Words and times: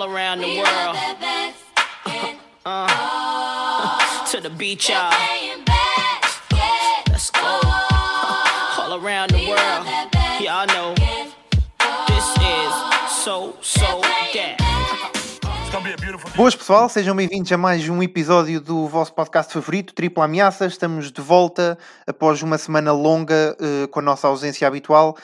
all 0.00 0.14
around 0.14 0.40
the 0.40 0.56
world. 0.56 0.96
Uh, 2.64 4.26
to 4.26 4.40
the 4.40 4.50
beach, 4.50 4.90
y'all. 4.90 5.10
Let's 7.08 7.30
go. 7.30 7.60
All 8.78 9.02
around 9.02 9.30
the 9.30 9.48
world. 9.48 9.86
Y'all 10.40 10.66
know 10.66 10.94
this 12.06 12.26
is 12.38 12.72
so, 13.24 13.56
so 13.60 14.00
that. 14.34 14.56
Boas 16.36 16.54
pessoal, 16.54 16.88
sejam 16.88 17.14
bem-vindos 17.16 17.50
a 17.50 17.58
mais 17.58 17.88
um 17.88 18.02
episódio 18.02 18.60
do 18.60 18.86
vosso 18.86 19.12
podcast 19.12 19.52
favorito, 19.52 19.92
Tripla 19.92 20.24
Ameaça. 20.24 20.66
Estamos 20.66 21.10
de 21.10 21.20
volta 21.20 21.76
após 22.06 22.42
uma 22.42 22.56
semana 22.56 22.92
longa 22.92 23.56
uh, 23.60 23.88
com 23.88 23.98
a 23.98 24.02
nossa 24.02 24.28
ausência 24.28 24.66
habitual 24.66 25.16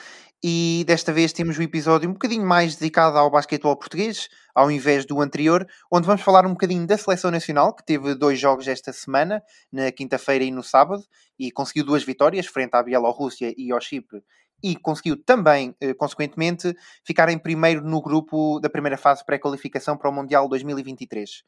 e 0.47 0.83
desta 0.85 1.11
vez 1.11 1.33
temos 1.33 1.57
um 1.57 1.63
episódio 1.63 2.07
um 2.07 2.13
bocadinho 2.13 2.45
mais 2.45 2.75
dedicado 2.75 3.17
ao 3.17 3.31
basquetebol 3.31 3.75
português, 3.75 4.29
ao 4.53 4.69
invés 4.69 5.03
do 5.03 5.19
anterior, 5.19 5.67
onde 5.91 6.05
vamos 6.05 6.21
falar 6.21 6.45
um 6.45 6.51
bocadinho 6.51 6.85
da 6.85 6.99
seleção 6.99 7.31
nacional, 7.31 7.73
que 7.73 7.83
teve 7.83 8.13
dois 8.13 8.39
jogos 8.39 8.67
esta 8.67 8.93
semana, 8.93 9.41
na 9.71 9.91
quinta-feira 9.91 10.45
e 10.45 10.51
no 10.51 10.61
sábado, 10.61 11.03
e 11.39 11.49
conseguiu 11.49 11.83
duas 11.83 12.03
vitórias 12.03 12.45
frente 12.45 12.75
à 12.75 12.83
Bielorrússia 12.83 13.55
e 13.57 13.71
ao 13.71 13.81
Chipre, 13.81 14.21
e 14.61 14.75
conseguiu 14.75 15.17
também, 15.17 15.75
eh, 15.81 15.95
consequentemente, 15.95 16.75
ficar 17.03 17.27
em 17.29 17.39
primeiro 17.39 17.81
no 17.81 17.99
grupo 17.99 18.59
da 18.59 18.69
primeira 18.69 18.97
fase 18.97 19.25
pré-qualificação 19.25 19.97
para 19.97 20.11
o 20.11 20.13
Mundial 20.13 20.47
2023. 20.47 21.41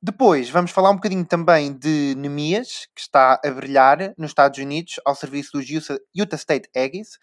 Depois 0.00 0.48
vamos 0.48 0.70
falar 0.70 0.90
um 0.90 0.94
bocadinho 0.94 1.26
também 1.26 1.76
de 1.76 2.14
Nemias, 2.16 2.86
que 2.94 3.00
está 3.00 3.40
a 3.44 3.50
brilhar 3.50 4.14
nos 4.16 4.30
Estados 4.30 4.60
Unidos 4.60 5.00
ao 5.04 5.16
serviço 5.16 5.50
dos 5.54 5.66
Utah 6.14 6.36
State 6.36 6.70
Aggies 6.76 7.18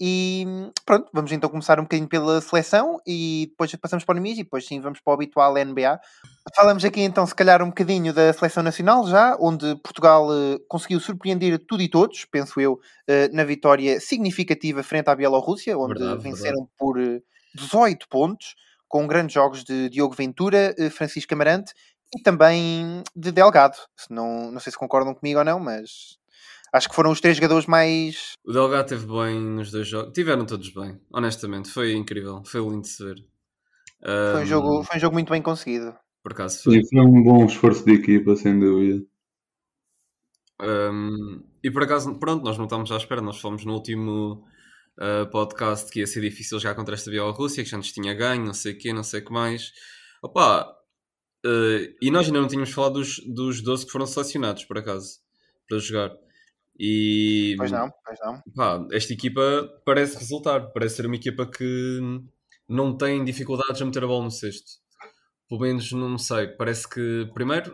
e 0.00 0.46
pronto, 0.84 1.08
vamos 1.12 1.32
então 1.32 1.48
começar 1.48 1.80
um 1.80 1.84
bocadinho 1.84 2.08
pela 2.08 2.40
seleção 2.40 3.00
e 3.06 3.46
depois 3.50 3.74
passamos 3.76 4.04
para 4.04 4.12
o 4.12 4.16
Nemis 4.16 4.38
e 4.38 4.42
depois 4.42 4.66
sim 4.66 4.80
vamos 4.80 5.00
para 5.00 5.10
o 5.10 5.14
habitual 5.14 5.54
NBA. 5.54 5.98
Falamos 6.54 6.84
aqui 6.84 7.00
então, 7.00 7.26
se 7.26 7.34
calhar, 7.34 7.62
um 7.62 7.68
bocadinho 7.68 8.12
da 8.12 8.32
seleção 8.32 8.62
nacional 8.62 9.06
já, 9.08 9.36
onde 9.40 9.74
Portugal 9.76 10.28
uh, 10.28 10.60
conseguiu 10.68 11.00
surpreender 11.00 11.58
tudo 11.66 11.82
e 11.82 11.88
todos, 11.88 12.24
penso 12.26 12.60
eu, 12.60 12.74
uh, 12.74 13.34
na 13.34 13.42
vitória 13.44 13.98
significativa 13.98 14.82
frente 14.82 15.08
à 15.08 15.14
Bielorrússia, 15.16 15.76
onde 15.78 15.98
Verdade, 15.98 16.22
venceram 16.22 16.56
verdade. 16.56 16.70
por 16.78 16.98
uh, 16.98 17.22
18 17.54 18.08
pontos, 18.08 18.54
com 18.88 19.06
grandes 19.06 19.34
jogos 19.34 19.64
de 19.64 19.88
Diogo 19.88 20.14
Ventura, 20.14 20.74
uh, 20.78 20.90
Francisco 20.90 21.32
Amarante 21.34 21.72
e 22.14 22.22
também 22.22 23.02
de 23.14 23.32
Delgado. 23.32 23.76
Se 23.96 24.12
não, 24.12 24.52
não 24.52 24.60
sei 24.60 24.70
se 24.72 24.78
concordam 24.78 25.14
comigo 25.14 25.38
ou 25.38 25.44
não, 25.44 25.58
mas 25.58 26.18
acho 26.72 26.88
que 26.88 26.94
foram 26.94 27.10
os 27.10 27.20
três 27.20 27.36
jogadores 27.36 27.66
mais 27.66 28.32
O 28.44 28.52
Delgado 28.52 28.88
teve 28.88 29.06
bem 29.06 29.40
nos 29.40 29.70
dois 29.70 29.88
jogos. 29.88 30.12
Tiveram 30.12 30.44
todos 30.44 30.68
bem, 30.70 31.00
honestamente. 31.12 31.70
Foi 31.70 31.94
incrível. 31.94 32.42
Foi 32.44 32.60
lindo 32.60 32.82
de 32.82 32.88
se 32.88 33.04
ver. 33.04 33.16
Foi 34.02 34.42
um, 34.42 34.46
jogo, 34.46 34.84
foi 34.84 34.96
um 34.96 35.00
jogo 35.00 35.14
muito 35.14 35.30
bem 35.30 35.42
conseguido. 35.42 35.94
Por 36.22 36.32
acaso 36.32 36.62
foi. 36.62 36.74
Sim, 36.74 36.88
foi 36.88 37.00
um 37.00 37.22
bom 37.22 37.44
esforço 37.44 37.84
de 37.84 37.94
equipa, 37.94 38.36
sem 38.36 38.58
dúvida. 38.58 39.04
Um, 40.60 41.42
e 41.62 41.70
por 41.70 41.82
acaso, 41.82 42.18
pronto, 42.18 42.44
nós 42.44 42.56
não 42.56 42.64
estávamos 42.64 42.90
à 42.92 42.96
espera. 42.96 43.20
Nós 43.20 43.40
falamos 43.40 43.64
no 43.64 43.74
último 43.74 44.44
uh, 44.98 45.30
podcast 45.30 45.90
que 45.90 46.00
ia 46.00 46.06
ser 46.06 46.20
difícil 46.20 46.58
jogar 46.58 46.74
contra 46.74 46.94
esta 46.94 47.10
Bielorrússia, 47.10 47.62
que 47.62 47.70
já 47.70 47.76
nos 47.76 47.92
tinha 47.92 48.14
ganho, 48.14 48.44
não 48.44 48.54
sei 48.54 48.72
o 48.72 48.78
quê, 48.78 48.92
não 48.92 49.02
sei 49.02 49.20
o 49.20 49.24
que 49.24 49.32
mais. 49.32 49.72
Opa, 50.22 50.68
uh, 51.44 51.96
e 52.00 52.10
nós 52.10 52.26
ainda 52.26 52.40
não 52.40 52.48
tínhamos 52.48 52.70
falado 52.70 52.94
dos, 52.94 53.18
dos 53.26 53.62
12 53.62 53.86
que 53.86 53.92
foram 53.92 54.06
selecionados, 54.06 54.64
por 54.64 54.78
acaso, 54.78 55.18
para 55.68 55.78
jogar. 55.78 56.10
E 56.78 57.54
Pois 57.56 57.70
não, 57.70 57.90
pois 58.04 58.18
não. 58.20 58.42
pá, 58.54 58.86
esta 58.92 59.12
equipa 59.12 59.42
parece 59.84 60.18
resultar. 60.18 60.72
Parece 60.72 60.96
ser 60.96 61.06
uma 61.06 61.16
equipa 61.16 61.46
que 61.46 62.00
não 62.68 62.96
tem 62.96 63.24
dificuldades 63.24 63.80
a 63.80 63.84
meter 63.84 64.04
a 64.04 64.06
bola 64.06 64.24
no 64.24 64.30
cesto. 64.30 64.72
Pelo 65.48 65.60
menos, 65.60 65.90
não 65.92 66.18
sei. 66.18 66.48
Parece 66.48 66.88
que, 66.88 67.30
primeiro, 67.32 67.72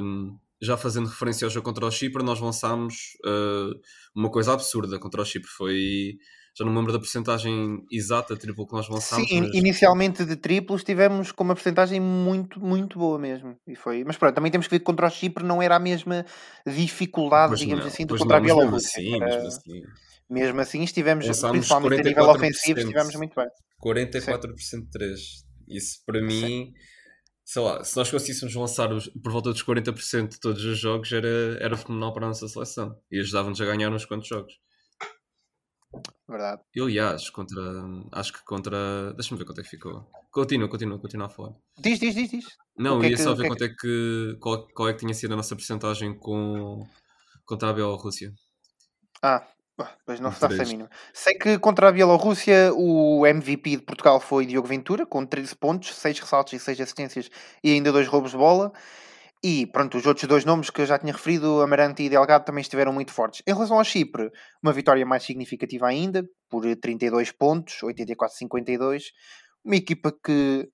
hum, 0.00 0.38
já 0.60 0.76
fazendo 0.76 1.08
referência 1.08 1.46
ao 1.46 1.50
jogo 1.50 1.64
contra 1.64 1.86
o 1.86 1.90
Chipre, 1.90 2.22
nós 2.22 2.40
lançámos 2.40 3.16
uh, 3.24 3.74
uma 4.14 4.30
coisa 4.30 4.52
absurda 4.52 4.98
contra 4.98 5.22
o 5.22 5.24
Chipre. 5.24 5.48
Foi. 5.48 6.18
Já 6.56 6.64
não 6.64 6.70
me 6.72 6.78
lembro 6.78 6.92
da 6.92 6.98
porcentagem 7.00 7.84
exata, 7.90 8.36
triplo 8.36 8.66
que 8.66 8.74
nós 8.74 8.88
lançámos. 8.88 9.28
Sim, 9.28 9.40
mas- 9.40 9.54
inicialmente 9.54 10.24
de 10.24 10.36
triplos 10.36 10.84
tivemos 10.84 11.32
com 11.32 11.42
uma 11.42 11.54
porcentagem 11.54 11.98
muito, 12.00 12.60
muito 12.60 12.96
boa 12.98 13.18
mesmo. 13.18 13.56
E 13.66 13.74
foi... 13.74 14.04
Mas 14.04 14.16
pronto, 14.16 14.34
também 14.36 14.52
temos 14.52 14.68
que 14.68 14.70
ver 14.74 14.78
que 14.78 14.84
contra 14.84 15.06
o 15.06 15.10
Chipre 15.10 15.42
não 15.44 15.60
era 15.60 15.74
a 15.74 15.80
mesma 15.80 16.24
dificuldade, 16.64 17.48
Pois 17.50 17.60
digamos 17.60 17.84
não, 17.84 17.90
assim, 17.90 18.06
do 18.06 18.16
contra 18.16 18.36
não, 18.36 18.36
a 18.36 18.40
mas 18.40 18.46
mesmo 18.48 18.60
Bielorrússia. 18.60 19.00
assim, 19.00 19.14
Era- 19.16 19.26
mesmo 19.26 19.48
assim. 19.48 19.82
Mesmo 20.30 20.60
assim 20.60 20.82
estivemos, 20.82 21.26
Lançámos 21.26 21.58
principalmente 21.58 22.00
a 22.00 22.04
nível 22.04 22.24
44%. 22.24 22.36
ofensivo, 22.36 22.78
estivemos 22.80 23.14
muito 23.16 23.34
bem. 23.34 23.46
44% 23.78 24.84
de 24.84 24.90
3. 24.90 25.20
Isso 25.68 25.98
para 26.06 26.22
mim, 26.22 26.72
sei 27.44 27.62
lá, 27.62 27.82
se 27.84 27.96
nós 27.96 28.10
conseguíssemos 28.10 28.54
lançar 28.54 28.92
os- 28.92 29.08
por 29.22 29.32
volta 29.32 29.50
dos 29.52 29.62
40% 29.62 30.30
de 30.32 30.40
todos 30.40 30.64
os 30.64 30.78
jogos, 30.78 31.12
era, 31.12 31.28
era 31.60 31.76
fenomenal 31.76 32.12
para 32.14 32.24
a 32.26 32.28
nossa 32.28 32.48
seleção 32.48 32.96
e 33.10 33.20
ajudava-nos 33.20 33.60
a 33.60 33.64
ganhar 33.66 33.92
uns 33.92 34.04
quantos 34.06 34.28
jogos. 34.28 34.54
Verdade. 36.28 36.62
E 36.74 36.80
aliás, 36.80 37.28
contra. 37.30 37.60
Acho 38.12 38.32
que 38.32 38.44
contra. 38.44 39.12
Deixa-me 39.14 39.38
ver 39.38 39.44
quanto 39.44 39.60
é 39.60 39.64
que 39.64 39.68
ficou. 39.70 40.06
Continua, 40.30 40.68
continua, 40.68 40.98
continua 40.98 41.26
a 41.26 41.30
falar. 41.30 41.52
Diz, 41.78 41.98
diz, 41.98 42.14
diz, 42.14 42.30
diz. 42.30 42.46
Não, 42.76 43.02
é 43.02 43.08
ia 43.10 43.16
que- 43.16 43.22
só 43.22 43.34
ver 43.34 43.44
é 43.44 43.48
quanto 43.48 43.64
é 43.64 43.68
que. 43.68 44.36
Qual, 44.40 44.66
qual 44.68 44.88
é 44.88 44.92
que 44.92 45.00
tinha 45.00 45.14
sido 45.14 45.34
a 45.34 45.36
nossa 45.36 45.54
porcentagem 45.54 46.16
com, 46.18 46.86
contra 47.44 47.68
a 47.68 47.72
Bielorrússia. 47.72 48.32
Ah, 49.22 49.46
pois 50.06 50.20
não 50.20 50.32
se 50.32 50.38
faço 50.40 50.60
a 50.60 50.64
mínima. 50.64 50.90
Sei 51.12 51.34
que 51.34 51.58
contra 51.58 51.88
a 51.88 51.92
Bielorrússia 51.92 52.72
o 52.74 53.26
MVP 53.26 53.76
de 53.76 53.82
Portugal 53.82 54.20
foi 54.20 54.46
Diogo 54.46 54.68
Ventura, 54.68 55.06
com 55.06 55.24
13 55.24 55.54
pontos, 55.56 55.94
6 55.94 56.18
ressaltos 56.20 56.52
e 56.52 56.58
6 56.58 56.80
assistências 56.80 57.30
e 57.62 57.72
ainda 57.72 57.90
2 57.92 58.06
roubos 58.08 58.30
de 58.32 58.36
bola. 58.36 58.72
E 59.46 59.66
pronto, 59.66 59.98
os 59.98 60.06
outros 60.06 60.26
dois 60.26 60.46
nomes 60.46 60.70
que 60.70 60.80
eu 60.80 60.86
já 60.86 60.98
tinha 60.98 61.12
referido, 61.12 61.60
Amarante 61.60 62.02
e 62.02 62.08
Delgado, 62.08 62.46
também 62.46 62.62
estiveram 62.62 62.94
muito 62.94 63.12
fortes. 63.12 63.42
Em 63.46 63.52
relação 63.52 63.76
ao 63.76 63.84
Chipre, 63.84 64.30
uma 64.62 64.72
vitória 64.72 65.04
mais 65.04 65.22
significativa 65.22 65.86
ainda, 65.86 66.24
por 66.48 66.64
32 66.74 67.30
pontos, 67.30 67.80
84-52. 67.82 69.02
Uma 69.62 69.76
equipa 69.76 70.10
que 70.24 70.66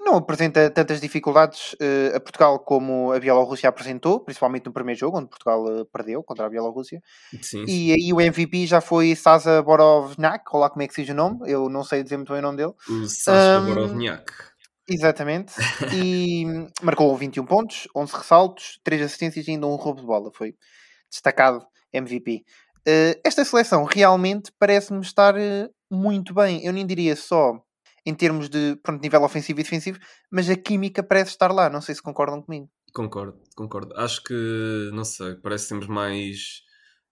não 0.00 0.16
apresenta 0.16 0.68
tantas 0.68 1.00
dificuldades 1.00 1.76
eh, 1.80 2.12
a 2.12 2.18
Portugal 2.18 2.58
como 2.58 3.12
a 3.12 3.20
Bielorrússia 3.20 3.68
apresentou, 3.68 4.18
principalmente 4.18 4.66
no 4.66 4.72
primeiro 4.72 4.98
jogo, 4.98 5.18
onde 5.18 5.28
Portugal 5.28 5.64
eh, 5.68 5.84
perdeu 5.92 6.24
contra 6.24 6.46
a 6.46 6.50
Bielorrússia. 6.50 7.00
Sim. 7.40 7.64
E 7.68 7.92
aí 7.92 8.12
o 8.12 8.20
MVP 8.20 8.66
já 8.66 8.80
foi 8.80 9.14
Sasa 9.14 9.62
Borovnak, 9.62 10.44
ou 10.52 10.58
lá 10.58 10.68
como 10.68 10.82
é 10.82 10.88
que 10.88 10.94
se 10.94 11.02
diz 11.02 11.12
o 11.12 11.16
nome, 11.16 11.38
eu 11.46 11.68
não 11.68 11.84
sei 11.84 12.02
dizer 12.02 12.16
muito 12.16 12.32
bem 12.32 12.40
o 12.40 12.42
nome 12.42 12.56
dele. 12.56 12.72
O 12.90 13.30
Ahm, 13.30 13.66
Borovniak. 13.66 14.51
Exatamente. 14.92 15.52
E 15.94 16.44
marcou 16.82 17.16
21 17.16 17.44
pontos, 17.44 17.88
11 17.94 18.12
ressaltos, 18.12 18.80
3 18.84 19.02
assistências 19.02 19.46
e 19.46 19.52
ainda 19.52 19.66
um 19.66 19.76
roubo 19.76 20.00
de 20.00 20.06
bola. 20.06 20.30
Foi 20.34 20.54
destacado 21.10 21.64
MVP. 21.92 22.44
Eh, 22.86 23.20
esta 23.24 23.44
seleção 23.44 23.84
realmente 23.84 24.52
parece-me 24.58 25.00
estar 25.00 25.36
eh, 25.36 25.68
muito 25.90 26.34
bem. 26.34 26.64
Eu 26.64 26.72
nem 26.72 26.86
diria 26.86 27.14
só 27.14 27.60
em 28.04 28.14
termos 28.14 28.48
de 28.48 28.76
pronto, 28.82 29.00
nível 29.00 29.22
ofensivo 29.22 29.60
e 29.60 29.62
defensivo, 29.62 29.98
mas 30.30 30.50
a 30.50 30.56
química 30.56 31.02
parece 31.02 31.30
estar 31.30 31.52
lá. 31.52 31.70
Não 31.70 31.80
sei 31.80 31.94
se 31.94 32.02
concordam 32.02 32.42
comigo. 32.42 32.68
Concordo, 32.92 33.40
concordo. 33.56 33.94
Acho 33.96 34.22
que, 34.22 34.90
não 34.92 35.04
sei, 35.04 35.34
parece 35.36 35.64
que 35.64 35.68
temos 35.70 35.86
mais 35.86 36.62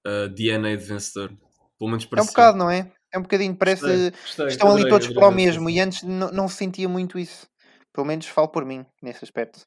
uh, 0.07 0.29
DNA 0.29 0.77
de 0.77 0.85
vencedor. 0.85 1.33
Pelo 1.79 1.91
menos 1.91 2.07
É 2.15 2.21
um 2.21 2.27
bocado, 2.27 2.59
não 2.59 2.71
é? 2.71 2.93
É 3.13 3.19
um 3.19 3.23
bocadinho, 3.23 3.57
parece. 3.57 3.83
Gostei, 3.83 4.11
gostei, 4.11 4.47
estão 4.49 4.69
ali 4.69 4.81
adorei, 4.83 4.91
todos 4.91 5.07
adorei 5.07 5.21
para 5.21 5.29
o 5.29 5.35
mesmo 5.35 5.71
e 5.71 5.81
antes 5.81 6.03
não, 6.03 6.31
não 6.31 6.49
se 6.49 6.57
sentia 6.57 6.89
muito 6.89 7.19
isso. 7.19 7.49
Pelo 7.93 8.07
menos 8.07 8.27
falo 8.27 8.49
por 8.49 8.65
mim 8.65 8.85
nesse 9.03 9.25
aspecto. 9.25 9.67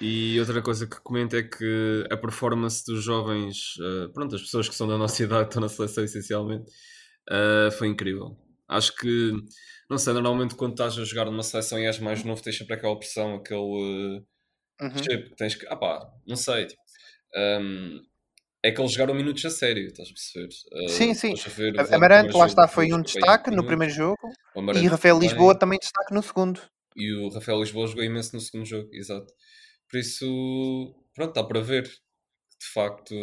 E 0.00 0.38
outra 0.38 0.60
coisa 0.60 0.86
que 0.86 1.00
comento 1.00 1.34
é 1.36 1.42
que 1.42 2.06
a 2.10 2.16
performance 2.16 2.84
dos 2.84 3.02
jovens, 3.02 3.76
uh, 3.78 4.12
pronto, 4.12 4.34
as 4.34 4.42
pessoas 4.42 4.68
que 4.68 4.74
são 4.74 4.86
da 4.86 4.98
nossa 4.98 5.22
idade, 5.24 5.44
que 5.44 5.48
estão 5.50 5.62
na 5.62 5.68
seleção 5.68 6.04
essencialmente, 6.04 6.70
uh, 7.30 7.70
foi 7.72 7.88
incrível. 7.88 8.36
Acho 8.68 8.94
que, 8.96 9.32
não 9.88 9.96
sei, 9.96 10.12
normalmente 10.12 10.54
quando 10.54 10.72
estás 10.72 10.98
a 10.98 11.04
jogar 11.04 11.24
numa 11.26 11.42
seleção 11.42 11.78
e 11.78 11.86
és 11.86 11.98
mais 11.98 12.22
novo, 12.24 12.42
tens 12.42 12.58
sempre 12.58 12.74
aquela 12.74 12.98
pressão, 12.98 13.36
aquele 13.36 13.60
uh, 14.18 14.26
Uhum. 14.78 14.90
chip 14.98 15.30
que 15.30 15.36
tens 15.36 15.54
que, 15.54 15.66
ah 15.68 15.76
pá, 15.76 16.06
não 16.26 16.36
sei, 16.36 16.66
tipo, 16.66 16.82
um, 17.34 18.02
é 18.62 18.70
que 18.72 18.80
eles 18.80 18.92
jogaram 18.92 19.14
minutos 19.14 19.44
a 19.46 19.50
sério, 19.50 19.86
estás 19.86 20.08
a 20.10 20.12
perceber? 20.12 20.48
Uh, 20.72 20.88
Sim, 20.90 21.14
sim. 21.14 21.32
estás 21.32 21.54
a 21.54 21.56
ver, 21.56 21.78
A- 21.78 21.82
lá 21.82 21.88
no 21.88 21.96
Amarante, 21.96 22.36
lá 22.36 22.46
está, 22.46 22.68
foi 22.68 22.92
um 22.92 23.02
destaque 23.02 23.50
no 23.50 23.64
primeiro 23.64 23.92
jogo 23.92 24.32
e 24.74 24.86
Rafael. 24.86 25.18
Lisboa 25.18 25.58
também 25.58 25.78
destaque 25.78 26.12
no 26.14 26.22
segundo. 26.22 26.60
E 26.96 27.12
o 27.12 27.28
Rafael 27.28 27.60
Lisboa 27.60 27.86
jogou 27.86 28.02
imenso 28.02 28.34
no 28.34 28.40
segundo 28.40 28.66
jogo, 28.66 28.88
exato. 28.92 29.32
Por 29.88 29.98
isso, 29.98 30.94
pronto, 31.14 31.34
dá 31.34 31.44
para 31.44 31.60
ver. 31.60 31.84
De 31.84 32.66
facto, 32.72 33.14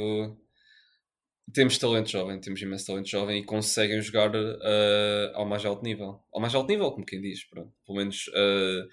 temos 1.52 1.78
talento 1.78 2.10
jovem, 2.10 2.40
temos 2.40 2.62
imenso 2.62 2.86
talento 2.86 3.10
jovem 3.10 3.42
e 3.42 3.46
conseguem 3.46 4.00
jogar 4.00 4.32
eh, 4.36 5.32
ao 5.34 5.46
mais 5.46 5.66
alto 5.66 5.84
nível. 5.84 6.24
Ao 6.32 6.40
mais 6.40 6.54
alto 6.54 6.68
nível, 6.68 6.92
como 6.92 7.06
quem 7.06 7.20
diz, 7.20 7.44
pronto. 7.50 7.74
Pelo 7.86 7.98
menos 7.98 8.26
eh, 8.34 8.88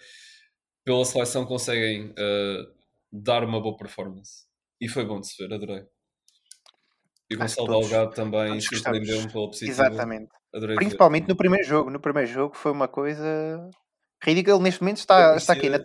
pela 0.82 1.04
seleção 1.04 1.44
conseguem 1.44 2.12
eh, 2.18 2.62
dar 3.12 3.44
uma 3.44 3.60
boa 3.60 3.76
performance. 3.76 4.46
E 4.80 4.88
foi 4.88 5.04
bom 5.04 5.20
de 5.20 5.28
se 5.28 5.42
ver, 5.42 5.54
adorei. 5.54 5.84
E 7.30 7.36
Gonçalo 7.36 7.68
Delgado 7.68 8.14
também 8.14 8.60
surpreendeu-me 8.60 9.30
pela 9.30 9.46
positiva. 9.46 9.70
Exatamente. 9.70 10.30
Adorei. 10.52 10.76
Principalmente 10.76 11.28
no 11.28 11.36
primeiro 11.36 11.64
jogo. 11.64 11.90
No 11.90 12.00
primeiro 12.00 12.28
jogo 12.28 12.56
foi 12.56 12.72
uma 12.72 12.88
coisa 12.88 13.70
Ridículo, 14.22 14.56
ele 14.56 14.64
neste 14.64 14.80
momento 14.82 14.98
está, 14.98 15.36
está 15.36 15.52
aqui, 15.54 15.68
na, 15.68 15.78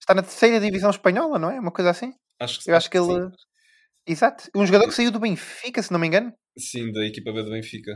está 0.00 0.14
na 0.14 0.22
terceira 0.22 0.60
divisão 0.60 0.90
espanhola, 0.90 1.38
não 1.38 1.50
é? 1.50 1.60
Uma 1.60 1.70
coisa 1.70 1.90
assim? 1.90 2.12
Acho 2.40 2.60
que 2.60 2.70
Eu 2.70 2.76
acho 2.76 2.90
que 2.90 2.98
sim. 2.98 3.16
ele. 3.16 3.28
Exato. 4.06 4.50
Um 4.54 4.66
jogador 4.66 4.88
que 4.88 4.94
saiu 4.94 5.10
do 5.10 5.20
Benfica, 5.20 5.82
se 5.82 5.92
não 5.92 6.00
me 6.00 6.06
engano. 6.06 6.32
Sim, 6.58 6.90
da 6.92 7.04
equipa 7.04 7.32
B 7.32 7.42
do 7.42 7.50
Benfica. 7.50 7.92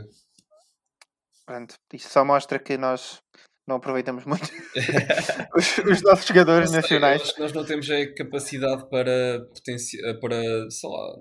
Pronto, 1.45 1.75
isto 1.93 2.09
só 2.09 2.23
mostra 2.25 2.57
que 2.57 2.77
nós 2.77 3.19
não 3.67 3.75
aproveitamos 3.77 4.25
muito 4.25 4.43
os, 5.55 5.77
os 5.79 6.01
nossos 6.01 6.25
jogadores 6.25 6.69
sei, 6.69 6.81
nacionais. 6.81 7.21
acho 7.21 7.35
que 7.35 7.41
nós 7.41 7.51
não 7.53 7.65
temos 7.65 7.89
a 7.89 8.13
capacidade 8.13 8.89
para, 8.89 9.39
potenci... 9.53 9.97
para 10.21 10.41
sei 10.69 10.89
lá, 10.89 11.15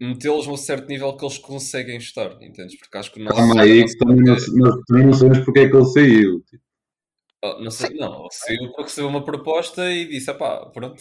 metê-los 0.00 0.48
a 0.48 0.50
um 0.52 0.56
certo 0.56 0.88
nível 0.88 1.16
que 1.16 1.24
eles 1.24 1.38
conseguem 1.38 1.98
estar, 1.98 2.32
entendes? 2.42 2.76
Porque 2.78 2.96
acho 2.98 3.12
que 3.12 3.20
o 3.20 3.24
nosso. 3.24 3.36
Calma 3.36 3.62
aí, 3.62 3.84
que 3.84 3.96
também 3.98 4.16
não, 4.16 4.34
é- 4.34 4.36
nós 4.36 4.76
também 4.86 5.06
não 5.06 5.12
sabemos 5.12 5.44
porque 5.44 5.60
é 5.60 5.68
que 5.68 5.76
ele 5.76 5.86
saiu. 5.86 6.40
tipo. 6.40 6.62
Ah, 7.44 7.58
não 7.60 7.70
sei, 7.70 7.90
não, 7.96 8.20
ele 8.20 8.28
saiu 8.30 8.68
porque 8.68 8.82
recebeu 8.84 9.08
uma 9.10 9.24
proposta 9.24 9.90
e 9.90 10.06
disse, 10.08 10.32
pá, 10.34 10.66
pronto. 10.66 11.00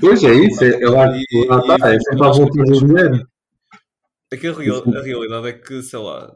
Pois 0.00 0.22
é 0.22 0.34
isso, 0.34 0.62
é, 0.64 0.78
lá, 0.88 1.06
lá 1.06 1.74
está, 1.76 1.94
é 1.94 1.98
sempre 2.00 2.26
à 2.26 2.30
volta 2.30 2.62
do 2.62 2.86
dinheiro. 2.86 3.26
É 4.32 4.36
que 4.36 4.46
a, 4.48 4.52
real- 4.52 4.84
a 4.96 5.02
realidade 5.02 5.48
é 5.48 5.52
que, 5.52 5.82
sei 5.82 5.98
lá. 5.98 6.34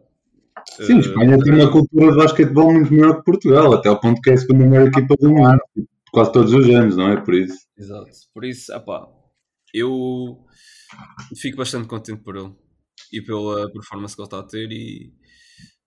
Sim, 0.80 0.96
eh, 0.96 1.00
Espanha 1.00 1.38
tem 1.38 1.54
uma 1.54 1.70
cultura 1.70 2.12
de 2.12 2.16
basquetebol 2.16 2.72
muito 2.72 2.92
melhor 2.92 3.16
que 3.18 3.24
Portugal, 3.24 3.72
até 3.74 3.88
ao 3.88 4.00
ponto 4.00 4.20
que 4.20 4.30
é 4.30 4.34
a 4.34 4.36
segunda 4.38 4.66
melhor 4.66 4.88
equipa 4.88 5.14
do 5.18 5.30
mundo. 5.30 5.60
Quase 6.12 6.32
todos 6.32 6.52
os 6.52 6.68
anos, 6.70 6.96
não 6.96 7.10
é? 7.12 7.20
Por 7.20 7.34
isso. 7.34 7.58
Exato. 7.78 8.10
Por 8.32 8.44
isso, 8.44 8.72
epá, 8.72 9.06
eu 9.74 10.38
fico 11.36 11.56
bastante 11.58 11.88
contente 11.88 12.22
por 12.22 12.36
ele 12.36 12.52
e 13.12 13.20
pela 13.22 13.70
performance 13.72 14.14
que 14.14 14.22
ele 14.22 14.26
está 14.26 14.40
a 14.40 14.42
ter 14.42 14.70
e, 14.70 15.12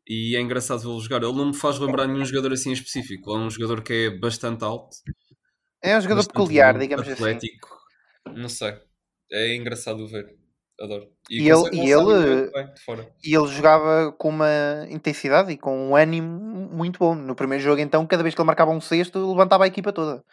e 0.09 0.35
é 0.35 0.41
engraçado 0.41 0.79
vê-lo 0.81 0.99
jogar. 0.99 1.23
Ele 1.23 1.31
não 1.37 1.47
me 1.47 1.53
faz 1.55 1.77
lembrar 1.79 2.07
nenhum 2.07 2.25
jogador 2.25 2.51
assim 2.53 2.71
em 2.71 2.73
específico. 2.73 3.31
É 3.31 3.37
um 3.37 3.49
jogador 3.49 3.81
que 3.83 3.93
é 3.93 4.09
bastante 4.19 4.63
alto, 4.63 4.97
É 5.81 5.97
um 5.97 6.01
jogador 6.01 6.25
peculiar, 6.27 6.73
bom, 6.73 6.79
digamos 6.79 7.07
assim. 7.07 7.13
atlético. 7.13 7.69
Não 8.35 8.49
sei. 8.49 8.73
É 9.31 9.55
engraçado 9.55 10.05
ver. 10.07 10.25
Adoro. 10.81 11.07
E 11.29 11.37
ele- 11.49 11.69
e 11.73 11.91
ele- 11.91 12.49
bem 12.51 12.73
de 12.73 12.81
fora. 12.83 13.09
E 13.23 13.35
ele 13.35 13.47
jogava 13.47 14.11
com 14.13 14.29
uma 14.29 14.87
intensidade 14.89 15.51
e 15.51 15.57
com 15.57 15.89
um 15.89 15.95
ânimo 15.95 16.29
muito 16.71 16.97
bom. 16.99 17.13
No 17.13 17.35
primeiro 17.35 17.61
jogo, 17.63 17.81
então, 17.81 18.05
cada 18.07 18.23
vez 18.23 18.33
que 18.33 18.41
ele 18.41 18.47
marcava 18.47 18.71
um 18.71 18.79
sexto, 18.81 19.29
levantava 19.29 19.65
a 19.65 19.67
equipa 19.67 19.91
toda. 19.91 20.23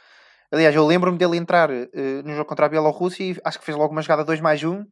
Aliás, 0.53 0.73
eu 0.75 0.87
lembro-me 0.87 1.19
dele 1.19 1.37
entrar 1.37 1.69
eh, 1.71 1.89
no 2.25 2.33
jogo 2.33 2.45
contra 2.49 2.67
a 2.67 2.69
Bielorrússia 2.69 3.25
e 3.25 3.37
acho 3.45 3.59
que 3.59 3.65
fez 3.65 3.77
logo 3.77 3.91
uma 3.93 4.03
jogada 4.03 4.25
2 4.25 4.41
mais 4.41 4.63
1 4.63 4.85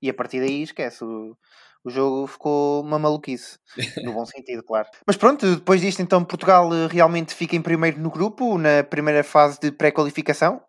e 0.00 0.08
a 0.08 0.14
partir 0.14 0.38
daí 0.38 0.62
esquece. 0.62 1.02
O, 1.04 1.36
o 1.84 1.90
jogo 1.90 2.26
ficou 2.26 2.82
uma 2.82 2.98
maluquice. 2.98 3.58
No 4.02 4.12
bom 4.12 4.24
sentido, 4.26 4.62
claro. 4.62 4.88
Mas 5.06 5.16
pronto, 5.16 5.56
depois 5.56 5.80
disto, 5.80 6.00
então, 6.00 6.24
Portugal 6.24 6.72
eh, 6.72 6.86
realmente 6.86 7.34
fica 7.34 7.56
em 7.56 7.62
primeiro 7.62 8.00
no 8.00 8.10
grupo, 8.10 8.56
na 8.58 8.84
primeira 8.84 9.24
fase 9.24 9.58
de 9.60 9.72
pré-qualificação, 9.72 10.60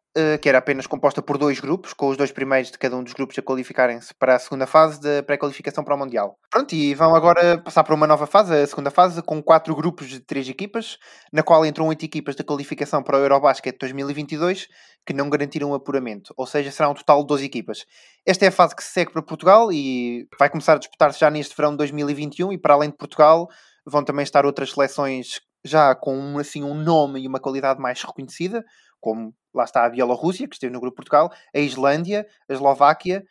que 0.41 0.47
era 0.47 0.59
apenas 0.59 0.85
composta 0.85 1.21
por 1.21 1.37
dois 1.37 1.59
grupos, 1.59 1.91
com 1.91 2.07
os 2.07 2.15
dois 2.15 2.31
primeiros 2.31 2.69
de 2.69 2.77
cada 2.77 2.95
um 2.95 3.03
dos 3.03 3.13
grupos 3.13 3.37
a 3.39 3.41
qualificarem-se 3.41 4.13
para 4.13 4.35
a 4.35 4.39
segunda 4.39 4.67
fase 4.67 5.01
da 5.01 5.23
pré-qualificação 5.23 5.83
para 5.83 5.95
o 5.95 5.97
Mundial. 5.97 6.37
Pronto, 6.51 6.73
e 6.73 6.93
vão 6.93 7.15
agora 7.15 7.57
passar 7.57 7.83
para 7.83 7.95
uma 7.95 8.05
nova 8.05 8.27
fase, 8.27 8.53
a 8.53 8.67
segunda 8.67 8.91
fase, 8.91 9.23
com 9.23 9.41
quatro 9.41 9.75
grupos 9.75 10.07
de 10.07 10.19
três 10.19 10.47
equipas, 10.47 10.97
na 11.31 11.41
qual 11.41 11.65
entram 11.65 11.87
oito 11.87 12.05
equipas 12.05 12.35
da 12.35 12.43
qualificação 12.43 13.01
para 13.01 13.17
o 13.17 13.21
Eurobasket 13.21 13.75
2022, 13.79 14.67
que 15.05 15.13
não 15.13 15.29
garantiram 15.29 15.73
apuramento, 15.73 16.33
ou 16.37 16.45
seja, 16.45 16.71
será 16.71 16.89
um 16.89 16.93
total 16.93 17.21
de 17.21 17.27
12 17.27 17.45
equipas. 17.45 17.85
Esta 18.25 18.45
é 18.45 18.47
a 18.49 18.51
fase 18.51 18.75
que 18.75 18.83
se 18.83 18.91
segue 18.91 19.11
para 19.11 19.23
Portugal 19.23 19.71
e 19.71 20.27
vai 20.39 20.49
começar 20.49 20.73
a 20.73 20.79
disputar-se 20.79 21.19
já 21.19 21.31
neste 21.31 21.55
verão 21.55 21.71
de 21.71 21.77
2021 21.77 22.53
e 22.53 22.57
para 22.57 22.75
além 22.75 22.89
de 22.89 22.97
Portugal 22.97 23.47
vão 23.85 24.03
também 24.03 24.23
estar 24.23 24.45
outras 24.45 24.71
seleções 24.71 25.41
já 25.65 25.95
com 25.95 26.37
assim, 26.37 26.63
um 26.63 26.73
nome 26.73 27.21
e 27.21 27.27
uma 27.27 27.39
qualidade 27.39 27.81
mais 27.81 28.01
reconhecida, 28.03 28.63
como 28.99 29.33
lá 29.53 29.63
está 29.63 29.85
a 29.85 29.89
Bielorrússia, 29.89 30.47
que 30.47 30.55
esteve 30.55 30.73
no 30.73 30.79
grupo 30.79 30.95
Portugal, 30.97 31.31
a 31.53 31.59
Islândia, 31.59 32.25
a 32.49 32.53
Eslováquia 32.53 33.23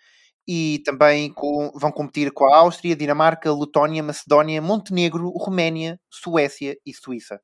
e 0.46 0.80
também 0.84 1.32
com- 1.32 1.70
vão 1.74 1.92
competir 1.92 2.32
com 2.32 2.44
a 2.46 2.56
Áustria, 2.58 2.96
Dinamarca, 2.96 3.52
Letónia, 3.52 4.02
Macedónia, 4.02 4.60
Montenegro, 4.60 5.28
Roménia, 5.30 6.00
Suécia 6.10 6.76
e 6.84 6.92
Suíça. 6.92 7.40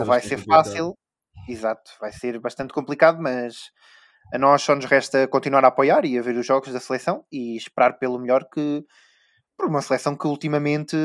Não 0.00 0.04
vai 0.06 0.20
ser 0.20 0.36
fácil, 0.56 0.94
exato, 1.48 1.90
vai 2.00 2.12
ser 2.12 2.38
bastante 2.40 2.72
complicado, 2.72 3.20
mas 3.20 3.56
a 4.32 4.38
nós 4.38 4.62
só 4.62 4.74
nos 4.74 4.84
resta 4.86 5.26
continuar 5.28 5.64
a 5.64 5.68
apoiar 5.68 6.04
e 6.04 6.18
a 6.18 6.22
ver 6.22 6.36
os 6.36 6.46
jogos 6.46 6.72
da 6.72 6.80
seleção 6.80 7.24
e 7.30 7.56
esperar 7.56 7.98
pelo 7.98 8.18
melhor 8.18 8.44
que 8.52 8.84
por 9.56 9.68
uma 9.68 9.82
seleção 9.82 10.16
que 10.16 10.26
ultimamente 10.26 10.96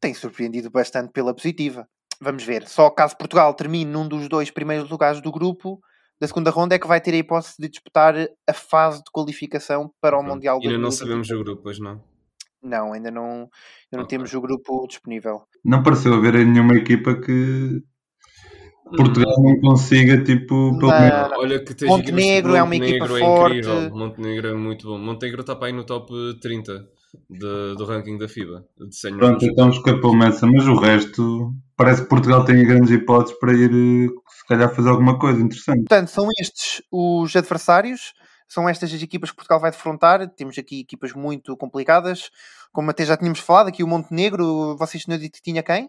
tem 0.00 0.14
surpreendido 0.14 0.70
bastante 0.70 1.12
pela 1.12 1.34
positiva. 1.34 1.88
Vamos 2.20 2.42
ver. 2.42 2.66
Só 2.66 2.90
caso 2.90 3.16
Portugal 3.16 3.54
termine 3.54 3.90
num 3.90 4.08
dos 4.08 4.28
dois 4.28 4.50
primeiros 4.50 4.90
lugares 4.90 5.20
do 5.20 5.30
grupo 5.30 5.80
da 6.20 6.26
segunda 6.26 6.50
ronda 6.50 6.74
é 6.74 6.78
que 6.78 6.86
vai 6.86 7.00
ter 7.00 7.12
a 7.14 7.16
hipótese 7.18 7.54
de 7.58 7.68
disputar 7.68 8.14
a 8.46 8.52
fase 8.52 8.98
de 8.98 9.10
qualificação 9.12 9.90
para 10.00 10.16
o 10.16 10.20
Pronto. 10.20 10.34
Mundial 10.34 10.56
Ainda 10.56 10.74
não 10.78 10.88
2022. 10.88 10.98
sabemos 10.98 11.30
o 11.30 11.44
grupo, 11.44 11.62
pois 11.62 11.78
não. 11.78 12.02
Não, 12.62 12.92
ainda 12.92 13.10
não, 13.10 13.24
ainda 13.24 13.48
não 13.92 14.00
Ok. 14.00 14.08
temos 14.08 14.32
o 14.34 14.40
grupo 14.40 14.86
disponível. 14.88 15.42
Não 15.64 15.82
pareceu 15.82 16.12
haver 16.14 16.44
nenhuma 16.44 16.74
equipa 16.74 17.14
que 17.14 17.80
Portugal 18.96 19.34
não 19.42 19.60
consiga, 19.60 20.22
tipo, 20.24 20.76
pelo 20.78 20.90
menos. 20.90 21.32
Olha 21.38 21.62
que 21.62 21.74
tens 21.74 21.88
Montenegro 21.88 22.54
é 22.56 22.62
uma 22.62 22.74
equipa 22.74 23.04
é 23.04 23.08
forte. 23.08 23.58
incrível. 23.58 23.90
Montenegro 23.96 24.48
é 24.48 24.54
muito 24.54 24.86
bom. 24.88 24.98
Montenegro 24.98 25.42
está 25.42 25.54
para 25.54 25.66
aí 25.68 25.72
no 25.72 25.84
top 25.84 26.10
30 26.40 26.86
de- 27.28 27.74
do 27.76 27.84
ranking 27.84 28.16
da 28.16 28.26
FIBA. 28.28 28.64
Pronto, 29.18 29.44
então 29.44 29.68
escapou-me 29.70 30.26
essa, 30.26 30.46
mas 30.46 30.66
o 30.66 30.74
resto 30.74 31.52
parece 31.78 32.02
que 32.02 32.08
Portugal 32.08 32.44
tem 32.44 32.62
grandes 32.66 32.90
hipóteses 32.90 33.38
para 33.38 33.52
ir, 33.54 33.70
eh, 33.70 34.08
se 34.28 34.46
calhar, 34.46 34.74
fazer 34.74 34.90
alguma 34.90 35.18
coisa 35.18 35.40
interessante. 35.40 35.78
Portanto, 35.78 36.08
são 36.08 36.26
estes 36.40 36.82
os 36.92 37.34
adversários, 37.34 38.12
são 38.46 38.68
estas 38.68 38.92
as 38.92 39.00
equipas 39.02 39.30
que 39.30 39.36
Portugal 39.36 39.60
vai 39.60 39.70
defrontar. 39.70 40.28
Temos 40.30 40.58
aqui 40.58 40.80
equipas 40.80 41.12
muito 41.14 41.56
complicadas, 41.56 42.30
como 42.72 42.90
até 42.90 43.04
já 43.06 43.16
tínhamos 43.16 43.38
falado. 43.38 43.68
Aqui 43.68 43.82
o 43.82 43.86
Montenegro, 43.88 44.76
vocês 44.76 45.04
tinham 45.04 45.18
dito 45.18 45.36
que 45.36 45.42
tinha 45.42 45.62
quem? 45.62 45.88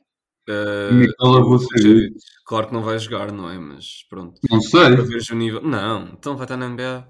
Vucevic, 1.20 2.16
claro 2.46 2.68
que 2.68 2.74
não 2.74 2.82
vai 2.82 2.98
jogar, 2.98 3.32
não 3.32 3.50
é? 3.50 3.58
Mas 3.58 4.04
pronto. 4.10 4.40
não 4.50 4.62
sei. 4.62 4.96
Para 4.96 5.36
o 5.36 5.36
nível. 5.38 5.62
Não, 5.62 6.08
então 6.14 6.36
vai 6.36 6.46
estar 6.46 6.58
na 6.58 6.68
NBA. 6.70 7.08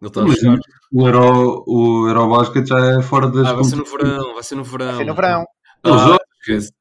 Ele 0.00 0.08
está 0.08 0.20
a 0.20 0.24
Mas 0.24 0.40
jogar. 0.40 0.58
o, 0.92 1.06
Euro, 1.06 1.64
o 1.66 2.08
Eurobasket 2.08 2.66
já 2.66 2.78
é 2.98 3.02
fora 3.02 3.28
das 3.30 3.46
Ah, 3.46 3.52
vai 3.54 3.64
ser 3.64 3.76
no 3.76 3.84
verão, 3.84 4.34
vai 4.34 4.42
ser 4.42 4.54
no 4.56 4.64
verão. 4.64 4.86
Vai 4.88 4.96
ser 4.96 5.04
no 5.04 5.14
verão. 5.14 5.44
Ele 5.84 5.94
Ah, 5.94 5.98
joga, 5.98 6.18
esquece, 6.40 6.72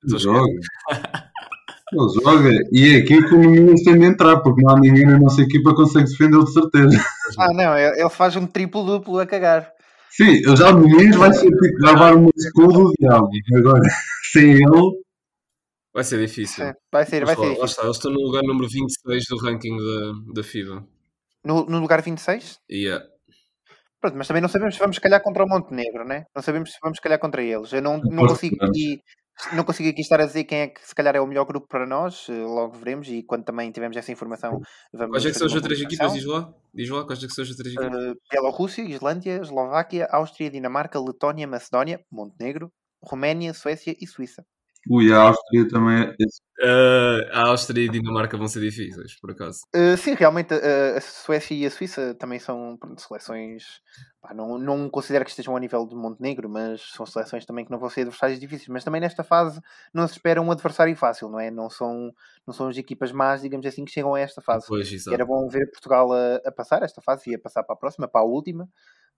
a 1.99 2.03
Ele 2.03 2.13
joga. 2.13 2.49
esquecer. 2.49 2.49
Ele 2.49 2.53
joga. 2.53 2.69
E 2.71 2.95
é 2.95 2.97
aqui 2.97 3.27
que 3.27 3.33
o 3.35 3.37
Nunes 3.41 3.83
tem 3.83 3.99
de 3.99 4.05
entrar, 4.05 4.39
porque 4.41 4.61
não 4.63 4.75
há 4.75 4.79
ninguém 4.79 5.05
na 5.05 5.19
nossa 5.19 5.41
equipa 5.41 5.71
que 5.71 5.75
consegue 5.75 6.09
defendê-lo 6.09 6.45
de 6.45 6.53
certeza. 6.53 7.05
Ah, 7.37 7.53
não, 7.53 7.77
ele 7.77 8.09
faz 8.09 8.35
um 8.35 8.45
triplo-duplo 8.47 9.19
a 9.19 9.25
cagar. 9.25 9.71
Sim, 10.11 10.41
eu 10.43 10.55
já 10.55 10.69
o 10.69 10.79
Nunes 10.79 11.15
vai 11.15 11.33
ser 11.33 11.47
tipo 11.49 11.77
gravar 11.79 12.15
uma 12.15 12.29
escudo 12.35 12.73
do 12.85 12.93
diabo. 12.99 13.29
Agora, 13.55 13.81
sem 14.31 14.51
ele, 14.51 15.01
Vai 15.93 16.03
ser 16.05 16.25
difícil. 16.25 16.65
Sim, 16.65 16.73
vai 16.91 17.05
ser, 17.05 17.25
vai 17.25 17.35
Mas 17.35 17.45
lá, 17.45 17.53
ser. 17.53 17.59
lá 17.59 17.65
está, 17.65 17.83
eles 17.83 17.97
estão 17.97 18.11
no 18.11 18.21
lugar 18.21 18.43
número 18.43 18.67
26 18.69 19.23
do 19.29 19.37
ranking 19.37 19.75
da, 19.77 20.33
da 20.35 20.43
FIBA. 20.43 20.87
No, 21.43 21.65
no 21.65 21.79
lugar 21.79 22.01
26? 22.01 22.59
Yeah. 22.71 23.05
Pronto, 23.99 24.15
mas 24.17 24.27
também 24.27 24.41
não 24.41 24.49
sabemos 24.49 24.75
se 24.75 24.79
vamos 24.79 24.99
calhar 24.99 25.21
contra 25.21 25.43
o 25.43 25.47
Montenegro, 25.49 26.05
né? 26.05 26.25
Não 26.33 26.41
sabemos 26.41 26.71
se 26.71 26.77
vamos 26.81 26.99
calhar 26.99 27.19
contra 27.19 27.43
eles. 27.43 27.73
Eu 27.73 27.81
não, 27.81 27.97
não, 27.99 28.25
consigo 28.25 28.55
aqui, 28.63 29.01
não 29.53 29.63
consigo 29.63 29.89
aqui 29.89 30.01
estar 30.01 30.19
a 30.21 30.25
dizer 30.25 30.43
quem 30.43 30.59
é 30.59 30.67
que 30.67 30.85
se 30.87 30.93
calhar 30.93 31.15
é 31.15 31.21
o 31.21 31.27
melhor 31.27 31.45
grupo 31.45 31.67
para 31.67 31.85
nós. 31.85 32.27
eh, 32.29 32.33
Logo 32.33 32.77
veremos 32.77 33.07
e 33.07 33.23
quando 33.23 33.43
também 33.43 33.71
tivermos 33.71 33.97
essa 33.97 34.11
informação 34.11 34.59
vamos 34.93 35.11
Quais 35.11 35.25
é 35.25 35.31
que 35.31 35.37
são 35.37 35.47
as 35.47 35.61
três 35.61 35.81
equipas? 35.81 36.13
Diz 36.13 36.25
lá. 36.25 36.53
Diz 36.73 36.89
lá 36.89 37.05
quais 37.05 37.23
é 37.23 37.27
que 37.27 37.33
são 37.33 37.43
as 37.43 37.55
três 37.55 37.75
equipas. 37.75 37.93
Uh, 37.93 38.15
Bielorrússia, 38.29 38.81
Islândia, 38.83 39.41
Eslováquia, 39.41 40.07
Áustria, 40.11 40.49
Dinamarca, 40.49 40.99
Letónia, 40.99 41.47
Macedónia, 41.47 42.03
Montenegro, 42.11 42.71
Roménia, 43.03 43.53
Suécia 43.53 43.95
e 43.99 44.07
Suíça. 44.07 44.45
Ui, 44.89 45.11
a 45.13 45.17
Áustria 45.17 45.67
também 45.67 46.03
é. 46.03 46.15
Uh, 46.63 47.27
a 47.31 47.47
Áustria 47.47 47.85
e 47.85 47.89
a 47.89 47.91
Dinamarca 47.91 48.37
vão 48.37 48.47
ser 48.47 48.59
difíceis, 48.59 49.19
por 49.19 49.31
acaso. 49.31 49.61
Uh, 49.75 49.97
sim, 49.97 50.13
realmente 50.13 50.53
uh, 50.53 50.97
a 50.97 51.01
Suécia 51.01 51.55
e 51.55 51.65
a 51.65 51.71
Suíça 51.71 52.13
também 52.15 52.39
são 52.39 52.77
pronto, 52.77 53.01
seleções. 53.01 53.81
pá, 54.21 54.33
não, 54.33 54.59
não 54.59 54.89
considero 54.89 55.25
que 55.25 55.31
estejam 55.31 55.55
a 55.55 55.59
nível 55.59 55.87
de 55.87 55.95
Montenegro, 55.95 56.47
mas 56.47 56.81
são 56.93 57.05
seleções 57.05 57.45
também 57.45 57.65
que 57.65 57.71
não 57.71 57.79
vão 57.79 57.89
ser 57.89 58.01
adversários 58.01 58.39
difíceis. 58.39 58.67
Mas 58.67 58.83
também 58.83 59.01
nesta 59.01 59.23
fase 59.23 59.59
não 59.91 60.07
se 60.07 60.13
espera 60.13 60.41
um 60.41 60.51
adversário 60.51 60.95
fácil, 60.95 61.29
não 61.29 61.39
é? 61.39 61.49
Não 61.49 61.69
são, 61.69 62.13
não 62.45 62.53
são 62.53 62.67
as 62.67 62.77
equipas 62.77 63.11
más, 63.11 63.41
digamos 63.41 63.65
assim, 63.65 63.83
que 63.83 63.91
chegam 63.91 64.13
a 64.13 64.19
esta 64.19 64.41
fase. 64.41 64.65
Pois, 64.67 64.91
E 64.91 64.95
exato. 64.95 65.15
Era 65.15 65.25
bom 65.25 65.47
ver 65.47 65.69
Portugal 65.71 66.11
a, 66.13 66.35
a 66.45 66.51
passar 66.51 66.83
esta 66.83 67.01
fase 67.01 67.31
e 67.31 67.35
a 67.35 67.39
passar 67.39 67.63
para 67.63 67.73
a 67.73 67.77
próxima, 67.77 68.07
para 68.07 68.21
a 68.21 68.25
última, 68.25 68.69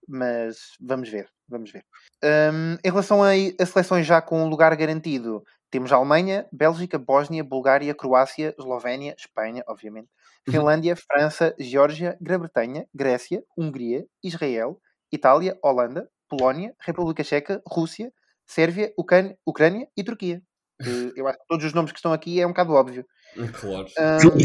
mas 0.08 0.58
vamos 0.80 1.10
ver, 1.10 1.30
vamos 1.48 1.72
ver. 1.72 1.84
Hum, 2.24 2.78
em 2.84 2.90
relação 2.90 3.24
a, 3.24 3.32
a 3.32 3.66
seleções 3.66 4.06
já 4.06 4.22
com 4.22 4.44
um 4.44 4.50
lugar 4.50 4.76
garantido, 4.76 5.44
temos 5.72 5.92
a 5.92 5.96
Alemanha, 5.96 6.48
Bélgica, 6.52 7.00
Bósnia, 7.00 7.44
Bulgária, 7.44 7.96
Croácia, 7.96 8.54
Eslovénia, 8.58 9.16
Espanha, 9.18 9.64
obviamente, 9.68 10.10
Finlândia, 10.50 10.96
França, 10.96 11.56
Geórgia, 11.60 12.18
Grã-Bretanha, 12.22 12.86
Grécia, 12.94 13.44
Hungria, 13.58 14.06
Israel, 14.24 14.80
Itália, 15.12 15.58
Holanda, 15.64 16.10
Polónia, 16.30 16.76
República 16.80 17.24
Checa, 17.24 17.62
Rússia, 17.68 18.12
Sérvia, 18.46 18.94
Ucrânia, 18.98 19.38
Ucrânia 19.46 19.88
e 19.96 20.04
Turquia. 20.04 20.42
porque 20.78 21.14
eu 21.16 21.28
acho 21.28 21.40
que 21.40 21.46
todos 21.48 21.66
os 21.66 21.74
nomes 21.74 21.92
que 21.92 22.00
estão 22.00 22.14
aqui 22.14 22.42
é 22.42 22.46
um 22.46 22.50
bocado 22.50 22.74
óbvio. 22.74 23.06
Claro. 23.54 23.88
Um, 23.98 24.38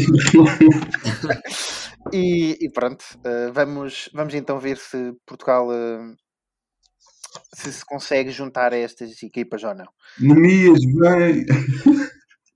e, 2.13 2.57
e, 2.59 2.71
pronto, 2.71 3.03
uh, 3.19 3.51
vamos, 3.53 4.09
vamos 4.13 4.33
então 4.33 4.59
ver 4.59 4.77
se 4.77 5.13
Portugal 5.25 5.67
uh, 5.67 6.15
se 7.55 7.71
se 7.71 7.85
consegue 7.85 8.31
juntar 8.31 8.73
a 8.73 8.77
estas 8.77 9.21
equipas 9.21 9.63
ou 9.63 9.75
não. 9.75 9.87
Nemias, 10.19 10.79
bem! 10.85 11.45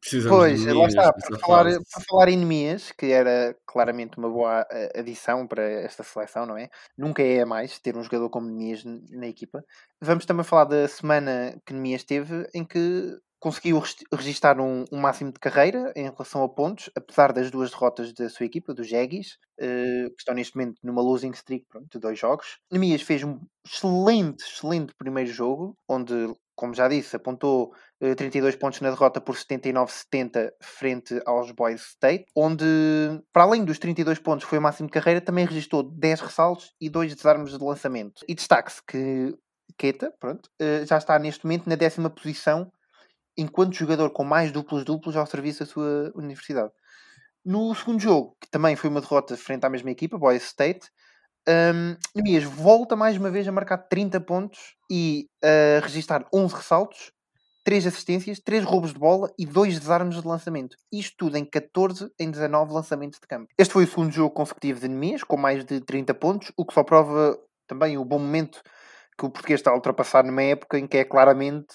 Precisamos 0.04 0.38
Pois, 0.38 0.60
de 0.60 0.68
lá 0.68 0.74
linhas 0.74 0.90
está, 0.90 1.13
para 1.13 1.40
falar, 1.40 1.63
para 1.63 2.04
falar 2.06 2.28
em 2.28 2.38
Nemias, 2.38 2.92
que 2.92 3.06
era 3.06 3.56
claramente 3.66 4.18
uma 4.18 4.30
boa 4.30 4.68
eh, 4.70 5.00
adição 5.00 5.48
para 5.48 5.63
esta 5.63 6.04
seleção, 6.04 6.46
não 6.46 6.58
é? 6.58 6.70
Nunca 6.98 7.24
é 7.24 7.42
a 7.42 7.46
mais 7.46 7.80
ter 7.80 7.96
um 7.96 8.04
jogador 8.04 8.30
como 8.30 8.50
Nemias 8.50 8.84
na 8.84 9.28
equipa. 9.28 9.63
Vamos 10.02 10.25
também 10.25 10.44
falar 10.44 10.66
da 10.66 10.90
semana 10.90 11.58
que 11.66 11.74
Nemias 11.74 12.04
teve, 12.04 12.46
em 12.54 12.66
que 12.66 13.18
conseguiu 13.44 13.78
regi- 13.80 14.06
registar 14.14 14.58
um, 14.62 14.86
um 14.90 14.98
máximo 14.98 15.34
de 15.34 15.38
carreira 15.40 15.92
em 15.98 16.04
relação 16.10 16.42
a 16.44 16.48
pontos, 16.48 16.90
apesar 16.96 17.34
das 17.34 17.52
duas 17.52 17.72
derrotas 17.72 18.14
da 18.14 18.30
sua 18.30 18.46
equipa, 18.46 18.74
dos 18.74 18.88
Jeguis, 18.88 19.38
eh, 19.60 20.08
que 20.08 20.16
estão 20.20 20.34
neste 20.34 20.56
momento 20.56 20.80
numa 20.82 21.02
losing 21.02 21.32
streak 21.32 21.66
pronto, 21.68 21.90
de 21.92 22.00
dois 22.00 22.18
jogos. 22.18 22.60
Nemias 22.72 23.02
fez 23.02 23.22
um 23.22 23.42
excelente, 23.66 24.46
excelente 24.46 24.94
primeiro 24.98 25.30
jogo, 25.30 25.78
onde, 25.90 26.34
como 26.56 26.74
já 26.74 26.88
disse, 26.88 27.18
apontou 27.18 27.74
eh, 28.00 28.16
32 28.16 28.56
pontos 28.56 28.80
na 28.80 28.90
derrota 28.92 29.20
por 29.20 29.36
79-70 29.36 30.54
frente 30.62 31.22
aos 31.26 31.52
Boys 31.52 31.82
State, 31.82 32.24
onde, 32.34 32.64
para 33.34 33.44
além 33.44 33.66
dos 33.66 33.78
32 33.78 34.20
pontos, 34.20 34.48
foi 34.48 34.58
o 34.58 34.62
máximo 34.62 34.88
de 34.88 34.94
carreira, 34.94 35.20
também 35.20 35.46
registrou 35.46 35.84
10 35.84 36.22
ressaltos 36.22 36.72
e 36.80 36.90
2 36.90 37.14
desarmes 37.14 37.58
de 37.58 37.62
lançamento. 37.62 38.24
E 38.26 38.34
destaque-se 38.34 38.82
que 38.88 39.36
Keta, 39.78 40.14
pronto, 40.18 40.50
eh, 40.62 40.86
já 40.86 40.98
está 40.98 41.20
neste 41.20 41.44
momento 41.46 41.68
na 41.68 41.76
décima 41.76 42.10
posição 42.10 42.72
enquanto 43.38 43.75
jogador 43.75 44.10
com 44.12 44.24
mais 44.24 44.52
duplos-duplos 44.52 45.16
ao 45.16 45.25
serviço 45.25 45.62
da 45.62 45.66
sua 45.66 46.12
universidade. 46.16 46.72
No 47.46 47.74
segundo 47.75 48.00
jogo, 48.00 48.38
que 48.40 48.50
também 48.50 48.75
foi 48.75 48.90
uma 48.90 49.02
derrota 49.02 49.36
frente 49.36 49.66
à 49.66 49.70
mesma 49.70 49.92
equipa, 49.92 50.18
Boys 50.18 50.44
State, 50.44 50.90
um, 51.48 51.98
Nemias 52.16 52.46
volta 52.46 52.96
mais 52.96 53.18
uma 53.18 53.30
vez 53.30 53.48
a 53.48 53.52
marcar 53.52 53.78
30 53.78 54.22
pontos 54.22 54.75
e 54.90 55.28
a 55.44 55.82
registrar 55.82 56.25
11 56.34 56.56
ressaltos, 56.56 57.12
3 57.66 57.88
assistências, 57.88 58.40
3 58.40 58.63
roubos 58.63 58.94
de 58.94 59.00
bola 59.00 59.30
e 59.38 59.46
2 59.46 59.80
desarmes 59.80 60.22
de 60.22 60.28
lançamento. 60.28 60.78
Isto 60.92 61.16
tudo 61.18 61.38
em 61.38 61.46
14 61.46 62.10
em 62.20 62.32
19 62.32 62.74
lançamentos 62.74 63.20
de 63.20 63.28
campo. 63.28 63.48
Este 63.58 63.74
foi 63.74 63.84
o 63.84 63.88
segundo 63.88 64.12
jogo 64.12 64.34
consecutivo 64.34 64.80
de 64.80 64.88
Nemias, 64.88 65.24
com 65.24 65.38
mais 65.38 65.66
de 65.66 65.82
30 65.82 66.13
pontos, 66.13 66.52
o 66.56 66.66
que 66.66 66.74
só 66.74 66.84
prova 66.84 67.38
também 67.68 67.98
o 67.98 68.06
bom 68.06 68.20
momento 68.20 68.62
que 69.18 69.25
o 69.25 69.30
português 69.30 69.60
está 69.60 69.72
a 69.72 69.75
ultrapassar 69.75 70.24
numa 70.24 70.44
época 70.44 70.78
em 70.78 70.88
que 70.88 70.98
é 70.98 71.06
claramente 71.06 71.74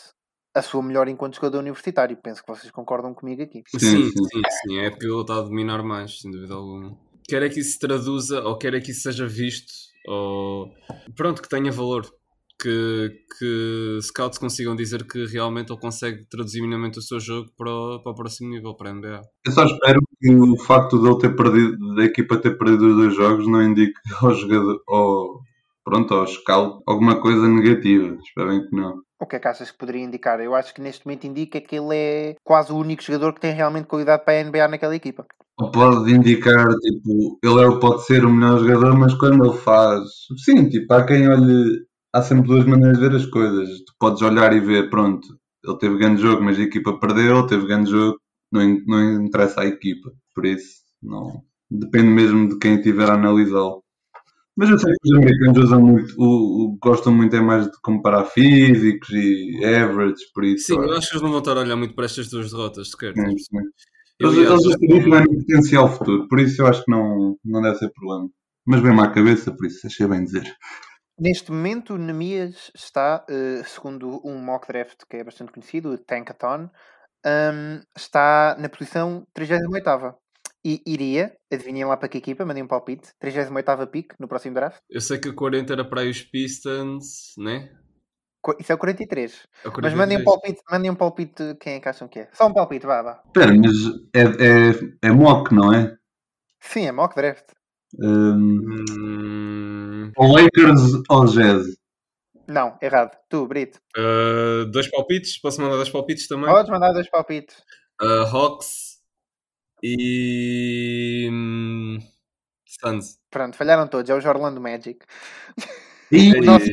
a 0.59 0.62
sua 0.62 0.83
melhor 0.83 1.09
enquanto 1.09 1.37
jogador 1.37 1.59
universitário. 1.59 2.17
Penso 2.17 2.43
que 2.43 2.49
vocês 2.49 2.71
concordam 2.71 3.15
comigo 3.15 3.43
aqui. 3.43 3.62
Sim, 3.67 4.11
Sim, 4.11 4.43
sim, 4.62 4.79
É 4.79 4.91
porque 4.91 5.07
ele 5.07 5.21
está 5.21 5.37
a 5.37 5.43
dominar 5.43 5.83
mais, 5.83 6.21
sem 6.21 6.31
dúvida 6.31 6.55
alguma. 6.55 6.97
Quer 7.29 7.43
é 7.43 7.49
que 7.49 7.61
isso 7.61 7.73
se 7.73 7.79
traduza, 7.79 8.41
ou 8.43 8.57
quer 8.57 8.75
é 8.75 8.81
que 8.81 8.91
isso 8.91 9.03
seja 9.03 9.27
visto, 9.27 9.73
ou 10.07 10.73
pronto, 11.15 11.43
que 11.43 11.49
tenha 11.49 11.71
valor. 11.71 12.07
Que, 12.61 13.12
que 13.38 14.00
scouts 14.03 14.37
consigam 14.37 14.75
dizer 14.75 15.07
que 15.07 15.25
realmente 15.27 15.71
ele 15.71 15.79
consegue 15.79 16.25
traduzir 16.29 16.61
minimamente 16.61 16.99
o 16.99 17.03
seu 17.03 17.21
jogo 17.21 17.49
para 17.57 17.71
o, 17.71 18.03
para 18.03 18.11
o 18.11 18.15
próximo 18.17 18.50
nível, 18.50 18.75
para 18.75 18.91
a 18.91 18.95
NBA. 18.95 19.23
Eu 19.47 19.53
só 19.53 19.65
espero 19.65 20.00
que 20.21 20.35
o 20.35 20.59
facto 20.65 21.00
de 21.00 21.07
ele 21.09 21.19
ter 21.19 21.37
perdido, 21.37 21.95
da 21.95 22.03
equipa 22.03 22.37
ter 22.37 22.59
perdido 22.59 22.88
os 22.88 22.97
dois 22.97 23.15
jogos, 23.15 23.47
não 23.47 23.62
indique 23.62 23.95
ao 24.21 24.35
jogador, 24.35 24.83
ao, 24.88 25.41
pronto, 25.85 26.12
ao 26.15 26.27
scout, 26.27 26.83
alguma 26.85 27.21
coisa 27.21 27.47
negativa. 27.47 28.19
Espero 28.27 28.49
bem 28.49 28.69
que 28.69 28.75
não. 28.75 29.05
O 29.21 29.27
que 29.27 29.37
é 29.37 29.41
que 29.41 29.49
achas 29.49 29.71
que 29.71 29.79
poderia 29.79 30.05
indicar? 30.05 30.41
Eu 30.41 30.55
acho 30.55 30.73
que 30.73 30.81
neste 30.81 31.05
momento 31.05 31.27
indica 31.27 31.61
que 31.61 31.77
ele 31.77 31.95
é 31.95 32.37
quase 32.45 32.73
o 32.73 32.77
único 32.77 33.03
jogador 33.03 33.35
que 33.35 33.41
tem 33.41 33.53
realmente 33.53 33.87
qualidade 33.87 34.25
para 34.25 34.41
a 34.41 34.45
NBA 34.45 34.69
naquela 34.69 34.95
equipa. 34.95 35.27
Pode 35.57 36.13
indicar, 36.13 36.69
tipo, 36.79 37.39
ele 37.43 37.65
é, 37.65 37.81
pode 37.81 38.05
ser 38.05 38.25
o 38.25 38.31
melhor 38.31 38.61
jogador, 38.61 38.97
mas 38.97 39.13
quando 39.15 39.45
ele 39.45 39.59
faz. 39.59 40.05
Sim, 40.45 40.69
tipo, 40.69 40.93
há 40.95 41.05
quem 41.05 41.29
olhe. 41.29 41.85
Há 42.13 42.23
sempre 42.23 42.47
duas 42.47 42.65
maneiras 42.65 42.99
de 42.99 43.09
ver 43.09 43.17
as 43.17 43.27
coisas. 43.27 43.69
Tu 43.81 43.93
podes 43.99 44.23
olhar 44.23 44.53
e 44.53 44.61
ver, 44.61 44.89
pronto, 44.89 45.27
ele 45.65 45.79
teve 45.79 45.99
grande 45.99 46.23
jogo, 46.23 46.43
mas 46.43 46.59
a 46.59 46.63
equipa 46.63 46.99
perdeu, 46.99 47.39
ele 47.39 47.49
teve 47.49 47.67
grande 47.67 47.91
jogo, 47.91 48.19
não, 48.53 48.63
não 48.87 49.25
interessa 49.25 49.63
à 49.63 49.67
equipa. 49.67 50.13
Por 50.33 50.47
isso, 50.47 50.77
não. 51.03 51.43
Depende 51.69 52.09
mesmo 52.09 52.49
de 52.49 52.59
quem 52.59 52.77
estiver 52.77 53.11
a 53.11 53.15
analisá-lo. 53.15 53.83
Mas 54.59 54.71
eu 54.71 54.79
sei 54.81 54.93
que 54.93 55.09
os 55.09 55.17
americanos 55.17 55.65
usam 55.67 55.81
muito, 55.81 56.15
o, 56.21 56.65
o 56.65 56.73
que 56.73 56.88
gostam 56.88 57.12
muito 57.15 57.37
é 57.37 57.41
mais 57.41 57.67
de 57.67 57.81
comparar 57.81 58.25
físicos 58.25 59.09
e 59.11 59.65
average, 59.65 60.25
por 60.35 60.45
isso. 60.45 60.67
Sim, 60.67 60.81
eu 60.81 60.97
acho 60.97 61.11
que 61.11 61.15
eles 61.15 61.23
não 61.23 61.31
vão 61.31 61.38
estar 61.38 61.57
a 61.57 61.61
olhar 61.61 61.77
muito 61.77 61.95
para 61.95 62.07
estas 62.07 62.29
duas 62.29 62.50
derrotas, 62.50 62.91
sequer. 62.91 63.15
Sim, 63.15 63.38
sim. 63.38 63.59
Eu, 64.19 64.33
Eles, 64.33 64.75
acreditam 64.75 65.21
no 65.21 65.38
potencial 65.38 65.88
futuro, 65.88 66.27
por 66.27 66.41
isso 66.41 66.61
eu 66.61 66.67
acho 66.67 66.85
que 66.85 66.91
não, 66.91 67.38
não 67.45 67.62
deve 67.62 67.77
ser 67.77 67.88
problema. 67.93 68.29
Mas 68.67 68.83
bem-me 68.83 69.00
à 69.00 69.09
cabeça, 69.09 69.53
por 69.53 69.65
isso 69.65 69.87
achei 69.87 70.09
bem 70.09 70.25
dizer. 70.25 70.53
Neste 71.17 71.53
momento, 71.53 71.95
o 71.95 71.99
Nemias 71.99 72.73
está, 72.75 73.25
eh, 73.31 73.62
segundo 73.65 74.21
um 74.25 74.43
mock 74.43 74.67
draft 74.67 75.03
que 75.09 75.19
é 75.19 75.25
bastante 75.25 75.53
conhecido, 75.53 75.91
o 75.91 75.99
Tankathon, 75.99 76.69
hum, 77.25 77.81
está 77.97 78.57
na 78.59 78.69
posição 78.69 79.25
38 79.33 79.88
e 80.65 80.83
iria, 80.87 81.37
adivinhem 81.53 81.85
lá 81.85 81.97
para 81.97 82.09
que 82.09 82.19
equipa, 82.19 82.45
mandem 82.45 82.62
um 82.62 82.67
palpite, 82.67 83.11
38 83.21 83.87
pick 83.88 84.15
no 84.19 84.29
próximo 84.29 84.55
draft. 84.55 84.81
eu 84.91 85.00
sei 85.00 85.19
que 85.19 85.29
a 85.29 85.35
40 85.35 85.73
era 85.73 85.85
para 85.85 86.03
aí 86.03 86.11
os 86.11 86.23
Pistons, 86.23 87.33
né? 87.38 87.71
Isso 88.59 88.73
é 88.73 88.75
o 88.75 88.79
43. 88.79 89.47
A 89.65 89.71
Mas 89.83 89.95
mandem 89.95 90.19
um 90.19 90.25
43. 90.25 90.25
palpite, 90.25 90.62
mandem 90.71 90.91
um 90.91 90.95
palpite 90.95 91.57
quem 91.61 91.75
é 91.75 91.81
que 91.81 91.88
acham 91.88 92.09
que 92.09 92.21
é. 92.21 92.29
Só 92.33 92.47
um 92.47 92.53
palpite, 92.53 92.87
vá, 92.87 93.03
vá. 93.03 93.23
Espera, 93.27 93.53
mas 93.55 93.75
é, 94.15 94.23
é, 94.23 95.09
é 95.09 95.11
mock, 95.11 95.53
não 95.55 95.73
é? 95.75 95.97
Sim, 96.61 96.87
é 96.87 96.93
mock 96.93 97.15
draft. 97.15 97.47
Um, 98.00 98.79
Hum, 98.99 100.12
Lakers 100.19 101.03
ou 101.09 101.27
Jazz? 101.27 101.67
Não, 102.47 102.77
errado. 102.81 103.17
Tu, 103.29 103.47
Brito. 103.47 103.79
uh, 103.97 104.65
dois 104.71 104.91
palpites? 104.91 105.38
Posso 105.41 105.61
mandar 105.61 105.77
dois 105.77 105.91
palpites 105.91 106.27
também? 106.27 106.50
Podes 106.50 106.71
mandar 106.71 106.93
dois 106.93 107.09
palpites. 107.11 107.57
Uh, 108.00 108.25
Hawks 108.25 108.98
e. 109.83 111.29
hum, 111.31 111.99
Suns. 112.67 113.19
Pronto, 113.31 113.57
falharam 113.57 113.89
todos. 113.89 114.09
É 114.11 114.15
os 114.15 114.25
Orlando 114.25 114.61
Magic. 114.61 115.05
E, 116.11 116.33
O 116.39 116.43
nosso 116.43 116.67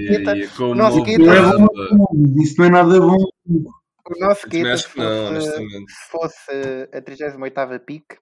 como 0.56 0.72
o 0.72 0.76
nosso 0.76 0.98
não 1.00 1.06
é 1.06 2.42
isso 2.42 2.56
não 2.58 2.66
é 2.66 2.70
nada 2.70 3.00
bom. 3.00 3.18
O 3.18 4.20
nosso 4.20 4.48
acho 4.72 4.90
se 4.90 6.10
fosse, 6.10 6.90
a 6.94 7.02
38 7.02 7.80
pick, 7.86 8.18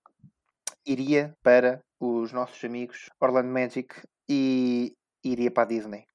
iria 0.86 1.36
para 1.44 1.82
os 2.00 2.32
nossos 2.32 2.64
amigos 2.64 3.10
Orlando 3.20 3.50
Magic 3.50 3.94
e 4.30 4.94
iria 5.24 5.52
para 5.52 5.64
a 5.64 5.68
Disney. 5.68 6.06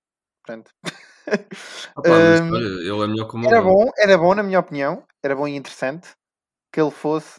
Portanto, 0.42 0.70
Opa, 1.96 2.08
olha, 2.08 2.38
ele 2.56 2.88
é 2.88 3.06
melhor 3.06 3.28
que 3.28 3.36
o 3.36 3.46
era 3.46 3.60
bom, 3.60 3.90
era 3.98 4.18
bom, 4.18 4.34
na 4.34 4.42
minha 4.42 4.60
opinião, 4.60 5.04
era 5.22 5.36
bom 5.36 5.46
e 5.46 5.56
interessante 5.56 6.08
que 6.72 6.80
ele 6.80 6.90
fosse 6.90 7.38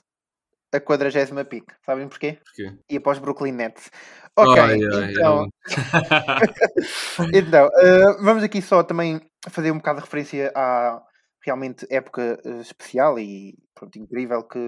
a 0.72 0.80
40 0.80 1.46
pick. 1.46 1.66
Sabem 1.86 2.08
porquê? 2.08 2.40
Porquê? 2.44 3.00
Para 3.00 3.12
os 3.12 3.20
Brooklyn 3.20 3.52
Nets. 3.54 3.90
Ok, 4.36 4.62
Ai, 4.62 4.72
ai, 4.74 5.12
então, 5.12 5.44
eu- 5.44 5.50
Então, 7.34 7.68
uh, 7.68 8.24
vamos 8.24 8.44
aqui 8.44 8.62
só 8.62 8.84
também 8.84 9.20
fazer 9.50 9.72
um 9.72 9.78
bocado 9.78 10.00
de 10.00 10.06
referência 10.06 10.52
à 10.56 11.02
realmente 11.44 11.86
época 11.90 12.40
uh, 12.46 12.62
especial 12.62 13.18
e 13.20 13.56
pronto, 13.76 13.98
incrível 13.98 14.44
que, 14.44 14.60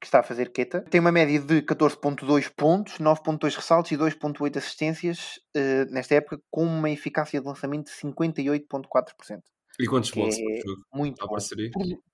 que 0.00 0.06
está 0.06 0.20
a 0.20 0.22
fazer 0.22 0.52
Queta. 0.52 0.80
Tem 0.82 1.00
uma 1.00 1.12
média 1.12 1.38
de 1.40 1.62
14.2 1.62 2.50
pontos, 2.56 2.98
9.2 2.98 3.54
ressaltos 3.56 3.90
e 3.92 3.96
2.8 3.96 4.56
assistências 4.56 5.38
uh, 5.56 5.92
nesta 5.92 6.14
época, 6.14 6.38
com 6.50 6.64
uma 6.64 6.90
eficácia 6.90 7.40
de 7.40 7.46
lançamento 7.46 7.86
de 7.86 7.92
58.4%. 7.92 9.40
E 9.78 9.86
quantos 9.86 10.10
blocos 10.10 10.36
é 10.38 10.42
por 10.42 10.68
jogo? 10.68 10.82
Muito 10.94 11.26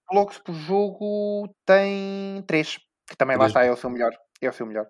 blocos 0.08 0.38
por 0.38 0.54
jogo 0.54 1.48
tem 1.64 2.42
3, 2.46 2.78
que 3.06 3.16
também 3.16 3.36
lá 3.36 3.46
está, 3.46 3.64
é 3.64 3.70
o 3.70 3.76
seu 3.76 3.90
melhor. 3.90 4.12
É 4.40 4.48
o 4.48 4.52
seu 4.52 4.66
melhor. 4.66 4.86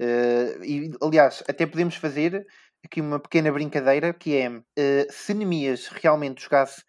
Uh, 0.00 0.64
e, 0.64 0.92
aliás, 1.00 1.42
até 1.48 1.66
podemos 1.66 1.96
fazer 1.96 2.46
aqui 2.84 3.00
uma 3.00 3.18
pequena 3.20 3.50
brincadeira 3.52 4.12
que 4.12 4.36
é 4.36 4.48
uh, 4.50 4.62
se 5.10 5.32
Nemias 5.32 5.86
realmente 5.88 6.42
jogasse 6.42 6.82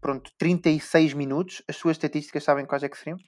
pronto, 0.00 0.30
36 0.36 1.14
minutos, 1.14 1.62
as 1.68 1.76
suas 1.76 1.96
estatísticas 1.96 2.44
sabem 2.44 2.66
quais 2.66 2.82
é 2.82 2.88
que 2.88 2.98
seriam? 2.98 3.18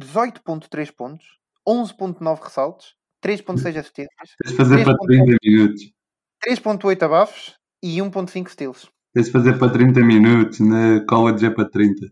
18.3 0.00 0.90
pontos, 0.90 1.38
11.9 1.68 2.42
ressaltos, 2.42 2.96
3.6 3.22 3.76
assistências, 3.78 4.34
Tens 4.42 4.50
de 4.50 4.56
fazer 4.56 4.84
para 4.84 4.96
30 4.96 5.36
minutos. 5.44 5.92
3.8 6.44 7.02
abafos 7.02 7.56
e 7.82 7.98
1.5 7.98 8.48
steals. 8.48 8.90
Tens 9.14 9.26
de 9.26 9.32
fazer 9.32 9.58
para 9.58 9.72
30 9.72 10.00
minutos, 10.00 10.58
na 10.58 11.04
college 11.06 11.46
é 11.46 11.50
para 11.50 11.68
30. 11.68 12.06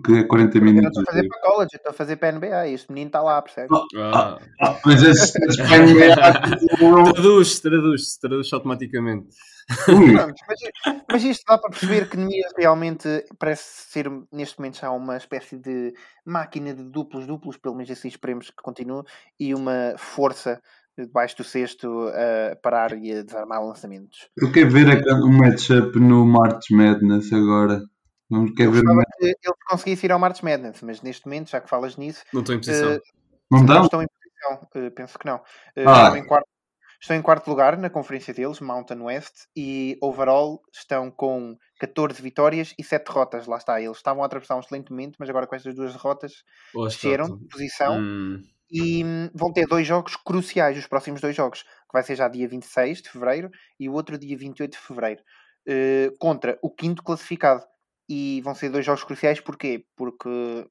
Porque 0.00 0.20
é 0.20 0.24
40 0.24 0.56
Eu 0.58 0.64
não 0.64 0.72
minutos. 0.72 0.98
estou 0.98 1.02
a 1.02 1.14
fazer 1.14 1.28
para 1.28 1.40
college, 1.40 1.70
eu 1.72 1.76
estou 1.76 1.90
a 1.90 1.94
fazer 1.94 2.16
para 2.16 2.28
a 2.28 2.32
NBA. 2.32 2.68
Este 2.68 2.88
menino 2.92 3.08
está 3.08 3.22
lá, 3.22 3.40
percebe? 3.42 3.68
Ah, 3.96 4.38
Ah, 4.60 4.78
mas 4.84 5.02
esses 5.02 5.34
esses 5.34 5.56
para 5.68 5.76
a 5.76 5.86
NBA, 5.86 7.12
traduz, 7.14 7.60
traduz, 7.60 8.16
traduz 8.18 8.52
automaticamente. 8.52 9.28
ui, 9.88 10.12
Pronto, 10.12 10.34
mas, 10.46 10.94
mas 11.10 11.24
isto 11.24 11.44
dá 11.48 11.56
para 11.56 11.70
perceber 11.70 12.08
que 12.08 12.16
Nemias 12.18 12.52
realmente 12.56 13.08
parece 13.38 13.62
ser, 13.90 14.10
neste 14.30 14.58
momento, 14.58 14.78
já 14.78 14.90
uma 14.90 15.16
espécie 15.16 15.56
de 15.56 15.94
máquina 16.24 16.74
de 16.74 16.82
duplos, 16.84 17.26
duplos, 17.26 17.56
pelo 17.56 17.74
menos 17.74 17.90
assim 17.90 18.08
esperemos 18.08 18.50
que 18.50 18.62
continue, 18.62 19.04
e 19.40 19.54
uma 19.54 19.94
força 19.96 20.60
debaixo 20.96 21.38
do 21.38 21.44
cesto 21.44 22.08
a 22.08 22.56
parar 22.56 22.96
e 22.96 23.10
a 23.18 23.22
desarmar 23.22 23.64
lançamentos. 23.64 24.28
Eu 24.36 24.52
quero 24.52 24.70
ver 24.70 25.02
um 25.24 25.32
matchup 25.38 25.98
no 25.98 26.24
March 26.24 26.70
Madness 26.70 27.32
agora. 27.32 27.80
Vamos 28.30 28.52
quer 28.56 28.66
Eu 28.66 28.70
ver. 28.70 28.82
gostava 28.82 29.02
que 29.18 29.48
ele 29.48 29.54
conseguisse 29.68 30.06
ir 30.06 30.12
ao 30.12 30.18
March 30.18 30.42
Madness, 30.42 30.82
mas 30.82 31.02
neste 31.02 31.26
momento, 31.26 31.50
já 31.50 31.60
que 31.60 31.68
falas 31.68 31.96
nisso, 31.96 32.24
Não 32.32 32.40
estou 32.40 32.54
em 32.54 32.58
posição. 32.58 32.90
eh, 32.90 33.64
Não 33.64 33.82
estão 33.82 34.02
em 34.02 34.06
posição, 34.08 34.68
eh, 34.76 34.90
penso 34.90 35.18
que 35.18 35.26
não. 35.26 35.42
Eh, 35.76 35.92
Ah. 35.92 35.92
estão, 35.92 36.16
em 36.16 36.24
quarto, 36.26 36.48
estão 37.02 37.16
em 37.16 37.22
quarto 37.22 37.48
lugar 37.50 37.78
na 37.78 37.90
conferência 37.90 38.34
deles, 38.34 38.60
Mountain 38.60 39.00
West, 39.02 39.46
e 39.56 39.98
overall 40.02 40.62
estão 40.74 41.10
com 41.10 41.56
14 41.80 42.22
vitórias 42.22 42.74
e 42.78 42.84
7 42.84 43.06
derrotas. 43.08 43.46
Lá 43.46 43.58
está, 43.58 43.80
eles 43.82 43.98
estavam 43.98 44.22
a 44.24 44.26
atravessar 44.26 44.56
um 44.56 44.60
excelente 44.60 44.90
momento, 44.92 45.16
mas 45.20 45.30
agora 45.30 45.46
com 45.46 45.56
estas 45.56 45.74
duas 45.74 45.92
derrotas 45.94 46.32
desceram 46.86 47.28
de 47.30 47.36
posição 47.50 48.06
Hum, 48.26 48.44
e 48.70 49.04
hum, 49.04 49.30
vão 49.34 49.52
ter 49.52 49.66
dois 49.66 49.86
jogos 49.86 50.16
cruciais, 50.16 50.78
os 50.78 50.86
próximos 50.86 51.20
dois 51.20 51.36
jogos, 51.36 51.62
que 51.62 51.92
vai 51.92 52.02
ser 52.02 52.16
já 52.16 52.28
dia 52.28 52.48
26 52.48 53.02
de 53.02 53.10
fevereiro 53.10 53.50
e 53.78 53.88
o 53.88 53.92
outro 53.92 54.18
dia 54.18 54.36
28 54.36 54.72
de 54.72 54.78
fevereiro, 54.78 55.22
eh, 55.68 56.10
contra 56.18 56.58
o 56.62 56.70
quinto 56.70 57.02
classificado. 57.02 57.64
E 58.08 58.40
vão 58.42 58.54
ser 58.54 58.70
dois 58.70 58.84
jogos 58.84 59.04
cruciais, 59.04 59.40
porquê? 59.40 59.86
Porque 59.96 60.66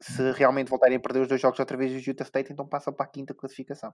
se 0.00 0.32
realmente 0.32 0.70
voltarem 0.70 0.96
a 0.96 1.00
perder 1.00 1.20
os 1.22 1.28
dois 1.28 1.40
jogos 1.40 1.58
outra 1.60 1.76
vez 1.76 1.92
os 1.94 2.06
Utah 2.06 2.24
State, 2.24 2.52
então 2.52 2.66
passam 2.66 2.92
para 2.92 3.04
a 3.06 3.08
quinta 3.08 3.34
classificação. 3.34 3.92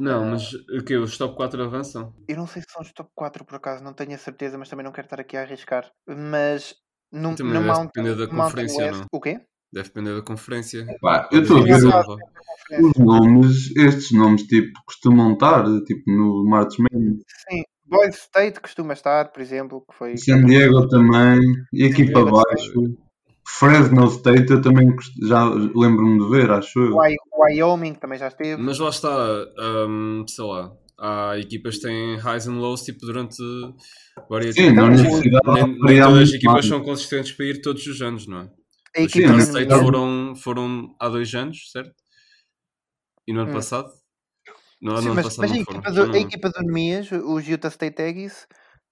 Não, 0.00 0.26
mas 0.26 0.52
o 0.52 0.84
que? 0.84 0.96
Os 0.96 1.16
top 1.16 1.36
4 1.36 1.62
avançam? 1.62 2.14
Eu 2.28 2.36
não 2.36 2.46
sei 2.46 2.62
se 2.62 2.68
são 2.70 2.82
os 2.82 2.92
top 2.92 3.10
4 3.14 3.44
por 3.44 3.56
acaso, 3.56 3.84
não 3.84 3.94
tenho 3.94 4.14
a 4.14 4.18
certeza, 4.18 4.58
mas 4.58 4.68
também 4.68 4.84
não 4.84 4.92
quero 4.92 5.06
estar 5.06 5.20
aqui 5.20 5.36
a 5.36 5.42
arriscar. 5.42 5.90
Mas 6.06 6.74
no, 7.12 7.36
Também 7.36 7.54
no 7.54 7.60
deve 7.60 7.66
Mountain, 7.72 8.02
depender 8.02 8.14
da 8.16 8.26
conferência, 8.26 8.84
West, 8.86 8.98
não? 8.98 9.06
o 9.12 9.20
quê? 9.20 9.40
Deve 9.72 9.88
depender 9.88 10.14
da 10.14 10.22
conferência. 10.22 10.86
pá, 11.00 11.28
eu 11.32 11.42
estou 11.42 11.58
a 11.58 11.62
ver 11.62 11.76
os, 12.82 12.92
nomes, 12.98 13.76
estes 13.76 14.12
nomes 14.12 14.42
tipo 14.44 14.72
costumam 14.84 15.32
estar 15.34 15.64
tipo 15.84 16.02
no 16.10 16.44
March 16.44 16.76
Madness. 16.78 17.22
Sim, 17.48 17.62
Boise 17.88 18.18
State 18.18 18.60
costuma 18.60 18.92
estar, 18.94 19.30
por 19.32 19.40
exemplo, 19.40 19.84
que 19.88 19.94
foi 19.96 20.16
San 20.16 20.44
Diego 20.44 20.88
também, 20.88 21.38
e 21.72 21.84
aqui 21.84 22.06
San 22.06 22.12
para 22.12 22.30
baixo. 22.30 22.96
Fresno 23.48 24.06
State 24.08 24.50
eu 24.52 24.60
também 24.60 24.88
já 25.22 25.44
lembro-me 25.44 26.18
de 26.18 26.28
ver, 26.30 26.50
acho 26.50 26.78
eu. 26.80 26.96
Wy- 26.96 27.16
Wyoming 27.32 27.94
também 27.94 28.18
já 28.18 28.28
esteve. 28.28 28.60
Mas 28.60 28.78
lá 28.78 28.88
está, 28.88 29.08
hum, 29.88 30.24
sei 30.28 30.44
lá, 30.44 30.72
há 30.98 31.38
equipas 31.38 31.76
que 31.76 31.82
têm 31.82 32.16
highs 32.16 32.48
and 32.48 32.58
lows 32.58 32.82
tipo, 32.82 32.98
durante 33.06 33.36
várias 34.28 34.56
Sim, 34.56 34.72
na 34.72 34.86
universidade 34.86 35.46
nem, 35.46 35.78
nem 35.80 36.00
todas 36.02 36.28
as 36.28 36.34
equipas 36.34 36.52
mais. 36.54 36.66
são 36.66 36.82
consistentes 36.82 37.32
para 37.32 37.46
ir 37.46 37.60
todos 37.62 37.86
os 37.86 38.02
anos, 38.02 38.26
não 38.26 38.40
é? 38.40 38.50
A 38.96 39.02
Os 39.02 39.14
equipa 39.14 39.38
State 39.38 39.66
Nemias- 39.68 39.80
foram, 39.84 40.34
foram 40.34 40.96
há 40.98 41.08
dois 41.08 41.32
anos, 41.34 41.70
certo? 41.70 41.94
E 43.28 43.32
no 43.32 43.40
ano 43.40 43.50
Hum. 43.50 43.52
passado? 43.52 43.88
No, 44.86 45.00
Sim, 45.00 45.06
ano 45.08 45.14
mas, 45.16 45.36
mas 45.36 45.50
a, 45.50 45.54
não 45.54 45.60
equipa 45.62 45.90
do, 45.92 46.02
a 46.02 46.06
não- 46.06 46.14
equipa 46.16 46.48
do 46.50 46.62
Nemias, 46.62 47.10
os 47.12 47.46
Utah 47.48 47.68
State 47.68 48.00
Aggies, 48.02 48.46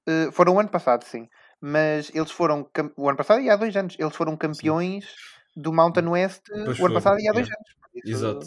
eh, 0.07 0.31
foram 0.33 0.55
o 0.55 0.61
ano 0.61 0.69
passado, 0.69 1.05
sim. 1.05 1.29
Mas 1.61 2.11
eles 2.15 2.31
foram, 2.31 2.69
o 2.97 3.09
ano 3.09 3.17
passado 3.17 3.41
e 3.41 3.49
há 3.49 3.57
dois 3.57 3.75
anos, 3.77 3.97
eles 3.99 4.15
foram 4.15 4.37
campeões 4.37 5.15
do 5.57 5.73
Mountain 5.73 6.09
West 6.09 6.43
eh, 6.51 6.65
Pois 6.65 6.67
o 6.67 6.71
ano 6.71 6.77
foram, 6.77 6.95
passado 6.95 7.21
e 7.21 7.29
há 7.29 7.33
dois 7.33 7.47
yeah. 7.47 7.57
anos. 7.59 8.05
Isso- 8.05 8.27
Exato. 8.27 8.47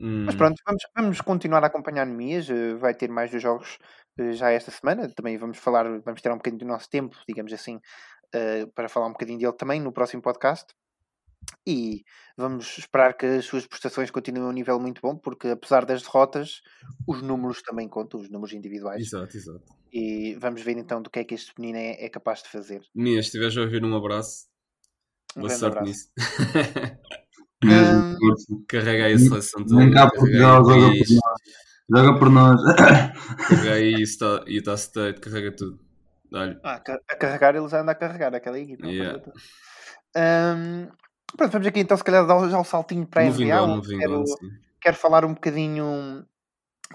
Mas 0.00 0.34
Hum, 0.34 0.38
pronto, 0.38 0.62
vamos, 0.64 0.82
vamos 0.96 1.20
continuar 1.20 1.64
a 1.64 1.66
acompanhar 1.66 2.06
Nemias. 2.06 2.48
eh, 2.48 2.74
Vai 2.74 2.94
ter 2.94 3.10
mais 3.10 3.30
dos 3.32 3.42
jogos 3.42 3.78
eh, 4.18 4.32
já 4.32 4.50
esta 4.52 4.70
semana. 4.70 5.08
Também 5.12 5.36
vamos 5.36 5.58
falar, 5.58 5.84
vamos 6.00 6.22
ter 6.22 6.30
um 6.30 6.36
bocadinho 6.36 6.60
do 6.60 6.66
nosso 6.66 6.88
tempo, 6.88 7.16
digamos 7.28 7.52
assim, 7.52 7.80
para 8.74 8.88
falar 8.88 9.06
um 9.08 9.12
bocadinho 9.12 9.38
dele 9.40 9.52
também 9.54 9.80
no 9.80 9.92
próximo 9.92 10.22
podcast. 10.22 10.66
E 11.66 12.04
vamos 12.36 12.78
esperar 12.78 13.14
que 13.14 13.26
as 13.26 13.44
suas 13.44 13.66
prestações 13.66 14.10
continuem 14.10 14.44
a 14.44 14.48
um 14.48 14.52
nível 14.52 14.80
muito 14.80 15.00
bom, 15.02 15.16
porque 15.16 15.48
apesar 15.48 15.84
das 15.84 16.02
derrotas, 16.02 16.62
os 17.06 17.20
números 17.22 17.62
também 17.62 17.88
contam, 17.88 18.20
os 18.20 18.30
números 18.30 18.54
individuais. 18.54 19.00
Exato, 19.00 19.36
exato. 19.36 19.64
E 19.92 20.34
vamos 20.38 20.62
ver 20.62 20.76
então 20.76 21.02
do 21.02 21.10
que 21.10 21.18
é 21.18 21.24
que 21.24 21.34
este 21.34 21.52
menino 21.58 21.78
é, 21.78 22.04
é 22.04 22.08
capaz 22.08 22.42
de 22.42 22.48
fazer. 22.48 22.82
Nias, 22.94 23.26
se 23.26 23.28
estiveres 23.28 23.56
a 23.56 23.62
ouvir 23.62 23.84
um 23.84 23.96
abraço, 23.96 24.46
Um 25.36 25.40
boa 25.40 25.50
sorte 25.50 25.78
abraço. 25.78 25.90
nisso. 25.90 26.10
Mesmo, 27.62 28.16
força. 28.18 28.46
Carrega 28.68 29.04
aí 29.06 29.14
a 29.14 29.18
seleção 29.18 29.64
de 29.64 29.74
Vem 29.74 29.90
cá 29.90 30.08
Portugal, 30.10 30.64
joga 30.64 30.90
por 30.90 31.10
nós. 31.10 31.40
Joga 31.90 32.18
por 32.18 32.30
nós. 32.30 32.60
carrega 33.48 33.74
aí 33.74 33.94
Utah, 33.98 34.44
Utah 34.46 34.74
State, 34.74 35.20
carrega 35.20 35.56
tudo. 35.56 35.78
Ah, 36.62 36.74
a 36.74 37.16
carregar, 37.16 37.56
ele 37.56 37.68
já 37.68 37.80
anda 37.80 37.92
a 37.92 37.94
carregar 37.94 38.34
aquela 38.34 38.58
equipa. 38.58 38.86
Yeah. 38.86 39.22
Hum, 40.14 40.88
pronto, 41.36 41.52
vamos 41.52 41.66
aqui 41.66 41.80
então, 41.80 41.96
se 41.96 42.04
calhar, 42.04 42.26
dar 42.26 42.48
já 42.48 42.58
o 42.58 42.64
saltinho 42.64 43.06
para 43.06 43.22
a 43.22 43.24
NBA. 43.26 43.98
quero, 43.98 44.24
quero 44.80 44.96
falar 44.96 45.24
um 45.24 45.34
bocadinho 45.34 46.26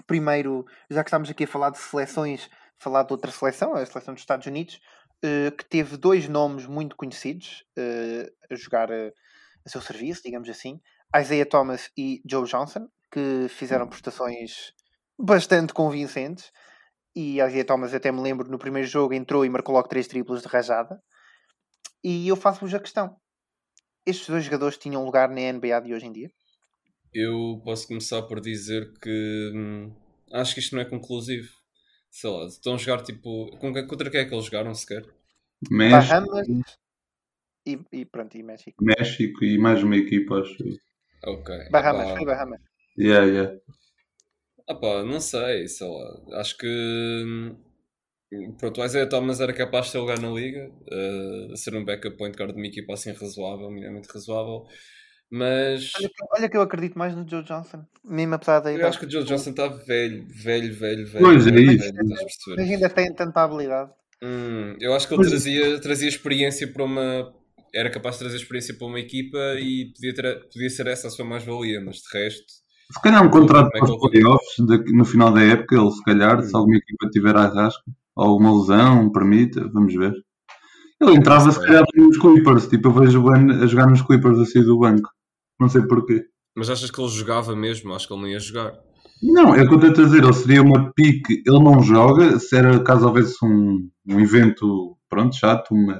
primeiro, 0.06 0.64
já 0.90 1.02
que 1.02 1.08
estamos 1.08 1.30
aqui 1.30 1.44
a 1.44 1.48
falar 1.48 1.70
de 1.70 1.78
seleções, 1.78 2.50
falar 2.78 3.04
de 3.04 3.12
outra 3.12 3.30
seleção, 3.30 3.74
a 3.74 3.86
seleção 3.86 4.14
dos 4.14 4.22
Estados 4.22 4.46
Unidos, 4.46 4.80
eh, 5.22 5.50
que 5.50 5.64
teve 5.64 5.96
dois 5.96 6.28
nomes 6.28 6.66
muito 6.66 6.96
conhecidos 6.96 7.64
eh, 7.78 8.30
a 8.50 8.54
jogar 8.54 8.90
eh, 8.90 9.12
a 9.64 9.68
seu 9.70 9.80
serviço, 9.80 10.22
digamos 10.22 10.48
assim, 10.50 10.80
Isaiah 11.16 11.46
Thomas 11.46 11.90
e 11.96 12.20
Joe 12.28 12.46
Johnson, 12.46 12.88
que 13.10 13.46
fizeram 13.48 13.88
prestações 13.88 14.72
bastante 15.18 15.72
convincentes. 15.72 16.52
E 17.16 17.36
Isaiah 17.36 17.64
Thomas, 17.64 17.94
até 17.94 18.10
me 18.10 18.20
lembro, 18.20 18.50
no 18.50 18.58
primeiro 18.58 18.86
jogo 18.86 19.14
entrou 19.14 19.44
e 19.46 19.48
marcou 19.48 19.74
logo 19.74 19.88
três 19.88 20.06
triplos 20.08 20.42
de 20.42 20.48
rajada. 20.48 21.00
E 22.02 22.28
eu 22.28 22.36
faço-vos 22.36 22.74
a 22.74 22.80
questão: 22.80 23.16
estes 24.06 24.28
dois 24.28 24.44
jogadores 24.44 24.78
tinham 24.78 25.04
lugar 25.04 25.28
na 25.28 25.40
NBA 25.40 25.80
de 25.80 25.94
hoje 25.94 26.06
em 26.06 26.12
dia? 26.12 26.30
Eu 27.12 27.60
posso 27.64 27.86
começar 27.88 28.22
por 28.22 28.40
dizer 28.40 28.92
que 29.00 29.52
hum, 29.54 29.92
acho 30.32 30.54
que 30.54 30.60
isto 30.60 30.74
não 30.74 30.82
é 30.82 30.84
conclusivo. 30.84 31.48
Sei 32.10 32.30
lá, 32.30 32.46
estão 32.46 32.74
a 32.74 32.78
jogar 32.78 33.02
tipo. 33.02 33.50
com 33.58 33.72
que- 33.72 33.84
Contra 33.86 34.10
quem 34.10 34.20
é 34.20 34.24
que 34.24 34.34
eles 34.34 34.44
jogaram 34.46 34.74
sequer? 34.74 35.04
México, 35.70 36.24
Bahamas 36.24 36.48
e, 37.70 37.72
e 37.92 38.04
pronto, 38.06 38.34
e 38.38 38.42
México. 38.42 38.80
México 38.80 39.44
e 39.44 39.58
mais 39.58 39.82
uma 39.82 39.96
equipa, 39.96 40.36
acho. 40.40 40.56
Ok. 41.26 41.54
Bahamas, 41.68 42.10
Epá, 42.10 42.14
foi 42.14 42.24
Bahamas. 42.24 42.62
Yeah, 42.98 43.24
yeah. 43.26 43.50
ah 44.68 44.74
pá, 44.74 45.02
não 45.04 45.20
sei, 45.20 45.68
sei 45.68 45.86
lá. 45.88 46.40
Acho 46.40 46.56
que. 46.58 46.66
Hum, 48.48 48.54
Pronto, 48.58 48.80
o 48.80 48.84
Isaiah 48.84 49.08
Thomas 49.08 49.40
era 49.40 49.52
capaz 49.52 49.86
de 49.86 49.92
ter 49.92 49.98
lugar 49.98 50.18
na 50.18 50.30
liga, 50.30 50.70
a 51.52 51.56
ser 51.56 51.74
um 51.74 51.84
backup 51.84 52.16
point 52.16 52.36
guard 52.36 52.52
de 52.52 52.58
uma 52.60 52.66
equipa 52.66 52.94
assim 52.94 53.12
razoável, 53.12 53.70
minimamente 53.70 54.08
razoável. 54.12 54.64
Mas 55.30 55.92
Olha, 55.96 56.08
que- 56.08 56.24
olha 56.38 56.48
que 56.48 56.56
eu 56.56 56.62
acredito 56.62 56.98
mais 56.98 57.14
no 57.14 57.28
Joe 57.28 57.42
Johnson, 57.42 57.84
mesmo 58.04 58.34
apesar 58.34 58.60
da 58.60 58.70
eu 58.70 58.76
idade. 58.76 58.88
acho 58.90 59.00
que 59.00 59.06
o 59.06 59.10
Joe 59.10 59.24
Johnson 59.24 59.50
está 59.50 59.66
velho, 59.68 60.26
velho, 60.28 60.74
velho, 60.74 61.06
velho. 61.06 61.24
Pois 61.24 61.46
é 61.46 61.50
velho, 61.50 61.72
isso. 61.72 61.84
velho, 61.92 61.96
a? 62.08 62.56
Mas 62.56 62.70
ainda 62.70 62.90
tem 62.90 63.14
tanta 63.14 63.42
habilidade. 63.42 63.90
Hum, 64.22 64.76
eu 64.80 64.94
acho 64.94 65.08
que 65.08 65.14
ele 65.14 65.18
Pois- 65.22 65.30
trazia, 65.30 65.80
trazia 65.80 66.08
experiência 66.08 66.66
para 66.72 66.84
uma. 66.84 67.32
Era 67.74 67.90
capaz 67.90 68.14
de 68.14 68.20
trazer 68.20 68.36
experiência 68.36 68.74
para 68.76 68.86
uma 68.86 69.00
equipa 69.00 69.36
e 69.58 69.92
podia, 69.94 70.14
ter, 70.14 70.40
podia 70.52 70.70
ser 70.70 70.86
essa 70.86 71.08
a 71.08 71.10
sua 71.10 71.24
mais-valia, 71.24 71.80
mas 71.80 71.96
de 71.96 72.18
resto. 72.18 72.44
Se 72.92 73.02
calhar 73.02 73.24
um 73.26 73.30
contrato 73.30 73.70
para 73.70 73.84
os 73.84 73.98
playoffs 74.10 74.54
no 74.94 75.04
final 75.04 75.32
da 75.32 75.42
época, 75.42 75.74
ele 75.74 75.90
se 75.90 76.04
calhar, 76.04 76.40
se 76.42 76.54
alguma 76.54 76.76
equipa 76.76 77.08
tiver 77.10 77.34
à 77.34 77.46
rasca, 77.48 77.82
alguma 78.16 78.56
lesão, 78.56 79.10
permita, 79.10 79.68
vamos 79.72 79.94
ver. 79.94 80.12
Ele 81.00 81.16
entrava 81.16 81.50
se 81.50 81.60
calhar 81.60 81.84
nos 81.96 82.18
Clippers, 82.18 82.68
tipo, 82.68 82.88
eu 82.88 82.92
vejo 82.92 83.20
o 83.20 83.30
Ben 83.30 83.50
a 83.62 83.66
jogar 83.66 83.88
nos 83.88 84.02
Clippers 84.02 84.38
assim 84.38 84.62
do 84.62 84.78
banco. 84.78 85.08
Não 85.60 85.68
sei 85.68 85.82
porquê. 85.82 86.24
Mas 86.56 86.70
achas 86.70 86.90
que 86.90 87.00
ele 87.00 87.10
jogava 87.10 87.54
mesmo? 87.54 87.92
Acho 87.94 88.06
que 88.06 88.14
ele 88.14 88.22
não 88.22 88.28
ia 88.28 88.38
jogar. 88.38 88.72
Não, 89.22 89.54
é 89.54 89.62
o 89.62 89.68
que 89.68 89.74
eu 89.74 89.88
estou 89.88 90.04
a 90.04 90.06
dizer, 90.06 90.22
ele 90.22 90.32
seria 90.32 90.62
uma 90.62 90.92
pique, 90.92 91.42
ele 91.46 91.58
não 91.58 91.80
joga, 91.82 92.38
se 92.38 92.56
era 92.56 92.82
caso 92.82 93.06
houvesse 93.06 93.34
um, 93.44 93.88
um 94.06 94.20
evento, 94.20 94.98
pronto, 95.08 95.34
chato, 95.34 95.72
uma, 95.72 95.98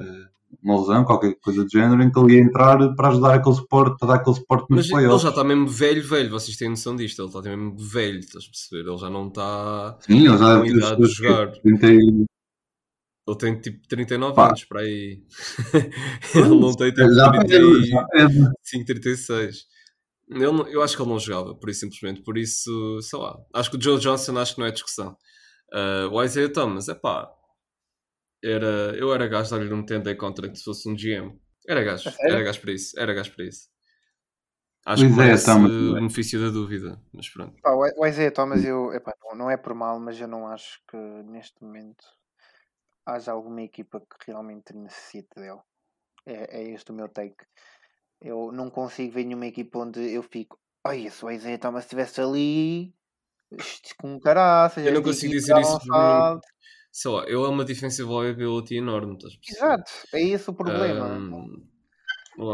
uma 0.63 0.79
lesão, 0.79 1.03
qualquer 1.03 1.35
coisa 1.41 1.63
do 1.63 1.69
género, 1.69 2.01
em 2.03 2.11
que 2.11 2.19
ele 2.19 2.33
ia 2.35 2.41
entrar 2.41 2.77
para 2.95 3.09
ajudar 3.09 3.33
aquele 3.35 3.55
suporte, 3.55 3.97
para 3.99 4.07
dar 4.09 4.15
aquele 4.15 4.35
suporte 4.35 4.65
nos 4.69 4.77
Mas 4.77 4.85
ele 4.85 4.93
playoffs. 4.95 5.21
já 5.23 5.29
está 5.29 5.43
mesmo 5.43 5.67
velho, 5.67 6.03
velho. 6.03 6.29
Vocês 6.31 6.57
têm 6.57 6.69
noção 6.69 6.95
disto? 6.95 7.21
Ele 7.21 7.27
está 7.29 7.41
mesmo 7.41 7.77
velho, 7.77 8.19
estás 8.19 8.45
a 8.45 8.47
perceber? 8.47 8.89
Ele 8.89 8.97
já 8.97 9.09
não 9.09 9.27
está. 9.27 9.97
Sim, 10.01 10.27
ele 10.27 10.37
já 10.37 10.65
idade 10.65 11.01
de 11.01 11.07
jogar. 11.07 11.51
30 11.61 11.87
e- 11.93 12.25
Ele 13.27 13.37
tem 13.39 13.59
tipo 13.59 13.87
39 13.87 14.35
Pá. 14.35 14.47
anos 14.49 14.63
para 14.65 14.81
aí. 14.81 15.23
ele 16.35 16.49
não 16.59 16.73
tem 16.73 16.91
tipo 16.93 17.13
já 17.13 17.29
30 17.31 17.47
pede, 17.47 17.63
e- 17.65 17.85
já 17.87 18.03
pede. 18.07 18.49
5, 18.63 18.85
36. 18.85 19.65
Ele 20.29 20.39
não- 20.51 20.67
eu 20.67 20.81
acho 20.81 20.95
que 20.95 21.01
ele 21.01 21.09
não 21.09 21.19
jogava, 21.19 21.55
por 21.55 21.69
isso 21.69 21.81
simplesmente. 21.81 22.21
Por 22.23 22.37
isso, 22.37 22.99
sei 23.01 23.17
lá. 23.19 23.35
Acho 23.53 23.71
que 23.71 23.77
o 23.77 23.81
Joe 23.81 23.99
Johnson 23.99 24.37
acho 24.37 24.53
que 24.55 24.59
não 24.59 24.67
é 24.67 24.71
discussão. 24.71 25.15
Ah, 25.73 26.07
o 26.11 26.23
Isaiah 26.23 26.51
Thomas, 26.51 26.87
é 26.89 26.93
pá. 26.95 27.27
Era, 28.45 28.95
eu 28.97 29.13
era 29.13 29.27
gajo 29.27 29.49
de 29.49 29.57
dar-lhe 29.57 29.73
um 29.73 29.83
10 29.83 30.03
day 30.03 30.15
contract 30.15 30.57
se 30.57 30.63
fosse 30.63 30.87
um 30.89 30.95
GM. 30.95 31.39
Era 31.67 31.83
gajo, 31.83 32.09
era 32.21 32.43
gajo 32.43 32.61
para 32.61 32.71
isso, 32.73 32.99
era 32.99 33.13
gajo 33.13 33.31
para 33.35 33.45
isso. 33.45 33.67
Acho 34.85 35.03
que 35.03 35.21
é, 35.21 35.35
tá 35.37 35.55
o 35.55 35.67
bem. 35.67 35.93
benefício 35.95 36.39
da 36.39 36.49
dúvida, 36.49 37.01
mas 37.11 37.27
pronto. 37.29 37.55
Pá, 37.61 37.71
o 37.73 38.05
Isaiah 38.05 38.31
Thomas, 38.31 38.63
eu, 38.63 38.93
epá, 38.93 39.13
não- 39.35 39.49
é 39.49 39.57
por 39.57 39.73
mal, 39.73 39.99
mas 39.99 40.19
eu 40.21 40.27
não 40.27 40.47
acho 40.47 40.79
que 40.87 40.95
neste 40.97 41.63
momento 41.63 42.05
haja 43.05 43.31
alguma 43.31 43.61
equipa 43.63 43.99
que 43.99 44.31
realmente 44.31 44.73
necessite 44.75 45.29
dele. 45.35 45.59
É, 46.25 46.59
é 46.61 46.63
este 46.71 46.91
o 46.91 46.95
meu 46.95 47.09
take. 47.09 47.37
Eu 48.21 48.51
não 48.51 48.69
consigo 48.69 49.13
ver 49.13 49.25
nenhuma 49.25 49.47
equipa 49.47 49.79
onde 49.79 50.01
eu 50.13 50.23
fico, 50.23 50.59
ai, 50.83 51.09
se 51.09 51.25
o 51.25 51.31
Isaiah 51.31 51.59
Thomas 51.59 51.85
estivesse 51.85 52.21
ali, 52.21 52.93
com 53.99 54.19
caraças, 54.19 54.85
Eu 54.85 54.93
não 54.93 55.01
consigo 55.03 55.33
dizer 55.33 55.53
dá 55.53 55.61
isso 55.61 55.79
por-. 55.79 56.41
Sei 56.99 57.11
lá, 57.11 57.23
ele 57.25 57.33
é 57.33 57.49
uma 57.55 57.65
defensive 57.65 58.07
liability 58.09 58.75
enorme, 58.77 59.15
estás 59.15 59.33
a 59.33 59.37
perceber? 59.37 59.59
Exato, 59.67 59.91
é 60.13 60.21
esse 60.21 60.49
o 60.49 60.53
problema. 60.53 61.07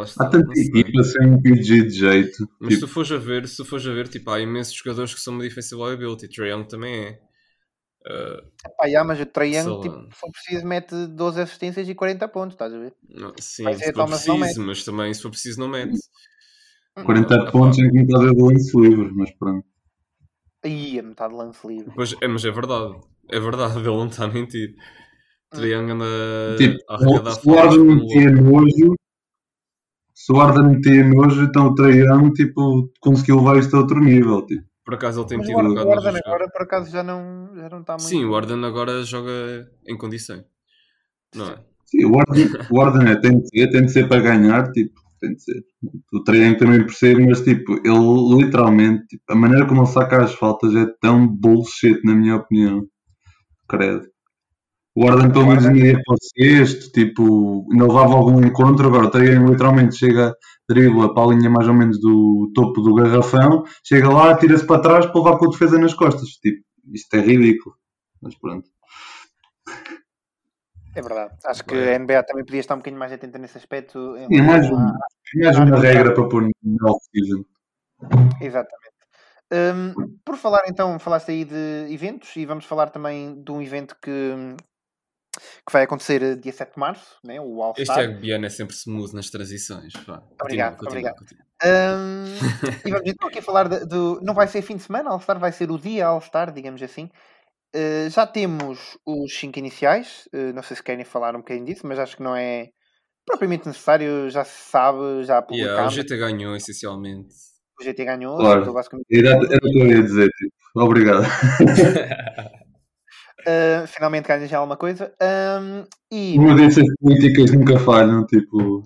Está, 0.06 0.26
Há 0.26 0.30
tanta 0.30 0.60
equipa 0.60 1.04
sem 1.04 1.28
um 1.28 1.42
PG 1.42 1.84
de 1.84 1.90
jeito. 1.92 2.50
Mas 2.60 2.74
se 2.74 2.80
Tipo, 2.80 2.88
tu 2.88 2.94
fores 2.94 3.12
a 3.12 3.18
ver, 3.18 3.48
se 3.48 3.58
tu 3.58 3.66
fores 3.66 3.86
a 3.88 3.94
ver, 3.94 4.08
tipo, 4.08 4.30
há 4.30 4.40
imensos 4.40 4.74
jogadores 4.74 5.14
que 5.14 5.20
são 5.22 5.34
uma 5.34 5.44
defensive 5.44 5.82
liability. 5.82 6.28
Trae 6.28 6.50
Young 6.50 6.66
também 6.68 7.06
é. 7.08 7.20
Ah, 8.08 8.42
Epá, 8.66 8.88
já, 8.90 9.04
mas 9.04 9.20
o 9.20 9.26
Trae 9.26 9.56
Young, 9.56 9.80
tipo, 9.80 9.96
se 10.14 10.20
for 10.20 10.32
preciso, 10.32 10.66
mete 10.68 11.08
12 11.08 11.42
assistências 11.42 11.88
e 11.90 11.96
40 11.96 12.28
pontos, 12.28 12.54
estás 12.54 12.74
a 12.74 12.78
ver? 12.80 12.94
não, 13.10 13.34
sim, 13.40 13.74
se 13.76 13.90
é, 13.90 13.94
for 13.94 14.06
preciso, 14.06 14.62
mas 14.62 14.84
também 14.84 15.14
se 15.14 15.22
for 15.22 15.30
preciso 15.30 15.60
não 15.60 15.68
mete. 15.68 16.00
40 17.06 17.36
Ah, 17.48 17.52
pontos 17.52 17.80
em 17.80 17.90
que 17.90 17.98
metade 18.00 18.28
é 18.30 18.34
do 18.34 18.46
lance 18.46 18.78
livre, 18.78 19.12
mas 19.16 19.32
pronto. 19.38 19.66
Aí, 20.64 20.98
a 21.00 21.04
metade 21.04 21.34
de 21.34 21.38
lance 21.40 21.68
livre. 21.68 21.94
Pois, 21.96 22.12
é, 22.22 22.28
mas 22.28 22.44
é 22.46 22.52
verdade. 22.52 22.94
É 23.32 23.40
verdade, 23.40 23.78
ele 23.78 23.88
não 23.88 24.08
está 24.08 24.26
a 24.26 24.28
mentir. 24.28 24.76
Young 25.56 25.92
anda 25.92 26.06
Tipo, 26.58 26.78
se 27.32 27.50
o 27.50 27.60
Arden 27.60 27.80
louco. 27.80 28.42
nojo, 28.42 28.96
se 30.14 30.32
o 30.32 30.40
Arden 30.40 30.76
metia 30.76 31.04
nojo, 31.04 31.44
então 31.44 31.68
o 31.68 31.76
Traião, 31.76 32.32
tipo, 32.32 32.90
conseguiu 33.00 33.38
levar 33.38 33.58
isto 33.58 33.76
a 33.76 33.80
outro 33.80 34.00
nível. 34.00 34.46
Tipo. 34.46 34.64
Por 34.86 34.96
acaso 34.96 35.22
ele 35.22 35.28
tem 35.28 35.38
Mas 35.38 35.48
tido 35.48 35.58
o 35.58 35.62
um 35.62 35.70
bocado 35.70 35.90
o 35.90 35.92
Arden 35.94 36.22
agora, 36.26 36.50
por 36.50 36.62
acaso, 36.62 36.92
já 36.92 37.04
não, 37.04 37.50
já 37.56 37.70
não 37.70 37.82
está 37.82 37.94
muito... 37.94 38.08
Sim, 38.08 38.26
o 38.26 38.36
Arden 38.36 38.66
agora 38.66 39.04
joga 39.04 39.68
em 39.88 39.98
condição. 39.98 40.44
Não 41.36 41.48
é? 41.48 41.60
Sim, 41.86 42.06
o 42.06 42.20
Arden, 42.20 42.50
o 42.70 42.82
Arden 42.82 43.12
é, 43.12 43.16
tem 43.16 43.40
de 43.40 43.50
ser, 43.50 43.70
tem 43.70 43.86
de 43.86 43.92
ser 43.92 44.08
para 44.08 44.22
ganhar, 44.22 44.72
tipo, 44.72 45.02
tem 45.20 45.34
de 45.34 45.44
ser. 45.44 45.64
O 46.14 46.24
Traião 46.24 46.58
também 46.58 46.86
percebe, 46.86 47.26
mas 47.26 47.42
tipo, 47.42 47.74
ele 47.86 48.44
literalmente, 48.44 49.06
tipo, 49.08 49.24
a 49.30 49.36
maneira 49.36 49.68
como 49.68 49.82
ele 49.82 49.88
saca 49.88 50.24
as 50.24 50.34
faltas 50.34 50.76
é 50.76 50.86
tão 51.02 51.28
bullshit, 51.28 52.00
na 52.04 52.16
minha 52.16 52.38
opinião. 52.38 52.88
Credo. 53.72 54.06
O 54.94 55.08
Arden 55.08 55.32
pelo 55.32 55.48
menos 55.48 55.66
ainda 55.66 55.80
ia 55.80 56.02
para 56.04 56.14
o 56.14 56.18
sexto, 56.20 56.92
tipo, 56.92 57.66
ainda 57.72 57.88
levava 57.88 58.14
algum 58.14 58.46
encontro, 58.46 58.88
agora 58.88 59.06
o 59.06 59.10
Traian 59.10 59.46
literalmente 59.46 59.96
chega, 59.96 60.36
dribla 60.68 61.14
para 61.14 61.24
a 61.24 61.28
linha 61.28 61.50
mais 61.50 61.70
ou 61.70 61.74
menos 61.74 61.98
do 62.02 62.52
topo 62.54 62.82
do 62.82 62.94
garrafão, 62.94 63.64
chega 63.86 64.10
lá, 64.10 64.38
tira-se 64.38 64.68
para 64.68 64.82
trás 64.82 65.06
para 65.06 65.18
levar 65.18 65.38
com 65.38 65.46
a 65.46 65.50
defesa 65.50 65.80
nas 65.80 65.94
costas. 65.94 66.32
Tipo, 66.32 66.62
isto 66.94 67.14
é 67.16 67.22
ridículo. 67.22 67.74
Mas 68.22 68.38
pronto. 68.38 68.68
É 70.94 71.02
verdade. 71.02 71.34
Acho 71.46 71.64
que 71.64 71.74
a 71.74 71.98
NBA 71.98 72.24
também 72.24 72.44
podia 72.44 72.60
estar 72.60 72.76
um 72.76 72.80
bocadinho 72.80 73.00
mais 73.00 73.14
atenta 73.14 73.38
nesse 73.38 73.58
aspecto. 73.58 74.18
E 74.18 74.38
é 74.38 74.42
mais, 74.42 74.70
um, 74.70 74.76
é 74.76 75.44
mais 75.46 75.58
uma 75.58 75.80
regra 75.80 76.14
para 76.14 76.28
pôr 76.28 76.44
no 76.44 76.90
off-season. 76.90 77.46
Exatamente. 78.42 78.91
Hum, 79.54 79.94
por 80.24 80.38
falar 80.38 80.64
então, 80.68 80.98
falaste 80.98 81.30
aí 81.32 81.44
de 81.44 81.88
eventos 81.90 82.34
e 82.38 82.46
vamos 82.46 82.64
falar 82.64 82.90
também 82.90 83.44
de 83.44 83.52
um 83.52 83.62
evento 83.62 83.98
que, 84.02 84.56
que 85.36 85.74
vai 85.74 85.84
acontecer 85.84 86.24
eh, 86.24 86.36
dia 86.36 86.54
7 86.54 86.74
de 86.74 86.80
março, 86.80 87.18
né? 87.22 87.40
o 87.42 87.60
Este 87.72 87.82
All-Star. 87.82 87.98
Tiago 87.98 88.22
Biano 88.22 88.46
é 88.46 88.50
sempre 88.50 88.74
smooth 88.74 89.14
nas 89.14 89.30
transições. 89.30 89.92
Vá, 90.08 90.24
Obrigado, 90.42 90.78
continua, 90.78 90.92
obrigado. 90.92 91.18
continua. 91.18 91.44
Hum, 91.64 92.26
e 92.86 92.92
vamos 92.92 93.10
então 93.10 93.28
aqui 93.28 93.42
falar 93.42 93.68
do. 93.68 94.22
Não 94.22 94.34
vai 94.34 94.48
ser 94.48 94.62
fim 94.62 94.78
de 94.78 94.84
semana, 94.84 95.10
All-Star 95.10 95.38
vai 95.38 95.52
ser 95.52 95.70
o 95.70 95.78
dia 95.78 96.08
All-Star, 96.08 96.54
digamos 96.54 96.82
assim. 96.82 97.10
Uh, 97.76 98.10
já 98.10 98.26
temos 98.26 98.98
os 99.06 99.38
5 99.38 99.60
iniciais, 99.60 100.28
uh, 100.34 100.54
não 100.54 100.64
sei 100.64 100.78
se 100.78 100.84
querem 100.84 101.06
falar 101.06 101.36
um 101.36 101.40
bocadinho 101.40 101.66
disso, 101.66 101.86
mas 101.86 102.00
acho 102.00 102.18
que 102.18 102.24
não 102.24 102.36
é 102.36 102.70
propriamente 103.26 103.68
necessário, 103.68 104.30
já 104.30 104.44
se 104.44 104.70
sabe, 104.70 105.24
já 105.24 105.46
Yeah, 105.52 105.86
o. 105.86 105.90
GT 105.90 106.18
ganhou 106.18 106.56
essencialmente. 106.56 107.51
O 107.82 107.84
GT 107.84 108.06
ganhou, 108.06 108.38
Claro. 108.38 108.62
então 108.62 108.74
basicamente. 108.74 109.06
Era, 109.12 109.30
era 109.30 109.58
o 109.58 109.72
que 109.72 109.80
eu 109.80 109.88
ia 109.88 110.04
dizer, 110.04 110.30
tipo, 110.30 110.54
obrigado. 110.76 111.24
Uh, 113.42 113.88
finalmente 113.88 114.28
ganha 114.28 114.48
já 114.48 114.58
alguma 114.60 114.78
coisa. 114.78 115.14
Um, 115.22 115.84
e 116.12 116.38
Uma 116.38 116.56
dessas 116.56 116.86
políticas 117.00 117.52
nunca 117.52 117.80
falham, 117.80 118.26
tipo. 118.26 118.84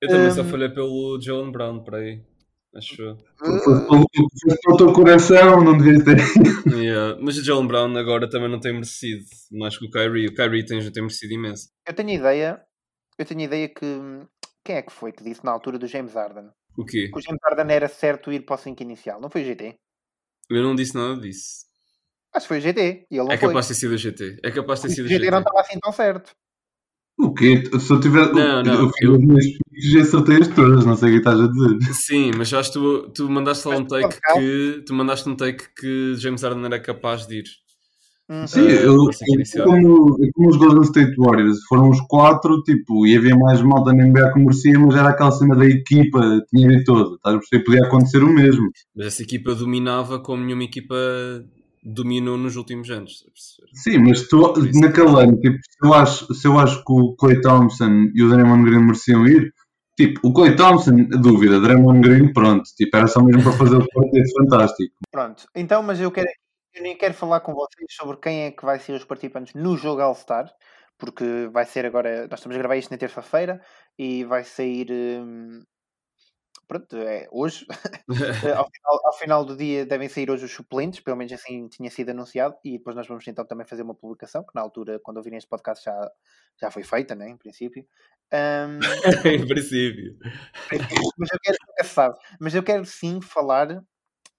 Eu 0.00 0.08
também 0.08 0.30
só 0.30 0.42
Hum. 0.42 0.44
falhei 0.48 0.68
pelo 0.68 1.18
John 1.18 1.50
Brown 1.50 1.82
para 1.82 1.98
aí. 1.98 2.22
Acho 2.74 2.96
pelo 2.96 3.64
fosse 3.64 4.60
pelo 4.62 4.76
teu 4.76 4.92
coração, 4.92 5.64
não 5.64 5.76
devias 5.76 6.04
ter. 6.04 6.18
Yeah, 6.70 7.18
Mas 7.20 7.38
o 7.38 7.42
John 7.42 7.66
Brown 7.66 7.96
agora 7.96 8.28
também 8.28 8.48
não 8.48 8.60
tem 8.60 8.72
merecido 8.72 9.24
mais 9.52 9.76
que 9.76 9.86
o 9.86 9.90
Kyrie. 9.90 10.28
O 10.28 10.34
Kyrie 10.34 10.64
tem, 10.64 10.78
tem 10.92 11.02
merecido 11.02 11.32
imenso. 11.32 11.68
eu 11.86 11.94
tenho 11.94 12.10
ideia, 12.10 12.60
eu 13.18 13.24
tenho 13.24 13.40
ideia 13.40 13.68
que 13.68 13.84
quem 14.64 14.76
é 14.76 14.82
que 14.82 14.92
foi 14.92 15.12
que 15.12 15.24
disse 15.24 15.44
na 15.44 15.50
altura 15.50 15.78
do 15.78 15.86
James 15.88 16.14
Harden? 16.14 16.50
O 16.78 16.84
quê? 16.84 17.08
Que 17.12 17.18
o 17.18 17.20
James 17.20 17.40
Harden 17.44 17.74
era 17.74 17.88
certo 17.88 18.32
ir 18.32 18.44
para 18.46 18.54
o 18.54 18.58
5 18.58 18.82
inicial, 18.82 19.20
não 19.20 19.28
foi 19.28 19.42
o 19.42 19.44
GT? 19.44 19.74
Eu 20.48 20.62
não 20.62 20.74
disse 20.74 20.94
nada 20.94 21.20
disso. 21.20 21.66
Acho 22.32 22.44
que 22.44 22.48
foi 22.48 22.58
o 22.58 22.60
GT 22.60 23.06
e 23.10 23.16
ele 23.16 23.24
não 23.24 23.32
É 23.32 23.36
foi. 23.36 23.48
capaz 23.48 23.66
de 23.66 23.74
ter 23.74 23.80
sido 23.80 23.92
o 23.94 23.98
GT. 23.98 24.38
É 24.44 24.50
capaz 24.50 24.80
de 24.80 24.86
ter 24.86 24.92
O 24.92 24.94
sido 24.96 25.04
o 25.06 25.08
GT 25.08 25.18
GT. 25.24 25.30
não 25.30 25.38
estava 25.40 25.60
assim 25.60 25.78
tão 25.80 25.92
certo. 25.92 26.32
O 27.18 27.34
quê? 27.34 27.64
Se 27.80 27.92
eu 27.92 27.98
tiver. 28.00 28.32
Não, 28.32 28.62
não, 28.62 28.74
eu 28.82 28.90
fiz 28.90 29.02
eu- 29.02 30.00
as 30.00 30.10
todas, 30.54 30.84
não 30.86 30.96
sei 30.96 31.08
o 31.08 31.12
que 31.12 31.18
estás 31.18 31.40
a 31.40 31.48
dizer. 31.48 31.92
Sim, 31.94 32.30
mas 32.36 32.48
já 32.48 32.62
tu, 32.62 33.10
tu 33.10 33.28
mandaste 33.28 33.66
lá 33.66 33.76
um 33.76 33.84
take 33.84 34.20
que. 34.34 34.82
Tu 34.86 34.94
mandaste 34.94 35.28
um 35.28 35.34
take 35.34 35.64
que 35.74 36.14
James 36.14 36.42
Harden 36.42 36.64
era 36.66 36.80
capaz 36.80 37.26
de 37.26 37.40
ir. 37.40 37.44
Hum. 38.30 38.46
Sim, 38.46 38.66
Eh, 38.68 38.84
eu, 38.84 38.96
como, 39.64 40.16
como 40.34 40.48
os 40.50 40.56
Golden 40.56 40.82
State 40.82 41.14
Warriors 41.18 41.58
foram 41.66 41.88
os 41.88 42.00
quatro, 42.08 42.62
tipo, 42.62 43.06
e 43.06 43.16
havia 43.16 43.34
mais 43.34 43.62
malta 43.62 43.92
na 43.92 44.04
NBA 44.04 44.32
que 44.34 44.38
merecia, 44.40 44.78
mas 44.78 44.94
era 44.96 45.08
aquela 45.08 45.30
cena 45.30 45.56
da 45.56 45.64
equipa, 45.64 46.20
tinha 46.50 46.68
de 46.68 46.84
todo. 46.84 47.14
Estás 47.16 47.36
a 47.36 47.38
perceber? 47.38 47.64
Podia 47.64 47.86
acontecer 47.86 48.22
o 48.22 48.28
mesmo. 48.28 48.68
Mas 48.94 49.06
essa 49.06 49.22
equipa 49.22 49.54
dominava 49.54 50.18
como 50.20 50.44
nenhuma 50.44 50.64
equipa 50.64 50.94
dominou 51.82 52.36
nos 52.36 52.56
últimos 52.56 52.90
anos. 52.90 53.12
estás 53.12 53.28
a 53.28 53.32
perceber? 53.32 53.68
Sim, 53.72 53.98
mas 54.06 54.28
tu, 54.28 54.52
naquele 54.78 55.22
ano, 55.22 55.40
tipo, 55.40 55.56
se 55.56 55.86
eu, 55.86 55.94
acho, 55.94 56.34
se 56.34 56.46
eu 56.48 56.58
acho 56.58 56.84
que 56.84 56.92
o 56.92 57.14
Clay 57.16 57.40
Thompson 57.40 58.10
e 58.14 58.22
o 58.22 58.28
Draymond 58.28 58.64
Green 58.68 58.84
mereciam 58.84 59.26
ir, 59.26 59.52
tipo, 59.96 60.20
o 60.28 60.32
Clay 60.34 60.54
Thompson, 60.54 60.96
dúvida, 61.22 61.60
Draymond 61.60 62.00
Green, 62.06 62.32
pronto, 62.32 62.64
tipo, 62.76 62.94
era 62.94 63.06
só 63.06 63.22
mesmo 63.22 63.42
para 63.42 63.52
fazer 63.52 63.76
o 63.76 63.86
quarteto 63.88 64.30
fantástico. 64.38 64.94
Pronto, 65.10 65.44
então, 65.56 65.82
mas 65.82 65.98
eu 66.00 66.10
quero, 66.10 66.28
eu 66.74 66.82
nem 66.82 66.96
quero 66.96 67.14
falar 67.14 67.40
com 67.40 67.54
vocês 67.54 67.86
sobre 67.92 68.16
quem 68.18 68.44
é 68.44 68.50
que 68.50 68.64
vai 68.64 68.78
ser 68.78 68.92
os 68.92 69.04
participantes 69.04 69.54
no 69.54 69.76
jogo 69.76 70.00
All-Star, 70.02 70.52
porque 70.98 71.48
vai 71.52 71.64
ser 71.64 71.86
agora, 71.86 72.26
nós 72.28 72.40
estamos 72.40 72.56
a 72.56 72.58
gravar 72.58 72.76
isto 72.76 72.90
na 72.90 72.98
terça-feira 72.98 73.60
e 73.98 74.24
vai 74.24 74.44
sair 74.44 74.90
hum, 74.90 75.62
pronto, 76.68 76.96
é 76.96 77.26
hoje. 77.32 77.66
Eh, 78.42 78.52
ao, 78.52 78.66
final, 78.70 79.00
ao 79.04 79.12
final 79.12 79.44
do 79.44 79.56
dia 79.56 79.84
devem 79.84 80.08
sair 80.08 80.30
hoje 80.30 80.44
os 80.46 80.52
suplentes, 80.52 81.00
pelo 81.00 81.16
menos 81.16 81.32
assim 81.32 81.68
tinha 81.68 81.90
sido 81.90 82.10
anunciado, 82.10 82.54
e 82.64 82.78
depois 82.78 82.96
nós 82.96 83.06
vamos 83.06 83.26
então 83.28 83.44
também 83.44 83.66
fazer 83.66 83.82
uma 83.82 83.94
publicação, 83.94 84.42
que 84.42 84.54
na 84.54 84.62
altura, 84.62 84.98
quando 85.02 85.18
ouvirem 85.18 85.36
este 85.36 85.48
podcast, 85.48 85.84
já, 85.84 86.10
já 86.60 86.70
foi 86.70 86.82
feita, 86.82 87.14
né, 87.14 87.28
em 87.28 87.36
princípio. 87.36 87.84
Hum, 88.32 88.78
em 89.26 89.46
princípio. 89.46 90.16
mas 91.18 91.30
eu 91.30 91.38
quero, 91.42 91.58
sabe, 91.84 92.18
mas 92.40 92.54
eu 92.54 92.62
quero 92.62 92.84
sim 92.86 93.20
falar 93.20 93.82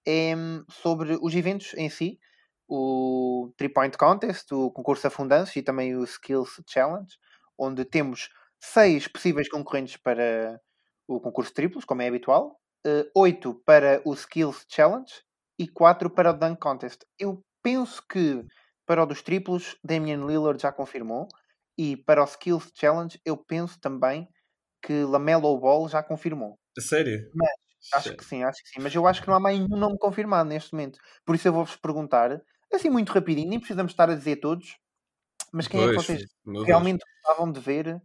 em, 0.09 0.63
sobre 0.69 1.17
os 1.21 1.35
eventos 1.35 1.73
em 1.75 1.89
si, 1.89 2.19
o 2.67 3.51
Three 3.55 3.69
Point 3.69 3.95
Contest, 3.97 4.51
o 4.53 4.71
concurso 4.71 5.05
Afundanço 5.05 5.57
e 5.57 5.61
também 5.61 5.95
o 5.95 6.03
Skills 6.03 6.61
Challenge, 6.67 7.15
onde 7.57 7.85
temos 7.85 8.29
seis 8.59 9.07
possíveis 9.07 9.47
concorrentes 9.47 9.97
para 9.97 10.59
o 11.07 11.19
concurso 11.19 11.53
triplos, 11.53 11.85
como 11.85 12.01
é 12.01 12.07
habitual, 12.07 12.59
eh, 12.85 13.09
oito 13.15 13.53
para 13.65 14.01
o 14.03 14.13
Skills 14.13 14.65
Challenge 14.67 15.11
e 15.57 15.67
quatro 15.67 16.09
para 16.09 16.31
o 16.31 16.33
Dunk 16.33 16.59
Contest. 16.59 17.05
Eu 17.17 17.43
penso 17.61 18.03
que 18.07 18.43
para 18.85 19.03
o 19.03 19.05
dos 19.05 19.21
triplos, 19.21 19.77
Damian 19.83 20.25
Lillard 20.25 20.59
já 20.59 20.71
confirmou, 20.71 21.27
e 21.77 21.95
para 21.95 22.23
o 22.23 22.25
Skills 22.25 22.71
Challenge, 22.73 23.19
eu 23.23 23.37
penso 23.37 23.79
também 23.79 24.27
que 24.81 25.03
Lamelo 25.03 25.59
Ball 25.59 25.87
já 25.87 26.01
confirmou. 26.01 26.57
A 26.77 26.81
sério? 26.81 27.29
Acho 27.93 28.15
que 28.15 28.25
sim, 28.25 28.43
acho 28.43 28.63
que 28.63 28.69
sim. 28.69 28.79
Mas 28.81 28.93
eu 28.93 29.05
acho 29.07 29.21
que 29.21 29.27
não 29.27 29.35
há 29.35 29.39
mais 29.39 29.57
nenhum 29.59 29.77
nome 29.77 29.97
confirmado 29.97 30.49
neste 30.49 30.73
momento. 30.73 30.99
Por 31.25 31.35
isso 31.35 31.47
eu 31.47 31.53
vou-vos 31.53 31.75
perguntar, 31.75 32.41
assim 32.73 32.89
muito 32.89 33.11
rapidinho, 33.11 33.49
nem 33.49 33.59
precisamos 33.59 33.91
estar 33.91 34.09
a 34.09 34.15
dizer 34.15 34.37
todos, 34.37 34.77
mas 35.53 35.67
quem 35.67 35.81
é 35.81 35.87
que 35.87 35.93
Pois, 35.95 36.05
vocês 36.05 36.23
meu 36.45 36.55
Deus. 36.55 36.67
realmente 36.67 37.03
gostavam 37.23 37.51
de 37.51 37.59
ver, 37.59 38.01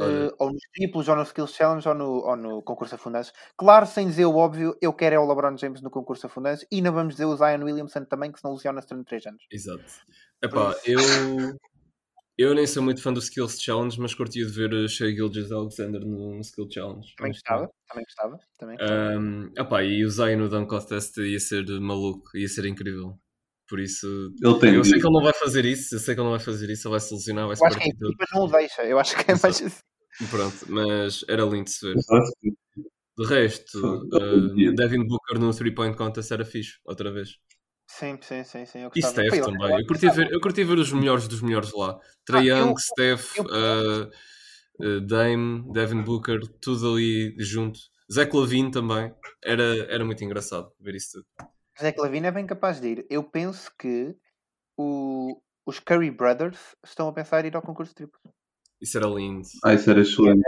Olha. 0.00 0.32
ou 0.38 0.52
nos 0.52 0.62
triplos, 0.74 1.08
ou 1.08 1.16
no 1.16 1.22
Skills 1.22 1.54
Challenge, 1.54 1.88
ou 1.88 1.94
no, 1.94 2.10
ou 2.10 2.36
no 2.36 2.62
concurso 2.62 2.94
Afundanço? 2.94 3.32
Claro, 3.56 3.86
sem 3.86 4.06
dizer 4.08 4.24
o 4.26 4.36
óbvio, 4.36 4.76
eu 4.80 4.92
quero 4.92 5.14
é 5.16 5.18
o 5.18 5.26
LeBron 5.26 5.56
James 5.56 5.82
no 5.82 5.90
concurso 5.90 6.26
Afundanço, 6.26 6.66
e 6.70 6.80
não 6.82 6.92
vamos 6.92 7.14
dizer 7.14 7.26
o 7.26 7.36
Zion 7.36 7.62
Williamson 7.64 8.04
também, 8.04 8.32
que 8.32 8.38
se 8.38 8.44
não 8.44 8.52
lesiona-se 8.54 8.88
durante 8.88 9.06
3 9.06 9.26
anos. 9.26 9.44
Exato. 9.50 9.84
Epá, 10.42 10.74
eu, 10.84 10.98
Eu 12.42 12.54
nem 12.56 12.66
sou 12.66 12.82
muito 12.82 13.00
fã 13.00 13.12
do 13.12 13.20
Skills 13.20 13.62
Challenge, 13.62 14.00
mas 14.00 14.14
curtia 14.14 14.44
de 14.44 14.50
ver 14.50 14.88
Shea 14.88 15.14
Gilgis 15.14 15.52
Alexander 15.52 16.00
no, 16.00 16.34
no 16.34 16.40
Skill 16.40 16.68
Challenge. 16.68 17.14
Também 17.16 17.32
gostava, 17.32 17.70
também 17.88 18.04
gostava. 18.04 18.38
Também 18.58 18.76
gostava. 18.76 19.18
Um, 19.20 19.52
opa, 19.58 19.82
e 19.84 20.04
o 20.04 20.10
Zay 20.10 20.34
no 20.34 20.48
Dunk 20.48 20.68
Contest 20.68 21.18
ia 21.18 21.38
ser 21.38 21.64
maluco, 21.80 22.36
ia 22.36 22.48
ser 22.48 22.66
incrível. 22.66 23.16
Por 23.68 23.78
isso, 23.78 24.34
Ele 24.42 24.58
tem 24.58 24.74
eu 24.74 24.84
sei 24.84 24.98
que 25.00 25.06
ele 25.06 25.14
não 25.14 25.22
vai 25.22 25.32
fazer 25.32 25.64
isso, 25.64 25.94
eu 25.94 26.00
sei 26.00 26.14
que 26.14 26.20
ele 26.20 26.24
não 26.24 26.36
vai 26.36 26.44
fazer 26.44 26.68
isso, 26.68 26.88
ele 26.88 26.90
vai 26.90 27.00
se 27.00 27.14
lesionar, 27.14 27.46
vai 27.46 27.56
se 27.56 27.62
Eu 27.62 27.66
acho 27.68 27.78
que 27.78 27.84
a 27.84 27.86
equipa 27.86 28.24
não 28.34 28.42
o 28.42 28.48
deixa. 28.48 28.82
Eu 28.82 28.98
acho 28.98 29.16
que 29.16 29.30
é 29.30 29.34
mais 29.34 29.62
assim. 29.62 29.82
Pronto, 30.28 30.66
mas 30.68 31.24
era 31.28 31.44
lindo 31.44 31.64
de 31.64 31.70
se 31.70 31.86
ver. 31.86 31.94
De 33.16 33.26
resto, 33.26 33.78
uh, 34.12 34.74
Devin 34.74 35.06
Booker 35.06 35.38
no 35.38 35.50
3-point 35.50 35.96
contest 35.96 36.32
era 36.32 36.44
fixe, 36.44 36.78
outra 36.84 37.12
vez. 37.12 37.38
Sim, 37.98 38.18
sim, 38.22 38.42
sim, 38.44 38.64
sim. 38.66 38.78
Eu 38.80 38.90
E 38.94 39.00
gostava. 39.00 39.12
Steph 39.14 39.38
eu- 39.38 39.44
também. 39.44 39.78
Eu 39.80 39.86
curti, 39.86 40.10
ver, 40.10 40.32
eu 40.32 40.40
curti 40.40 40.64
ver 40.64 40.78
os 40.78 40.92
melhores 40.92 41.28
dos 41.28 41.42
melhores 41.42 41.72
lá. 41.72 41.98
Trae 42.24 42.50
Ah, 42.50 42.58
Young, 42.58 42.74
Steph, 42.78 43.36
eu- 43.36 43.44
uh, 43.44 44.10
uh, 44.80 45.00
Dame, 45.02 45.70
Devin 45.72 46.02
Booker, 46.02 46.40
tudo 46.60 46.94
ali 46.94 47.34
junto. 47.38 47.78
Zach 48.10 48.34
Lavine 48.34 48.70
também. 48.70 49.14
Era, 49.44 49.62
era 49.92 50.04
muito 50.04 50.24
engraçado 50.24 50.72
ver 50.80 50.94
isso 50.94 51.22
tudo. 51.38 51.52
Zé 51.80 51.92
Clavina 51.92 52.28
é 52.28 52.30
bem 52.30 52.46
capaz 52.46 52.80
de 52.80 52.88
ir. 52.88 53.06
Eu 53.10 53.24
penso 53.24 53.70
que 53.78 54.14
o- 54.76 55.40
os 55.66 55.78
Curry 55.80 56.10
Brothers 56.10 56.58
estão 56.84 57.08
a 57.08 57.12
pensar 57.12 57.44
em 57.44 57.48
ir 57.48 57.56
ao 57.56 57.62
concurso 57.62 57.94
triplo. 57.94 58.18
Isso 58.80 58.96
era 58.98 59.06
lindo. 59.06 59.46
Ah, 59.64 59.74
isso 59.74 59.90
era 59.90 60.00
excelente. 60.00 60.42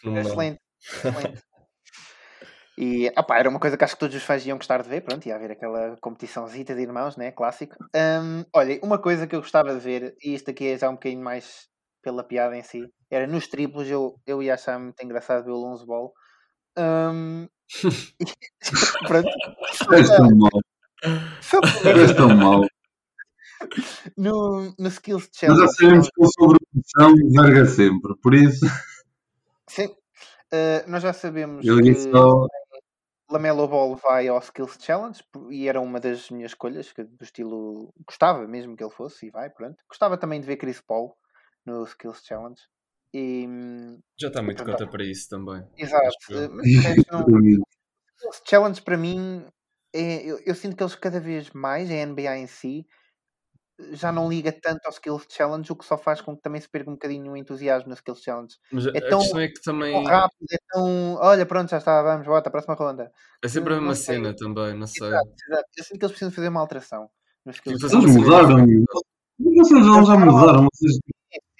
Fenomenal. 0.00 0.32
Excelente. 0.32 0.60
excelente. 0.80 1.42
E 2.78 3.08
opá, 3.16 3.38
era 3.38 3.48
uma 3.48 3.58
coisa 3.58 3.76
que 3.76 3.84
acho 3.84 3.94
que 3.94 4.00
todos 4.00 4.14
os 4.14 4.22
fãs 4.22 4.44
iam 4.44 4.58
gostar 4.58 4.82
de 4.82 4.88
ver. 4.88 5.00
Pronto, 5.02 5.24
ia 5.26 5.34
haver 5.34 5.50
aquela 5.52 5.96
competiçãozita 6.00 6.74
de 6.74 6.82
irmãos, 6.82 7.16
né? 7.16 7.30
Clássico. 7.32 7.74
Hum, 7.94 8.44
olha, 8.54 8.78
uma 8.82 8.98
coisa 8.98 9.26
que 9.26 9.34
eu 9.34 9.40
gostava 9.40 9.72
de 9.74 9.80
ver, 9.80 10.14
e 10.22 10.34
isto 10.34 10.50
aqui 10.50 10.66
é 10.68 10.78
já 10.78 10.88
um 10.90 10.94
bocadinho 10.94 11.22
mais 11.24 11.68
pela 12.02 12.22
piada 12.22 12.56
em 12.56 12.62
si, 12.62 12.92
era 13.10 13.26
nos 13.26 13.48
triplos. 13.48 13.88
Eu, 13.88 14.20
eu 14.26 14.42
ia 14.42 14.54
achar 14.54 14.78
muito 14.78 15.02
engraçado 15.02 15.44
ver 15.44 15.52
o 15.52 15.56
Lonzo 15.56 15.86
Ball. 15.86 16.12
Hum, 16.78 17.48
e- 18.20 18.26
pronto. 19.08 19.28
És 19.94 20.08
tão. 20.08 20.28
Só 21.40 21.60
És 21.88 22.12
tão 22.14 22.28
mau. 22.36 22.60
no, 24.16 24.74
no 24.78 24.88
Skills 24.88 25.30
Mas 25.48 25.58
já 25.58 25.66
Challenge. 25.66 25.76
sabemos 25.76 26.08
que 26.10 26.20
ele 26.22 26.30
sobre 26.38 26.58
pressão 26.72 27.14
verga 27.42 27.66
sempre. 27.66 28.14
Por 28.22 28.34
isso, 28.34 28.66
Sim. 29.68 29.86
Uh, 30.52 30.88
nós 30.88 31.02
já 31.02 31.12
sabemos 31.12 31.66
eu 31.66 31.78
que 31.82 31.94
só. 31.94 32.46
Lamelo 33.30 33.66
Ball 33.66 33.96
vai 33.96 34.28
ao 34.28 34.38
Skills 34.38 34.78
Challenge 34.80 35.22
e 35.50 35.68
era 35.68 35.80
uma 35.80 35.98
das 35.98 36.30
minhas 36.30 36.52
escolhas 36.52 36.92
que, 36.92 37.02
do 37.02 37.24
estilo 37.24 37.92
gostava 38.06 38.46
mesmo 38.46 38.76
que 38.76 38.84
ele 38.84 38.92
fosse 38.92 39.26
e 39.26 39.30
vai, 39.30 39.50
pronto. 39.50 39.76
Gostava 39.88 40.16
também 40.16 40.40
de 40.40 40.46
ver 40.46 40.56
Chris 40.56 40.80
Paul 40.80 41.16
no 41.64 41.84
Skills 41.84 42.22
Challenge. 42.24 42.60
E, 43.12 43.46
hum, 43.48 43.98
Já 44.18 44.28
está 44.28 44.42
muito 44.42 44.62
Pronto. 44.62 44.78
conta 44.78 44.90
para 44.90 45.04
isso 45.04 45.28
também. 45.28 45.64
exato. 45.76 46.16
Mas 46.52 46.66
resto, 46.84 47.12
não, 47.12 47.24
Skills 48.16 48.42
Challenge 48.44 48.82
para 48.82 48.96
mim 48.96 49.46
é, 49.92 50.24
eu, 50.24 50.38
eu 50.44 50.54
sinto 50.54 50.76
que 50.76 50.82
eles 50.82 50.94
cada 50.94 51.18
vez 51.18 51.50
mais, 51.50 51.90
a 51.90 51.94
NBA 51.94 52.36
em 52.38 52.46
si, 52.46 52.86
já 53.92 54.10
não 54.10 54.28
liga 54.28 54.50
tanto 54.52 54.86
ao 54.86 54.92
Skills 54.92 55.26
Challenge, 55.28 55.70
o 55.70 55.76
que 55.76 55.84
só 55.84 55.98
faz 55.98 56.20
com 56.20 56.34
que 56.34 56.42
também 56.42 56.60
se 56.60 56.68
perca 56.68 56.90
um 56.90 56.94
bocadinho 56.94 57.32
o 57.32 57.36
entusiasmo 57.36 57.88
no 57.88 57.94
Skills 57.94 58.22
Challenge. 58.22 58.54
Mas 58.72 58.86
a, 58.86 58.90
É 58.90 58.98
a 58.98 59.08
tão- 59.08 59.18
questão 59.20 59.40
é 59.40 59.48
que 59.48 59.60
também 59.62 59.92
tão 59.92 60.04
rápido, 60.04 60.46
é 60.52 60.56
tão. 60.70 61.14
Olha, 61.16 61.46
pronto, 61.46 61.70
já 61.70 61.78
está, 61.78 62.02
vamos, 62.02 62.26
bota, 62.26 62.50
próxima 62.50 62.74
ronda. 62.74 63.12
é 63.42 63.48
sempre 63.48 63.74
a 63.74 63.76
não 63.76 63.82
mesma 63.82 63.94
sei. 63.96 64.14
cena 64.16 64.34
também, 64.34 64.74
não 64.74 64.86
sei. 64.86 65.08
Exato, 65.08 65.28
exato. 65.48 65.68
Eu 65.76 65.84
sinto 65.84 65.98
que 65.98 66.04
eles 66.04 66.12
precisam 66.12 66.32
fazer 66.32 66.48
uma 66.48 66.60
alteração 66.60 67.10
nos 67.44 67.56
skills. 67.56 67.80
fazer 67.82 67.96
Eles 67.96 68.16
mudaram. 68.16 68.66
Vocês 69.38 69.84
já, 69.86 70.02
já 70.04 70.16
mudaram. 70.18 70.66
Vocês 70.72 70.98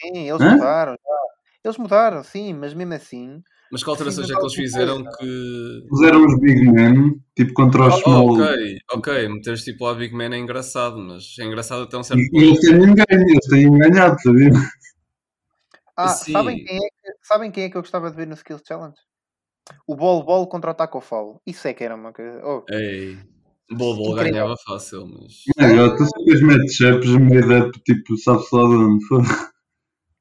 Sim, 0.01 0.29
eles 0.29 0.41
Hã? 0.43 0.53
mudaram, 0.55 0.93
já. 0.93 1.17
Eles 1.65 1.77
mudaram, 1.79 2.23
sim, 2.23 2.55
mas 2.55 2.73
mesmo 2.73 2.95
assim. 2.95 3.43
Mas 3.71 3.83
que 3.83 3.91
alterações 3.91 4.29
Sim, 4.29 4.33
é 4.33 4.37
que 4.37 4.43
eles 4.43 4.53
alguma 4.53 4.65
fizeram 4.69 5.05
que. 5.19 5.87
puseram 5.89 6.25
os 6.25 6.41
Big 6.41 6.71
Men, 6.71 7.21
tipo 7.35 7.53
contra 7.53 7.89
os 7.89 7.95
Oh, 7.95 7.99
Small. 7.99 8.41
ok, 8.41 8.79
ok, 8.93 9.29
meteres 9.29 9.65
tipo 9.65 9.85
lá 9.85 9.95
Big 9.95 10.15
Man 10.15 10.35
é 10.35 10.39
engraçado, 10.39 10.99
mas 10.99 11.35
é 11.41 11.45
engraçado 11.45 11.83
até 11.83 11.97
um 11.97 12.03
certo 12.03 12.21
E 12.21 12.45
eles 12.45 12.61
têm 12.61 12.79
ganho, 12.79 13.05
eles 13.11 13.47
têm 13.49 13.79
ganhado, 13.79 14.21
sabia? 14.23 14.51
Ah, 15.97 16.09
Sim. 16.09 16.33
sabem 16.33 16.65
quem, 16.65 16.77
é 16.77 16.81
que, 16.81 17.13
sabem 17.23 17.51
quem 17.51 17.65
é 17.65 17.71
que 17.71 17.77
eu 17.77 17.83
gostava 17.83 18.11
de 18.11 18.17
ver 18.17 18.27
no 18.27 18.35
Skills 18.35 18.63
Challenge? 18.67 18.97
O 19.87 19.97
Bol 19.97 20.23
Bol 20.23 20.47
contra 20.47 20.71
o 20.71 20.75
Taco 20.75 21.01
Fall. 21.01 21.41
Isso 21.47 21.67
é 21.67 21.75
que 21.75 21.83
era 21.83 21.95
uma 21.97 22.13
coisa. 22.13 22.41
Oh, 22.45 22.65
Ei, 22.71 23.19
Bol 23.71 23.97
Bol 23.97 24.15
ganhava 24.15 24.55
fácil, 24.65 25.07
mas. 25.07 25.43
Agora, 25.59 25.97
tu 25.97 26.05
sempre 26.05 26.35
os 26.35 26.43
matchups 26.43 27.17
meio 27.17 27.71
tipo, 27.85 28.17
sabe-se 28.19 28.55
lá 28.55 28.63
de 28.63 28.75
onde 28.75 29.07
foi. 29.07 29.23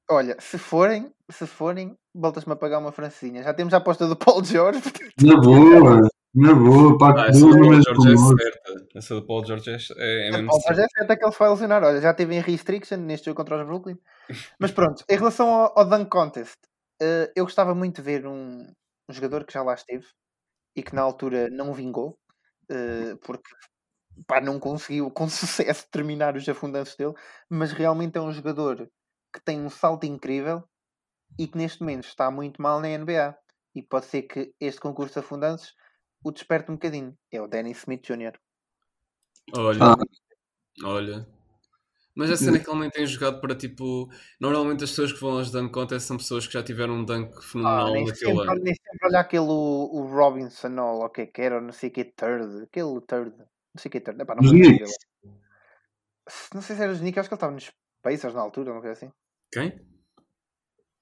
olha, 0.09 0.37
se 0.39 0.57
forem, 0.57 1.13
se 1.31 1.45
forem, 1.47 1.97
voltas-me 2.13 2.53
a 2.53 2.55
pagar 2.55 2.79
uma 2.79 2.91
francinha. 2.91 3.43
Já 3.43 3.53
temos 3.53 3.73
a 3.73 3.77
aposta 3.77 4.07
do 4.07 4.15
Paul 4.15 4.43
George. 4.43 4.81
Na 5.21 5.37
boa, 5.37 6.01
na 6.35 6.53
boa, 6.53 6.97
pá, 6.97 7.11
Ah, 7.11 7.13
que 7.13 7.29
essa 7.31 7.45
do 7.45 7.57
Paul 7.57 7.81
George 7.81 8.11
é 8.11 8.17
certa. 8.17 8.87
Essa 8.95 9.15
do 9.15 9.25
Paul 9.25 9.45
George 9.45 9.69
é, 9.69 9.77
é, 9.97 10.27
é 10.27 10.29
O 10.29 10.33
mesmo 10.33 10.47
Paul. 10.49 10.61
George 10.61 10.81
é 10.81 10.87
certo 10.87 11.17
que 11.17 11.25
ele 11.25 11.31
se 11.31 11.39
vai 11.39 11.49
lesionar. 11.49 11.83
Olha, 11.83 12.01
já 12.01 12.13
teve 12.13 12.35
em 12.35 12.41
restriction 12.41 12.97
neste 12.97 13.25
jogo 13.25 13.37
contra 13.37 13.57
os 13.61 13.65
Brooklyn. 13.65 13.97
Mas 14.59 14.71
pronto, 14.71 15.03
em 15.09 15.17
relação 15.17 15.47
ao, 15.47 15.79
ao 15.79 15.85
Dunk 15.89 16.09
Contest, 16.09 16.57
eh, 17.01 17.31
eu 17.35 17.45
gostava 17.45 17.73
muito 17.73 17.95
de 17.97 18.01
ver 18.01 18.27
um, 18.27 18.67
um 19.09 19.13
jogador 19.13 19.45
que 19.45 19.53
já 19.53 19.63
lá 19.63 19.73
esteve 19.73 20.05
e 20.75 20.83
que 20.83 20.93
na 20.93 21.01
altura 21.01 21.49
não 21.49 21.73
vingou, 21.73 22.17
eh, 22.69 23.15
porque 23.21 23.49
pá, 24.27 24.41
não 24.41 24.59
conseguiu 24.59 25.09
com 25.11 25.27
sucesso 25.29 25.87
terminar 25.89 26.35
os 26.35 26.47
afundanços 26.49 26.97
dele, 26.97 27.13
mas 27.49 27.71
realmente 27.71 28.17
é 28.17 28.21
um 28.21 28.31
jogador 28.31 28.89
que 29.33 29.41
tem 29.43 29.61
um 29.61 29.69
salto 29.69 30.05
incrível 30.05 30.63
e 31.37 31.47
que 31.47 31.57
neste 31.57 31.81
momento 31.81 32.05
está 32.07 32.29
muito 32.31 32.61
mal 32.61 32.79
na 32.79 32.87
NBA. 32.97 33.35
E 33.75 33.81
pode 33.81 34.05
ser 34.05 34.23
que 34.23 34.53
este 34.59 34.79
concurso 34.79 35.13
de 35.13 35.19
afundanços 35.19 35.73
o 36.23 36.31
desperte 36.31 36.71
um 36.71 36.75
bocadinho. 36.75 37.15
É 37.31 37.41
o 37.41 37.47
Danny 37.47 37.71
Smith 37.71 38.03
Jr. 38.05 38.33
Olha, 39.53 39.79
Ah. 39.83 39.95
olha. 40.83 41.27
Mas 42.17 42.31
a 42.31 42.37
cena 42.37 42.55
é 42.55 42.59
que 42.61 42.69
ele 42.69 42.79
nem 42.79 42.89
tem 42.89 43.05
jogado 43.05 43.41
para 43.41 43.53
tipo. 43.53 44.07
Normalmente 44.39 44.85
as 44.85 44.89
pessoas 44.91 45.11
que 45.11 45.19
vão 45.19 45.31
aos 45.37 45.51
dunk 45.51 45.73
contest 45.73 46.07
são 46.07 46.15
pessoas 46.15 46.47
que 46.47 46.53
já 46.53 46.63
tiveram 46.63 46.93
um 46.93 47.03
dunk 47.03 47.35
Ah, 47.37 47.41
fenomenal 47.41 47.91
nem, 47.91 48.05
naquele 48.05 48.31
sempre, 48.31 48.49
ano. 48.51 48.63
nem 48.63 48.73
sempre 48.73 48.99
olha 49.07 49.19
aquele 49.19 49.43
o, 49.43 49.89
o 49.93 50.07
Robinson 50.07 50.79
ou 50.79 51.03
o 51.03 51.09
que 51.09 51.21
é 51.21 51.25
que 51.25 51.41
era, 51.41 51.59
não 51.59 51.73
sei 51.73 51.89
o 51.89 51.91
que 51.91 52.05
third, 52.05 52.63
aquele 52.63 53.01
third, 53.01 53.37
não 53.37 53.45
sei 53.77 53.89
o 53.89 53.91
que 53.91 53.99
third, 53.99 54.21
Epá, 54.21 54.33
não 54.35 54.49
dele. 54.49 54.85
Não 56.53 56.61
sei 56.61 56.75
se 56.77 56.81
era 56.81 56.91
os 56.93 56.99
Knicks, 56.99 57.19
acho 57.19 57.29
que 57.29 57.33
ele 57.35 57.37
estava 57.37 57.53
nos 57.53 57.71
Pacers 58.01 58.33
na 58.33 58.41
altura, 58.41 58.71
uma 58.71 58.81
coisa 58.81 58.93
assim. 58.93 59.11
Quem? 59.51 59.77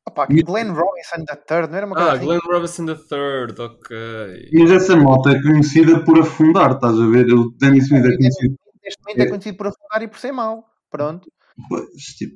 Opa. 0.07 0.27
Glenn 0.27 0.73
Robinson 0.73 1.25
third, 1.47 1.71
não 1.71 1.77
era 1.77 1.85
uma 1.85 1.95
coisa 1.95 2.11
Ah, 2.11 2.13
assim? 2.15 2.25
Glenn 2.25 2.39
Robinson 2.45 2.85
III, 2.85 3.65
ok. 3.65 4.49
Mas 4.53 4.71
essa 4.71 4.95
malta 4.95 5.31
é 5.31 5.41
conhecida 5.41 6.03
por 6.03 6.19
afundar, 6.19 6.71
estás 6.71 6.99
a 6.99 7.07
ver? 7.07 7.33
O 7.33 7.51
Danny 7.57 7.79
Smith 7.79 8.05
é 8.05 8.17
conhecido. 8.17 8.55
Neste 8.83 9.01
momento 9.01 9.21
é 9.21 9.29
conhecido 9.29 9.57
por 9.57 9.67
afundar 9.67 10.03
e 10.03 10.07
por 10.07 10.19
ser 10.19 10.31
mau. 10.33 10.65
Pronto. 10.91 11.29
Pois, 11.69 11.87
tipo, 12.17 12.35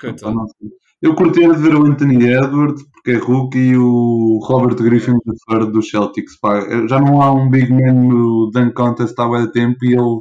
sei. 0.00 0.70
Eu 1.00 1.14
curtia 1.14 1.48
de 1.52 1.58
ver 1.58 1.74
o 1.76 1.86
Anthony 1.86 2.26
Edwards, 2.26 2.82
porque 2.92 3.12
é 3.12 3.16
rookie, 3.16 3.58
e 3.58 3.76
o 3.76 4.40
Robert 4.42 4.76
Griffin 4.76 5.12
III 5.50 5.70
do 5.70 5.82
Celtics. 5.82 6.38
Pá. 6.40 6.60
Já 6.88 7.00
não 7.00 7.22
há 7.22 7.32
um 7.32 7.48
big 7.48 7.72
man 7.72 7.94
no 7.94 8.50
Dunk 8.52 8.74
Contest 8.74 9.18
há 9.18 9.26
muito 9.26 9.52
tempo 9.52 9.76
e 9.84 9.94
ele, 9.94 10.20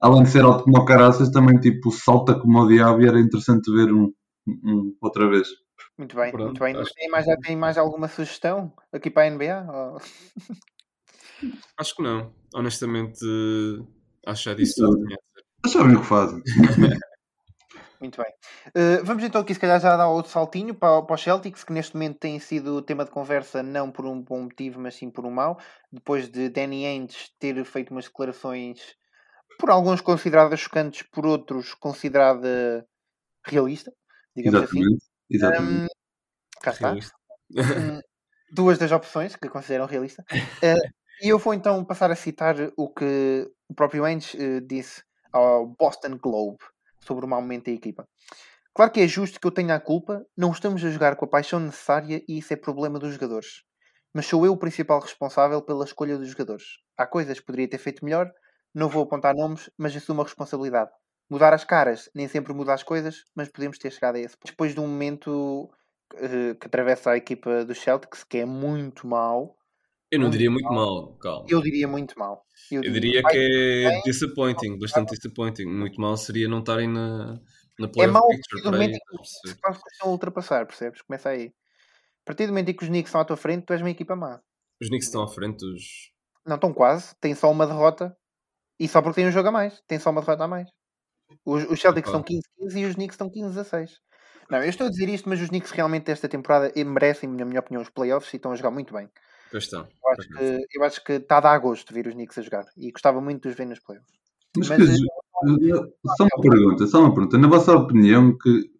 além 0.00 0.22
de 0.22 0.30
ser 0.30 0.44
alto 0.44 0.64
como 0.64 0.78
o 0.78 0.84
caraças, 0.84 1.30
também 1.30 1.58
tipo, 1.58 1.90
salta 1.90 2.38
como 2.38 2.60
o 2.60 2.68
diabo 2.68 3.02
e 3.02 3.08
era 3.08 3.20
interessante 3.20 3.70
ver 3.72 3.92
um, 3.92 4.10
um 4.46 4.94
outra 5.02 5.28
vez. 5.28 5.48
Muito 5.96 6.16
bem, 6.16 6.30
Pronto, 6.32 6.46
muito 6.46 6.60
bem. 6.60 6.76
Acho- 6.76 6.94
tem 6.94 7.08
mais, 7.08 7.26
já 7.26 7.36
tem 7.36 7.56
mais 7.56 7.78
alguma 7.78 8.08
sugestão 8.08 8.72
aqui 8.92 9.10
para 9.10 9.22
a 9.22 9.26
NBA? 9.26 9.66
Ou- 9.70 10.00
Acho 11.76 11.96
que 11.96 12.02
não. 12.02 12.32
Honestamente, 12.54 13.18
acho 14.26 14.44
já 14.44 14.54
disso 14.54 14.74
tudo. 14.76 14.98
que 14.98 15.06
tinha 15.06 15.16
a 15.16 15.20
dizer. 15.20 15.44
Mas 15.62 15.72
sabem 15.72 15.96
o 15.96 16.00
que 16.00 16.06
fazem. 16.06 16.42
Muito 18.00 18.20
bem. 18.20 18.32
Uh, 18.68 19.04
vamos 19.04 19.24
então 19.24 19.40
aqui, 19.40 19.54
se 19.54 19.60
calhar, 19.60 19.80
já 19.80 19.96
dar 19.96 20.08
outro 20.08 20.30
saltinho 20.30 20.74
para, 20.74 21.00
para 21.02 21.14
os 21.14 21.22
Celtics, 21.22 21.64
que 21.64 21.72
neste 21.72 21.94
momento 21.94 22.18
tem 22.18 22.38
sido 22.38 22.82
tema 22.82 23.04
de 23.04 23.10
conversa 23.10 23.62
não 23.62 23.90
por 23.90 24.04
um 24.04 24.20
bom 24.20 24.42
motivo, 24.42 24.78
mas 24.78 24.94
sim 24.96 25.10
por 25.10 25.24
um 25.24 25.30
mau. 25.30 25.58
Depois 25.90 26.28
de 26.28 26.48
Danny 26.50 26.84
Ainge 26.84 27.30
ter 27.38 27.64
feito 27.64 27.92
umas 27.92 28.04
declarações, 28.04 28.80
por 29.58 29.70
alguns 29.70 30.00
consideradas 30.02 30.60
chocantes, 30.60 31.02
por 31.02 31.24
outros 31.24 31.72
considerada 31.74 32.86
realista, 33.46 33.90
digamos 34.36 34.60
assim. 34.62 34.80
Exatamente. 35.30 35.84
Hum, 35.84 35.86
cá 36.62 36.70
está. 36.70 36.92
Hum, 36.92 38.00
duas 38.52 38.78
das 38.78 38.92
opções 38.92 39.36
que 39.36 39.48
consideram 39.48 39.86
realista. 39.86 40.24
Eh, 40.62 40.74
e 41.22 41.28
eu 41.28 41.38
vou 41.38 41.54
então 41.54 41.84
passar 41.84 42.10
a 42.10 42.16
citar 42.16 42.56
o 42.76 42.88
que 42.88 43.50
o 43.68 43.74
próprio 43.74 44.04
Ainge 44.04 44.36
eh, 44.36 44.60
disse 44.60 45.02
ao 45.32 45.66
Boston 45.66 46.18
Globe 46.18 46.58
sobre 47.00 47.24
o 47.24 47.28
mau 47.28 47.40
momento 47.40 47.66
da 47.66 47.72
equipa. 47.72 48.06
Claro 48.74 48.90
que 48.90 49.00
é 49.00 49.06
justo 49.06 49.40
que 49.40 49.46
eu 49.46 49.52
tenha 49.52 49.74
a 49.76 49.80
culpa, 49.80 50.26
não 50.36 50.50
estamos 50.50 50.84
a 50.84 50.90
jogar 50.90 51.16
com 51.16 51.24
a 51.24 51.28
paixão 51.28 51.60
necessária 51.60 52.22
e 52.28 52.38
isso 52.38 52.52
é 52.52 52.56
problema 52.56 52.98
dos 52.98 53.12
jogadores. 53.12 53.62
Mas 54.12 54.26
sou 54.26 54.44
eu 54.44 54.52
o 54.52 54.56
principal 54.56 55.00
responsável 55.00 55.62
pela 55.62 55.84
escolha 55.84 56.18
dos 56.18 56.28
jogadores. 56.28 56.64
Há 56.96 57.06
coisas 57.06 57.38
que 57.38 57.46
poderia 57.46 57.68
ter 57.68 57.78
feito 57.78 58.04
melhor, 58.04 58.32
não 58.74 58.88
vou 58.88 59.04
apontar 59.04 59.34
nomes, 59.34 59.70
mas 59.78 59.94
assumo 59.94 60.22
a 60.22 60.24
responsabilidade. 60.24 60.90
Mudar 61.28 61.52
as 61.52 61.64
caras 61.64 62.10
nem 62.14 62.28
sempre 62.28 62.52
muda 62.52 62.72
as 62.72 62.82
coisas, 62.82 63.24
mas 63.34 63.48
podemos 63.48 63.78
ter 63.78 63.90
chegado 63.90 64.16
a 64.16 64.20
esse. 64.20 64.36
Depois 64.44 64.74
de 64.74 64.80
um 64.80 64.86
momento 64.86 65.70
uh, 66.14 66.54
que 66.58 66.66
atravessa 66.66 67.10
a 67.10 67.16
equipa 67.16 67.64
do 67.64 67.74
Celtics, 67.74 68.24
que 68.24 68.38
é 68.38 68.44
muito 68.44 69.06
mau. 69.06 69.56
Eu 70.10 70.18
não 70.18 70.26
muito 70.26 70.32
diria 70.32 70.50
muito 70.50 70.68
mal, 70.68 71.16
calma. 71.16 71.46
Eu 71.48 71.60
diria 71.60 71.88
muito 71.88 72.18
mal. 72.18 72.44
Eu, 72.70 72.82
eu 72.82 72.92
diria, 72.92 73.22
que 73.22 73.36
é 73.36 73.90
bem, 73.90 74.02
disappointing, 74.02 74.78
bastante 74.78 75.14
disappointing. 75.14 75.64
Muito 75.64 76.00
mal 76.00 76.16
seria 76.16 76.48
não 76.48 76.60
estarem 76.60 76.88
na, 76.88 77.40
na 77.78 77.90
é 77.96 78.06
mau 78.06 78.28
picture 78.28 78.62
para 78.62 78.78
aí. 78.78 78.92
Se 79.24 79.54
faz 79.56 79.82
questão 79.82 80.10
ultrapassar, 80.10 80.66
percebes? 80.66 81.02
Começa 81.02 81.30
aí. 81.30 81.52
A 82.22 82.26
partir 82.26 82.46
do 82.46 82.50
momento 82.50 82.70
em 82.70 82.74
que 82.74 82.84
os 82.84 82.88
Knicks 82.88 83.08
estão 83.08 83.20
à 83.20 83.24
tua 83.24 83.36
frente, 83.36 83.66
tu 83.66 83.72
és 83.72 83.82
uma 83.82 83.90
equipa 83.90 84.14
má. 84.14 84.40
Os 84.80 84.88
Knicks 84.88 85.08
estão 85.08 85.22
à 85.22 85.28
frente 85.28 85.58
dos. 85.58 86.12
Não, 86.46 86.56
estão 86.56 86.72
quase. 86.72 87.14
Tem 87.20 87.34
só 87.34 87.50
uma 87.50 87.66
derrota. 87.66 88.16
E 88.78 88.88
só 88.88 89.02
porque 89.02 89.16
tem 89.16 89.28
um 89.28 89.32
jogo 89.32 89.48
a 89.48 89.52
mais. 89.52 89.82
Tem 89.86 89.98
só 89.98 90.10
uma 90.10 90.20
derrota 90.20 90.44
a 90.44 90.48
mais. 90.48 90.68
Os, 91.44 91.64
os 91.70 91.80
Celtics 91.80 92.08
estão 92.08 92.22
15-15 92.22 92.76
e 92.76 92.84
os 92.84 92.94
Knicks 92.94 93.14
estão 93.14 93.30
15-16. 93.30 93.90
Não, 94.50 94.58
eu 94.58 94.68
estou 94.68 94.86
a 94.86 94.90
dizer 94.90 95.08
isto, 95.08 95.28
mas 95.28 95.40
os 95.40 95.48
Knicks 95.48 95.70
realmente 95.70 96.10
esta 96.10 96.28
temporada 96.28 96.72
merecem, 96.84 97.28
na 97.28 97.44
minha 97.44 97.60
opinião, 97.60 97.82
os 97.82 97.90
playoffs 97.90 98.32
e 98.32 98.36
estão 98.36 98.52
a 98.52 98.56
jogar 98.56 98.70
muito 98.70 98.92
bem. 98.92 99.08
Pois 99.50 99.64
estão. 99.64 99.86
Eu 99.86 100.10
acho, 100.10 100.28
que, 100.28 100.66
eu 100.74 100.84
acho 100.84 101.04
que 101.04 101.12
está 101.12 101.38
a 101.38 101.40
dar 101.40 101.58
gosto 101.58 101.94
ver 101.94 102.06
os 102.06 102.14
Knicks 102.14 102.38
a 102.38 102.42
jogar 102.42 102.64
e 102.76 102.90
gostava 102.90 103.20
muito 103.20 103.42
de 103.42 103.48
os 103.48 103.54
ver 103.54 103.66
nos 103.66 103.80
playoffs. 103.80 104.12
Mas, 104.56 104.68
mas 104.68 104.80
eh, 104.80 105.88
só 106.16 106.24
uma 106.24 106.42
pergunta, 106.42 106.86
só 106.86 107.00
uma 107.00 107.14
pergunta. 107.14 107.38
Na 107.38 107.48
vossa 107.48 107.72
opinião, 107.72 108.36
que 108.38 108.70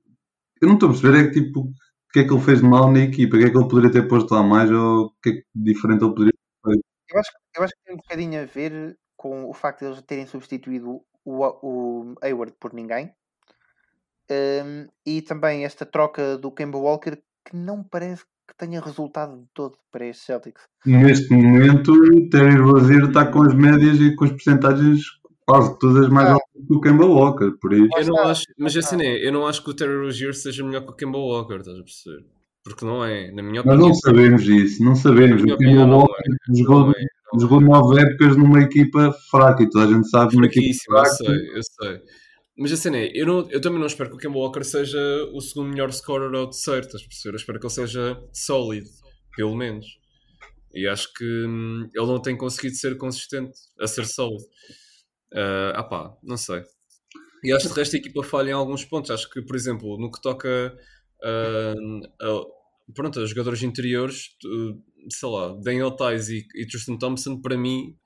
eu 0.60 0.68
não 0.68 0.74
estou 0.74 0.88
a 0.88 0.92
perceber 0.92 1.18
é 1.18 1.28
que 1.28 1.42
tipo, 1.42 1.60
o 1.60 1.72
que 2.12 2.20
é 2.20 2.24
que 2.24 2.32
ele 2.32 2.42
fez 2.42 2.60
de 2.60 2.66
mal 2.66 2.90
na 2.90 3.00
equipa? 3.00 3.36
O 3.36 3.38
que 3.40 3.46
é 3.46 3.50
que 3.50 3.56
ele 3.56 3.68
poderia 3.68 3.90
ter 3.90 4.08
posto 4.08 4.32
lá 4.32 4.42
mais 4.42 4.70
ou 4.70 5.06
o 5.06 5.10
que 5.22 5.30
é 5.30 5.32
que 5.32 5.44
diferente 5.54 6.04
ele 6.04 6.14
poderia 6.14 6.32
ter 6.32 6.70
feito? 6.70 6.84
Eu 7.10 7.20
acho, 7.20 7.30
eu 7.56 7.62
acho 7.62 7.74
que 7.74 7.84
tem 7.84 7.94
um 7.94 7.98
bocadinho 7.98 8.42
a 8.42 8.44
ver 8.44 8.96
com 9.16 9.48
o 9.48 9.54
facto 9.54 9.80
de 9.80 9.86
eles 9.86 10.02
terem 10.02 10.26
substituído 10.26 11.00
o, 11.24 11.44
o 11.62 12.14
Hayward 12.22 12.54
por 12.58 12.72
ninguém. 12.72 13.12
Um, 14.30 14.86
e 15.04 15.20
também 15.20 15.64
esta 15.64 15.84
troca 15.84 16.38
do 16.38 16.50
Kemba 16.50 16.78
Walker 16.78 17.16
que 17.44 17.56
não 17.56 17.82
parece 17.82 18.24
que 18.48 18.56
tenha 18.56 18.80
resultado 18.80 19.36
de 19.36 19.46
todo 19.52 19.76
para 19.90 20.06
este 20.06 20.24
Celtics. 20.24 20.62
Neste 20.84 21.32
momento, 21.32 21.92
o 21.92 22.28
Terry 22.28 22.56
Rozier 22.56 23.04
está 23.04 23.26
com 23.26 23.42
as 23.42 23.54
médias 23.54 23.98
e 24.00 24.14
com 24.16 24.24
as 24.24 24.30
percentagens 24.30 25.02
quase 25.46 25.78
todas 25.78 26.08
mais 26.08 26.28
ah. 26.28 26.32
altas 26.34 26.66
que 26.66 26.74
o 26.74 26.80
Kemba 26.80 27.06
Walker, 27.06 27.52
por 27.60 27.72
isso. 27.72 27.88
Eu 27.98 28.06
não 28.06 28.18
acho, 28.18 28.44
mas 28.58 28.76
assim 28.76 29.02
é, 29.02 29.26
eu 29.26 29.32
não 29.32 29.46
acho 29.46 29.62
que 29.62 29.70
o 29.70 29.74
Terry 29.74 29.96
Rozier 29.96 30.34
seja 30.34 30.64
melhor 30.64 30.82
que 30.82 30.90
o 30.90 30.94
Kemba 30.94 31.18
Walker, 31.18 31.56
estás 31.56 31.78
a 31.78 31.82
perceber? 31.82 32.24
Porque 32.62 32.84
não 32.84 33.04
é, 33.04 33.30
na 33.30 33.42
minha 33.42 33.60
opinião. 33.60 33.78
Nós 33.78 33.88
não 33.88 33.94
sabemos 33.94 34.42
isso, 34.48 34.82
não 34.82 34.94
sabemos. 34.94 35.42
O 35.42 35.56
Kemba 35.56 35.84
Walker 35.84 36.22
é, 36.22 36.56
jogou, 36.56 36.92
jogou 37.38 37.60
nove 37.60 38.00
épocas 38.00 38.36
numa 38.36 38.60
equipa 38.60 39.12
fraca 39.30 39.62
e 39.62 39.70
toda 39.70 39.86
a 39.86 39.88
gente 39.88 40.08
sabe 40.08 40.34
numa 40.34 40.46
equipa 40.46 40.78
fraca. 40.86 41.08
Eu 41.08 41.14
sei, 41.14 41.56
eu 41.56 41.62
sei. 41.62 42.00
Mas 42.56 42.72
a 42.72 42.76
cena 42.76 42.98
é, 42.98 43.10
eu, 43.12 43.26
não, 43.26 43.50
eu 43.50 43.60
também 43.60 43.80
não 43.80 43.86
espero 43.86 44.10
que 44.10 44.16
o 44.16 44.18
Kemba 44.18 44.38
Walker 44.38 44.62
seja 44.62 44.98
o 45.32 45.40
segundo 45.40 45.70
melhor 45.70 45.92
scorer 45.92 46.32
ou 46.32 46.48
terceiro, 46.48 46.86
estás 46.86 47.02
a 47.02 47.06
perceber? 47.06 47.34
Eu 47.34 47.38
espero 47.38 47.58
que 47.58 47.66
ele 47.66 47.72
seja 47.72 48.22
sólido, 48.32 48.88
pelo 49.36 49.56
menos. 49.56 49.86
E 50.72 50.86
acho 50.86 51.12
que 51.14 51.24
hum, 51.24 51.88
ele 51.92 52.06
não 52.06 52.22
tem 52.22 52.36
conseguido 52.36 52.76
ser 52.76 52.96
consistente 52.96 53.58
a 53.80 53.86
ser 53.86 54.06
sólido. 54.06 54.44
Uh, 55.32 55.74
ah 55.74 55.82
pá, 55.82 56.16
não 56.22 56.36
sei. 56.36 56.62
E 57.42 57.52
acho 57.52 57.68
que 57.68 57.74
de 57.74 57.80
resto 57.80 57.96
a 57.96 57.98
equipa 57.98 58.22
falha 58.22 58.50
em 58.50 58.54
alguns 58.54 58.84
pontos. 58.84 59.10
Acho 59.10 59.28
que, 59.28 59.42
por 59.42 59.56
exemplo, 59.56 59.98
no 59.98 60.10
que 60.10 60.20
toca 60.20 60.74
uh, 61.24 62.00
a, 62.22 62.92
pronto, 62.94 63.20
a 63.20 63.26
jogadores 63.26 63.62
interiores, 63.62 64.30
sei 65.08 65.28
lá, 65.28 65.54
Daniel 65.62 65.90
Tais 65.90 66.28
e, 66.28 66.46
e 66.54 66.66
Tristan 66.66 66.96
Thompson, 66.96 67.40
para 67.40 67.56
mim, 67.56 67.96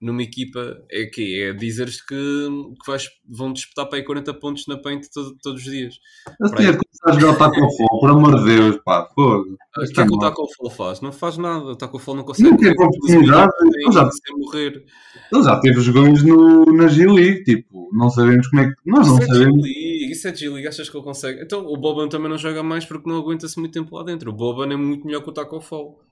numa 0.00 0.22
equipa 0.22 0.76
é 0.90 1.06
que 1.06 1.42
é 1.42 1.52
dizeres 1.52 2.04
que, 2.04 2.14
que 2.14 2.90
vais, 2.90 3.08
vão 3.28 3.52
disputar 3.52 3.86
para 3.86 3.98
aí 3.98 4.04
40 4.04 4.34
pontos 4.34 4.66
na 4.66 4.76
paint 4.76 5.06
todo, 5.12 5.36
todos 5.42 5.64
os 5.64 5.70
dias. 5.70 5.94
A 6.40 6.48
ser 6.48 6.78
começar 6.78 7.06
a 7.06 7.12
jogar 7.12 7.32
o 7.32 7.38
Taco 7.38 7.76
Fall, 7.76 8.00
por 8.00 8.10
amor 8.10 8.38
de 8.38 8.44
Deus, 8.44 8.80
pá, 8.84 9.08
fogo. 9.14 9.56
O 9.76 9.84
que 9.86 10.00
é 10.00 10.06
que 10.06 10.14
o 10.14 10.18
Taco 10.18 10.46
Fall 10.54 10.70
faz? 10.70 11.00
Não 11.00 11.12
faz 11.12 11.38
nada, 11.38 11.64
o 11.64 11.76
Taco 11.76 11.98
Fall 11.98 12.16
não 12.16 12.24
consegue. 12.24 12.50
Não 12.50 12.56
teve 12.56 12.72
oportunidade, 12.72 13.52
ele 13.62 13.92
já, 13.92 14.10
morrer. 14.36 14.84
ele 15.32 15.42
já 15.42 15.60
teve 15.60 15.80
jogões 15.80 16.22
no, 16.22 16.64
na 16.66 16.88
G-League, 16.88 17.44
tipo, 17.44 17.88
não 17.92 18.10
sabemos 18.10 18.48
como 18.48 18.62
é 18.62 18.68
que. 18.68 18.74
Nós 18.84 19.06
não 19.06 19.18
isso 19.18 19.22
é 19.22 19.26
sabemos. 19.34 19.66
É 19.66 20.12
isso 20.12 20.28
é 20.28 20.34
G-League, 20.34 20.68
achas 20.68 20.90
que 20.90 20.96
ele 20.96 21.04
consegue? 21.04 21.42
Então 21.42 21.66
o 21.66 21.76
Boban 21.76 22.08
também 22.08 22.28
não 22.28 22.38
joga 22.38 22.62
mais 22.62 22.84
porque 22.84 23.08
não 23.08 23.18
aguenta-se 23.18 23.58
muito 23.58 23.72
tempo 23.72 23.96
lá 23.96 24.04
dentro. 24.04 24.30
O 24.30 24.34
Boban 24.34 24.72
é 24.72 24.76
muito 24.76 25.06
melhor 25.06 25.22
que 25.22 25.30
o 25.30 25.32
Taco 25.32 25.60
Fall. 25.60 26.05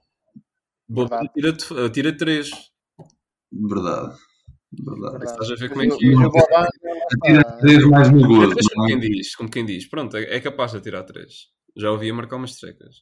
Boban 0.89 1.27
tira, 1.35 1.57
tira 1.91 2.17
3 2.17 2.51
Verdade. 3.53 4.17
Verdade. 4.73 5.25
Estás 5.25 5.51
a 5.51 5.55
ver 5.55 5.69
como 5.71 5.83
é 5.83 5.89
que 5.89 6.07
é? 6.07 6.15
Atira 7.15 7.59
3 7.61 7.85
mais 7.87 8.11
no 8.11 8.27
gol. 8.27 8.53
Como, 8.75 8.87
quem 8.87 8.99
diz, 8.99 9.37
como 9.37 9.51
quem 9.51 9.65
diz, 9.65 9.89
pronto, 9.89 10.17
é, 10.17 10.23
é 10.37 10.41
capaz 10.41 10.73
de 10.73 10.79
atirar 10.79 11.05
3. 11.05 11.33
Já 11.77 11.91
ouvi 11.91 12.11
a 12.11 12.15
marcar 12.15 12.37
umas 12.37 12.57
trecas. 12.57 12.97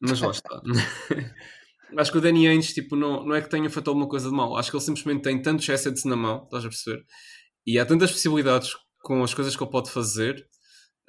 Mas 0.00 0.20
lá 0.20 0.30
está. 0.30 0.62
Acho 1.96 2.12
que 2.12 2.18
o 2.18 2.20
Danny 2.20 2.46
Ainge 2.46 2.74
tipo, 2.74 2.94
não, 2.94 3.24
não 3.24 3.34
é 3.34 3.40
que 3.40 3.48
tenha 3.48 3.68
feito 3.70 3.88
alguma 3.88 4.08
coisa 4.08 4.28
de 4.28 4.34
mal. 4.34 4.56
Acho 4.56 4.70
que 4.70 4.76
ele 4.76 4.84
simplesmente 4.84 5.22
tem 5.22 5.40
tantos 5.40 5.68
assets 5.70 6.04
na 6.04 6.16
mão, 6.16 6.44
estás 6.44 6.64
a 6.64 6.68
perceber? 6.68 7.02
E 7.66 7.78
há 7.78 7.86
tantas 7.86 8.12
possibilidades 8.12 8.72
com 9.00 9.22
as 9.22 9.32
coisas 9.32 9.56
que 9.56 9.62
ele 9.62 9.70
pode 9.70 9.90
fazer, 9.90 10.46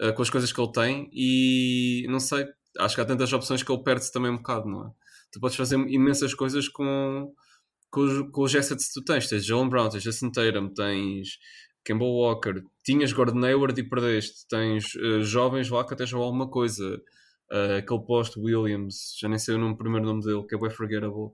uh, 0.02 0.14
com 0.14 0.22
as 0.22 0.30
coisas 0.30 0.54
que 0.54 0.62
ele 0.62 0.72
tem, 0.72 1.10
e 1.12 2.08
não 2.10 2.20
sei, 2.20 2.46
acho 2.80 2.96
que 2.96 3.02
há 3.02 3.06
tantas 3.06 3.32
opções 3.34 3.62
que 3.62 3.72
ele 3.72 3.84
perde-se 3.84 4.12
também 4.12 4.32
um 4.32 4.38
bocado, 4.38 4.70
não 4.70 4.88
é? 4.88 4.92
Tu 5.32 5.40
podes 5.40 5.58
fazer 5.58 5.78
imensas 5.88 6.34
coisas 6.34 6.68
com 6.68 7.34
com 7.92 8.02
os, 8.02 8.32
com 8.32 8.42
os 8.44 8.56
assets 8.56 8.88
que 8.88 8.94
tu 8.94 9.04
tens. 9.04 9.28
Tens 9.28 9.46
Jalen 9.46 9.70
Brown, 9.70 9.90
tens 9.90 10.04
Jason 10.04 10.32
Tatum, 10.32 10.70
tens 10.74 11.38
Kemba 11.84 12.06
Walker, 12.06 12.62
tinhas 12.84 13.12
Gordon 13.12 13.44
Hayward 13.44 13.80
e 13.80 13.88
perdeste. 13.88 14.48
Tens 14.48 14.96
uh, 14.96 15.22
jovens 15.24 15.70
lá 15.70 15.86
que 15.86 15.94
até 15.94 16.06
jogam 16.06 16.26
alguma 16.26 16.50
coisa. 16.50 17.02
Uh, 17.52 17.78
aquele 17.80 18.06
posto 18.06 18.40
Williams, 18.40 19.16
já 19.20 19.28
nem 19.28 19.40
sei 19.40 19.56
o 19.56 19.58
nome, 19.58 19.76
primeiro 19.76 20.06
nome 20.06 20.22
dele, 20.22 20.46
que 20.46 20.56
é 20.56 20.60
bem 20.60 20.70
forgettable. 20.70 21.32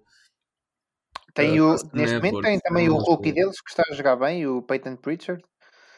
Tem 1.34 1.60
uh, 1.60 1.72
o, 1.72 1.90
neste 1.94 2.16
momento 2.16 2.40
tem 2.40 2.58
também 2.60 2.90
o 2.90 2.96
rookie 2.96 3.34
deles 3.34 3.60
que 3.60 3.70
está 3.70 3.84
a 3.90 3.94
jogar 3.94 4.16
bem, 4.16 4.48
o 4.48 4.62
Peyton 4.62 4.96
Pritchard. 4.96 5.44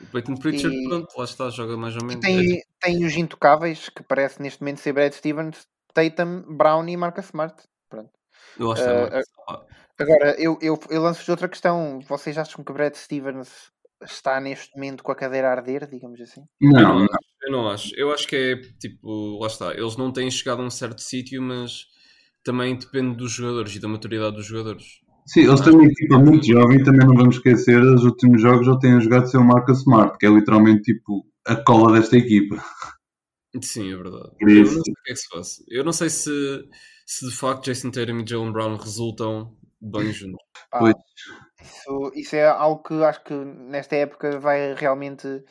O 0.02 0.08
Peyton 0.08 0.36
Pritchard, 0.36 0.76
e... 0.76 0.88
pronto, 0.90 1.16
lá 1.16 1.24
está, 1.24 1.52
joga 1.52 1.78
mais 1.78 1.96
ou 1.96 2.04
menos. 2.04 2.26
E 2.26 2.28
tem, 2.28 2.64
tem 2.82 3.06
os 3.06 3.16
intocáveis, 3.16 3.90
que 3.90 4.02
parece 4.02 4.42
neste 4.42 4.62
momento 4.62 4.80
ser 4.80 4.94
Brad 4.94 5.14
Stevens, 5.14 5.68
Tatum, 5.94 6.42
Brown 6.58 6.88
e 6.88 6.98
Marcus 6.98 7.26
Smart. 7.26 7.56
Pronto. 7.90 8.12
Eu 8.60 8.72
acho 8.72 8.84
uh, 8.84 9.66
Agora, 10.00 10.36
eu, 10.40 10.60
eu, 10.62 10.80
eu 10.90 11.02
lanço-vos 11.02 11.30
outra 11.30 11.50
questão. 11.50 12.00
Vocês 12.08 12.38
acham 12.38 12.64
que 12.64 12.72
o 12.72 12.74
Brad 12.74 12.94
Stevens 12.94 13.72
está 14.04 14.40
neste 14.40 14.76
momento 14.76 15.04
com 15.04 15.12
a 15.12 15.16
cadeira 15.16 15.50
a 15.50 15.52
arder, 15.52 15.88
digamos 15.90 16.22
assim? 16.22 16.44
Não, 16.62 17.00
não, 17.00 17.08
eu 17.42 17.52
não 17.52 17.68
acho. 17.68 17.96
Eu 17.96 18.12
acho 18.12 18.28
que 18.28 18.36
é 18.36 18.56
tipo, 18.80 19.40
lá 19.40 19.48
está. 19.48 19.74
Eles 19.74 19.98
não 19.98 20.12
têm 20.12 20.30
chegado 20.30 20.62
a 20.62 20.66
um 20.66 20.70
certo 20.70 21.02
sítio, 21.02 21.42
mas 21.42 21.88
também 22.44 22.78
depende 22.78 23.18
dos 23.18 23.32
jogadores 23.32 23.76
e 23.76 23.80
da 23.80 23.88
maturidade 23.88 24.36
dos 24.36 24.46
jogadores. 24.46 24.86
Sim, 25.26 25.42
eles 25.42 25.60
têm 25.60 25.74
uma 25.74 25.86
equipa 25.86 26.20
muito 26.20 26.46
jovem, 26.46 26.84
também 26.84 27.06
não 27.06 27.16
vamos 27.16 27.36
esquecer, 27.36 27.82
os 27.82 28.06
últimos 28.06 28.42
jogos 28.42 28.66
já 28.66 28.78
têm 28.78 29.02
jogado 29.02 29.30
ser 29.30 29.38
o 29.38 29.44
Marcus 29.44 29.80
Smart, 29.80 30.18
que 30.18 30.26
é 30.26 30.30
literalmente 30.30 30.84
tipo 30.84 31.26
a 31.46 31.56
cola 31.56 31.92
desta 31.92 32.18
equipa. 32.18 32.64
Sim, 33.62 33.94
é 33.94 33.96
verdade. 33.96 34.32
Eu 34.40 34.48
não 34.48 34.66
sei 34.66 34.94
o 34.94 35.04
que 35.04 35.12
é 35.12 35.14
que 35.14 35.16
se 35.16 35.28
faz. 35.28 35.64
Eu 35.70 35.84
não 35.84 35.94
sei 35.94 36.10
se, 36.10 36.70
se 37.06 37.30
de 37.30 37.36
facto 37.36 37.66
Jason 37.66 37.92
Tatum 37.92 38.20
e 38.20 38.28
Jalen 38.28 38.52
Brown 38.52 38.76
resultam 38.78 39.56
bem 39.82 40.12
juntos. 40.12 40.44
Ah, 40.72 40.92
isso, 41.62 42.12
isso 42.16 42.36
é 42.36 42.48
algo 42.48 42.84
que 42.84 42.94
acho 43.04 43.24
que 43.24 43.34
nesta 43.34 43.96
época 43.96 44.40
vai 44.40 44.74
realmente 44.74 45.44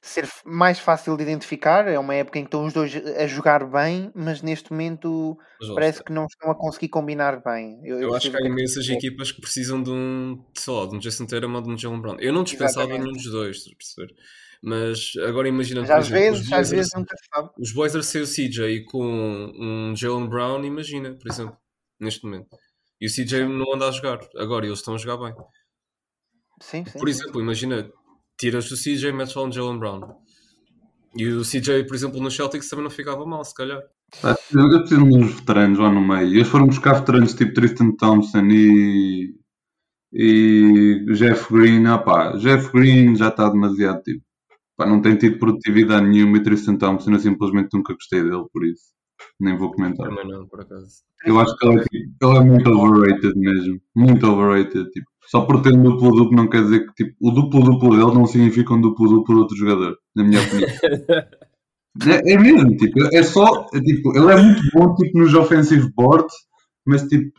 ser 0.00 0.28
mais 0.44 0.78
fácil 0.78 1.16
de 1.16 1.22
identificar. 1.22 1.86
É 1.86 1.98
uma 1.98 2.14
época 2.14 2.38
em 2.38 2.42
que 2.42 2.48
estão 2.48 2.66
os 2.66 2.72
dois 2.72 2.94
a 2.94 3.26
jogar 3.26 3.64
bem, 3.64 4.10
mas 4.14 4.42
neste 4.42 4.70
momento 4.72 5.38
parece 5.74 6.02
que 6.02 6.12
não 6.12 6.26
estão 6.26 6.50
a 6.50 6.54
conseguir 6.54 6.88
combinar 6.88 7.42
bem. 7.42 7.80
Eu, 7.84 7.96
eu, 7.96 8.08
eu 8.08 8.14
acho 8.14 8.30
que 8.30 8.36
há 8.36 8.46
imensas 8.46 8.86
que... 8.86 8.92
equipas 8.94 9.30
que 9.30 9.40
precisam 9.40 9.82
de 9.82 9.90
um, 9.90 10.44
sei 10.54 10.74
lá, 10.74 10.86
de 10.86 10.96
um 10.96 10.98
Jason 10.98 11.26
Tatum 11.26 11.54
ou 11.54 11.62
de 11.62 11.70
um 11.70 11.78
Jalen 11.78 12.00
Brown. 12.00 12.16
Eu 12.18 12.32
não 12.32 12.42
dispensava 12.42 12.98
nenhum 12.98 13.12
dos 13.12 13.30
dois, 13.30 13.64
perceber? 13.74 14.14
Mas 14.62 15.12
agora 15.26 15.48
imaginando 15.48 15.92
às 15.92 16.08
vezes, 16.08 16.46
os 16.46 16.52
às 16.52 16.70
vezes 16.70 16.92
nunca 16.94 17.16
sabe. 17.34 17.50
Os 17.58 17.72
Blazers 17.72 18.06
sem 18.06 18.22
o 18.22 18.26
CJ 18.26 18.84
com 18.84 19.04
um 19.58 19.96
Jalen 19.96 20.28
Brown, 20.28 20.64
imagina, 20.64 21.14
por 21.14 21.28
exemplo, 21.28 21.56
neste 21.98 22.24
momento. 22.24 22.56
E 23.00 23.06
o 23.06 23.10
CJ 23.10 23.46
não 23.48 23.74
anda 23.74 23.88
a 23.88 23.90
jogar 23.90 24.20
agora 24.36 24.64
e 24.64 24.68
eles 24.68 24.78
estão 24.78 24.94
a 24.94 24.98
jogar 24.98 25.16
bem. 25.16 25.34
Sim, 26.60 26.84
sim. 26.84 26.96
Por 26.96 27.08
exemplo, 27.08 27.40
imagina, 27.40 27.90
tiras 28.38 28.70
o 28.70 28.76
CJ 28.76 29.08
e 29.08 29.12
metes 29.12 29.34
lá 29.34 29.42
um 29.42 29.50
Jalen 29.50 29.80
Brown. 29.80 30.22
E 31.16 31.26
o 31.26 31.42
CJ, 31.42 31.84
por 31.84 31.96
exemplo, 31.96 32.20
no 32.20 32.30
Celtics 32.30 32.68
também 32.68 32.84
não 32.84 32.90
ficava 32.90 33.26
mal, 33.26 33.44
se 33.44 33.54
calhar. 33.54 33.82
Eu 34.22 34.80
preciso 34.80 35.04
de 35.04 35.16
uns 35.16 35.34
veteranos 35.34 35.78
lá 35.80 35.90
no 35.90 36.00
meio. 36.00 36.36
Eles 36.36 36.48
foram 36.48 36.66
buscar 36.66 37.00
veteranos 37.00 37.34
tipo 37.34 37.52
Tristan 37.52 37.96
Thompson 37.96 38.44
e, 38.44 39.34
e 40.12 41.04
Jeff 41.14 41.52
Green. 41.52 41.84
Ah 41.86 41.98
pá, 41.98 42.36
Jeff 42.36 42.70
Green 42.72 43.16
já 43.16 43.28
está 43.28 43.48
demasiado 43.48 44.00
tipo. 44.02 44.24
Pá, 44.82 44.86
não 44.86 45.00
tem 45.00 45.16
tido 45.16 45.38
produtividade 45.38 46.06
nenhuma 46.06 46.38
e 46.38 46.42
Tristan 46.42 46.76
Thompson 46.76 47.12
eu 47.12 47.20
simplesmente 47.20 47.68
nunca 47.72 47.94
gostei 47.94 48.22
dele 48.22 48.44
por 48.52 48.66
isso. 48.66 48.92
Nem 49.38 49.56
vou 49.56 49.70
comentar. 49.70 50.08
Também 50.08 50.26
não, 50.26 50.46
por 50.48 50.60
acaso. 50.60 50.88
Eu 51.24 51.38
acho 51.38 51.56
que 51.56 51.66
ele, 51.66 51.80
é, 51.80 51.82
tipo, 51.84 52.26
ele 52.26 52.36
é 52.36 52.40
muito 52.40 52.70
overrated 52.70 53.38
mesmo. 53.38 53.80
Muito 53.94 54.26
overrated. 54.26 54.90
Tipo, 54.90 55.06
Só 55.30 55.42
por 55.42 55.62
ter 55.62 55.72
um 55.72 55.82
duplo-duplo 55.82 56.36
não 56.36 56.48
quer 56.48 56.62
dizer 56.62 56.86
que 56.86 57.04
tipo, 57.04 57.16
o 57.20 57.30
duplo-duplo 57.30 57.90
dele 57.90 58.14
não 58.14 58.26
significa 58.26 58.74
um 58.74 58.80
duplo-duplo 58.80 59.34
de 59.34 59.40
outro 59.40 59.56
jogador, 59.56 59.96
na 60.16 60.24
minha 60.24 60.40
opinião. 60.42 60.68
é, 62.26 62.32
é, 62.32 62.38
mesmo, 62.38 62.76
tipo, 62.76 63.14
é 63.14 63.22
só, 63.22 63.66
é, 63.72 63.80
tipo, 63.80 64.16
ele 64.16 64.32
é 64.32 64.42
muito 64.42 64.62
bom 64.74 64.94
tipo, 64.96 65.18
nos 65.18 65.34
offensive 65.34 65.92
boards, 65.94 66.34
mas 66.84 67.02
tipo, 67.06 67.30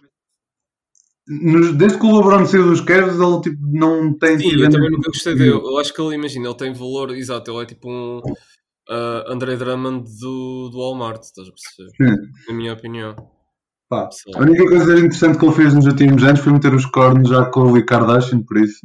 desde 1.26 1.98
que 2.00 2.06
o 2.06 2.18
LeBron 2.18 2.46
saiu 2.46 2.66
dos 2.66 2.82
Cavs, 2.82 3.20
ele 3.20 3.42
tipo, 3.42 3.58
não 3.62 4.18
tem. 4.18 4.38
Sim, 4.40 4.62
eu 4.62 4.70
também 4.70 4.92
nunca 4.92 5.10
gostei 5.10 5.36
dele. 5.36 5.52
Eu 5.52 5.78
acho 5.78 5.94
que 5.94 6.02
ele, 6.02 6.16
imagina, 6.16 6.48
ele 6.48 6.58
tem 6.58 6.74
valor, 6.74 7.12
exato, 7.12 7.52
ele 7.52 7.64
é 7.64 7.66
tipo 7.66 7.90
um 7.90 8.20
uh, 8.90 9.32
André 9.32 9.56
Drummond 9.56 10.04
do, 10.20 10.70
do 10.70 10.78
Walmart, 10.80 11.24
estás 11.24 11.48
a 11.48 11.52
perceber? 11.52 11.90
Sim. 11.98 12.18
Na 12.48 12.54
minha 12.54 12.74
opinião. 12.74 13.16
Pá, 13.90 14.10
a 14.36 14.40
única 14.40 14.66
coisa 14.66 14.94
interessante 14.94 15.38
que 15.38 15.46
ele 15.46 15.56
fez 15.56 15.74
nos 15.74 15.86
últimos 15.86 16.24
anos 16.24 16.40
foi 16.40 16.54
meter 16.54 16.74
os 16.74 16.86
cornos 16.88 17.30
já 17.30 17.46
com 17.46 17.72
o 17.72 17.86
Kardashian, 17.86 18.44
por 18.44 18.58
isso. 18.58 18.80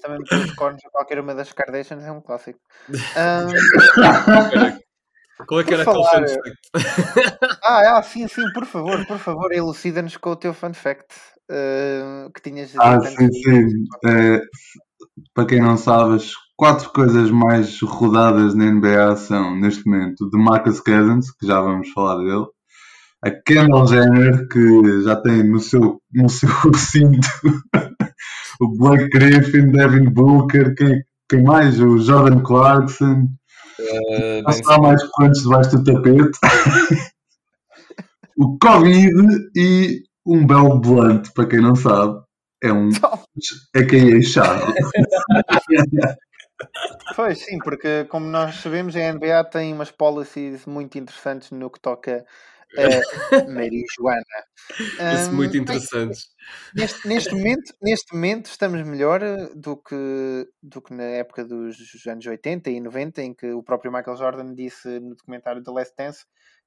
Também 0.00 0.18
meter 0.20 0.38
os 0.46 0.54
cornos 0.54 0.82
a 0.84 0.90
qualquer 0.90 1.20
uma 1.20 1.34
das 1.34 1.52
Kardashians 1.52 2.04
é 2.04 2.10
um 2.10 2.20
clássico. 2.20 2.58
Um... 3.16 4.85
Qual 5.46 5.60
é 5.60 5.64
que 5.64 5.74
era 5.74 5.84
falar... 5.84 6.08
aquele 6.08 6.28
fun 6.28 6.42
fact? 6.42 7.58
ah, 7.62 7.98
ah, 7.98 8.02
sim, 8.02 8.26
sim, 8.28 8.50
por 8.52 8.64
favor, 8.64 9.04
por 9.06 9.18
favor, 9.18 9.52
elucida-nos 9.52 10.16
com 10.16 10.30
o 10.30 10.36
teu 10.36 10.54
fun 10.54 10.72
fact 10.72 11.06
uh, 11.50 12.30
que 12.32 12.42
tinhas 12.42 12.72
Ah, 12.78 13.00
sim, 13.00 13.30
sim. 13.32 13.66
É, 14.06 14.40
para 15.34 15.46
quem 15.46 15.60
não 15.60 15.76
sabe, 15.76 16.16
as 16.16 16.30
quatro 16.56 16.90
coisas 16.90 17.30
mais 17.30 17.80
rodadas 17.82 18.54
na 18.54 18.70
NBA 18.70 19.16
são, 19.16 19.54
neste 19.54 19.86
momento, 19.86 20.28
de 20.30 20.38
Marcus 20.38 20.80
Cousins, 20.80 21.30
que 21.30 21.46
já 21.46 21.60
vamos 21.60 21.90
falar 21.90 22.16
dele, 22.18 22.46
a 23.22 23.30
Kendall 23.30 23.86
Jenner, 23.86 24.48
que 24.48 25.02
já 25.02 25.16
tem 25.16 25.42
no 25.42 25.60
seu, 25.60 26.00
no 26.12 26.28
seu 26.28 26.48
cinto 26.74 27.28
o 28.60 28.68
Blake 28.76 29.08
Griffin, 29.10 29.70
Devin 29.70 30.10
Booker, 30.10 30.74
quem, 30.74 31.02
quem 31.28 31.42
mais? 31.42 31.80
O 31.80 31.98
Jordan 31.98 32.42
Clarkson. 32.42 33.28
Uh, 33.78 34.42
Passar 34.44 34.80
mais 34.80 35.02
quantos 35.10 35.42
debaixo 35.42 35.76
do 35.76 35.84
tapete. 35.84 36.38
o 38.38 38.58
Covid 38.58 39.50
e 39.56 40.02
um 40.26 40.46
belo 40.46 40.80
blunt, 40.80 41.28
para 41.34 41.46
quem 41.46 41.60
não 41.60 41.76
sabe. 41.76 42.20
É 42.62 42.72
um. 42.72 42.90
É 43.74 43.84
quem 43.84 44.18
é 44.18 44.22
chato. 44.22 44.72
Pois 47.14 47.44
sim, 47.44 47.58
porque 47.58 48.04
como 48.04 48.26
nós 48.26 48.56
sabemos, 48.56 48.96
a 48.96 49.12
NBA 49.12 49.44
tem 49.44 49.72
umas 49.72 49.90
policies 49.90 50.64
muito 50.64 50.98
interessantes 50.98 51.50
no 51.50 51.70
que 51.70 51.78
toca 51.78 52.24
a 52.76 53.48
marijuana. 53.48 54.24
Um, 55.30 55.34
muito 55.34 55.56
interessantes. 55.56 56.28
Neste, 56.74 57.08
neste, 57.08 57.34
momento, 57.34 57.74
neste 57.82 58.14
momento 58.14 58.46
estamos 58.46 58.82
melhor 58.82 59.20
do 59.54 59.76
que, 59.76 60.48
do 60.62 60.82
que 60.82 60.94
na 60.94 61.04
época 61.04 61.44
dos 61.44 61.76
anos 62.06 62.26
80 62.26 62.70
e 62.70 62.80
90, 62.80 63.22
em 63.22 63.34
que 63.34 63.52
o 63.52 63.62
próprio 63.62 63.92
Michael 63.92 64.16
Jordan 64.16 64.54
disse 64.54 65.00
no 65.00 65.14
documentário 65.14 65.62
The 65.62 65.70
Last 65.70 65.94
Dance, 65.96 66.24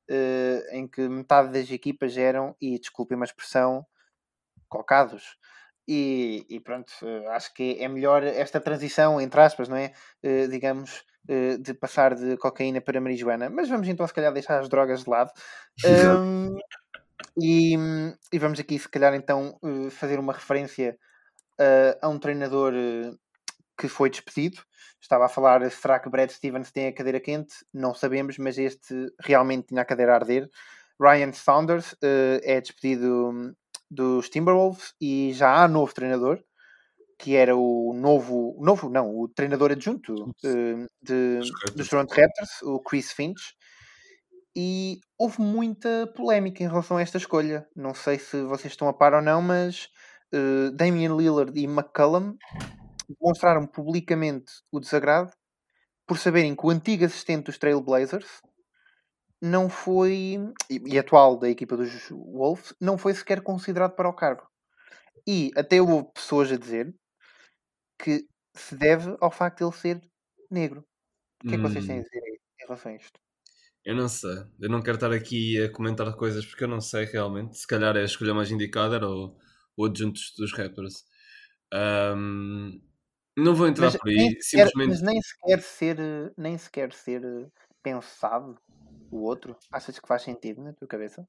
uh, 0.09 0.75
em 0.75 0.87
que 0.87 1.07
metade 1.07 1.51
das 1.51 1.71
equipas 1.71 2.17
eram, 2.17 2.55
e 2.61 2.79
desculpem 2.79 3.15
uma 3.15 3.25
expressão, 3.25 3.85
cocados. 4.67 5.37
E, 5.91 6.45
e, 6.47 6.59
pronto, 6.59 6.93
eh, 7.01 7.25
acho 7.29 7.51
que 7.51 7.83
é 7.83 7.87
melhor 7.87 8.23
esta 8.23 8.61
transição, 8.61 9.19
entre 9.19 9.41
aspas, 9.41 9.67
não 9.67 9.75
é? 9.75 9.91
Uh, 10.23 10.47
digamos, 10.47 11.03
uh, 11.27 11.57
de 11.57 11.73
passar 11.73 12.13
de 12.13 12.37
cocaína 12.37 12.79
para 12.79 13.01
marijuana. 13.01 13.49
Mas 13.49 13.67
vamos 13.69 13.87
então, 13.87 14.05
se 14.05 14.13
calhar, 14.13 14.31
deixar 14.31 14.59
as 14.59 14.69
drogas 14.69 15.03
de 15.03 15.09
lado. 15.09 15.31
Um, 15.83 16.55
e, 17.41 17.75
e, 18.31 18.37
vamos 18.37 18.59
aqui, 18.59 18.77
se 18.77 18.87
calhar, 18.87 19.15
então, 19.15 19.57
uh, 19.63 19.89
fazer 19.89 20.19
uma 20.19 20.31
referência 20.31 20.95
a 22.01 22.07
um 22.07 22.17
treinador 22.17 22.71
que 23.77 23.89
foi 23.89 24.09
despedido. 24.09 24.61
Estava 25.01 25.25
a 25.25 25.29
falar, 25.29 25.69
será 25.69 25.99
que 25.99 26.09
Brad 26.09 26.29
Stevens 26.29 26.71
tem 26.71 26.87
a 26.87 26.93
cadeira 26.93 27.19
quente? 27.19 27.53
Não 27.73 27.93
sabemos, 27.93 28.37
mas 28.37 28.57
este 28.57 28.93
realmente 29.19 29.67
tinha 29.67 29.81
a 29.81 29.85
cadeira 29.85 30.13
a 30.13 30.15
arder. 30.15 30.47
Ryan 31.01 31.33
Saunders 31.33 31.95
é 32.01 32.61
despedido 32.61 33.53
dos 33.89 34.29
Timberwolves 34.29 34.93
e 35.01 35.31
já 35.33 35.63
há 35.63 35.67
novo 35.67 35.93
treinador 35.93 36.43
que 37.19 37.35
era 37.35 37.53
o 37.55 37.93
novo, 37.93 38.57
novo 38.61 38.89
não, 38.89 39.13
o 39.13 39.27
treinador 39.27 39.71
adjunto 39.71 40.13
uh, 40.23 40.87
de, 41.03 41.39
dos 41.75 41.89
Toronto 41.89 42.11
Raptors, 42.11 42.61
o 42.63 42.79
Chris 42.79 43.11
Finch, 43.11 43.55
e 44.55 45.01
houve 45.17 45.41
muita 45.41 46.07
polémica 46.15 46.63
em 46.63 46.67
relação 46.67 46.95
a 46.95 47.01
esta 47.01 47.17
escolha. 47.17 47.67
Não 47.75 47.93
sei 47.93 48.17
se 48.17 48.41
vocês 48.43 48.71
estão 48.71 48.87
a 48.87 48.93
par 48.93 49.13
ou 49.13 49.21
não, 49.21 49.41
mas 49.41 49.89
uh, 50.33 50.71
Damian 50.71 51.15
Lillard 51.15 51.51
e 51.59 51.65
McCullum 51.65 52.37
demonstraram 53.19 53.67
publicamente 53.67 54.53
o 54.71 54.79
desagrado 54.79 55.31
por 56.07 56.17
saberem 56.17 56.55
que 56.55 56.65
o 56.65 56.69
antigo 56.69 57.03
assistente 57.03 57.47
dos 57.47 57.57
Trailblazers 57.57 58.41
não 59.41 59.69
foi, 59.69 60.37
e, 60.69 60.93
e 60.93 60.99
atual 60.99 61.37
da 61.37 61.49
equipa 61.49 61.77
dos 61.77 62.09
Wolves, 62.09 62.73
não 62.79 62.97
foi 62.97 63.13
sequer 63.13 63.41
considerado 63.41 63.95
para 63.95 64.09
o 64.09 64.13
cargo. 64.13 64.47
E 65.27 65.51
até 65.55 65.81
houve 65.81 66.11
pessoas 66.13 66.51
a 66.51 66.57
dizer 66.57 66.93
que 67.97 68.25
se 68.55 68.75
deve 68.75 69.15
ao 69.19 69.31
facto 69.31 69.59
de 69.59 69.63
ele 69.65 69.73
ser 69.73 70.01
negro. 70.49 70.83
O 71.43 71.47
que 71.47 71.55
é 71.55 71.57
que 71.57 71.63
vocês 71.63 71.85
têm 71.85 71.97
a 71.97 71.99
hum. 71.99 72.03
dizer 72.03 72.21
em 72.27 72.65
relação 72.65 72.91
a 72.91 72.95
isto? 72.95 73.19
Eu 73.85 73.95
não 73.95 74.09
sei. 74.09 74.45
Eu 74.59 74.69
não 74.69 74.81
quero 74.81 74.95
estar 74.95 75.11
aqui 75.11 75.61
a 75.61 75.71
comentar 75.71 76.13
coisas 76.15 76.45
porque 76.45 76.63
eu 76.63 76.67
não 76.67 76.81
sei 76.81 77.05
realmente. 77.05 77.57
Se 77.57 77.65
calhar 77.65 77.95
é 77.95 78.01
a 78.01 78.05
escolha 78.05 78.33
mais 78.33 78.51
indicada 78.51 78.95
era 78.95 79.09
o, 79.09 79.37
o 79.77 79.85
adjuntos 79.85 80.33
dos 80.37 80.51
rappers. 80.51 81.05
Um, 81.73 82.81
não 83.37 83.55
vou 83.55 83.67
entrar 83.67 83.85
mas 83.85 83.97
por 83.97 84.09
aí. 84.09 84.37
Sequer, 84.41 84.67
simplesmente... 84.67 84.89
Mas 84.89 85.01
nem 85.01 85.21
sequer 85.21 85.61
ser, 85.61 86.33
nem 86.37 86.57
sequer 86.57 86.93
ser 86.93 87.21
pensado 87.81 88.59
o 89.11 89.23
outro? 89.23 89.55
Achas 89.71 89.99
que 89.99 90.07
faz 90.07 90.23
sentido 90.23 90.61
na 90.61 90.73
tua 90.73 90.87
cabeça? 90.87 91.27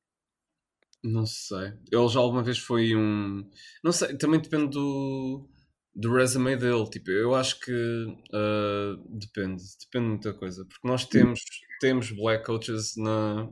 Não 1.02 1.24
sei. 1.24 1.72
Ele 1.90 2.08
já 2.08 2.20
alguma 2.20 2.42
vez 2.42 2.58
foi 2.58 2.94
um. 2.94 3.48
Não 3.82 3.92
sei, 3.92 4.16
também 4.18 4.40
depende 4.40 4.70
do, 4.70 5.48
do 5.94 6.12
resume 6.12 6.56
dele. 6.56 6.88
Tipo, 6.90 7.10
eu 7.10 7.34
acho 7.34 7.58
que 7.60 7.72
uh, 7.72 9.18
depende, 9.18 9.62
depende 9.80 10.04
de 10.04 10.10
muita 10.10 10.34
coisa. 10.34 10.64
Porque 10.64 10.86
nós 10.86 11.06
temos, 11.06 11.40
temos 11.80 12.10
black 12.10 12.44
coaches 12.44 12.96
na, 12.96 13.48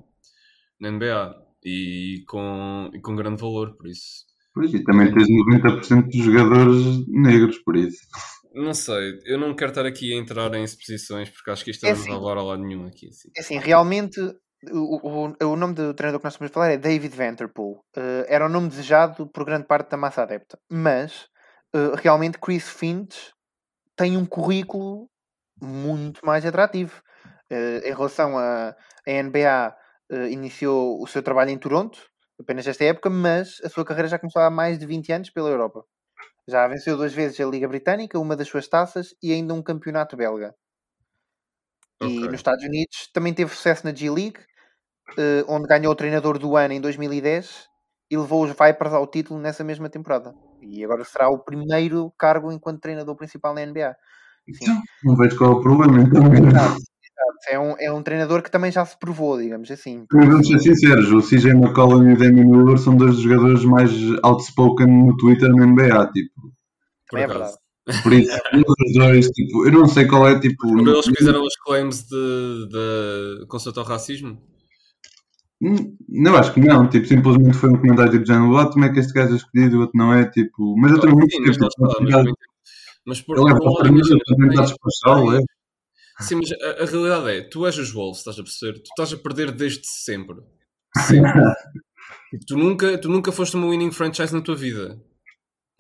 na 0.79 0.91
NBA 0.91 1.35
e 1.64 2.24
com, 2.29 2.91
e 2.93 3.01
com 3.01 3.16
grande 3.16 3.41
valor, 3.41 3.76
por 3.76 3.89
isso. 3.89 4.26
Pois, 4.55 4.74
e 4.74 4.83
também 4.83 5.12
tens 5.12 5.29
90% 5.29 6.09
dos 6.11 6.24
jogadores 6.24 7.07
negros, 7.07 7.59
por 7.59 7.76
isso. 7.76 8.01
Não 8.59 8.74
sei, 8.74 9.20
eu 9.24 9.38
não 9.38 9.54
quero 9.54 9.70
estar 9.70 9.86
aqui 9.86 10.12
a 10.12 10.16
entrar 10.16 10.52
em 10.54 10.64
exposições 10.64 11.30
porque 11.30 11.50
acho 11.50 11.64
que 11.64 11.70
isto 11.70 11.86
é 11.86 11.92
não 11.92 11.98
assim, 11.98 12.11
vai 12.11 12.18
levar 12.18 12.38
a 12.38 12.42
lado 12.42 12.62
nenhum 12.62 12.86
aqui. 12.86 13.09
Assim. 13.09 13.28
É 13.36 13.40
assim, 13.40 13.59
realmente 13.59 14.20
o, 14.72 15.09
o, 15.09 15.46
o 15.46 15.56
nome 15.56 15.74
do 15.74 15.94
treinador 15.94 16.20
que 16.20 16.24
nós 16.24 16.34
estamos 16.34 16.50
a 16.50 16.54
falar 16.54 16.70
é 16.72 16.76
David 16.76 17.14
Vanderpool. 17.14 17.84
Uh, 17.96 18.24
era 18.26 18.44
o 18.44 18.48
nome 18.48 18.68
desejado 18.68 19.26
por 19.28 19.44
grande 19.44 19.66
parte 19.66 19.90
da 19.90 19.96
massa 19.96 20.22
adepta, 20.22 20.59
mas 20.68 21.28
uh, 21.74 21.94
realmente 21.94 22.38
Chris 22.38 22.68
Finch 22.68 23.32
tem 23.96 24.16
um 24.16 24.26
currículo 24.26 25.09
muito 25.61 26.24
mais 26.26 26.44
atrativo. 26.44 27.00
Uh, 27.50 27.86
em 27.86 27.94
relação 27.94 28.36
a, 28.36 28.74
a 29.06 29.22
NBA, 29.22 29.74
iniciou 30.30 31.02
o 31.02 31.06
seu 31.06 31.22
trabalho 31.22 31.50
em 31.50 31.59
Toronto, 31.59 31.98
apenas 32.40 32.66
esta 32.66 32.84
época, 32.84 33.11
mas 33.11 33.61
a 33.62 33.68
sua 33.68 33.84
carreira 33.84 34.09
já 34.09 34.18
começou 34.18 34.40
há 34.40 34.50
mais 34.50 34.78
de 34.78 34.86
20 34.86 35.12
anos 35.12 35.30
pela 35.30 35.50
Europa. 35.50 35.84
Já 36.49 36.66
venceu 36.66 36.96
duas 36.96 37.12
vezes 37.12 37.38
a 37.40 37.44
Liga 37.44 37.68
Britânica, 37.68 38.18
uma 38.18 38.34
das 38.34 38.49
suas 38.49 38.66
taças 38.66 39.14
e 39.22 39.34
ainda 39.34 39.53
um 39.53 39.62
campeonato 39.62 40.16
belga. 40.16 40.55
Okay. 42.01 42.16
E 42.16 42.20
nos 42.20 42.34
Estados 42.34 42.64
Unidos 42.64 43.11
também 43.12 43.34
teve 43.34 43.55
sucesso 43.55 43.84
na 43.84 43.94
G-League, 43.94 44.40
uh, 45.11 45.44
onde 45.46 45.68
ganhou 45.68 45.92
o 45.92 45.96
treinador 45.96 46.38
do 46.38 46.57
ano 46.57 46.72
em 46.72 46.80
2010 46.80 47.68
e 48.11 48.16
levou 48.16 48.44
os 48.44 48.51
Vipers 48.51 48.94
ao 48.94 49.07
título 49.07 49.38
nessa 49.38 49.62
mesma 49.62 49.90
temporada. 49.90 50.34
E 50.62 50.82
agora 50.82 51.05
será 51.05 51.28
o 51.28 51.38
primeiro 51.38 52.11
cargo 52.18 52.51
enquanto 52.51 52.80
treinador 52.80 53.14
principal 53.14 53.53
na 53.53 53.66
NBA. 53.66 53.94
Sim. 54.55 54.80
Não 55.05 55.16
vejo 55.16 55.36
qual 55.36 55.53
é 55.53 55.55
o 55.55 55.61
problema, 55.61 56.01
então. 56.01 56.22
É 57.51 57.59
um, 57.59 57.75
é 57.79 57.93
um 57.93 58.03
treinador 58.03 58.43
que 58.43 58.51
também 58.51 58.71
já 58.71 58.85
se 58.85 58.99
provou, 58.99 59.39
digamos 59.39 59.71
assim. 59.71 60.05
Mas 60.12 60.27
vamos 60.27 60.47
ser 60.47 60.59
sinceros, 60.59 61.11
o 61.12 61.21
CJ 61.21 61.53
McCollum 61.53 62.11
e 62.11 62.14
o 62.14 62.19
Damian 62.19 62.45
Miller 62.45 62.79
são 62.79 62.97
dois 62.97 63.14
dos 63.14 63.23
jogadores 63.23 63.64
mais 63.64 63.91
outspoken 64.23 64.87
no 64.87 65.16
Twitter 65.16 65.49
na 65.55 65.66
NBA, 65.66 66.11
tipo. 66.12 66.53
Por 67.09 67.19
é 67.19 67.27
verdade. 67.27 67.55
Por 68.03 68.12
isso, 68.12 68.31
os 68.55 68.93
dois, 68.95 69.27
tipo, 69.29 69.66
eu 69.66 69.73
não 69.73 69.87
sei 69.87 70.07
qual 70.07 70.29
é, 70.29 70.39
tipo... 70.39 70.69
Quando 70.69 70.93
eles 70.93 71.07
fizeram 71.07 71.43
os 71.43 71.57
claims 71.57 72.03
de, 72.03 72.69
de 72.69 73.47
consulta 73.47 73.81
ao 73.81 73.87
racismo? 73.87 74.39
Hum, 75.62 75.97
não, 76.07 76.37
acho 76.37 76.53
que 76.53 76.61
não, 76.61 76.87
tipo, 76.87 77.07
simplesmente 77.07 77.57
foi 77.57 77.71
um 77.71 77.79
comentário 77.79 78.12
tipo, 78.12 78.27
já 78.27 78.39
não 78.39 78.71
como 78.71 78.85
é 78.85 78.93
que 78.93 79.01
este 79.01 79.14
gajo 79.14 79.33
é 79.33 79.37
escolhido 79.37 79.75
e 79.75 79.79
o 79.79 79.81
outro 79.81 79.97
não 79.97 80.12
é, 80.12 80.29
tipo... 80.29 80.77
Mas 80.77 80.93
eu 80.93 81.01
também 81.01 81.16
muito 81.16 81.31
tipo, 81.31 81.49
mas, 81.49 82.25
mas 83.07 83.23
por, 83.23 83.39
ele 83.39 83.51
é 83.51 83.55
para 83.55 83.71
o 83.71 84.37
tentar 84.37 84.62
despachá-lo, 84.62 85.35
é? 85.35 85.41
Sim, 86.21 86.37
mas 86.37 86.51
a, 86.53 86.83
a, 86.83 86.87
realidade 86.87 87.31
é, 87.31 87.41
tu 87.43 87.66
és 87.66 87.79
os 87.79 87.93
Wolves, 87.93 88.19
estás 88.19 88.39
a 88.39 88.43
perceber? 88.43 88.79
Tu 88.81 88.89
estás 88.89 89.12
a 89.12 89.16
perder 89.16 89.53
desde 89.53 89.87
sempre. 89.87 90.37
Sempre. 91.07 91.33
Tu 92.47 92.59
nunca, 92.59 92.99
tu 92.99 93.09
nunca 93.09 93.33
foste 93.33 93.57
uma 93.57 93.69
winning 93.69 93.91
franchise 93.91 94.35
na 94.35 94.43
tua 94.43 94.55
vida. 94.55 95.01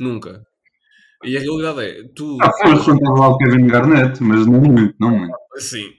Nunca. 0.00 0.42
E 1.24 1.36
a 1.36 1.40
realidade 1.40 1.80
é, 1.82 2.08
tu. 2.14 2.38
Ah, 2.40 2.50
foste 2.62 2.90
estava 2.90 3.18
lá 3.18 3.28
o 3.28 3.36
Kevin 3.36 3.66
Garnett, 3.66 4.22
mas 4.22 4.46
não 4.46 4.60
muito, 4.60 4.94
não 4.98 5.10
muito. 5.10 5.34
Sim, 5.56 5.90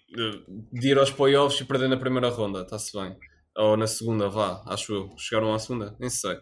de 0.72 0.88
ir 0.88 0.98
aos 0.98 1.12
playoffs 1.12 1.60
e 1.62 1.66
perder 1.66 1.90
na 1.90 1.98
primeira 1.98 2.30
ronda, 2.30 2.62
está-se 2.62 2.98
bem. 2.98 3.16
Ou 3.58 3.76
na 3.76 3.88
segunda, 3.88 4.30
vá, 4.30 4.64
acho 4.68 4.94
eu. 4.94 5.10
Chegaram 5.18 5.54
à 5.54 5.60
segunda, 5.60 5.96
nem 6.00 6.10
sei. 6.10 6.38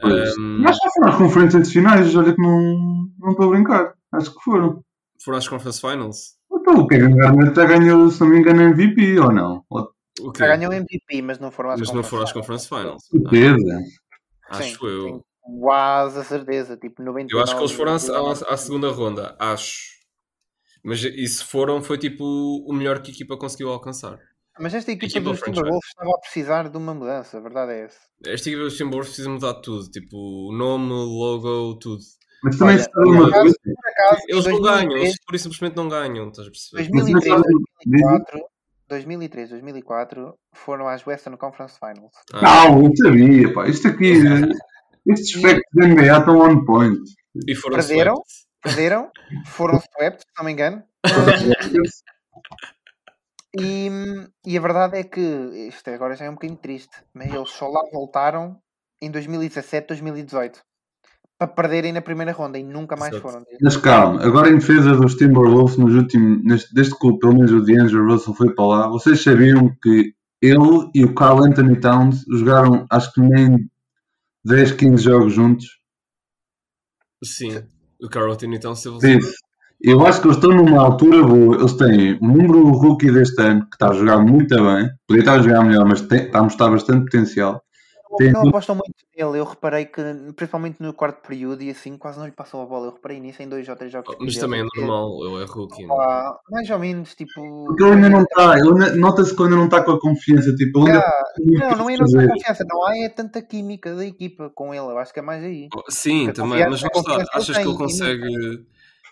Pois. 0.00 0.38
Um, 0.38 0.58
Mas 0.60 0.76
já 0.76 0.90
foram 0.94 1.08
às 1.08 1.18
conferências 1.18 1.72
finais, 1.72 2.14
olha 2.14 2.32
que 2.32 2.40
não 2.40 3.08
não 3.18 3.32
estou 3.32 3.46
a 3.46 3.50
brincar. 3.50 3.94
Acho 4.12 4.32
que 4.32 4.42
foram. 4.44 4.84
foram 5.24 5.38
às 5.38 5.48
Conference 5.48 5.80
Finals. 5.80 6.36
Então, 6.62 6.74
o 6.80 6.86
Kevin 6.86 7.16
Garnett 7.16 7.56
já 7.56 7.64
ganhou, 7.66 8.08
se 8.08 8.20
não 8.20 8.28
me 8.28 8.38
engano, 8.38 8.62
MVP 8.62 9.18
ou 9.18 9.32
não? 9.32 9.64
Ou 9.68 9.90
O? 10.20 10.32
Já 10.38 10.46
ganhou 10.56 10.72
MVP, 10.72 11.20
mas 11.22 11.38
não 11.40 11.50
foram 11.50 11.70
às 11.70 11.80
Mas 11.80 11.92
não 11.92 12.04
foram 12.04 12.22
às. 12.24 12.32
Conference 12.32 12.68
Finals. 12.68 13.02
certeza. 13.04 13.78
Ah, 14.48 14.58
acho 14.58 14.62
Sim, 14.78 14.86
eu. 14.86 15.04
tenho 15.04 15.24
Quase 15.60 16.20
a 16.20 16.24
certeza, 16.24 16.76
tipo 16.76 17.02
99. 17.02 17.34
Eu 17.34 17.42
acho 17.42 17.54
que 17.56 17.60
eles 17.62 17.72
foram 17.72 17.92
à, 17.92 17.96
à- 17.96 18.54
à 18.54 18.56
segunda 18.56 18.88
ronda, 18.92 19.34
acho. 19.40 19.90
Mas 20.84 21.02
e 21.02 21.26
se 21.26 21.42
foram, 21.44 21.82
foi 21.82 21.98
tipo 21.98 22.24
o 22.24 22.72
melhor 22.72 23.02
que 23.02 23.10
a 23.10 23.14
equipa 23.14 23.36
conseguiu 23.36 23.68
alcançar. 23.70 24.20
Mas 24.60 24.72
esta 24.72 24.92
equipa 24.92 25.06
Equipa 25.18 25.30
dos. 25.30 25.40
Timberwolves 25.40 25.88
estava 25.88 26.10
a 26.10 26.20
precisar 26.20 26.68
de 26.68 26.76
uma 26.76 26.94
mudança, 26.94 27.38
a 27.38 27.40
verdade 27.40 27.72
é 27.72 27.84
essa. 27.86 27.98
Esta 28.24 28.48
equipa 28.50 28.64
dos 28.64 28.76
Timberwolves 28.76 29.08
precisa 29.08 29.30
mudar 29.30 29.54
tudo, 29.54 29.90
tipo 29.90 30.16
o 30.16 30.52
nome, 30.56 30.90
logo, 30.92 31.76
tudo. 31.80 32.02
Mas 32.44 32.58
também 32.58 32.74
Olha, 32.76 32.84
se 32.84 32.90
uma 32.98 33.30
coisa. 33.32 33.56
Acaso, 34.06 34.22
Eles 34.28 34.44
não 34.46 34.52
2003, 34.60 34.80
ganham, 34.88 34.96
eles 35.04 35.16
por 35.24 35.34
isso 35.34 35.44
simplesmente 35.50 35.76
não 35.76 35.88
ganham, 35.88 36.28
estás 36.28 36.48
a 36.48 36.50
perceber? 36.50 36.88
2003, 36.88 37.12
Mas 37.12 37.24
não 37.24 37.36
sabe- 37.42 37.64
2004, 37.86 38.44
2003, 38.88 39.50
2004 39.50 40.34
foram 40.54 40.88
às 40.88 41.06
Western 41.06 41.36
Conference 41.38 41.78
Finals. 41.78 42.12
Ah, 42.34 42.68
Não, 42.68 42.84
eu 42.86 42.92
sabia, 42.96 43.52
pá. 43.54 43.66
Isto 43.68 43.88
aqui, 43.88 44.12
estes 45.06 45.40
factos 45.40 45.62
da 45.74 45.86
NBA 45.86 46.18
estão 46.18 46.38
on 46.38 46.64
point. 46.64 47.00
e 47.48 47.54
foram 47.54 47.76
Perderam? 47.76 48.14
swept. 48.14 48.32
Perderam, 48.62 49.10
foram 49.46 49.78
swept, 49.78 50.20
se 50.20 50.26
não 50.38 50.44
me 50.44 50.52
engano. 50.52 50.82
E, 53.58 53.88
e 54.46 54.56
a 54.56 54.60
verdade 54.60 54.98
é 54.98 55.04
que 55.04 55.20
isto 55.68 55.90
agora 55.90 56.14
já 56.16 56.24
é 56.24 56.30
um 56.30 56.34
bocadinho 56.34 56.58
triste, 56.58 56.96
mas 57.12 57.32
eles 57.32 57.50
só 57.50 57.68
lá 57.68 57.82
voltaram 57.92 58.58
em 59.00 59.10
2017, 59.10 59.88
2018 59.88 60.62
para 61.46 61.54
perderem 61.54 61.92
na 61.92 62.00
primeira 62.00 62.32
ronda 62.32 62.58
e 62.58 62.62
nunca 62.62 62.96
mais 62.96 63.12
Exato. 63.12 63.28
foram. 63.28 63.44
Mas 63.60 63.76
calma, 63.76 64.22
agora 64.22 64.48
em 64.48 64.58
defesa 64.58 64.94
dos 64.94 65.14
Timberwolves, 65.16 65.76
nos 65.76 65.94
últimos, 65.94 66.44
neste, 66.44 66.74
desde 66.74 66.98
que 66.98 67.18
pelo 67.18 67.34
menos 67.34 67.50
o 67.50 67.60
D'Angelo 67.60 68.12
Russell 68.12 68.34
foi 68.34 68.54
para 68.54 68.66
lá, 68.66 68.88
vocês 68.88 69.22
sabiam 69.22 69.74
que 69.82 70.14
ele 70.40 70.90
e 70.94 71.04
o 71.04 71.14
Carl 71.14 71.44
Anthony 71.44 71.80
Towns 71.80 72.24
jogaram 72.28 72.86
acho 72.90 73.12
que 73.12 73.20
nem 73.20 73.70
10, 74.44 74.72
15 74.72 75.02
jogos 75.02 75.32
juntos? 75.32 75.66
Sim, 77.24 77.62
o 78.00 78.08
Carl 78.08 78.32
Anthony 78.32 78.58
Towns 78.58 78.82
teve 78.82 78.98
Disse. 79.18 79.34
Eu 79.84 80.06
acho 80.06 80.20
que 80.20 80.28
eles 80.28 80.36
estão 80.36 80.50
numa 80.50 80.80
altura 80.80 81.24
boa. 81.24 81.56
Eles 81.56 81.72
têm 81.72 82.16
um 82.22 82.28
número 82.28 82.70
rookie 82.70 83.10
deste 83.10 83.42
ano 83.42 83.68
que 83.68 83.74
está 83.74 83.88
a 83.88 83.92
jogar 83.92 84.18
muito 84.20 84.54
bem. 84.54 84.88
Podia 85.08 85.22
estar 85.22 85.34
a 85.34 85.42
jogar 85.42 85.64
melhor, 85.64 85.84
mas 85.84 86.00
tem, 86.02 86.26
está 86.26 86.38
a 86.38 86.42
mostrar 86.44 86.70
bastante 86.70 87.04
potencial. 87.04 87.60
Tem 88.16 88.30
Não 88.32 88.48
apostam 88.48 88.76
muito 88.76 88.94
nele, 89.16 89.38
eu 89.38 89.44
reparei 89.44 89.84
que, 89.86 90.02
principalmente 90.36 90.82
no 90.82 90.92
quarto 90.94 91.26
período 91.26 91.62
e 91.62 91.70
assim, 91.70 91.96
quase 91.96 92.18
não 92.18 92.26
lhe 92.26 92.32
passou 92.32 92.62
a 92.62 92.66
bola. 92.66 92.86
Eu 92.86 92.92
reparei 92.92 93.20
nisso 93.20 93.42
em 93.42 93.48
dois 93.48 93.68
ou 93.68 93.76
três 93.76 93.92
jogos. 93.92 94.08
Mas 94.20 94.34
seguidos. 94.34 94.38
também 94.38 94.60
é 94.60 94.62
Porque, 94.64 94.80
normal, 94.80 95.26
ele 95.26 95.42
é 95.42 95.46
rookie. 95.46 95.86
pá, 95.86 96.38
mais 96.50 96.70
ou 96.70 96.78
menos, 96.78 97.14
tipo. 97.14 97.64
Porque 97.66 97.82
ele 97.82 97.92
ainda 97.94 98.08
não 98.10 98.22
está. 98.22 98.58
ele 98.58 98.96
Nota-se 98.98 99.34
que 99.34 99.42
ele 99.42 99.44
ainda 99.44 99.56
não 99.56 99.64
está 99.66 99.82
com 99.82 99.92
a 99.92 100.00
confiança. 100.00 100.54
Tipo, 100.54 100.80
ele 100.80 100.90
ainda 100.92 101.06
Ah, 101.06 101.24
muito 101.40 101.60
não, 101.60 101.76
não 101.76 101.90
é 101.90 101.96
não 101.96 102.06
ter 102.06 102.28
confiança, 102.28 102.64
não 102.68 102.86
há 102.86 102.96
é 102.98 103.08
tanta 103.08 103.42
química 103.42 103.94
da 103.94 104.04
equipa 104.06 104.50
com 104.54 104.74
ele, 104.74 104.84
eu 104.86 104.98
acho 104.98 105.12
que 105.12 105.18
é 105.18 105.22
mais 105.22 105.42
aí. 105.44 105.68
Oh, 105.74 105.90
Sim, 105.90 106.28
A 106.30 106.32
também, 106.32 106.68
mas 106.68 106.82
está, 106.82 107.14
ele 107.14 107.24
achas 107.34 107.56
que 107.58 107.62
ele 107.68 107.76
consegue. 107.76 108.66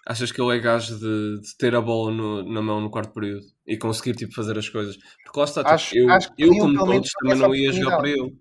Achas 0.06 0.32
que 0.32 0.40
ele 0.40 0.56
é 0.56 0.58
gajo 0.58 0.98
de, 0.98 1.40
de 1.42 1.56
ter 1.58 1.74
a 1.74 1.80
bola 1.80 2.10
no- 2.10 2.42
na 2.50 2.62
mão 2.62 2.80
no 2.80 2.90
quarto 2.90 3.12
período 3.12 3.42
e 3.66 3.76
conseguir 3.76 4.14
tipo, 4.16 4.34
fazer 4.34 4.56
as 4.58 4.66
coisas? 4.66 4.96
Porque 5.22 5.38
lá 5.38 5.44
está, 5.44 5.60
tipo, 5.62 5.74
Acho- 5.74 5.96
eu, 5.96 6.10
acho 6.10 6.30
eu 6.38 6.48
como 6.56 6.78
coach 6.78 7.02
dar 7.22 7.30
também 7.30 7.38
não 7.38 7.54
ia 7.54 7.70
jogar 7.70 7.98
para 7.98 8.08
ele. 8.08 8.34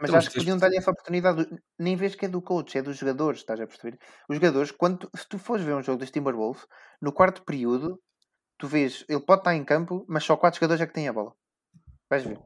Mas 0.00 0.08
Então, 0.08 0.18
acho 0.18 0.30
que 0.30 0.36
podiam 0.38 0.58
dar-lhe 0.58 0.76
essa 0.78 0.90
oportunidade. 0.90 1.46
Nem 1.78 1.94
vês 1.96 2.14
que 2.14 2.24
é 2.26 2.28
do 2.28 2.40
coach, 2.40 2.78
é 2.78 2.82
dos 2.82 2.96
jogadores, 2.96 3.40
estás 3.40 3.60
a 3.60 3.66
perceber? 3.66 3.98
Os 4.28 4.36
jogadores, 4.36 4.70
quando 4.70 4.98
tu- 4.98 5.10
se 5.16 5.28
tu 5.28 5.38
fores 5.38 5.64
ver 5.64 5.74
um 5.74 5.82
jogo 5.82 5.98
dos 5.98 6.10
Timberwolves, 6.10 6.66
no 7.00 7.12
quarto 7.12 7.44
período, 7.44 8.00
tu 8.58 8.68
vês, 8.68 9.04
ele 9.08 9.20
pode 9.20 9.40
estar 9.42 9.54
em 9.54 9.64
campo, 9.64 10.04
mas 10.08 10.24
só 10.24 10.36
quatro 10.36 10.58
jogadores 10.58 10.82
é 10.82 10.86
que 10.86 10.94
têm 10.94 11.08
a 11.08 11.12
bola. 11.12 11.32
Vais 12.10 12.24
ver. 12.24 12.38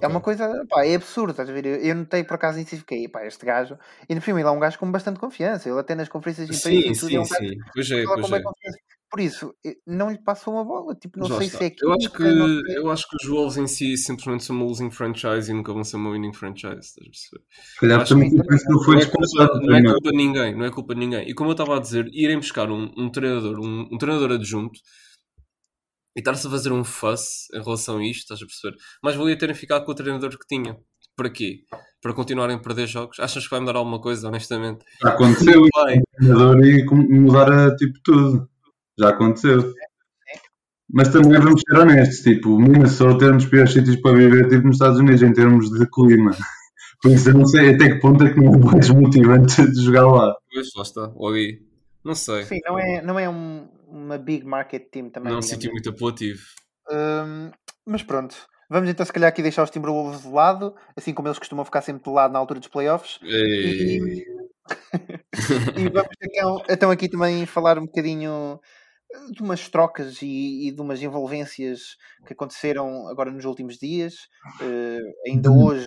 É 0.00 0.06
Ok. 0.06 0.08
uma 0.08 0.20
coisa, 0.20 0.48
pá, 0.68 0.84
é 0.84 0.94
absurdo, 0.96 1.30
estás 1.30 1.48
a 1.48 1.52
ver? 1.52 1.66
Eu, 1.66 1.76
eu 1.76 1.94
notei 1.94 2.24
por 2.24 2.34
acaso 2.34 2.58
isso 2.58 2.74
e 2.74 2.78
fiquei, 2.78 3.08
pá, 3.08 3.24
este 3.26 3.46
gajo, 3.46 3.78
e 4.08 4.14
no 4.14 4.20
filme 4.20 4.40
ele 4.40 4.48
é 4.48 4.52
um 4.52 4.58
gajo 4.58 4.78
com 4.78 4.90
bastante 4.90 5.20
confiança, 5.20 5.68
ele 5.68 5.78
até 5.78 5.94
nas 5.94 6.08
conferências 6.08 6.48
de 6.48 6.54
imprensa 6.56 6.80
Sim, 6.80 6.90
e 6.90 6.96
tudo, 6.98 7.16
é 7.16 7.20
sim, 7.20 7.20
um 7.20 7.24
sim. 7.24 7.56
Pois 7.74 7.90
é, 7.90 8.04
pois 8.06 8.32
é. 8.32 8.42
Por 9.14 9.20
isso, 9.20 9.54
eh, 9.64 9.76
não 9.86 10.10
lhe 10.10 10.18
passou 10.18 10.54
uma 10.54 10.64
bola, 10.64 10.92
tipo, 10.96 11.20
não 11.20 11.28
lá 11.28 11.38
sei 11.38 11.46
está. 11.46 11.58
se 11.58 11.64
é 11.66 11.74
eu, 11.80 11.92
acho 11.92 12.10
que, 12.10 12.22
não 12.24 12.46
sei. 12.66 12.78
eu 12.78 12.90
acho 12.90 13.08
que 13.08 13.16
os 13.22 13.28
Wolves 13.30 13.56
em 13.58 13.66
si 13.68 13.96
simplesmente 13.96 14.42
são 14.42 14.56
uma 14.56 14.64
losing 14.64 14.90
franchise 14.90 15.48
e 15.48 15.54
nunca 15.54 15.72
vão 15.72 15.84
ser 15.84 15.98
uma 15.98 16.10
winning 16.10 16.32
franchise. 16.32 16.80
Estás 16.80 17.06
a 17.06 17.10
perceber? 17.10 17.44
Se 17.48 17.80
calhar 17.80 18.00
Acho 18.00 18.14
também 18.14 18.30
que- 18.30 18.42
que 18.42 18.42
ele 18.52 18.84
foi 18.84 18.94
Não 18.96 19.00
é, 19.00 19.06
culpa, 19.06 19.20
dispensado 19.24 19.60
não 19.60 19.76
é 19.76 19.82
culpa 19.84 20.10
de 20.10 20.16
ninguém, 20.16 20.56
não 20.56 20.64
é 20.64 20.70
culpa 20.72 20.94
de 20.94 21.00
ninguém. 21.00 21.28
E 21.28 21.32
como 21.34 21.50
eu 21.50 21.52
estava 21.52 21.76
a 21.76 21.80
dizer, 21.80 22.08
irem 22.12 22.38
buscar 22.38 22.68
um, 22.72 22.90
um 22.96 23.08
treinador, 23.08 23.60
um, 23.60 23.88
um 23.92 23.98
treinador 23.98 24.32
adjunto 24.32 24.80
e 26.16 26.20
estar-se 26.20 26.46
a 26.48 26.50
fazer 26.50 26.72
um 26.72 26.82
fuss 26.82 27.46
em 27.54 27.62
relação 27.62 27.98
a 27.98 28.04
isto, 28.04 28.22
estás 28.22 28.42
a 28.42 28.46
perceber? 28.46 28.76
Mas 29.00 29.14
valia 29.14 29.38
terem 29.38 29.54
ficado 29.54 29.84
com 29.84 29.92
o 29.92 29.94
treinador 29.94 30.30
que 30.30 30.46
tinham. 30.48 30.76
Para 31.16 31.30
quê? 31.30 31.60
Para 32.02 32.12
continuarem 32.12 32.56
a 32.56 32.58
perder 32.58 32.88
jogos? 32.88 33.20
Achas 33.20 33.44
que 33.44 33.50
vai 33.50 33.60
mudar 33.60 33.76
alguma 33.76 34.00
coisa, 34.00 34.26
honestamente? 34.26 34.84
Já 35.00 35.10
aconteceu 35.10 35.60
Não 35.60 35.68
vai. 35.72 35.94
o 35.98 36.02
treinador 36.16 36.64
e 36.66 36.84
mudar 37.20 37.52
a, 37.52 37.76
tipo 37.76 37.94
tudo. 38.02 38.50
Já 38.98 39.08
aconteceu. 39.10 39.72
Mas 40.92 41.08
também 41.08 41.40
vamos 41.40 41.62
ser 41.66 41.76
honestos, 41.78 42.18
tipo, 42.20 42.50
o 42.50 42.60
Minnesota 42.60 43.24
é 43.24 43.28
um 43.32 43.36
dos 43.36 43.46
piores 43.46 43.72
sítios 43.72 43.96
para 43.96 44.16
viver, 44.16 44.48
tipo, 44.48 44.66
nos 44.66 44.76
Estados 44.76 44.98
Unidos, 44.98 45.22
em 45.22 45.32
termos 45.32 45.70
de 45.70 45.86
clima. 45.90 46.30
Por 47.02 47.10
isso 47.10 47.30
eu 47.30 47.34
não 47.34 47.46
sei 47.46 47.74
até 47.74 47.88
que 47.90 48.00
ponto 48.00 48.24
é 48.24 48.32
que 48.32 48.40
não 48.40 48.54
é 48.54 48.58
mais 48.58 48.88
motivante 48.90 49.66
de 49.70 49.82
jogar 49.82 50.06
lá. 50.06 50.34
Pois, 50.52 50.68
lá 50.76 50.82
está, 50.82 51.12
aí. 51.32 51.60
Não 52.04 52.14
sei. 52.14 52.44
Sim, 52.44 52.60
não 52.64 52.78
é, 52.78 53.02
não 53.02 53.18
é 53.18 53.28
um- 53.28 53.68
uma 53.88 54.18
big 54.18 54.44
market 54.44 54.88
team 54.90 55.10
também. 55.10 55.30
não 55.30 55.36
é 55.36 55.38
um 55.38 55.42
sítio 55.42 55.68
assim. 55.68 55.70
muito 55.72 55.90
apelativo. 55.90 56.40
Hum, 56.90 57.50
mas 57.86 58.02
pronto, 58.02 58.36
vamos 58.70 58.88
então 58.90 59.04
se 59.04 59.12
calhar 59.12 59.28
aqui 59.28 59.42
deixar 59.42 59.62
os 59.62 59.70
Timberwolves 59.70 60.22
de 60.22 60.28
lado, 60.28 60.74
assim 60.96 61.12
como 61.14 61.28
eles 61.28 61.38
costumam 61.38 61.64
ficar 61.64 61.80
sempre 61.82 62.02
de 62.04 62.10
lado 62.10 62.32
na 62.32 62.38
altura 62.38 62.60
dos 62.60 62.68
playoffs. 62.68 63.18
Ei. 63.22 63.98
E 63.98 64.24
vamos 65.92 66.08
então, 66.22 66.62
então 66.68 66.90
aqui 66.90 67.08
também 67.08 67.44
falar 67.46 67.78
um 67.78 67.86
bocadinho 67.86 68.60
de 69.32 69.42
umas 69.42 69.68
trocas 69.68 70.20
e, 70.22 70.68
e 70.68 70.72
de 70.72 70.80
umas 70.80 71.02
envolvências 71.02 71.96
que 72.26 72.32
aconteceram 72.32 73.06
agora 73.08 73.30
nos 73.30 73.44
últimos 73.44 73.78
dias. 73.78 74.14
Eh, 74.60 75.00
ainda 75.28 75.50
Uhum. 75.50 75.64
hoje, 75.64 75.86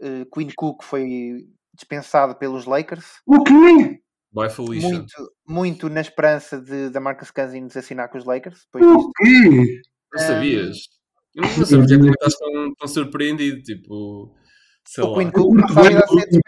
eh, 0.00 0.24
Queen 0.32 0.50
Cook 0.54 0.82
foi 0.82 1.46
dispensado 1.74 2.34
pelos 2.36 2.66
Lakers, 2.66 3.20
O 3.26 3.42
quê? 3.44 4.00
Vai 4.32 4.48
Felicia. 4.48 4.88
muito, 4.88 5.32
muito 5.46 5.88
na 5.90 6.00
esperança 6.00 6.58
de 6.60 6.88
da 6.90 7.00
Marcus 7.00 7.30
Cousins 7.30 7.76
assinar 7.76 8.08
com 8.08 8.16
os 8.18 8.24
Lakers. 8.24 8.66
O 8.74 9.12
quê? 9.12 9.82
Não 10.12 10.18
sabias? 10.18 10.76
Eu 11.34 11.42
não 11.42 11.48
porque 11.54 11.74
é 11.74 11.98
que 11.98 12.08
estás 12.10 12.34
tão, 12.36 12.74
tão 12.74 12.88
surpreendido. 12.88 13.62
Tipo, 13.62 14.34
sei 14.84 15.04
O 15.04 15.10
lá. 15.10 15.18
Queen 15.18 15.30
Cook 15.30 15.54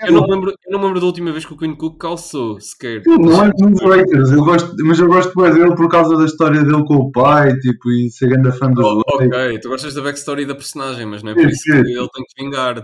Eu 0.07 0.13
não, 0.13 0.27
lembro, 0.27 0.51
eu 0.51 0.73
não 0.73 0.79
me 0.79 0.85
lembro 0.87 1.01
da 1.01 1.07
última 1.07 1.33
vez 1.33 1.45
que 1.45 1.53
o 1.53 1.57
Queen 1.57 1.75
Cook 1.75 1.99
calçou, 1.99 2.61
sequer. 2.61 3.03
Não 3.07 3.45
é 3.45 3.51
nos 3.59 3.81
Lakers, 3.81 4.31
eu 4.33 4.45
gosto, 4.45 4.75
mas 4.85 4.99
eu 4.99 5.07
gosto 5.09 5.33
mais 5.35 5.55
dele 5.55 5.75
por 5.75 5.89
causa 5.89 6.17
da 6.17 6.25
história 6.25 6.63
dele 6.63 6.85
com 6.85 6.95
o 6.97 7.13
pai, 7.13 7.55
tipo, 7.59 7.91
e 7.91 8.11
ser 8.11 8.29
grande 8.29 8.53
fã 8.59 8.71
dos 8.71 8.85
Oh, 8.85 8.97
Lakers. 8.99 9.27
ok, 9.29 9.59
tu 9.61 9.69
gostas 9.69 9.95
da 9.95 10.03
backstory 10.03 10.47
da 10.47 10.55
personagem, 10.55 11.07
mas 11.07 11.23
não 11.23 11.33
é 11.33 11.35
por 11.35 11.49
isso 11.49 11.63
que 11.65 11.73
ele 11.73 12.09
tem 12.09 12.25
que 12.29 12.43
vingar. 12.45 12.75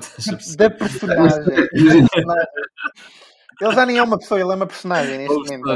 da 0.57 0.71
personagem. 0.71 1.45
Ele 3.61 3.75
já 3.75 3.85
nem 3.85 3.99
é 3.99 4.03
uma 4.03 4.19
pessoa, 4.19 4.41
ele 4.41 4.51
é 4.53 4.55
uma 4.55 4.67
personagem 4.67 5.19
neste 5.19 5.35
momento. 5.35 5.69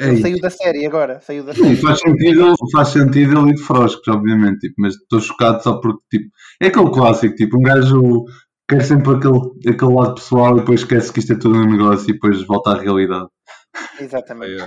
Ei, 0.00 0.20
saiu 0.22 0.40
da 0.40 0.50
série 0.50 0.86
agora, 0.86 1.20
saiu 1.20 1.44
da 1.44 1.52
Sim, 1.54 1.62
série. 1.62 1.76
faz 1.76 2.00
sentido, 2.00 2.54
faz 2.72 2.88
sentido 2.88 3.38
ele 3.38 3.50
ir 3.50 3.54
de 3.54 3.62
froscos, 3.62 4.08
obviamente, 4.08 4.60
tipo, 4.60 4.74
mas 4.78 4.94
estou 4.94 5.20
chocado 5.20 5.62
só 5.62 5.78
porque, 5.80 6.02
tipo, 6.10 6.30
é 6.60 6.66
aquele 6.68 6.90
clássico, 6.90 7.34
tipo, 7.34 7.58
um 7.58 7.62
gajo 7.62 8.24
quer 8.68 8.82
sempre 8.82 9.16
aquele, 9.16 9.38
aquele 9.68 9.94
lado 9.94 10.14
pessoal 10.14 10.56
e 10.56 10.60
depois 10.60 10.80
esquece 10.80 11.12
que 11.12 11.18
isto 11.20 11.32
é 11.32 11.38
tudo 11.38 11.58
um 11.58 11.70
negócio 11.70 12.08
e 12.10 12.12
depois 12.14 12.42
volta 12.46 12.70
à 12.70 12.78
realidade. 12.80 13.28
Exatamente. 13.98 14.62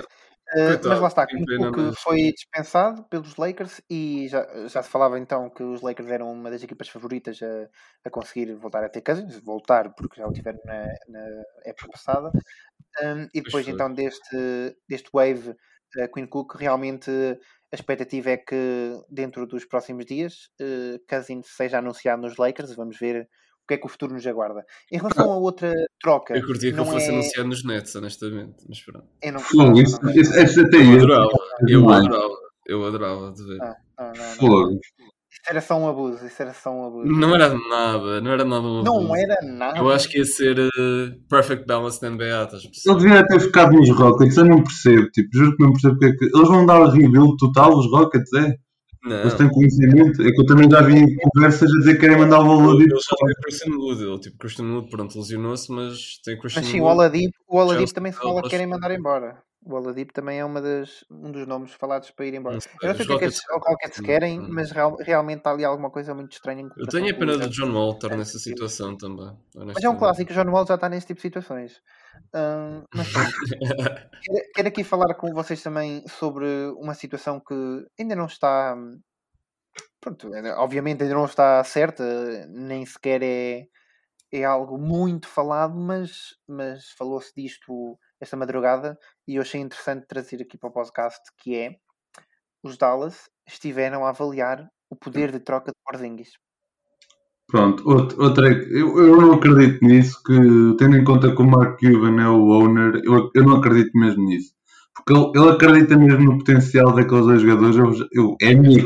Uh, 0.56 0.78
mas 0.88 1.00
lá 1.00 1.08
está, 1.08 1.26
Cook 1.26 1.78
mas- 1.78 2.00
foi 2.00 2.32
dispensado 2.32 3.04
pelos 3.06 3.38
Lakers 3.38 3.82
e 3.90 4.28
já, 4.28 4.46
já 4.68 4.84
se 4.84 4.90
falava 4.90 5.18
então 5.18 5.50
que 5.50 5.64
os 5.64 5.82
Lakers 5.82 6.10
eram 6.10 6.32
uma 6.32 6.52
das 6.52 6.62
equipas 6.62 6.90
favoritas 6.90 7.40
a, 7.42 7.68
a 8.06 8.10
conseguir 8.12 8.54
voltar 8.54 8.84
a 8.84 8.90
ter 8.90 9.02
Cousins, 9.02 9.40
voltar 9.40 9.96
porque 9.96 10.22
já 10.22 10.28
o 10.28 10.32
tiveram 10.32 10.60
na, 10.66 10.86
na 11.08 11.26
época 11.66 11.88
passada. 11.92 12.32
Um, 13.02 13.28
e 13.34 13.41
depois 13.41 13.68
então 13.68 13.91
deste, 13.94 14.76
deste 14.88 15.10
wave, 15.14 15.50
uh, 15.50 16.12
Queen 16.14 16.28
Cook, 16.28 16.56
realmente 16.56 17.10
a 17.10 17.76
expectativa 17.76 18.30
é 18.32 18.38
que 18.38 19.02
dentro 19.10 19.48
dos 19.48 19.66
próximos 19.66 20.06
dias 20.06 20.50
uh, 20.62 21.00
Cousins 21.10 21.48
seja 21.48 21.80
anunciado 21.80 22.22
nos 22.22 22.38
Lakers. 22.38 22.76
Vamos 22.76 22.98
ver 23.00 23.28
o 23.64 23.68
que 23.68 23.74
é 23.76 23.78
que 23.78 23.86
o 23.86 23.89
futuro 23.89 24.14
nos 24.14 24.28
aguarda. 24.28 24.64
Em 24.91 24.98
relação 24.98 25.32
a 25.32 25.38
outra 25.38 25.74
troca. 26.00 26.36
Eu 26.38 26.46
curtia 26.46 26.70
que 26.72 26.78
não 26.78 26.86
eu 26.86 26.91
fosse 26.91 27.08
é... 27.08 27.10
anunciado 27.10 27.50
nos 27.50 27.64
Nets, 27.64 27.96
honestamente. 27.96 28.64
Mas 28.68 28.82
pronto. 28.82 29.08
Eu 29.22 29.34
não 29.34 29.39
Fogo, 29.39 29.82
isso, 29.82 30.00
não- 30.04 30.12
isso, 30.12 30.39
isso 30.39 30.62
até 30.62 30.78
Eu 30.78 30.82
eu. 30.84 30.96
adorava. 30.98 31.32
Eu 31.62 31.80
Demais. 31.80 32.06
adorava. 32.06 32.34
Eu 32.66 32.86
adorava 32.86 33.32
de 33.32 33.44
ver. 33.44 33.58
não, 33.58 33.76
não, 33.98 34.14
não, 34.41 34.72
não. 34.72 34.80
Isso 35.44 35.52
era 35.52 35.62
só 35.62 35.78
um 35.78 35.89
abuso. 35.89 36.26
Isso 36.26 36.41
era 36.41 36.54
só 36.54 36.72
um 36.72 36.86
abuso. 36.86 37.12
Não 37.12 37.36
era 37.36 37.50
nada, 37.50 38.22
não 38.22 38.32
era 38.32 38.46
nada 38.46 38.66
um 38.66 38.82
Não 38.82 38.96
abuso. 38.98 39.16
era 39.18 39.38
nada. 39.44 39.78
Eu 39.78 39.91
acho 39.91 40.08
que 40.08 40.20
ia 40.20 40.26
ser 40.26 40.58
eh, 40.58 41.16
perfect 41.30 41.68
balance 41.68 42.02
na 42.02 42.12
NBA, 42.12 42.44
estás 42.46 42.64
Ele 42.86 42.96
devia 42.96 43.28
ter 43.28 43.41
ficado 43.41 43.74
nos 43.74 43.89
Rockets, 43.89 44.38
eu 44.38 44.46
não 44.46 44.64
percebo, 44.64 45.10
tipo, 45.12 45.30
juro 45.34 45.58
que 45.58 45.64
não 45.64 45.74
percebo 45.74 46.00
porque 46.00 46.06
é 46.06 46.18
que. 46.18 46.26
Eles 46.34 46.48
vão 46.48 46.66
dar 46.66 46.86
rebuild 46.86 47.36
total, 47.38 47.78
os 47.78 47.91
Rockets, 47.91 48.32
é? 48.34 48.56
Não. 49.04 49.20
Eles 49.20 49.34
têm 49.34 49.50
conhecimento. 49.50 50.22
É 50.22 50.32
que 50.32 50.41
eu 50.41 50.46
também 50.46 50.72
já 50.72 50.82
vi 50.82 50.96
em 50.98 51.18
conversas 51.18 51.70
a 51.70 51.80
dizer 51.80 51.96
que 51.96 52.00
querem 52.00 52.18
mandar 52.18 52.39
o 52.39 52.46
valor 52.46 52.82
Ele 52.82 52.88
de 52.88 53.04
só 53.04 53.14
tem 53.18 53.36
Christian 53.44 53.76
Wood, 53.76 54.02
ele, 54.02 54.20
tipo, 54.20 54.38
Christian 54.38 54.66
Wood, 54.66 54.89
pronto, 54.89 55.20
lesionou-se, 55.20 55.70
mas 55.70 56.22
tem 56.24 56.39
Christian 56.39 56.62
Mas 56.62 56.72
sim, 56.72 56.80
o 56.80 56.84
Wood. 56.86 56.96
Oladipo, 56.96 57.34
o 57.50 57.58
Oladipo 57.58 57.94
também 57.94 58.14
se 58.14 58.18
fala 58.18 58.41
que 58.41 58.50
querem 58.50 58.66
mandar 58.66 58.91
embora. 58.91 59.43
O 59.66 59.76
Oladipo 59.76 60.11
também 60.14 60.39
é 60.39 60.45
uma 60.45 60.61
das, 60.61 61.05
um 61.09 61.32
dos 61.32 61.47
nomes 61.47 61.72
falados 61.74 62.11
para 62.11 62.26
ir 62.26 62.34
embora. 62.34 62.55
Não 62.57 62.61
Eu 62.82 62.89
não 62.89 62.95
sei 62.95 63.05
o 63.05 63.07
que 63.07 63.14
é 63.14 63.18
que 63.18 63.26
Rockets- 63.26 63.38
esses 63.38 63.45
Rockets 63.49 63.99
querem, 64.01 64.39
Hum. 64.41 64.47
mas 64.51 64.72
real- 64.72 64.97
realmente 64.99 65.38
está 65.39 65.51
ali 65.51 65.64
alguma 65.64 65.89
coisa 65.89 66.14
muito 66.14 66.34
estranha. 66.34 66.61
em 66.61 66.70
Eu 66.78 66.88
tenho 66.88 67.14
a 67.14 67.18
pena 67.18 67.34
do 67.38 67.43
outros. 67.43 67.55
John 67.55 67.72
Walter 67.74 68.11
É, 68.14 68.18
nessa 68.18 68.39
situação 68.39 68.97
também. 68.97 69.32
Mas 69.55 69.84
é 69.84 69.89
um 69.89 69.95
clássico, 69.97 70.32
o 70.32 70.36
John 70.36 70.51
Wall 70.51 70.66
já 70.68 70.76
está 70.76 70.89
nesse 70.89 71.07
tipo 71.07 71.18
de 71.18 71.22
situações. 71.22 71.82
Hum, 72.36 72.84
mas 72.93 73.07
quero, 73.14 73.32
quero 74.55 74.68
aqui 74.68 74.84
falar 74.84 75.14
com 75.16 75.34
vocês 75.34 75.61
também 75.61 76.05
sobre 76.07 76.45
uma 76.78 76.93
situação 76.93 77.39
que 77.39 77.53
ainda 77.99 78.16
não 78.16 78.26
está. 78.26 78.76
hum, 78.78 78.99
Pronto, 80.01 80.30
obviamente 80.57 81.01
ainda 81.03 81.16
não 81.16 81.26
está 81.26 81.64
certa, 81.64 82.03
nem 82.49 82.86
sequer 82.86 83.24
é, 83.24 83.64
é 84.34 84.43
algo 84.43 84.78
muito 84.78 85.28
falado, 85.28 85.76
mas, 85.76 86.36
mas 86.47 86.89
falou-se 86.97 87.32
disto 87.36 87.97
esta 88.24 88.38
madrugada 88.38 88.97
e 89.28 89.36
eu 89.36 89.41
achei 89.41 89.61
interessante 89.61 90.05
trazer 90.07 90.41
aqui 90.41 90.57
para 90.57 90.69
o 90.69 90.74
podcast 90.74 91.19
que 91.38 91.55
é 91.55 91.76
os 92.63 92.78
Dallas 92.78 93.30
estiveram 93.47 94.05
a 94.05 94.09
avaliar 94.09 94.67
o 94.89 94.95
poder 94.95 95.32
de 95.32 95.39
troca 95.39 95.71
de 95.71 95.78
Porzingis. 95.86 96.32
Pronto, 97.47 97.88
outro- 97.88 98.24
outra 98.24 98.47
eu, 98.51 98.97
eu 98.97 99.17
não 99.21 99.34
acredito 99.34 99.84
nisso, 99.86 100.17
que 100.26 100.34
tendo 100.80 100.95
em 100.97 101.03
conta 101.03 101.36
que 101.36 101.41
o 101.41 101.45
Mark 101.45 101.78
Cuban 101.80 102.21
é 102.21 102.28
o 102.30 102.47
owner, 102.49 103.01
eu, 103.03 103.30
eu 103.36 103.43
não 103.43 103.57
acredito 103.57 103.91
mesmo 103.97 104.24
nisso. 104.26 104.53
Porque 104.95 105.11
ele, 105.13 105.32
ele 105.36 105.49
acredita 105.51 105.97
mesmo 105.97 106.24
no 106.24 106.38
potencial 106.38 106.93
daqueles 106.93 107.26
dois 107.26 107.41
jogadores. 107.41 107.76
Eu, 107.76 108.07
eu- 108.13 108.38
é 108.41 108.53
a 108.53 108.57
minha 108.57 108.80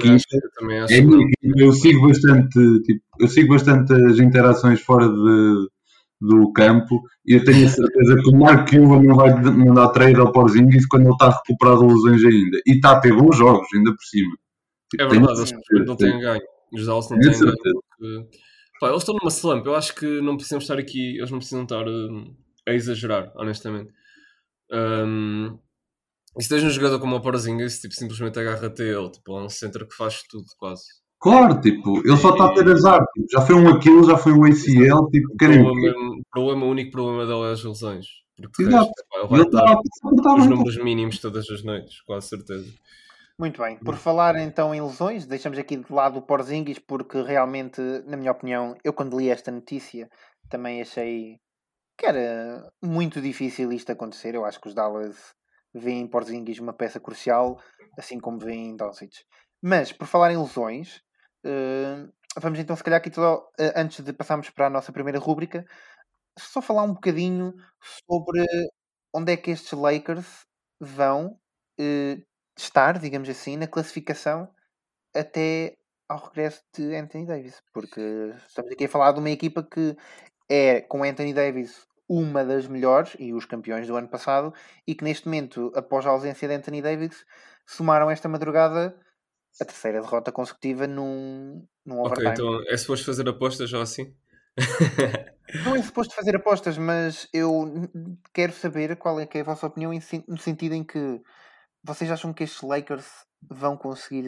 acho 0.85 0.93
é 0.95 1.01
minha. 1.01 1.27
Eu 1.57 1.71
sigo 1.71 2.07
bastante, 2.07 2.81
tipo, 2.83 3.01
eu 3.19 3.27
sigo 3.27 3.53
bastante 3.53 3.93
as 3.93 4.17
interações 4.17 4.81
fora 4.81 5.07
de, 5.07 5.67
do 6.20 6.51
campo 6.51 7.01
e 7.26 7.34
eu 7.36 7.43
tenho 7.45 7.65
a 7.68 7.70
certeza 7.70 8.15
que 8.15 8.30
o 8.30 8.39
Mark 8.39 8.70
Cuban 8.70 9.03
não 9.03 9.15
vai 9.15 9.34
mandar 9.39 9.89
trade 9.89 10.20
ao 10.20 10.32
Porzingis 10.32 10.88
quando 10.88 11.03
ele 11.03 11.11
está 11.11 11.30
recuperado 11.30 11.86
de 11.88 11.93
lesões 11.93 12.24
ainda. 12.26 12.57
E 12.65 12.76
está 12.76 12.91
a 12.93 12.99
ter 12.99 13.15
bons 13.15 13.38
jogos 13.38 13.68
ainda 13.76 13.91
por 13.91 14.03
cima. 14.03 14.36
É 14.99 15.03
verdade, 15.07 15.39
eles 15.41 15.88
não 15.88 15.95
têm 15.95 16.20
ganho. 16.20 16.41
Os 16.74 16.86
Dallas 16.86 17.09
não 17.09 17.20
têm 17.20 17.32
ganho. 17.45 17.53
porque- 17.99 18.39
Pá, 18.80 18.89
eles 18.89 19.01
estão 19.01 19.15
numa 19.15 19.30
slump. 19.32 19.65
Eu 19.65 19.76
acho 19.76 19.95
que 19.95 20.22
não 20.22 20.36
precisam 20.36 20.59
estar 20.59 20.78
aqui, 20.78 21.18
eles 21.18 21.32
não 21.32 21.39
precisam 21.39 21.63
estar 21.63 21.88
hum, 21.88 22.36
a 22.68 22.74
exagerar, 22.74 23.32
honestamente. 23.36 23.91
Um, 24.72 25.57
e 26.38 26.43
se 26.43 26.49
tens 26.49 26.63
um 26.63 26.70
jogador 26.70 26.99
como 26.99 27.15
o 27.15 27.22
Porzingis, 27.22 27.80
tipo, 27.80 27.93
simplesmente 27.95 28.39
agarra-te 28.39 28.84
a 28.84 28.86
ele. 28.86 29.09
Tipo, 29.11 29.39
é 29.39 29.43
um 29.45 29.49
centro 29.49 29.88
que 29.88 29.95
faz 29.95 30.22
tudo, 30.30 30.45
quase. 30.57 30.84
Claro, 31.20 31.59
tipo, 31.61 31.97
ele 31.99 32.18
só 32.18 32.32
está 32.32 32.45
a 32.45 32.53
ter 32.53 32.68
azar. 32.70 33.03
Tipo, 33.13 33.28
já 33.32 33.41
foi 33.41 33.55
um 33.55 33.68
Aquilo, 33.70 34.03
já 34.03 34.18
foi 34.18 34.34
um 34.34 34.43
ACL, 34.43 35.09
tipo, 35.09 35.34
O 35.34 35.38
querem 35.38 35.61
o 35.61 35.65
problema, 35.65 36.22
problema, 36.32 36.65
o 36.65 36.70
único 36.70 36.91
problema 36.91 37.26
dele 37.26 37.49
é 37.49 37.51
as 37.53 37.63
lesões. 37.63 38.05
Porque 38.36 38.63
Exato. 38.63 38.86
resto, 38.86 39.28
vai 39.30 39.41
está 39.41 39.63
dar 39.63 40.32
a 40.32 40.36
os 40.36 40.47
números 40.47 40.78
mínimos 40.78 41.20
todas 41.20 41.49
as 41.49 41.63
noites, 41.63 42.01
quase 42.01 42.28
certeza. 42.28 42.72
Muito 43.39 43.61
bem. 43.61 43.78
Por 43.78 43.95
falar 43.95 44.36
então 44.38 44.74
em 44.74 44.82
lesões, 44.82 45.26
deixamos 45.26 45.57
aqui 45.57 45.78
de 45.78 45.91
lado 45.91 46.20
o 46.20 46.22
Porzingis 46.22 46.80
porque 46.80 47.22
realmente, 47.22 47.82
na 48.05 48.18
minha 48.18 48.32
opinião, 48.32 48.76
eu 48.84 48.93
quando 48.93 49.18
li 49.18 49.30
esta 49.30 49.51
notícia 49.51 50.09
também 50.49 50.82
achei 50.82 51.39
que 51.97 52.05
era 52.05 52.72
muito 52.82 53.20
difícil 53.20 53.72
isto 53.72 53.91
acontecer. 53.91 54.36
Eu 54.36 54.45
acho 54.45 54.61
que 54.61 54.68
os 54.68 54.74
Dallas 54.76 55.34
veem 55.74 56.01
em 56.01 56.07
Porzingis 56.07 56.59
uma 56.59 56.74
peça 56.74 56.99
crucial, 56.99 57.59
assim 57.97 58.20
como 58.20 58.39
veem 58.39 58.70
em 58.70 58.76
Doncic. 58.76 59.13
Mas, 59.61 59.91
por 59.91 60.07
falar 60.07 60.32
em 60.32 60.38
lesões, 60.38 61.01
eh, 61.48 62.08
vamos 62.41 62.60
então 62.60 62.76
se 62.76 62.84
calhar 62.84 63.00
aqui 63.00 63.14
só, 63.14 63.50
eh, 63.60 63.74
antes 63.78 64.04
de 64.06 64.14
passarmos 64.14 64.50
para 64.52 64.68
a 64.68 64.70
nossa 64.70 64.91
primeira 64.93 65.20
rúbrica, 65.20 65.66
só 66.39 66.62
falar 66.62 66.84
um 66.84 66.93
bocadinho 66.93 67.54
sobre 68.10 68.45
onde 69.14 69.34
é 69.34 69.38
que 69.38 69.52
estes 69.52 69.74
Lakers 69.74 70.45
vão 70.80 71.39
eh, 71.80 72.20
estar, 72.58 73.00
digamos 73.00 73.30
assim, 73.30 73.58
na 73.58 73.68
classificação 73.68 74.50
até 75.16 75.76
ao 76.10 76.20
regresso 76.20 76.62
de 76.76 76.95
Anthony 76.95 77.26
Davis, 77.26 77.62
porque 77.74 78.02
estamos 78.48 78.72
aqui 78.72 78.86
a 78.86 78.89
falar 78.89 79.12
de 79.14 79.20
uma 79.20 79.30
equipa 79.30 79.64
que 79.64 79.95
é, 80.50 80.82
com 80.82 81.04
Anthony 81.04 81.34
Davis, 81.34 81.88
uma 82.10 82.45
das 82.45 82.68
melhores 82.68 83.16
e 83.20 83.34
os 83.34 83.45
campeões 83.45 83.88
do 83.88 83.95
ano 83.98 84.10
passado, 84.10 84.54
e 84.88 84.95
que 84.95 85.04
neste 85.04 85.28
momento, 85.28 85.72
após 85.76 86.06
a 86.06 86.12
ausência 86.12 86.48
de 86.48 86.54
Anthony 86.56 86.82
Davis, 86.82 87.26
somaram 87.68 88.10
esta 88.12 88.30
madrugada 88.30 88.98
a 89.60 89.66
terceira 89.66 90.01
derrota 90.01 90.32
consecutiva 90.32 90.88
num, 90.88 91.66
num 91.86 91.99
Ok, 91.99 92.26
overtime. 92.26 92.32
então 92.32 92.64
é 92.68 92.78
suposto 92.78 93.05
fazer 93.05 93.28
apostas 93.28 93.70
já 93.70 93.82
assim? 93.82 94.14
Não 95.66 95.76
é 95.76 95.82
suposto 95.82 96.14
fazer 96.14 96.36
apostas, 96.36 96.78
mas 96.78 97.28
eu 97.34 97.89
quero 98.34 98.51
saber 98.53 98.95
qual 98.97 99.20
é 99.20 99.26
que 99.26 99.38
é 99.38 99.41
a 99.41 99.45
vossa 99.45 99.68
opinião 99.68 99.91
no 100.28 100.38
sentido 100.38 100.74
em 100.74 100.84
que 100.84 101.22
vocês 101.84 102.12
acham 102.12 102.34
que 102.34 102.43
estes 102.43 102.62
Lakers 102.62 103.08
vão 103.49 103.78
conseguir 103.78 104.26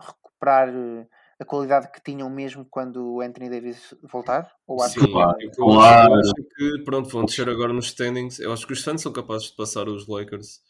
recuperar 0.00 0.68
eh, 0.68 1.06
a 1.38 1.44
qualidade 1.44 1.90
que 1.92 2.00
tinham 2.00 2.30
mesmo 2.30 2.66
quando 2.70 3.14
o 3.14 3.20
Anthony 3.20 3.50
Davis 3.50 3.94
voltar? 4.02 4.50
Ou 4.66 4.82
acham 4.82 5.02
Sim, 5.02 5.06
que 5.06 5.12
claro, 5.12 6.14
eu, 6.14 6.20
acho 6.20 6.32
que 6.34 6.84
pronto, 6.84 7.08
vão 7.10 7.24
descer 7.24 7.48
agora 7.48 7.72
nos 7.72 7.86
standings. 7.86 8.38
Eu 8.38 8.52
acho 8.52 8.66
que 8.66 8.72
os 8.72 8.82
Suns 8.82 9.02
são 9.02 9.12
capazes 9.12 9.48
de 9.48 9.56
passar 9.56 9.88
os 9.88 10.08
Lakers 10.08 10.60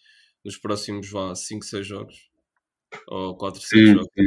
nos 0.44 0.56
próximos 0.56 1.08
5, 1.36 1.64
6 1.64 1.86
jogos. 1.86 2.31
Ou 3.08 3.36
4, 3.36 3.60
5 3.60 3.74
Sim, 3.74 3.92
jogos. 3.94 4.08
sim. 4.16 4.26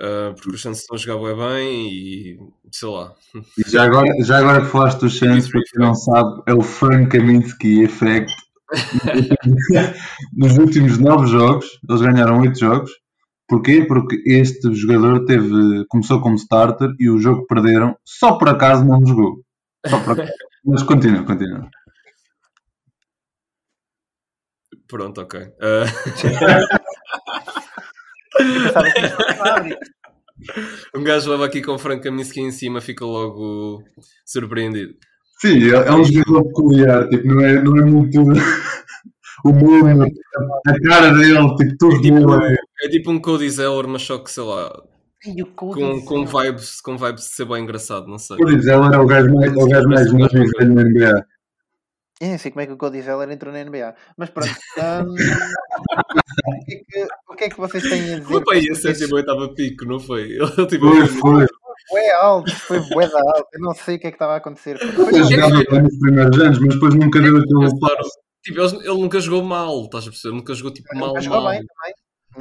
Ah, 0.00 0.32
porque 0.34 0.54
os 0.54 0.62
Suns 0.62 0.78
estão 0.78 0.96
a 0.96 0.98
jogar 0.98 1.18
bué 1.18 1.34
bem 1.34 1.92
e 1.92 2.38
sei 2.72 2.88
lá. 2.88 3.14
E 3.58 3.70
já 3.70 3.84
agora, 3.84 4.08
já 4.24 4.38
agora 4.38 4.60
que 4.62 4.68
falaste 4.68 5.00
dos 5.00 5.18
Suns, 5.18 5.50
para 5.50 5.60
quem 5.60 5.80
não 5.80 5.94
sabe, 5.94 6.42
é 6.46 6.54
o 6.54 6.62
Frank 6.62 7.08
Kaminsky 7.10 7.82
Effect. 7.82 8.32
Nos 10.32 10.56
últimos 10.56 10.98
nove 10.98 11.26
jogos, 11.26 11.66
eles 11.86 12.00
ganharam 12.00 12.40
oito 12.40 12.58
jogos. 12.58 12.90
Porquê? 13.46 13.84
Porque 13.84 14.22
este 14.24 14.72
jogador 14.72 15.26
teve, 15.26 15.84
começou 15.88 16.20
como 16.22 16.36
starter 16.36 16.88
e 16.98 17.10
o 17.10 17.18
jogo 17.18 17.46
perderam, 17.46 17.94
só 18.04 18.38
por 18.38 18.48
acaso 18.48 18.84
não 18.84 19.04
jogou. 19.04 19.42
Só 19.86 20.00
por 20.00 20.12
acaso. 20.12 20.32
Mas 20.64 20.82
continua, 20.82 21.24
continua. 21.24 21.68
Pronto, 24.86 25.20
ok. 25.20 25.52
Ah, 25.60 25.84
um 30.94 31.02
gajo 31.02 31.30
leva 31.30 31.46
aqui 31.46 31.62
com 31.62 31.72
o 31.72 31.78
Frank 31.78 32.02
Kaminsky 32.02 32.40
em 32.40 32.50
cima, 32.50 32.80
fica 32.80 33.04
logo 33.04 33.82
surpreendido. 34.24 34.94
Sim, 35.40 35.70
é, 35.70 35.74
é 35.74 35.92
um 35.92 36.04
jogador 36.04 36.44
peculiar, 36.44 37.08
tipo, 37.08 37.26
não 37.26 37.40
é, 37.40 37.62
não 37.62 37.76
é 37.78 37.84
muito 37.84 38.22
o 39.44 39.52
mundo, 39.52 40.06
a 40.66 40.80
cara 40.88 41.12
dele, 41.14 41.38
tipo, 41.56 41.76
tudo 41.78 41.96
É 41.96 42.00
tipo, 42.00 42.38
dele. 42.38 42.58
é 42.82 42.88
tipo 42.88 43.10
um 43.10 43.18
Cody 43.18 43.50
Zeller, 43.50 43.88
mas 43.88 44.02
só 44.02 44.18
que 44.18 44.30
sei 44.30 44.44
lá, 44.44 44.70
Cody 45.56 45.80
com, 45.80 46.00
com, 46.02 46.26
vibes, 46.26 46.80
com 46.80 46.96
vibes 46.96 47.24
de 47.24 47.30
ser 47.30 47.46
bem 47.46 47.62
engraçado, 47.62 48.06
não 48.06 48.18
sei. 48.18 48.36
O 48.38 48.62
Zeller 48.62 48.92
é 48.92 48.98
o 48.98 49.06
gajo 49.06 49.34
mais, 49.34 49.52
é 49.52 49.62
o 49.62 49.66
gajo 49.66 49.88
mais 49.88 50.12
novo 50.12 50.28
que 50.28 50.50
tem 50.58 50.68
NBA. 50.68 51.26
Eu 52.20 52.28
nem 52.28 52.38
sei 52.38 52.50
como 52.50 52.60
é 52.60 52.66
que 52.66 52.72
o 52.72 52.76
Cody 52.76 53.00
Zeller 53.00 53.30
entrou 53.30 53.52
na 53.52 53.64
NBA. 53.64 53.94
Mas 54.16 54.28
pronto. 54.30 54.50
hum, 54.78 55.14
o, 56.50 56.64
que 56.64 56.74
é 56.74 56.76
que, 56.76 57.06
o 57.30 57.34
que 57.36 57.44
é 57.44 57.48
que 57.48 57.56
vocês 57.56 57.82
têm 57.82 58.14
a 58.14 58.18
dizer? 58.18 58.24
Foi 58.24 58.44
para 58.44 58.56
aí 58.58 58.70
a 58.70 58.74
sobre 58.74 58.90
estes- 58.90 59.08
78 59.08 59.54
pico, 59.54 59.84
não 59.86 59.98
foi? 59.98 60.22
Ele 60.36 60.66
tipo, 60.66 60.86
Foi, 60.90 61.06
foi. 61.06 61.46
Foi 61.88 62.10
alto, 62.10 62.54
foi 62.54 62.78
bué 62.90 63.08
da 63.08 63.18
alto. 63.18 63.48
Eu 63.54 63.60
não 63.60 63.74
sei 63.74 63.96
o 63.96 63.98
que 63.98 64.06
é 64.06 64.10
que 64.10 64.16
estava 64.16 64.34
a 64.34 64.36
acontecer. 64.36 64.76
Ele 64.80 65.24
jogava 65.24 65.64
bem 65.70 65.82
nos 65.82 65.98
primeiros 65.98 66.38
anos, 66.38 66.58
mas 66.60 66.74
depois 66.74 66.94
nunca 66.94 67.20
deu 67.20 67.38
aquele 67.38 67.80
passo. 67.80 68.10
tipo, 68.44 68.60
ele, 68.60 68.76
ele 68.76 69.00
nunca 69.00 69.18
jogou 69.18 69.42
mal, 69.42 69.84
estás 69.84 70.06
a 70.06 70.10
perceber? 70.10 70.34
Nunca 70.34 70.54
jogou 70.54 70.72
tipo 70.72 70.88
mal, 70.94 71.14
mal. 71.14 71.14
bem 71.14 71.30
também. 71.30 71.64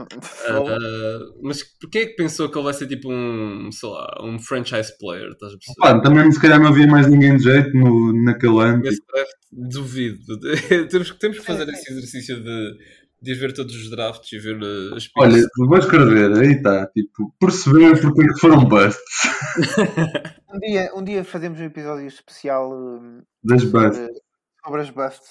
Ah, 0.47 1.19
mas 1.41 1.63
porquê 1.79 1.99
é 1.99 2.05
que 2.07 2.15
pensou 2.15 2.49
que 2.49 2.57
ele 2.57 2.63
vai 2.63 2.73
ser 2.73 2.87
tipo 2.87 3.11
um, 3.11 3.71
sei 3.71 3.89
lá, 3.89 4.21
um 4.23 4.39
franchise 4.39 4.97
player, 4.97 5.29
estás 5.31 5.53
a 5.53 5.57
perceber? 5.57 5.79
Pá, 5.79 6.01
também 6.01 6.31
se 6.31 6.39
calhar 6.41 6.59
não 6.59 6.69
havia 6.69 6.87
mais 6.87 7.07
ninguém 7.07 7.37
de 7.37 7.43
jeito 7.43 7.75
no, 7.77 8.13
naquele 8.23 8.59
ano. 8.61 8.79
Nesse 8.83 8.99
tipo, 8.99 9.11
draft, 9.13 9.31
duvido. 9.51 10.39
temos, 10.89 11.11
que- 11.11 11.19
temos 11.19 11.39
que 11.39 11.45
fazer 11.45 11.67
esse 11.69 11.91
exercício 11.91 12.43
de 12.43 12.77
de 13.21 13.33
ver 13.33 13.53
todos 13.53 13.75
os 13.75 13.89
drafts 13.89 14.31
e 14.31 14.39
ver 14.39 14.61
uh, 14.61 14.95
as 14.95 15.09
Olha, 15.17 15.41
vou 15.57 15.77
escrever, 15.77 16.31
aí 16.37 16.53
está, 16.53 16.87
tipo, 16.87 17.33
perceber 17.39 17.99
porque 18.01 18.21
é 18.21 18.27
que 18.27 18.39
foram 18.39 18.63
busts. 18.65 19.03
um, 20.53 20.59
dia, 20.59 20.91
um 20.95 21.03
dia 21.03 21.23
fazemos 21.23 21.59
um 21.59 21.65
episódio 21.65 22.07
especial 22.07 22.71
um, 22.71 23.21
das 23.43 23.61
sobre, 23.61 23.89
busts. 23.89 24.09
sobre 24.63 24.81
as 24.81 24.89
busts 24.89 25.29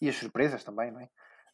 e 0.00 0.08
as 0.08 0.16
surpresas 0.16 0.62
também, 0.62 0.92
não 0.92 1.00
é? 1.00 1.08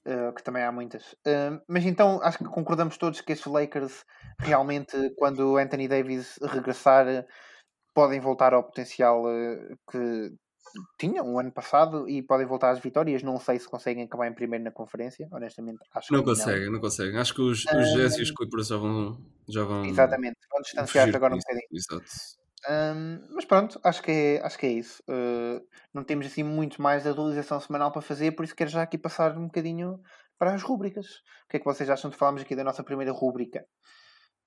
Uh, 0.06 0.34
que 0.34 0.42
também 0.42 0.62
há 0.62 0.70
muitas. 0.70 1.12
Uh, 1.26 1.58
mas 1.66 1.84
então 1.86 2.20
acho 2.22 2.36
que 2.36 2.44
concordamos 2.44 2.98
todos 2.98 3.22
que 3.22 3.32
estes 3.32 3.50
Lakers 3.50 4.04
realmente, 4.38 4.94
quando 5.16 5.56
Anthony 5.56 5.88
Davis 5.88 6.38
regressar, 6.42 7.26
podem 7.94 8.20
voltar 8.20 8.52
ao 8.52 8.64
potencial 8.64 9.24
uh, 9.24 9.78
que 9.90 10.34
tinham 10.98 11.32
o 11.32 11.38
ano 11.38 11.52
passado 11.52 12.08
e 12.08 12.22
podem 12.22 12.46
voltar 12.46 12.70
às 12.70 12.80
vitórias. 12.80 13.22
Não 13.22 13.38
sei 13.38 13.58
se 13.58 13.68
conseguem 13.68 14.04
acabar 14.04 14.28
em 14.28 14.34
primeiro 14.34 14.64
na 14.64 14.70
conferência, 14.70 15.28
honestamente. 15.32 15.78
Acho 15.94 16.12
não 16.12 16.22
conseguem, 16.22 16.66
não. 16.66 16.72
não 16.72 16.80
conseguem. 16.80 17.18
Acho 17.18 17.34
que 17.34 17.40
os, 17.40 17.64
os 17.64 17.92
Jazz 17.94 18.18
e 18.18 18.22
os 18.22 18.30
Clippers 18.30 18.68
já 18.68 18.76
vão. 18.76 19.18
Já 19.48 19.64
vão 19.64 19.84
Exatamente, 19.84 20.36
vão 20.50 20.60
distanciar 20.62 21.14
agora 21.14 21.34
um 21.34 21.38
bocadinho. 21.38 21.68
Exato. 21.72 22.43
Um, 22.68 23.20
mas 23.34 23.44
pronto, 23.44 23.78
acho 23.84 24.02
que 24.02 24.10
é, 24.10 24.40
acho 24.42 24.58
que 24.58 24.66
é 24.66 24.72
isso. 24.72 25.02
Uh, 25.08 25.60
não 25.92 26.02
temos 26.02 26.26
assim 26.26 26.42
muito 26.42 26.80
mais 26.80 27.02
de 27.02 27.10
atualização 27.10 27.60
semanal 27.60 27.92
para 27.92 28.00
fazer, 28.00 28.32
por 28.32 28.44
isso 28.44 28.56
quero 28.56 28.70
já 28.70 28.82
aqui 28.82 28.96
passar 28.96 29.36
um 29.36 29.46
bocadinho 29.46 30.00
para 30.38 30.54
as 30.54 30.62
rúbricas. 30.62 31.06
O 31.44 31.48
que 31.50 31.56
é 31.58 31.60
que 31.60 31.64
vocês 31.64 31.90
acham 31.90 32.10
de 32.10 32.16
falarmos 32.16 32.42
aqui 32.42 32.56
da 32.56 32.64
nossa 32.64 32.82
primeira 32.82 33.12
rúbrica? 33.12 33.66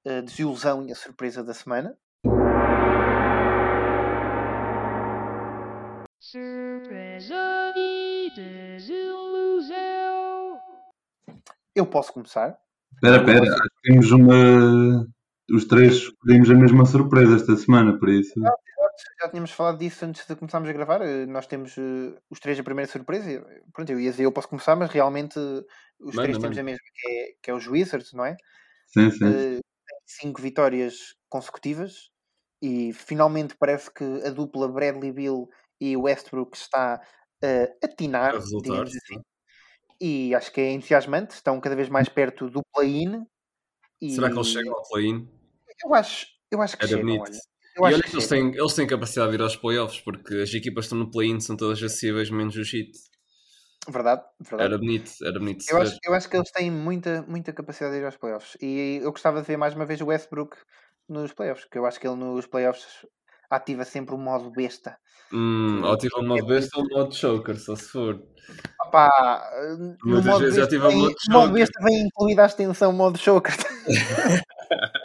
Uh, 0.06 0.22
desilusão 0.24 0.86
e 0.88 0.92
a 0.92 0.96
surpresa 0.96 1.44
da 1.44 1.54
semana. 1.54 1.96
Surpresa 6.20 7.74
e 7.76 8.32
desilusão. 8.36 9.78
Eu 11.76 11.86
posso 11.86 12.12
começar? 12.14 12.58
Espera, 12.94 13.18
espera, 13.18 13.56
temos 13.84 14.12
uma. 14.12 15.08
Os 15.52 15.66
três 15.66 15.94
escolhemos 15.96 16.50
a 16.50 16.54
mesma 16.56 16.86
surpresa 16.86 17.36
esta 17.36 17.56
semana, 17.56 17.98
por 17.98 18.10
isso. 18.10 18.34
Já, 18.40 18.52
já 19.22 19.30
tínhamos 19.30 19.52
falado 19.52 19.78
disso 19.78 20.04
antes 20.06 20.26
de 20.28 20.36
começarmos 20.36 20.70
a 20.70 20.74
gravar. 20.74 21.02
Eh, 21.02 21.26
Nós 21.26 21.48
temos 21.48 21.78
uh, 21.78 22.16
os 22.30 22.40
três 22.40 22.60
a 22.60 22.64
primeira 22.64 22.92
surpresa. 22.92 23.46
Pronto, 23.74 23.90
eu 23.92 24.00
ia 24.00 24.12
dizer 24.12 24.24
eu 24.24 24.32
posso 24.32 24.50
começar, 24.50 24.76
mas 24.76 24.90
realmente 24.92 25.40
uh, 25.40 25.66
os 26.00 26.16
Manda, 26.16 26.24
três 26.24 26.38
temos 26.38 26.58
manda. 26.58 26.62
a 26.62 26.64
mesma, 26.64 26.80
que 26.94 27.08
é, 27.10 27.34
que 27.42 27.52
é 27.52 27.54
os 27.54 27.68
Wizards, 27.68 28.12
não 28.14 28.26
é? 28.26 28.36
Sim, 28.88 29.10
sim. 29.12 29.26
Uh, 29.26 29.60
cinco 30.06 30.42
vitórias 30.42 31.16
consecutivas 31.30 32.10
e 32.62 32.92
finalmente 32.94 33.56
parece 33.58 33.94
que 33.94 34.04
a 34.26 34.30
dupla 34.30 34.68
Bradley 34.68 35.12
Bill 35.12 35.48
e 35.80 35.96
Westbrook 35.96 36.58
está 36.58 37.02
uh, 37.44 37.86
a 37.86 37.88
tinar, 37.88 38.36
A 38.36 38.40
resultar, 38.40 38.84
assim. 38.84 39.22
E 40.00 40.36
acho 40.36 40.52
que 40.52 40.62
é 40.62 40.72
entusiasmante, 40.72 41.34
estão 41.36 41.60
cada 41.60 41.76
vez 41.76 41.90
mais 41.90 42.10
perto 42.10 42.50
do 42.50 42.62
play-in. 42.74 43.26
E 44.02 44.12
Será 44.14 44.30
que 44.30 44.36
eles 44.36 44.48
chegam 44.48 44.74
ao 44.74 44.88
play-in? 44.90 45.28
Eu 45.84 45.94
acho, 45.94 46.26
eu 46.52 46.62
acho 46.62 46.78
que 46.78 46.86
Era 46.86 46.96
chegam, 46.96 47.06
bonito. 47.06 47.22
olha. 47.22 47.40
Eu 47.76 47.84
E 47.84 47.86
olha 47.86 48.02
que 48.02 48.10
que 48.10 48.16
eles 48.16 48.28
têm, 48.28 48.52
eles 48.56 48.74
têm 48.74 48.88
capacidade 48.88 49.32
de 49.32 49.38
ir 49.38 49.42
aos 49.42 49.56
playoffs, 49.56 50.00
porque 50.02 50.36
as 50.36 50.54
equipas 50.54 50.86
que 50.86 50.88
estão 50.88 50.98
no 50.98 51.12
play-in 51.12 51.40
são 51.40 51.56
todas 51.56 51.82
acessíveis, 51.82 52.30
menos 52.32 52.56
o 52.56 52.62
Heat. 52.62 52.92
Verdade, 53.90 54.24
verdade. 54.42 54.64
Era 54.74 54.78
bonito, 54.78 55.12
era 55.24 55.40
bonito 55.40 55.66
Eu 55.70 55.78
acho, 55.82 55.98
eu 56.04 56.14
acho 56.14 56.30
que 56.30 56.36
eles 56.36 56.52
têm 56.52 56.70
muita, 56.72 57.22
muita 57.28 57.54
capacidade 57.54 57.96
de 57.96 58.02
ir 58.02 58.06
aos 58.06 58.18
playoffs. 58.18 58.58
E 58.62 59.00
eu 59.02 59.12
gostava 59.12 59.42
de 59.42 59.48
ver 59.48 59.58
mais 59.58 59.76
uma 59.76 59.86
vez 59.86 60.02
o 60.02 60.08
Westbrook 60.08 60.58
nos 61.08 61.32
playoffs, 61.34 61.66
porque 61.66 61.78
eu 61.78 61.86
acho 61.86 62.00
que 62.00 62.08
ele 62.08 62.18
nos 62.18 62.46
playoffs 62.48 63.06
ativa 63.50 63.86
sempre 63.86 64.14
o 64.14 64.18
modo 64.18 64.52
besta. 64.52 64.98
Hum, 65.32 65.84
ou 65.84 65.98
tive 65.98 66.16
um 66.20 66.28
modo 66.28 66.46
besta 66.48 66.80
ou 66.80 66.86
um 66.86 66.88
modo 66.90 67.14
choker, 67.16 67.58
só 67.60 67.76
se 67.76 67.90
for. 67.90 68.22
Opá, 68.88 69.10
Muitas 70.04 70.38
vezes 70.40 70.58
um 70.74 70.80
vem, 70.82 70.98
modo 71.02 71.16
o 71.30 71.32
modo 71.32 71.48
choker. 71.48 71.54
besta 71.54 71.80
vem 71.84 72.02
incluída 72.04 72.44
a 72.44 72.46
extensão 72.46 72.92
modo 72.94 73.18
choker. 73.18 73.54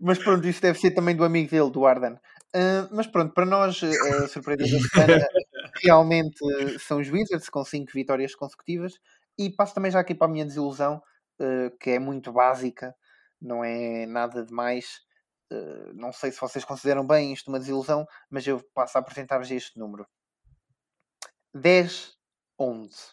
mas 0.00 0.18
pronto, 0.18 0.46
isso 0.46 0.60
deve 0.62 0.78
ser 0.78 0.92
também 0.92 1.16
do 1.16 1.24
amigo 1.24 1.50
dele, 1.50 1.70
do 1.70 1.86
Arden. 1.86 2.18
Ah, 2.54 2.88
mas 2.90 3.06
pronto, 3.06 3.34
para 3.34 3.44
nós, 3.46 3.82
eh, 3.82 4.24
a 4.24 4.28
surpresa 4.28 4.62
da 4.64 4.80
semana 4.88 5.28
realmente 5.82 6.38
eh, 6.60 6.78
são 6.78 7.00
os 7.00 7.08
Wizards 7.08 7.48
com 7.48 7.64
5 7.64 7.92
vitórias 7.92 8.34
consecutivas. 8.34 8.94
E 9.38 9.50
passo 9.50 9.74
também 9.74 9.90
já 9.90 10.00
aqui 10.00 10.14
para 10.14 10.26
a 10.26 10.30
minha 10.30 10.44
desilusão, 10.44 11.02
eh, 11.40 11.70
que 11.80 11.90
é 11.90 11.98
muito 11.98 12.32
básica, 12.32 12.94
não 13.40 13.64
é 13.64 14.06
nada 14.06 14.44
demais. 14.44 15.00
Eh, 15.50 15.92
não 15.94 16.12
sei 16.12 16.32
se 16.32 16.40
vocês 16.40 16.64
consideram 16.64 17.06
bem 17.06 17.32
isto 17.32 17.48
uma 17.48 17.58
desilusão, 17.60 18.06
mas 18.30 18.46
eu 18.46 18.60
passo 18.74 18.98
a 18.98 19.00
apresentar-vos 19.00 19.50
este 19.50 19.78
número: 19.78 20.06
10, 21.54 22.16
11. 22.58 23.12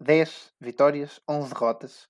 10 0.00 0.52
vitórias, 0.60 1.20
11 1.28 1.48
derrotas. 1.50 2.08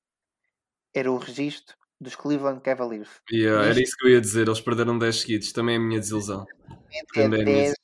Era 0.95 1.11
o 1.11 1.19
registro 1.19 1.77
dos 2.01 2.17
Cleveland 2.17 2.61
Cavaliers. 2.61 3.09
Yeah, 3.31 3.67
era 3.67 3.81
isso 3.81 3.97
que 3.97 4.07
eu 4.07 4.13
ia 4.13 4.21
dizer, 4.21 4.47
eles 4.47 4.61
perderam 4.61 4.99
10 4.99 5.21
seguidos, 5.21 5.53
também 5.53 5.75
é 5.75 5.79
a 5.79 5.81
minha 5.81 6.01
desilusão. 6.01 6.47
é 6.93 7.23
Também 7.23 7.41
é 7.41 7.43
a 7.43 7.45
minha 7.45 7.57
10, 7.63 7.75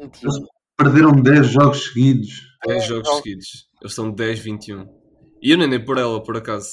21. 0.00 0.30
Eles 0.30 0.48
perderam 0.76 1.12
10 1.12 1.46
jogos 1.48 1.84
seguidos. 1.84 2.56
10 2.66 2.86
jogos 2.86 3.06
jogos. 3.08 3.22
seguidos. 3.22 3.68
Eles 3.80 3.92
estão 3.92 4.10
10, 4.10 4.38
21. 4.38 4.86
E 5.42 5.50
eu 5.50 5.58
nem 5.58 5.68
dei 5.68 5.78
por 5.78 5.98
ela, 5.98 6.22
por 6.22 6.36
acaso. 6.36 6.68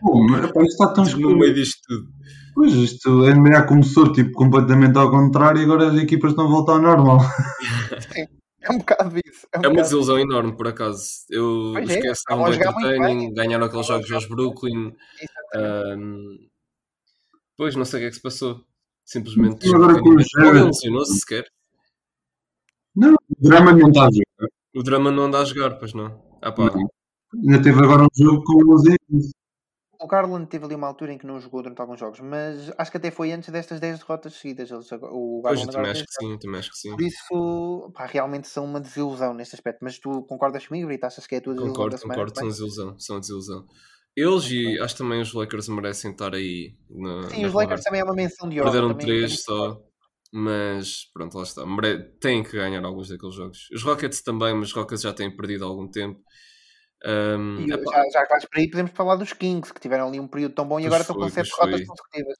Pô, 0.00 0.22
mas 0.28 0.44
isto 0.44 0.62
está 0.62 0.92
tão 0.92 1.04
no 1.04 1.10
escuro. 1.10 1.38
meio 1.38 1.54
disto 1.54 1.80
tudo. 1.86 2.08
Pois, 2.54 2.72
isto, 2.74 3.24
a 3.24 3.34
NBA 3.34 3.62
começou 3.62 4.12
tipo, 4.12 4.32
completamente 4.32 4.98
ao 4.98 5.10
contrário 5.10 5.60
e 5.60 5.64
agora 5.64 5.88
as 5.88 5.98
equipas 5.98 6.30
estão 6.30 6.46
a 6.46 6.50
voltar 6.50 6.72
ao 6.72 6.82
normal. 6.82 7.18
É 8.62 8.70
um 8.72 8.78
bocado 8.78 9.16
isso. 9.26 9.46
É, 9.52 9.58
um 9.58 9.62
É 9.64 9.68
uma 9.68 9.82
desilusão 9.82 10.18
enorme, 10.18 10.56
por 10.56 10.68
acaso. 10.68 11.04
Eu 11.30 11.72
Pois 11.74 11.90
é, 11.90 11.94
esqueço, 11.96 12.20
estavam 12.20 12.48
estavam 12.50 12.78
a 12.78 12.82
bem 12.82 12.92
entertaining, 12.94 13.34
ganharam 13.34 13.66
aqueles 13.66 13.86
jogos 13.86 14.10
aos 14.12 14.26
Brooklyn. 14.26 14.94
Ahm, 15.54 16.36
pois, 17.56 17.74
não 17.76 17.84
sei 17.84 17.98
o 17.98 18.02
que 18.02 18.06
é 18.06 18.10
que 18.10 18.16
se 18.16 18.22
passou. 18.22 18.64
Simplesmente. 19.04 19.66
E 19.68 19.74
agora 19.74 19.94
com 20.00 20.08
o 20.08 20.12
Alguém 20.12 20.26
Jared? 20.36 20.64
lesionou-se 20.66 21.18
sequer. 21.20 21.46
Não, 22.94 23.14
o 23.14 23.48
drama 23.48 23.72
não 23.72 23.88
está 23.88 24.02
a 24.02 24.10
jogar. 24.10 24.52
O 24.74 24.82
drama 24.82 25.10
não 25.10 25.24
anda 25.24 25.40
a 25.40 25.44
jogar, 25.44 25.78
pois 25.78 25.92
não. 25.92 26.22
Ah 26.40 26.52
pá, 26.52 26.70
Não. 26.70 26.88
Ainda 27.34 27.62
teve 27.62 27.78
agora 27.82 28.02
um 28.04 28.08
jogo 28.14 28.44
com 28.44 28.74
os 28.74 28.82
Eagles. 28.86 29.32
O 30.02 30.06
Garland 30.08 30.46
teve 30.48 30.64
ali 30.64 30.74
uma 30.74 30.88
altura 30.88 31.12
em 31.12 31.18
que 31.18 31.26
não 31.26 31.38
jogou 31.40 31.62
durante 31.62 31.80
alguns 31.80 32.00
jogos, 32.00 32.18
mas 32.20 32.72
acho 32.76 32.90
que 32.90 32.96
até 32.96 33.10
foi 33.10 33.30
antes 33.30 33.50
destas 33.50 33.78
10 33.78 34.00
derrotas 34.00 34.34
seguidas. 34.34 34.68
Eles, 34.70 34.90
o 34.90 35.40
pois 35.42 35.60
Garland 35.60 35.66
eu 35.66 35.72
também 35.72 35.90
acho 35.92 36.04
que 36.04 36.12
sim, 36.14 36.38
também 36.38 36.58
acho 36.58 36.70
que 36.70 36.76
sim. 36.78 36.90
Por 36.90 37.02
isso, 37.02 37.92
pá, 37.94 38.06
realmente 38.06 38.48
são 38.48 38.64
uma 38.64 38.80
desilusão 38.80 39.32
neste 39.32 39.54
aspecto. 39.54 39.78
Mas 39.82 39.98
tu 39.98 40.22
concordas 40.24 40.66
comigo, 40.66 40.88
Brito? 40.88 41.06
Achas 41.06 41.26
que 41.26 41.36
é 41.36 41.38
a 41.38 41.40
tua 41.40 41.54
desilusão 41.54 41.84
Concordo, 41.84 42.02
concordo, 42.02 42.34
são 42.38 42.48
desilusão, 42.48 42.98
são 42.98 43.20
desilusão. 43.20 43.66
Eles 44.16 44.44
e 44.50 44.78
acho 44.80 44.96
também 44.96 45.20
os 45.20 45.32
Lakers 45.32 45.68
merecem 45.68 46.10
estar 46.10 46.34
aí. 46.34 46.74
Na, 46.90 47.22
Sim, 47.30 47.46
os 47.46 47.54
Lakers 47.54 47.82
também 47.82 48.00
é 48.00 48.04
uma 48.04 48.14
menção 48.14 48.48
de 48.48 48.60
honra. 48.60 48.70
Perderam 48.72 48.88
também- 48.88 49.06
três 49.06 49.42
só, 49.42 49.80
mas 50.32 51.04
pronto, 51.14 51.36
lá 51.36 51.44
está. 51.44 51.62
Têm 52.20 52.42
que 52.42 52.52
ganhar 52.52 52.84
alguns 52.84 53.08
daqueles 53.08 53.34
jogos. 53.34 53.68
Os 53.72 53.82
Rockets 53.82 54.20
também, 54.22 54.52
mas 54.54 54.68
os 54.68 54.74
Rockets 54.74 55.02
já 55.02 55.12
têm 55.14 55.34
perdido 55.34 55.64
algum 55.64 55.88
tempo. 55.88 56.20
Ahm, 57.04 57.66
E 57.66 57.72
epá, 57.72 57.92
já, 57.92 58.20
já 58.20 58.26
vais 58.28 58.44
por 58.44 58.58
aí, 58.58 58.70
podemos 58.70 58.92
falar 58.92 59.16
dos 59.16 59.32
Kings, 59.32 59.72
que 59.72 59.80
tiveram 59.80 60.08
ali 60.08 60.20
um 60.20 60.28
período 60.28 60.54
tão 60.54 60.66
bom 60.66 60.78
e 60.78 60.86
agora 60.86 61.00
estão 61.02 61.16
foi, 61.16 61.24
com 61.24 61.30
7 61.30 61.48
pois 61.48 61.58
derrotas 61.58 61.80
foi. 61.80 61.86
consecutivas. 61.86 62.36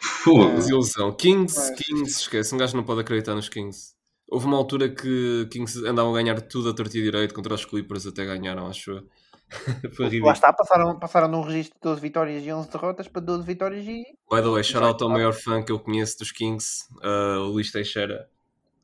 Fogo. 0.00 0.54
desilusão. 0.54 1.12
Kings, 1.12 1.56
Mas- 1.58 1.70
Kings, 1.80 2.20
esquece. 2.20 2.54
Um 2.54 2.58
gajo 2.58 2.76
não 2.76 2.84
pode 2.84 3.00
acreditar 3.00 3.34
nos 3.34 3.48
Kings. 3.48 3.94
Houve 4.30 4.46
uma 4.46 4.56
altura 4.56 4.88
que 4.88 5.46
Kings 5.50 5.84
andavam 5.86 6.14
a 6.14 6.18
ganhar 6.22 6.40
tudo 6.42 6.68
a 6.70 6.74
torto 6.74 6.96
e 6.96 7.02
direito 7.02 7.34
contra 7.34 7.54
os 7.54 7.64
Clippers, 7.64 8.06
até 8.06 8.24
ganharam, 8.24 8.66
acho 8.68 8.90
eu. 8.92 9.08
Foi 9.96 10.20
Lá 10.20 10.32
está, 10.32 10.52
passaram, 10.52 10.98
passaram 10.98 11.30
de 11.30 11.36
um 11.36 11.40
registro 11.40 11.74
de 11.76 11.82
12 11.82 12.00
vitórias 12.02 12.44
e 12.44 12.52
11 12.52 12.70
derrotas 12.70 13.08
para 13.08 13.22
12 13.22 13.46
vitórias 13.46 13.84
e. 13.86 14.02
By 14.30 14.42
the 14.42 14.48
way, 14.50 14.62
shout 14.62 14.84
out 14.84 15.02
ao 15.02 15.08
maior 15.08 15.32
fã 15.32 15.62
que 15.62 15.72
eu 15.72 15.78
conheço 15.80 16.18
dos 16.18 16.30
Kings, 16.30 16.84
uh, 17.02 17.40
o 17.40 17.52
Luís 17.52 17.70
Teixeira. 17.72 18.28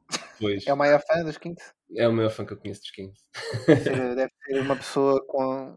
Pois, 0.40 0.66
É 0.66 0.72
o 0.72 0.76
maior 0.76 1.00
fã 1.06 1.22
dos 1.22 1.36
Kings. 1.38 1.62
É 1.96 2.08
o 2.08 2.12
maior 2.12 2.30
fã 2.30 2.44
que 2.44 2.52
eu 2.52 2.56
conheço 2.56 2.80
dos 2.82 2.90
Kings. 2.90 3.20
Deve 3.66 4.30
ser, 4.46 4.60
uma 4.60 4.76
pessoa 4.76 5.24
com. 5.26 5.76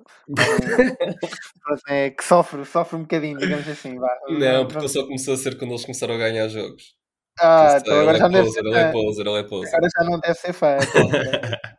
é, 1.88 2.10
que 2.12 2.24
sofre, 2.24 2.66
sofre 2.66 2.98
um 2.98 3.02
bocadinho, 3.02 3.38
digamos 3.38 3.68
assim. 3.68 3.98
Vá. 3.98 4.10
Não, 4.30 4.66
porque 4.68 4.80
ele 4.80 4.90
só 4.90 5.04
começou 5.04 5.34
a 5.34 5.38
ser 5.38 5.58
quando 5.58 5.72
eles 5.72 5.84
começaram 5.86 6.16
a 6.16 6.18
ganhar 6.18 6.48
jogos. 6.48 6.96
Ah, 7.40 7.78
então 7.80 8.00
agora 8.00 8.18
é 8.18 8.20
já 8.20 8.26
não 8.28 8.32
deve 8.32 8.46
poser, 8.48 8.64
ser 8.64 8.68
ele 8.68 8.78
é 8.78 8.92
poser, 8.92 9.28
ele 9.28 9.38
é 9.40 9.44
poser. 9.44 9.76
Agora 9.76 9.90
já 9.96 10.04
não 10.10 10.20
deve 10.20 10.34
ser 10.34 10.54
fã. 10.54 10.78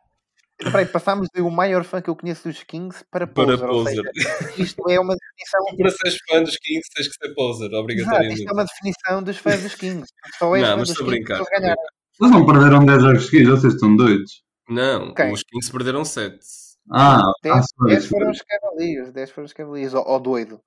Peraí, 0.59 0.87
passámos 0.87 1.29
de 1.33 1.41
o 1.41 1.51
maior 1.51 1.85
fã 1.85 2.03
que 2.03 2.11
eu 2.11 2.17
conheço 2.17 2.49
dos 2.49 2.63
Kings 2.65 3.05
para 3.11 3.27
Para 3.29 3.57
poser. 3.59 3.95
Seja, 3.95 4.03
poser. 4.03 4.61
isto 4.61 4.91
é 4.91 5.01
uma 5.01 5.15
definição. 5.15 5.67
Para 5.79 5.91
seres 5.91 6.19
fã 6.29 6.43
dos 6.43 6.57
Kings 6.57 6.89
tens 6.95 7.09
que 7.09 7.15
ser 7.15 7.35
poser, 7.35 7.67
Exato, 7.67 7.77
obrigatoriamente. 7.81 8.35
isto 8.41 8.49
é 8.49 8.53
uma 8.53 8.65
definição 8.65 9.23
dos 9.23 9.37
fãs 9.39 9.63
dos 9.63 9.75
Kings. 9.77 10.13
Só 10.39 10.57
és 10.57 10.63
Não, 10.65 10.71
fã 10.71 10.77
mas 10.79 10.89
dos 10.89 10.91
estou 10.91 11.07
a 11.07 11.11
brincar. 11.11 11.45
Eles 12.21 12.33
não 12.33 12.45
perderam 12.45 12.85
10 12.85 13.03
jogos 13.03 13.27
seguidos, 13.27 13.61
vocês 13.61 13.75
estão 13.75 13.95
doidos. 13.95 14.43
Não, 14.69 15.15
Quem? 15.15 15.33
os 15.33 15.43
Kings 15.43 15.71
perderam 15.71 16.05
7. 16.05 16.39
Ah, 16.91 17.21
ah 17.21 17.33
10, 17.43 17.67
sorry, 17.77 17.93
10 17.95 18.07
foram 18.07 18.27
sorry. 18.27 18.37
os 18.37 18.43
Cavaliers, 18.43 19.13
10 19.13 19.31
foram 19.31 19.47
os 19.47 19.53
Cavaliers, 19.53 19.95
ó 19.95 20.05
ó 20.07 20.19
doido. 20.19 20.61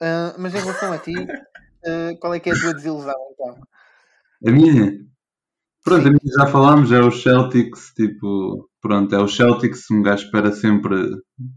Ah, 0.00 0.34
mas 0.38 0.54
em 0.54 0.58
relação 0.58 0.92
a 0.92 0.98
ti, 0.98 1.12
ah, 1.86 2.10
qual 2.20 2.34
é 2.34 2.40
que 2.40 2.50
é 2.50 2.52
a 2.52 2.60
tua 2.60 2.74
desilusão 2.74 3.14
então? 3.32 3.56
A 4.46 4.50
minha? 4.50 4.92
Pronto, 5.84 6.02
Sim. 6.02 6.08
a 6.08 6.10
minha 6.10 6.34
já 6.38 6.46
falámos, 6.46 6.90
é 6.90 7.00
os 7.00 7.22
Celtics, 7.22 7.92
tipo, 7.94 8.68
pronto, 8.80 9.14
é 9.14 9.18
o 9.18 9.28
Celtics, 9.28 9.88
um 9.90 10.02
gajo 10.02 10.24
espera 10.24 10.52
sempre 10.52 10.96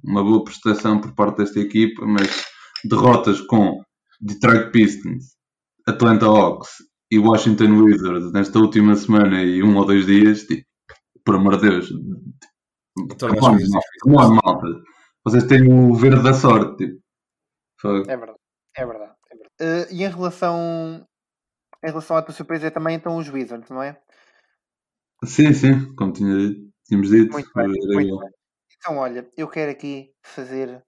uma 0.04 0.24
boa 0.24 0.44
prestação 0.44 1.02
por 1.02 1.14
parte 1.16 1.38
desta 1.38 1.60
equipa, 1.60 2.06
mas 2.06 2.46
derrotas 2.86 3.42
com 3.42 3.82
Detroit 4.22 4.72
Pistons, 4.72 5.36
Atlanta 5.88 6.28
Hawks 6.28 6.70
e 7.12 7.18
Washington 7.20 7.82
Wizards 7.84 8.32
nesta 8.32 8.60
última 8.60 8.96
semana 8.96 9.42
e 9.42 9.64
um 9.64 9.76
ou 9.78 9.86
dois 9.86 10.06
dias, 10.06 10.44
tipo, 10.44 10.68
por 11.24 11.36
amor 11.36 11.58
de 11.58 11.70
Deus, 11.70 11.90
Torna 13.18 13.36
as 13.36 13.40
come 13.40 13.48
on, 13.48 13.50
coisas 13.52 13.70
malta, 13.70 13.88
difíceis. 13.88 14.02
come 14.02 14.18
on, 14.18 14.40
malta. 14.44 14.84
Vocês 15.24 15.44
têm 15.46 15.72
o 15.72 15.94
verde 15.96 16.24
da 16.24 16.34
sorte, 16.34 16.86
tipo. 16.86 17.02
É 17.86 18.18
verdade, 18.18 18.40
é 18.76 18.86
verdade. 18.86 19.14
é 19.32 19.36
verdade. 19.36 19.50
Eh, 19.60 19.88
e 19.92 20.04
em 20.04 20.10
relação, 20.10 21.08
em 21.84 21.88
relação 21.88 22.18
à 22.18 22.22
tua 22.22 22.34
surpresa 22.34 22.68
é 22.68 22.70
também 22.70 22.96
então 22.96 23.18
os 23.18 23.30
Wizards, 23.30 23.70
não 23.70 23.82
é? 23.82 24.02
Sim, 25.24 25.54
sim, 25.54 25.94
como 25.96 26.12
tinha 26.14 26.36
tínhamos 26.86 27.10
dito, 27.10 27.34
Muito 27.34 27.50
bem, 27.54 27.68
muito 27.68 27.88
bem. 27.88 28.10
Então, 28.78 28.98
olha, 28.98 29.30
eu 29.38 29.48
quero 29.48 29.72
aqui 29.72 30.12
fazer 30.24 30.84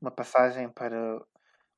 uma 0.00 0.10
passagem 0.10 0.68
para 0.68 1.20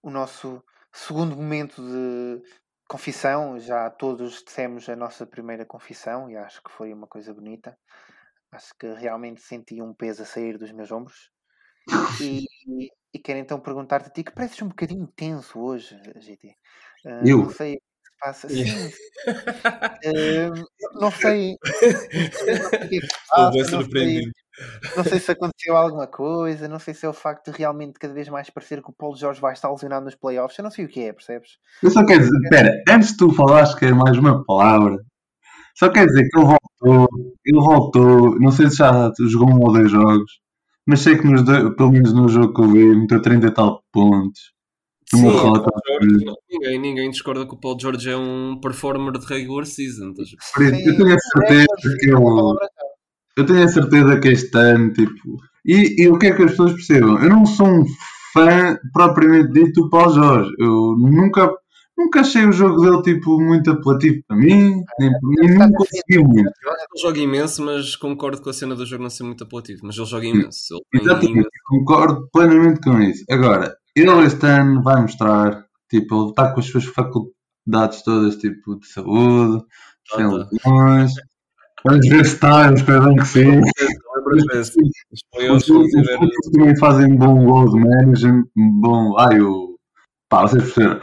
o 0.03 0.11
nosso 0.11 0.63
segundo 0.93 1.35
momento 1.37 1.83
de 1.83 2.43
confissão. 2.89 3.59
Já 3.59 3.91
todos 3.91 4.43
dissemos 4.45 4.89
a 4.89 4.97
nossa 4.97 5.27
primeira 5.27 5.65
confissão 5.67 6.31
e 6.31 6.37
acho 6.37 6.63
que 6.63 6.71
foi 6.71 6.93
uma 6.93 7.07
coisa 7.07 7.33
bonita. 7.35 7.77
Acho 8.53 8.73
que 8.79 8.87
realmente 8.95 9.41
senti 9.41 9.83
um 9.83 9.95
peso 9.95 10.23
a 10.23 10.27
sair 10.27 10.57
dos 10.59 10.73
meus 10.73 10.93
ombros. 10.93 11.31
E, 12.21 12.45
e 13.15 13.19
quero 13.19 13.39
então 13.39 13.61
perguntar-te 13.61 14.09
a 14.09 14.11
ti, 14.11 14.25
que 14.25 14.33
pareces 14.33 14.63
um 14.63 14.69
bocadinho 14.69 15.07
tenso 15.17 15.61
hoje, 15.61 15.97
GT. 16.17 16.57
Ah, 17.07 17.23
Eu? 17.25 17.39
Não 17.39 17.51
sei 17.51 17.75
o 17.75 17.79
que 17.79 17.83
se 18.11 18.17
passa. 18.21 18.49
Sim. 18.49 18.65
Ah, 20.07 20.51
não 21.01 21.11
sei. 21.11 21.57
não 21.63 22.31
sei 22.33 22.55
o 22.57 22.71
que 22.71 22.97
é 22.97 23.01
que 23.01 23.07
se 23.07 23.07
Estou 23.63 23.81
passa, 23.81 23.89
bem 23.89 24.31
não 24.97 25.05
sei- 25.05 25.19
se 25.19 25.31
aconteceu 25.33 25.77
alguma 25.77 26.07
coisa, 26.07 26.69
não 26.69 26.79
sei 26.79 26.95
se 26.95 27.05
é 27.07 27.09
o 27.09 27.13
facto 27.13 27.51
de 27.51 27.59
realmente 27.59 27.99
cada 27.99 28.13
vez 28.15 28.29
mais 28.29 28.51
parecer 28.51 28.83
que 28.83 28.91
o 28.91 28.95
Paulo 28.95 29.17
Jorge 29.17 29.41
vai 29.41 29.53
estar 29.53 29.71
lesionado 29.71 30.05
nos 30.05 30.15
playoffs. 30.15 30.59
Eu 30.59 30.65
não 30.65 30.71
sei 30.71 30.85
o 30.85 30.89
que 30.89 31.01
é, 31.01 31.13
percebes? 31.13 31.51
Eu 31.83 31.91
só 31.91 32.05
quero 32.05 32.21
dizer, 32.21 32.39
espera, 32.45 32.83
antes 32.89 33.11
de 33.11 33.17
tu 33.17 33.33
falares 33.33 33.75
que 33.75 33.85
é 33.87 33.93
mais 33.93 34.17
uma 34.19 34.45
palavra, 34.45 34.99
só 35.77 35.89
quero 35.89 36.07
dizer 36.07 36.29
que 36.29 36.39
ele 36.39 36.47
voltou, 36.47 37.09
ele 37.45 37.61
voltou, 37.61 38.39
não 38.41 38.51
sei 38.53 38.71
se 38.71 38.77
já 38.77 39.11
jogou 39.29 39.49
um 39.51 39.61
ou 39.61 39.73
dois 39.73 39.91
jogos, 39.91 40.41
mas 40.87 41.01
sei 41.01 41.17
que 41.19 41.27
nos 41.27 41.43
dois, 41.45 41.75
pelo 41.77 41.91
menos 41.93 42.13
no 42.13 42.29
jogo 42.29 42.55
que 42.55 42.61
eu 42.63 42.69
vi, 42.69 42.85
meteu 42.97 43.21
30 43.23 43.47
e 43.49 43.51
tal 43.51 43.83
pontos. 43.93 44.53
Sim, 45.11 45.29
rota. 45.29 45.71
George, 45.87 46.25
não- 46.25 46.35
ninguém, 46.51 46.79
ninguém 46.81 47.11
discorda 47.11 47.47
que 47.47 47.55
o 47.55 47.59
Paul 47.61 47.77
George 47.79 48.09
é 48.09 48.17
um 48.17 48.59
performer 48.61 49.13
de 49.19 49.27
regular 49.27 49.67
season. 49.67 50.11
estás 50.11 50.29
isso, 50.29 50.89
eu 50.89 50.97
tenho 50.97 51.15
a 51.15 51.19
certeza 51.19 51.99
que 51.99 52.11
é 52.11 52.15
uma 52.17 52.31
ele, 52.31 52.37
palavra-chave. 52.41 52.94
Eu 53.37 53.47
tenho 53.47 53.65
a 53.65 53.69
certeza 53.69 54.21
que 54.21 54.29
este 54.29 54.57
ano, 54.57 54.93
tipo, 54.93 55.39
e, 55.65 56.03
e 56.03 56.09
o 56.09 56.19
que 56.19 56.27
é 56.27 56.33
que 56.35 56.43
as 56.43 56.51
pessoas 56.53 56.73
percebam? 56.75 57.19
Eu 57.23 57.29
não 57.31 57.47
sou 57.47 57.67
um 57.67 57.85
fã 58.33 58.77
propriamente 58.93 59.53
dito 59.53 59.83
do 59.83 59.91
Paulo 59.91 60.13
Jorge. 60.15 60.51
Eu 60.59 60.95
nunca, 60.99 61.51
nunca 61.97 62.21
achei 62.21 62.45
o 62.47 62.53
jogo 62.53 62.81
dele, 62.81 63.03
tipo, 63.03 63.41
muito 63.41 63.71
apelativo 63.71 64.23
para 64.29 64.37
mim, 64.37 64.83
nem 64.99 65.11
para 65.11 65.21
mim, 65.23 65.55
não 65.59 65.71
consegui 65.73 66.19
muito. 66.19 66.51
Ele 66.51 67.01
joga 67.03 67.19
imenso, 67.21 67.63
mas 67.65 67.97
concordo 67.97 68.43
com 68.43 68.51
a 68.51 68.53
cena 68.53 68.75
do 68.75 68.85
jogo 68.87 69.03
não 69.05 69.11
ser 69.11 69.23
muito 69.25 69.45
apelativo. 69.45 69.81
Mas 69.85 69.97
ele 69.97 70.07
joga 70.07 70.27
imenso. 70.27 70.75
Ele 70.75 70.83
tem 70.93 71.01
Exatamente, 71.03 71.33
imenso. 71.33 71.49
concordo 71.67 72.29
plenamente 72.33 72.81
com 72.81 73.01
isso. 73.01 73.25
Agora, 73.31 73.75
ele 73.97 74.11
este 74.27 74.47
ano 74.47 74.83
vai 74.83 75.01
mostrar, 75.01 75.65
tipo, 75.89 76.21
ele 76.23 76.31
está 76.31 76.53
com 76.53 76.61
as 76.61 76.67
suas 76.67 76.85
faculdades 76.85 78.03
todas, 78.05 78.37
tipo, 78.37 78.79
de 78.79 78.87
saúde, 78.87 79.65
sem 80.15 80.25
Ah, 80.25 80.31
tá. 80.31 80.37
lesões. 80.37 81.13
Vamos 81.85 82.09
ver 82.09 82.25
se 82.25 82.35
está, 82.35 82.73
espero 82.73 83.05
bem 83.05 83.17
que 83.17 83.27
sim. 83.27 83.61
Lembras 84.17 84.45
desse? 84.53 84.79
Os 84.81 84.91
Os 85.13 85.21
playoffs 85.31 85.69
vão 85.69 85.81
os 85.83 85.91
dizer. 85.91 86.17
clubes 86.19 86.51
também 86.53 86.77
fazem 86.79 87.13
um 87.13 87.17
bom 87.17 87.45
load 87.47 87.79
management, 87.79 88.45
bom. 88.57 89.19
Ai, 89.19 89.41
o. 89.41 89.75
Pá, 90.31 90.43
vocês 90.43 90.63
perceberam. 90.73 91.01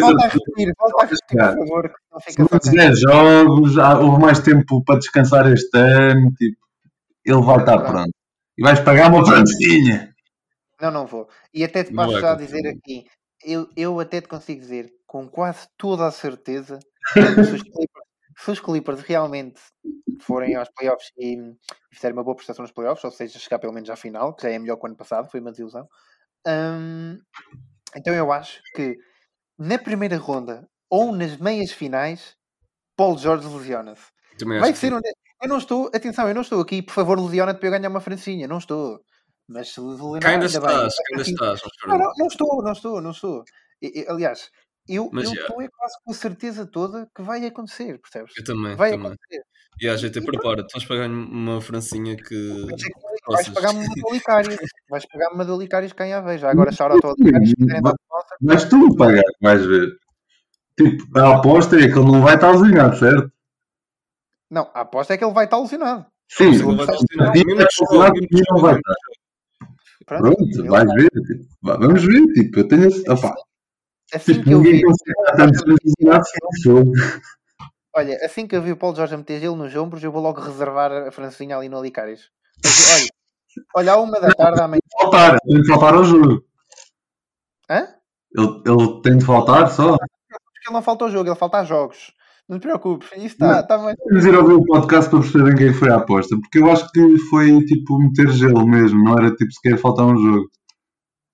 Volta 0.00 0.24
a 0.24 0.28
repetir, 0.28 0.72
volta 0.78 1.02
a 1.02 1.06
repetir, 1.06 1.18
por 1.28 1.58
favor, 1.58 1.88
que 1.88 1.94
não 2.12 2.20
fica 2.20 2.32
são 2.32 2.46
só 2.46 2.54
muitos 2.54 2.70
cá. 2.70 2.76
10 2.76 3.00
jogos, 3.00 3.76
houve 3.76 4.20
mais 4.22 4.38
tempo 4.40 4.84
para 4.84 4.98
descansar 4.98 5.52
este 5.52 5.76
ano, 5.76 6.30
tipo, 6.32 6.56
ele 7.24 7.42
vai 7.42 7.58
estar 7.58 7.78
pronto. 7.80 8.10
E 8.56 8.62
vais 8.62 8.80
pagar 8.80 9.10
uma 9.12 9.24
francinha. 9.24 10.14
Não, 10.80 10.90
não 10.90 11.06
vou. 11.06 11.28
E 11.52 11.64
até 11.64 11.84
te 11.84 11.92
posso 11.92 12.20
já 12.20 12.34
dizer 12.34 12.66
aqui, 12.68 13.04
eu, 13.44 13.68
eu 13.76 13.98
até 14.00 14.20
te 14.20 14.28
consigo 14.28 14.60
dizer 14.60 14.90
com 15.14 15.28
quase 15.28 15.68
toda 15.78 16.04
a 16.08 16.10
certeza 16.10 16.80
se 17.12 17.54
os 17.54 17.62
Clippers, 17.62 18.06
se 18.36 18.50
os 18.50 18.58
Clippers 18.58 19.00
realmente 19.02 19.60
forem 20.20 20.56
aos 20.56 20.68
playoffs 20.70 21.12
e, 21.16 21.36
e 21.36 21.94
fizerem 21.94 22.16
uma 22.16 22.24
boa 22.24 22.34
prestação 22.34 22.64
nos 22.64 22.72
playoffs, 22.72 23.04
ou 23.04 23.12
seja, 23.12 23.38
chegar 23.38 23.60
pelo 23.60 23.72
menos 23.72 23.88
à 23.88 23.94
final, 23.94 24.34
que 24.34 24.42
já 24.42 24.50
é 24.50 24.58
melhor 24.58 24.76
que 24.76 24.82
o 24.82 24.86
ano 24.88 24.96
passado, 24.96 25.30
foi 25.30 25.38
uma 25.38 25.52
desilusão. 25.52 25.86
hum, 26.48 27.16
então 27.94 28.12
eu 28.12 28.32
acho 28.32 28.60
que 28.74 28.96
na 29.56 29.78
primeira 29.78 30.16
ronda 30.16 30.68
ou 30.90 31.14
nas 31.14 31.36
meias 31.36 31.70
finais, 31.70 32.34
Paul 32.96 33.16
George 33.16 33.46
lesiona-se. 33.46 34.06
Vai 34.60 34.74
ser 34.74 34.92
onde... 34.94 35.08
Eu 35.40 35.48
não 35.48 35.58
estou, 35.58 35.92
atenção, 35.94 36.26
eu 36.26 36.34
não 36.34 36.42
estou 36.42 36.60
aqui, 36.60 36.82
por 36.82 36.92
favor, 36.92 37.20
lesiona-te 37.20 37.58
para 37.60 37.68
eu 37.68 37.72
ganhar 37.72 37.88
uma 37.88 38.00
francinha, 38.00 38.48
não 38.48 38.58
estou. 38.58 38.98
Mas 39.48 39.68
se 39.68 39.80
lesionar, 39.80 40.26
ainda 40.26 40.46
estás, 40.46 40.94
ainda 41.12 41.22
estás. 41.22 41.60
mas 41.62 41.72
Não, 41.86 41.98
não, 41.98 42.12
não 42.18 42.26
estou, 42.26 42.62
não 42.64 42.72
estou, 42.72 43.00
não 43.00 43.10
estou. 43.12 43.44
E- 43.82 44.00
e, 44.00 44.08
aliás, 44.08 44.50
eu 44.88 45.10
Mas 45.12 45.24
eu 45.24 45.32
estou 45.34 45.62
é 45.62 45.68
quase 45.68 45.94
com 46.04 46.10
a 46.10 46.14
certeza 46.14 46.66
toda 46.66 47.08
que 47.14 47.22
vai 47.22 47.44
acontecer, 47.46 47.98
percebes? 47.98 48.32
Eu 48.36 48.44
também, 48.44 48.74
Vai 48.76 48.90
também. 48.92 49.06
acontecer. 49.06 49.42
E 49.80 49.88
a 49.88 49.96
gente 49.96 50.20
prepara-te, 50.20 50.72
vais 50.72 50.84
pagar 50.84 51.08
uma 51.10 51.60
francinha 51.60 52.16
que. 52.16 52.66
Mas 52.70 52.82
é 52.82 52.86
que 52.86 53.04
Vais 53.26 53.48
pagar-me 53.48 53.84
uma 53.86 53.94
do 53.94 54.12
Licários. 54.14 54.56
Vais 54.88 55.06
pagar-me 55.06 55.34
uma 55.34 55.44
do 55.44 55.58
Licários 55.58 55.92
cá 55.92 56.06
em 56.06 56.12
Aveiro. 56.12 56.40
Já 56.40 56.50
agora, 56.50 56.70
dar 56.70 56.96
sponsor. 56.96 57.14
Vais 58.42 58.64
tu 58.64 58.78
me 58.78 58.96
pagar, 58.96 59.22
vais 59.40 59.64
ver. 59.66 59.88
Tipo, 60.78 61.18
a 61.18 61.36
aposta 61.36 61.76
é 61.76 61.88
que 61.88 61.98
ele 61.98 62.10
não 62.12 62.22
vai 62.22 62.34
estar 62.34 62.50
lesionado, 62.52 62.96
certo? 62.98 63.32
Não, 64.50 64.70
a 64.74 64.82
aposta 64.82 65.14
é 65.14 65.16
que 65.16 65.24
ele 65.24 65.32
vai 65.32 65.44
estar 65.46 65.58
lesionado. 65.58 66.06
Sim, 66.28 66.44
Ele 66.52 66.62
vai 66.62 66.72
estar 66.74 66.92
mas 66.92 67.00
estar. 68.76 68.94
Pronto, 70.06 70.36
Pronto, 70.36 70.70
vais 70.70 70.84
vai. 70.86 70.96
ver. 70.96 71.10
Tipo, 71.10 71.44
vamos 71.62 72.04
ver. 72.04 72.22
Tipo, 72.34 72.58
eu 72.60 72.68
tenho 72.68 72.86
esse. 72.88 73.02
Assim 74.12 74.42
que 74.42 74.52
eu 74.52 74.60
vi, 74.60 74.82
olha, 77.94 78.16
assim 78.22 78.46
que 78.46 78.54
eu 78.54 78.62
vi 78.62 78.72
o 78.72 78.76
Paulo 78.76 78.96
Jorge 78.96 79.14
a 79.14 79.18
meter 79.18 79.40
gelo 79.40 79.56
nos 79.56 79.74
ombros, 79.74 80.02
eu 80.04 80.12
vou 80.12 80.22
logo 80.22 80.40
reservar 80.40 80.92
a 80.92 81.10
francinha 81.10 81.56
ali 81.56 81.68
no. 81.68 81.80
Porque, 81.80 82.00
Olha, 82.94 83.08
olha, 83.76 83.92
à 83.92 83.96
uma 83.96 84.20
da 84.20 84.30
tarde 84.30 84.60
amanhã. 84.60 84.80
Faltar, 85.00 85.38
tem 85.40 85.60
de 85.60 85.66
faltar 85.66 85.94
ao 85.94 86.04
jogo. 86.04 86.44
Hã? 87.70 87.88
Ele, 88.36 88.62
ele 88.66 89.02
tem 89.02 89.16
de 89.16 89.24
faltar 89.24 89.70
só. 89.70 89.96
Porque 89.96 90.68
ele 90.68 90.74
não 90.74 90.82
falta 90.82 91.04
ao 91.04 91.10
jogo, 91.10 91.28
ele 91.28 91.36
falta 91.36 91.58
a 91.58 91.64
jogos. 91.64 92.12
Não 92.48 92.58
te 92.58 92.62
preocupes, 92.62 93.08
isso 93.12 93.26
está 93.26 93.62
tá. 93.62 93.78
Temos 93.78 94.22
de 94.22 94.28
ir 94.28 94.36
ouvir 94.36 94.52
o 94.52 94.64
podcast 94.66 95.08
para 95.08 95.20
perceberem 95.20 95.56
quem 95.56 95.72
foi 95.72 95.88
a 95.88 95.96
aposta. 95.96 96.36
Porque 96.38 96.58
eu 96.58 96.70
acho 96.70 96.90
que 96.92 97.18
foi 97.30 97.64
tipo 97.64 97.98
meter 97.98 98.28
gelo 98.32 98.66
mesmo, 98.66 99.02
não 99.02 99.14
era 99.14 99.34
tipo 99.34 99.50
sequer 99.50 99.78
faltar 99.78 100.04
um 100.04 100.16
jogo. 100.16 100.50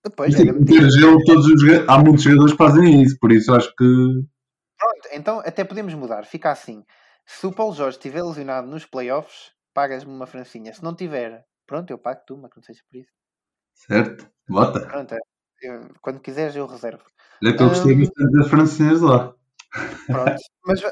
Depois, 0.03 0.35
tipo, 0.35 0.53
meter 0.59 0.91
gelo, 0.91 1.23
todos 1.25 1.47
os 1.47 1.63
há 1.89 1.99
muitos 1.99 2.23
jogadores 2.23 2.53
que 2.53 2.59
fazem 2.59 3.03
isso, 3.03 3.19
por 3.19 3.31
isso 3.33 3.53
acho 3.55 3.69
que. 3.77 3.85
Pronto, 4.79 5.09
então 5.13 5.41
até 5.41 5.63
podemos 5.63 5.93
mudar. 5.95 6.25
Fica 6.25 6.51
assim. 6.51 6.85
Se 7.27 7.47
o 7.47 7.53
Paulo 7.53 7.75
Jorge 7.75 7.99
estiver 7.99 8.23
lesionado 8.23 8.67
nos 8.67 8.87
playoffs, 8.87 9.53
pagas-me 9.75 10.11
uma 10.13 10.27
francinha. 10.27 10.73
Se 10.73 10.83
não 10.83 10.95
tiver, 10.95 11.45
pronto, 11.67 11.91
eu 11.91 11.99
pago 11.99 12.23
tu, 12.27 12.37
mas 12.37 12.51
que 12.51 12.57
não 12.57 12.65
seja 12.65 12.81
por 12.91 12.99
isso. 12.99 13.11
Certo? 13.75 14.27
Bota. 14.49 14.81
Pronto, 14.81 15.15
é. 15.15 15.19
Eu- 15.63 15.91
quando 16.01 16.21
quiseres 16.21 16.57
eu 16.57 16.67
reservo. 16.67 17.03
Olha 17.43 17.57
que 17.57 17.63
eu 17.63 17.69
gostei 17.69 17.95
bastante 17.95 18.33
das 18.33 18.49
francinhas 18.49 19.01
lá. 19.03 19.35
Pronto. 20.07 20.37
mas, 20.67 20.83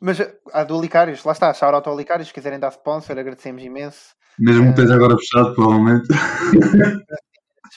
mas 0.00 0.18
a 0.52 0.64
do 0.64 0.80
Licários, 0.80 1.22
lá 1.24 1.32
está, 1.32 1.52
shout 1.52 1.74
out 1.74 1.88
ao 1.88 1.96
Licários, 1.96 2.28
se 2.28 2.34
quiserem 2.34 2.58
dar 2.58 2.72
sponsor, 2.72 3.18
agradecemos 3.18 3.62
imenso. 3.62 4.14
Mesmo 4.38 4.64
que 4.64 4.80
esteja 4.80 4.94
agora 4.94 5.16
fechado, 5.16 5.54
provavelmente. 5.54 6.08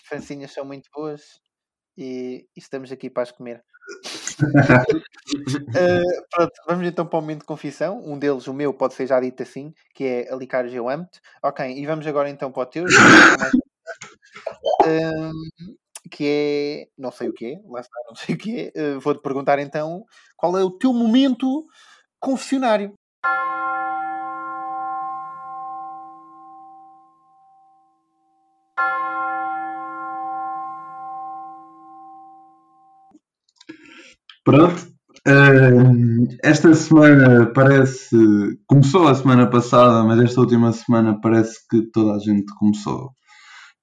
As 0.07 0.09
francinhas 0.09 0.53
são 0.53 0.63
muito 0.63 0.89
boas 0.93 1.21
e, 1.97 2.47
e 2.55 2.59
estamos 2.59 2.93
aqui 2.93 3.09
para 3.09 3.23
as 3.23 3.31
comer. 3.31 3.61
Uh, 4.39 4.45
pronto, 6.31 6.53
vamos 6.65 6.87
então 6.87 7.05
para 7.05 7.19
o 7.19 7.21
momento 7.21 7.41
de 7.41 7.45
confissão. 7.45 8.01
Um 8.05 8.17
deles, 8.17 8.47
o 8.47 8.53
meu, 8.53 8.73
pode 8.73 8.93
ser 8.93 9.05
já 9.05 9.19
dito 9.19 9.43
assim, 9.43 9.73
que 9.93 10.05
é 10.05 10.31
Alicários 10.31 10.73
eu 10.73 10.87
amo-te. 10.87 11.19
Ok, 11.43 11.69
e 11.69 11.85
vamos 11.85 12.07
agora 12.07 12.29
então 12.29 12.53
para 12.53 12.63
o 12.63 12.65
teu. 12.65 12.85
Um, 14.85 15.31
que 16.09 16.25
é. 16.25 16.87
Não 16.97 17.11
sei 17.11 17.27
o 17.27 17.33
que 17.33 17.45
é, 17.45 17.59
lá 17.69 17.81
está, 17.81 17.99
não 18.07 18.15
sei 18.15 18.35
o 18.35 18.37
que 18.37 18.71
é. 18.73 18.95
Uh, 18.95 19.01
Vou-te 19.01 19.21
perguntar 19.21 19.59
então 19.59 20.05
qual 20.37 20.57
é 20.57 20.63
o 20.63 20.71
teu 20.71 20.93
momento 20.93 21.65
confessionário. 22.17 22.93
Pronto. 34.47 34.87
Uh, 35.27 36.25
esta 36.41 36.73
semana 36.73 37.51
parece. 37.53 38.15
Começou 38.65 39.09
a 39.09 39.13
semana 39.13 39.49
passada, 39.49 40.05
mas 40.05 40.21
esta 40.21 40.39
última 40.39 40.71
semana 40.71 41.19
parece 41.19 41.59
que 41.69 41.81
toda 41.91 42.15
a 42.15 42.19
gente 42.19 42.45
começou 42.57 43.09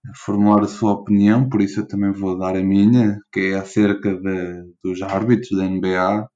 a 0.07 0.17
formular 0.25 0.63
a 0.63 0.67
sua 0.67 0.93
opinião, 0.93 1.51
por 1.51 1.61
isso 1.61 1.81
eu 1.81 1.87
também 1.87 2.13
vou 2.13 2.39
dar 2.39 2.57
a 2.57 2.63
minha, 2.63 3.19
que 3.31 3.53
é 3.53 3.57
acerca 3.57 4.15
de, 4.15 4.65
dos 4.83 5.03
árbitros 5.03 5.51
da 5.51 5.69
NBA. 5.69 6.27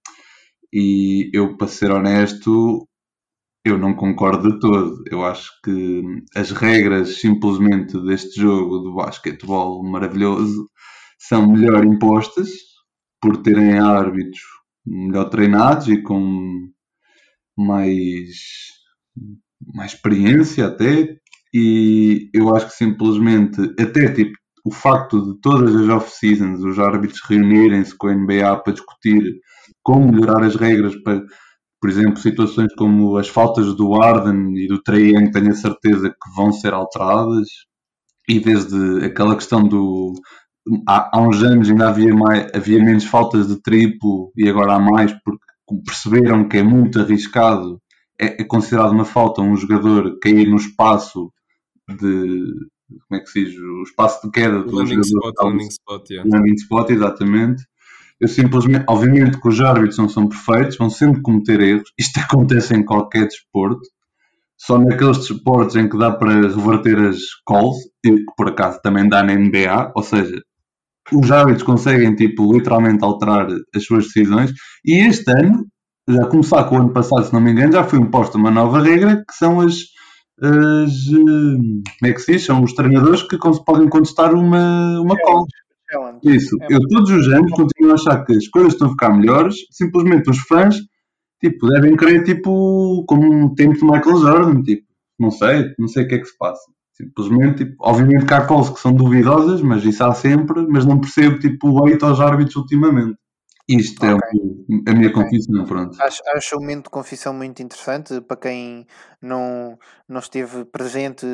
E 0.75 1.31
eu, 1.33 1.57
para 1.57 1.67
ser 1.67 1.91
honesto, 1.91 2.87
eu 3.65 3.79
não 3.79 3.95
concordo 3.95 4.53
de 4.53 4.61
todo. 4.61 5.03
Eu 5.11 5.25
acho 5.25 5.51
que 5.65 6.03
as 6.37 6.51
regras 6.51 7.19
simplesmente 7.23 7.99
deste 8.05 8.39
jogo 8.43 8.91
de 8.91 8.95
basquetebol 8.95 9.83
maravilhoso 9.83 10.69
são 11.19 11.51
melhor 11.51 11.83
impostas 11.83 12.68
por 13.21 13.39
terem 13.43 13.79
árbitros 13.79 14.41
melhor 14.89 15.29
treinados 15.29 15.89
e 15.89 16.03
com 16.03 16.71
mais, 17.57 18.29
mais 19.75 19.93
experiência 19.93 20.67
até. 20.67 21.17
E 21.53 22.31
eu 22.35 22.55
acho 22.55 22.67
que 22.69 22.75
simplesmente, 22.75 23.61
até 23.81 24.13
tipo, 24.13 24.37
o 24.65 24.71
facto 24.71 25.23
de 25.23 25.41
todas 25.41 25.75
as 25.75 25.89
off-seasons 25.89 26.63
os 26.63 26.79
árbitros 26.79 27.21
reunirem-se 27.29 27.97
com 27.97 28.09
a 28.09 28.15
NBA 28.15 28.63
para 28.63 28.73
discutir 28.73 29.41
como 29.83 30.13
melhorar 30.13 30.45
as 30.45 30.57
regras 30.57 30.95
para, 31.03 31.23
por 31.81 31.91
exemplo, 31.91 32.19
situações 32.19 32.75
como 32.77 33.17
as 33.17 33.29
faltas 33.29 33.75
do 33.75 33.95
Arden 33.95 34.57
e 34.57 34.69
do 34.69 34.83
Trae 34.83 35.13
Young, 35.13 35.31
tenho 35.31 35.51
a 35.51 35.55
certeza 35.55 36.11
que 36.11 36.37
vão 36.37 36.53
ser 36.53 36.75
alteradas. 36.75 37.49
E 38.29 38.41
desde 38.41 39.05
aquela 39.07 39.35
questão 39.35 39.67
do, 39.67 40.13
há, 40.87 41.17
há 41.17 41.21
uns 41.21 41.43
anos 41.43 41.71
ainda 41.71 41.89
havia, 41.89 42.15
mais, 42.15 42.51
havia 42.55 42.83
menos 42.83 43.05
faltas 43.05 43.49
de 43.49 43.61
triplo 43.61 44.33
e 44.37 44.49
agora 44.49 44.75
há 44.75 44.79
mais 44.79 45.13
porque 45.25 45.45
perceberam 45.85 46.49
que 46.49 46.59
é 46.59 46.63
muito 46.63 47.01
arriscado, 47.01 47.81
é, 48.21 48.43
é 48.43 48.45
considerado 48.45 48.93
uma 48.93 49.05
falta 49.05 49.43
um 49.43 49.57
jogador 49.57 50.19
cair 50.21 50.49
no 50.49 50.57
espaço 50.57 51.33
de 51.89 52.69
como 52.89 53.21
é 53.21 53.23
que 53.23 53.31
se 53.31 53.45
diz, 53.45 53.59
o 53.59 53.83
espaço 53.83 54.27
de 54.27 54.31
queda 54.31 54.63
do 54.63 54.75
landing 54.75 55.03
jogador. 55.03 55.31
spot, 55.31 55.45
landing 55.45 55.69
spot, 55.69 56.11
yeah. 56.11 56.31
landing 56.31 56.55
spot, 56.55 56.91
exatamente. 56.91 57.63
Eu 58.21 58.29
simplesmente, 58.29 58.85
obviamente 58.89 59.41
que 59.41 59.49
os 59.49 59.61
árbitros 59.61 59.99
não 59.99 60.09
são 60.09 60.29
perfeitos, 60.29 60.77
vão 60.77 60.91
sempre 60.91 61.23
cometer 61.23 61.61
erros. 61.61 61.93
Isto 61.99 62.21
acontece 62.21 62.75
em 62.75 62.85
qualquer 62.85 63.27
desporto. 63.27 63.83
Só 64.57 64.77
naqueles 64.77 65.19
desportos 65.19 65.77
em 65.77 65.89
que 65.89 65.97
dá 65.97 66.11
para 66.11 66.33
reverter 66.33 66.99
as 66.99 67.19
calls, 67.47 67.77
e 68.05 68.11
que 68.11 68.35
por 68.37 68.49
acaso 68.49 68.81
também 68.83 69.09
dá 69.09 69.23
na 69.23 69.35
NBA, 69.35 69.93
ou 69.95 70.03
seja, 70.03 70.43
os 71.13 71.31
árbitros 71.31 71.63
conseguem, 71.63 72.15
tipo, 72.15 72.53
literalmente 72.53 73.05
alterar 73.05 73.49
as 73.75 73.85
suas 73.85 74.05
decisões. 74.07 74.53
E 74.85 74.95
este 75.07 75.31
ano, 75.31 75.67
já 76.09 76.27
começar 76.27 76.65
com 76.65 76.77
o 76.77 76.81
ano 76.81 76.93
passado, 76.93 77.25
se 77.25 77.33
não 77.33 77.41
me 77.41 77.53
engano, 77.53 77.73
já 77.73 77.85
foi 77.85 77.99
imposta 77.99 78.39
uma 78.39 78.51
nova 78.51 78.81
regra 78.83 79.25
que 79.29 79.35
são 79.35 79.61
as. 79.61 79.75
as 80.43 80.91
eh, 80.91 81.57
como 82.01 82.11
é 82.11 82.13
que 82.13 82.21
se 82.21 82.33
diz? 82.33 82.45
São 82.45 82.63
os 82.63 82.73
treinadores 82.73 83.23
que 83.23 83.39
podem 83.65 83.89
contestar 83.89 84.35
uma, 84.35 85.01
uma 85.01 85.17
call. 85.17 85.47
Isso. 86.23 86.57
É. 86.63 86.67
Eu 86.71 86.81
todos 86.89 87.11
os 87.11 87.29
anos 87.29 87.51
continuo 87.53 87.93
a 87.93 87.95
achar 87.95 88.25
que 88.25 88.37
as 88.37 88.47
coisas 88.49 88.75
estão 88.75 88.89
a 88.89 88.91
ficar 88.91 89.11
melhores. 89.11 89.57
Simplesmente 89.71 90.31
os 90.31 90.39
fãs, 90.41 90.77
tipo, 91.41 91.67
devem 91.69 91.97
querer, 91.97 92.25
tipo, 92.25 93.05
como 93.07 93.33
um 93.33 93.55
tempo 93.55 93.75
de 93.75 93.85
Michael 93.85 94.17
Jordan, 94.17 94.63
tipo, 94.63 94.87
não 95.19 95.31
sei, 95.31 95.75
não 95.79 95.89
sei 95.89 96.05
o 96.05 96.09
que 96.09 96.15
é 96.17 96.19
que 96.19 96.27
se 96.27 96.37
passa. 96.39 96.63
Simplesmente, 97.01 97.65
tipo, 97.65 97.77
obviamente 97.79 98.27
que 98.27 98.35
há 98.35 98.45
calls 98.45 98.71
que 98.71 98.81
são 98.81 98.93
duvidosas, 98.93 99.63
mas 99.63 99.85
isso 99.85 100.03
há 100.03 100.13
sempre, 100.13 100.67
mas 100.69 100.85
não 100.85 101.01
percebo, 101.01 101.39
tipo, 101.39 101.71
o 101.71 101.87
hate 101.87 102.05
aos 102.05 102.19
árbitros 102.19 102.57
ultimamente. 102.57 103.17
Isto 103.69 104.05
é 104.05 104.15
o- 104.15 104.19
a 104.19 104.93
minha 104.95 105.13
confissão, 105.13 105.65
pronto. 105.65 106.01
Acho, 106.03 106.23
acho 106.35 106.57
um 106.57 106.61
momento 106.61 106.85
de 106.85 106.91
confissão 106.91 107.33
muito 107.33 107.63
interessante 107.63 108.21
para 108.23 108.37
quem 108.37 108.85
não, 109.23 109.79
não 110.09 110.19
esteve 110.19 110.65
presente. 110.65 111.25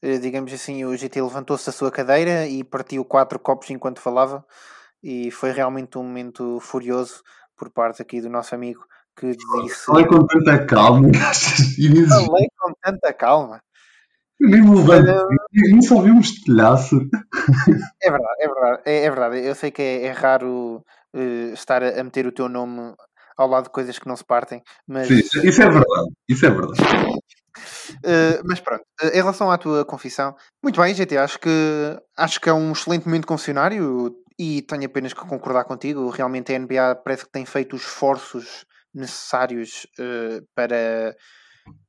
eh, 0.00 0.18
Digamos 0.18 0.52
assim, 0.52 0.84
o 0.86 0.96
GT 0.96 1.20
levantou-se 1.20 1.66
da 1.66 1.72
sua 1.72 1.90
cadeira 1.90 2.46
e 2.46 2.64
partiu 2.64 3.04
quatro 3.04 3.38
copos 3.38 3.68
enquanto 3.70 4.00
falava, 4.00 4.42
e 5.02 5.30
foi 5.30 5.50
realmente 5.52 5.98
um 5.98 6.02
momento 6.02 6.58
furioso 6.60 7.22
por 7.56 7.70
parte 7.70 8.00
aqui 8.00 8.20
do 8.22 8.30
nosso 8.30 8.54
amigo 8.54 8.80
que 9.16 9.32
disse. 9.32 9.84
Falei 9.84 10.06
com 10.06 10.26
tanta 10.26 10.64
calma, 10.64 11.08
Falei 12.08 12.48
com 12.56 12.72
tanta 12.82 13.12
calma. 13.12 13.60
Nem 14.40 14.62
me 14.62 14.76
levanto, 14.76 15.28
nem 15.52 15.82
só 15.82 16.00
vi 16.00 16.10
um 16.10 16.20
estilhaço. 16.20 16.96
É 18.02 18.10
verdade, 18.10 18.36
é 18.40 18.48
verdade, 18.48 18.82
é, 18.86 19.04
é 19.04 19.10
verdade. 19.10 19.38
Eu 19.46 19.54
sei 19.54 19.70
que 19.70 19.82
é, 19.82 20.06
é 20.06 20.10
raro 20.10 20.84
eh, 21.14 21.52
estar 21.52 21.82
a, 21.82 22.02
meter 22.02 22.26
o 22.26 22.32
teu 22.32 22.48
nome 22.48 22.94
ao 23.36 23.48
lado 23.48 23.64
de 23.64 23.70
coisas 23.70 23.98
que 23.98 24.08
não 24.08 24.16
se 24.16 24.24
partem, 24.24 24.62
mas. 24.86 25.08
Sim, 25.08 25.18
isso 25.46 25.62
é 25.62 25.68
verdade, 25.68 26.08
isso 26.28 26.46
é 26.46 26.50
verdade. 26.50 26.82
Uh, 27.98 28.40
mas 28.44 28.60
pronto, 28.60 28.84
uh, 29.02 29.08
em 29.08 29.16
relação 29.16 29.50
à 29.50 29.58
tua 29.58 29.84
confissão, 29.84 30.34
muito 30.62 30.80
bem, 30.80 30.94
GT, 30.94 31.18
acho 31.18 31.38
que 31.38 31.50
acho 32.16 32.40
que 32.40 32.48
é 32.48 32.52
um 32.52 32.72
excelente 32.72 33.06
momento 33.06 33.26
confessionário 33.26 34.14
e 34.38 34.62
tenho 34.62 34.86
apenas 34.86 35.12
que 35.12 35.20
concordar 35.20 35.64
contigo. 35.64 36.08
Realmente 36.10 36.54
a 36.54 36.58
NBA 36.58 36.96
parece 37.04 37.24
que 37.24 37.32
tem 37.32 37.44
feito 37.44 37.76
os 37.76 37.82
esforços 37.82 38.64
necessários 38.94 39.86
uh, 39.98 40.46
para 40.54 41.14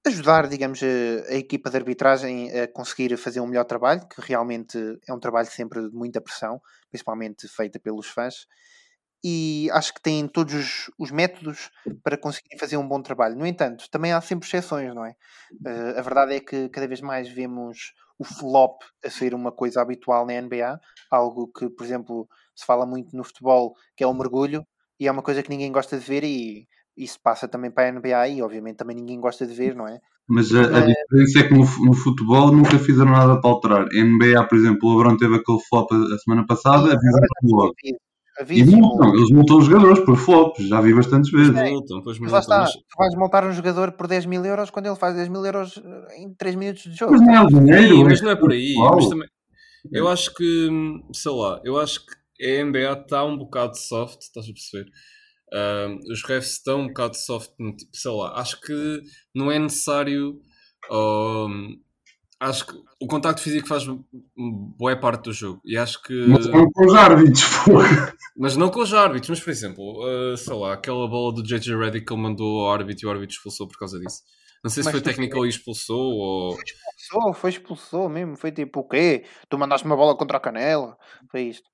ajudar, 0.05 0.47
digamos, 0.47 0.81
a, 0.83 1.33
a 1.33 1.35
equipa 1.35 1.69
de 1.69 1.77
arbitragem 1.77 2.51
a 2.59 2.67
conseguir 2.67 3.15
fazer 3.17 3.39
um 3.39 3.47
melhor 3.47 3.65
trabalho, 3.65 4.07
que 4.07 4.21
realmente 4.21 4.77
é 5.07 5.13
um 5.13 5.19
trabalho 5.19 5.47
sempre 5.47 5.89
de 5.89 5.95
muita 5.95 6.21
pressão, 6.21 6.61
principalmente 6.89 7.47
feita 7.47 7.79
pelos 7.79 8.07
fãs. 8.07 8.47
E 9.23 9.69
acho 9.71 9.93
que 9.93 10.01
têm 10.01 10.27
todos 10.27 10.53
os, 10.53 10.91
os 10.97 11.11
métodos 11.11 11.69
para 12.03 12.17
conseguirem 12.17 12.57
fazer 12.57 12.77
um 12.77 12.87
bom 12.87 13.01
trabalho. 13.01 13.35
No 13.35 13.45
entanto, 13.45 13.87
também 13.91 14.11
há 14.11 14.19
sempre 14.19 14.47
exceções, 14.47 14.95
não 14.95 15.05
é? 15.05 15.15
Uh, 15.51 15.99
a 15.99 16.01
verdade 16.01 16.35
é 16.35 16.39
que 16.39 16.69
cada 16.69 16.87
vez 16.87 17.01
mais 17.01 17.29
vemos 17.29 17.93
o 18.17 18.23
flop 18.23 18.81
a 19.03 19.09
ser 19.09 19.33
uma 19.33 19.51
coisa 19.51 19.81
habitual 19.81 20.25
na 20.25 20.39
NBA, 20.41 20.79
algo 21.09 21.47
que, 21.47 21.69
por 21.69 21.83
exemplo, 21.85 22.27
se 22.55 22.65
fala 22.65 22.85
muito 22.85 23.15
no 23.15 23.23
futebol, 23.23 23.75
que 23.95 24.03
é 24.03 24.07
o 24.07 24.13
mergulho, 24.13 24.65
e 24.99 25.07
é 25.07 25.11
uma 25.11 25.23
coisa 25.23 25.41
que 25.41 25.49
ninguém 25.49 25.71
gosta 25.71 25.97
de 25.97 26.05
ver, 26.05 26.23
e 26.23 26.67
isso 26.97 27.19
passa 27.23 27.47
também 27.47 27.71
para 27.71 27.85
a 27.89 27.91
NBA, 27.91 28.27
e 28.29 28.41
obviamente 28.41 28.77
também 28.77 28.95
ninguém 28.95 29.19
gosta 29.19 29.45
de 29.45 29.53
ver, 29.53 29.75
não 29.75 29.87
é? 29.87 29.99
Mas 30.27 30.53
a, 30.53 30.61
a 30.61 30.69
Mas- 30.69 30.85
diferença 30.87 31.39
é 31.39 31.43
que 31.47 31.53
no, 31.53 31.59
no 31.85 31.93
futebol 31.93 32.51
nunca 32.51 32.77
fizeram 32.79 33.11
nada 33.11 33.39
para 33.41 33.49
alterar. 33.49 33.87
A 33.91 33.95
NBA, 33.95 34.43
por 34.47 34.57
exemplo, 34.57 34.89
o 34.89 34.97
LeBron 34.97 35.17
teve 35.17 35.35
aquele 35.35 35.59
flop 35.67 35.91
a, 35.91 35.95
a 35.95 36.17
semana 36.19 36.45
passada, 36.45 36.93
avisaram 36.93 37.27
logo. 37.43 37.73
E 38.49 38.63
multam, 38.63 39.13
eles 39.13 39.29
multam 39.29 39.57
os 39.57 39.65
jogadores 39.65 39.99
por 40.05 40.15
flops, 40.15 40.67
já 40.67 40.79
vi 40.81 40.93
bastantes 40.93 41.29
vezes. 41.31 41.51
Multam, 41.51 42.01
pois 42.01 42.17
Mas 42.17 42.31
lá 42.31 42.39
multam, 42.39 42.39
está, 42.39 42.59
mas 42.61 42.73
tu 42.73 42.97
vais 42.97 43.15
montar 43.15 43.45
um 43.45 43.51
jogador 43.51 43.91
por 43.91 44.07
10 44.07 44.25
mil 44.25 44.43
euros 44.45 44.69
quando 44.69 44.85
ele 44.87 44.95
faz 44.95 45.15
10 45.15 45.27
mil 45.27 45.45
euros 45.45 45.77
eh, 45.77 46.21
em 46.21 46.33
3 46.33 46.55
minutos 46.55 46.83
de 46.83 46.93
jogo. 46.95 47.11
Mas 47.11 47.21
não 47.21 47.35
é 47.35 47.41
o 47.41 47.47
dinheiro. 47.47 47.95
Sim, 47.95 48.03
mas 48.05 48.21
não 48.21 48.31
é 48.31 48.35
por 48.35 48.51
aí. 48.51 48.73
também, 49.09 49.27
eu 49.91 50.07
acho 50.07 50.33
que, 50.33 50.69
sei 51.13 51.31
lá, 51.31 51.61
eu 51.63 51.79
acho 51.79 51.99
que 52.05 52.45
a 52.45 52.63
NBA 52.63 52.93
está 52.93 53.23
um 53.23 53.37
bocado 53.37 53.77
soft, 53.77 54.21
estás 54.21 54.47
a 54.47 54.53
perceber? 54.53 54.89
Os 56.11 56.23
refs 56.23 56.53
estão 56.53 56.81
um 56.81 56.87
bocado 56.87 57.17
soft, 57.17 57.51
tipo, 57.77 57.91
sei 57.93 58.11
lá, 58.11 58.39
acho 58.39 58.59
que 58.61 59.01
não 59.35 59.51
é 59.51 59.59
necessário. 59.59 60.39
hum, 60.89 61.77
acho 62.39 62.65
que 62.65 62.73
o 62.99 63.07
contacto 63.07 63.41
físico 63.41 63.67
faz 63.67 63.83
boa 64.35 64.95
parte 64.95 65.25
do 65.25 65.33
jogo 65.33 65.61
e 65.63 65.77
acho 65.77 66.01
que. 66.01 66.13
Mas 66.27 66.47
não 66.47 66.69
com 66.71 66.85
os 66.85 66.93
árbitros, 66.95 67.43
porra. 67.65 68.13
Mas 68.37 68.57
não 68.57 68.69
com 68.69 68.79
os 68.79 68.93
árbitros, 68.93 69.29
mas 69.29 69.39
por 69.39 69.49
exemplo, 69.49 70.33
uh, 70.33 70.37
sei 70.37 70.55
lá, 70.55 70.73
aquela 70.73 71.07
bola 71.07 71.33
do 71.33 71.43
JJ 71.43 71.75
Redick 71.75 72.05
que 72.05 72.13
ele 72.13 72.21
mandou 72.21 72.61
ao 72.61 72.73
árbitro 72.73 73.05
e 73.05 73.07
o 73.07 73.11
árbitro 73.11 73.35
expulsou 73.35 73.67
por 73.67 73.77
causa 73.77 73.99
disso. 73.99 74.21
Não 74.63 74.69
sei 74.69 74.83
se 74.83 74.87
Mas 74.87 74.91
foi 74.93 75.01
técnico 75.01 75.45
e 75.45 75.49
expulsou 75.49 76.13
ou. 76.13 76.57
Expulsou, 76.61 77.33
foi 77.33 77.49
expulsou 77.49 78.09
mesmo. 78.09 78.37
Foi 78.37 78.51
tipo, 78.51 78.81
o 78.81 78.87
quê? 78.87 79.25
Tu 79.49 79.57
mandaste 79.57 79.85
uma 79.85 79.95
bola 79.95 80.15
contra 80.15 80.37
a 80.37 80.39
canela? 80.39 80.97
Foi 81.31 81.41
isto. 81.41 81.70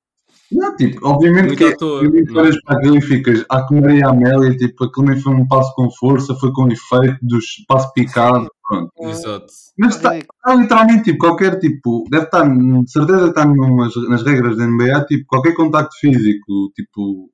Não, 0.51 0.75
tipo, 0.75 1.05
obviamente 1.05 1.47
Muito 1.47 1.57
que 1.57 1.63
à 1.65 1.75
toa, 1.75 1.97
obviamente 1.97 2.31
não 2.31 2.39
é? 2.39 2.43
olhas 2.43 2.61
para 2.63 2.77
aquilo 2.77 2.97
e 2.97 3.01
ficas 3.01 3.45
a 3.49 3.63
comer 3.63 4.05
a 4.05 4.09
Amélia, 4.09 4.55
tipo, 4.55 4.85
aquilo 4.85 5.07
nem 5.07 5.19
foi 5.19 5.33
um 5.33 5.47
passo 5.47 5.73
com 5.75 5.89
força, 5.91 6.35
foi 6.35 6.51
com 6.53 6.67
efeito 6.67 7.17
dos 7.21 7.45
passo 7.67 7.91
picado, 7.93 8.47
pronto. 8.67 8.91
Exato. 9.01 9.47
Mas 9.77 9.95
está, 9.95 10.17
está 10.17 10.55
literalmente, 10.55 11.03
tipo, 11.03 11.17
qualquer 11.17 11.59
tipo, 11.59 12.05
deve 12.09 12.25
estar, 12.25 12.47
de 12.47 12.91
certeza 12.91 13.27
está 13.27 13.45
numas, 13.45 13.93
nas 14.09 14.23
regras 14.23 14.57
da 14.57 14.65
NBA, 14.67 15.05
tipo, 15.05 15.25
qualquer 15.27 15.53
contacto 15.53 15.95
físico, 15.99 16.71
tipo, 16.73 17.29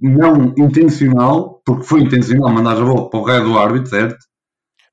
não 0.00 0.52
intencional, 0.56 1.62
porque 1.64 1.84
foi 1.84 2.02
intencional 2.02 2.52
mandar 2.52 2.76
a 2.76 2.84
bola 2.84 3.08
para 3.08 3.20
o 3.20 3.24
raio 3.24 3.44
do 3.44 3.58
árbitro, 3.58 3.90
certo? 3.90 4.18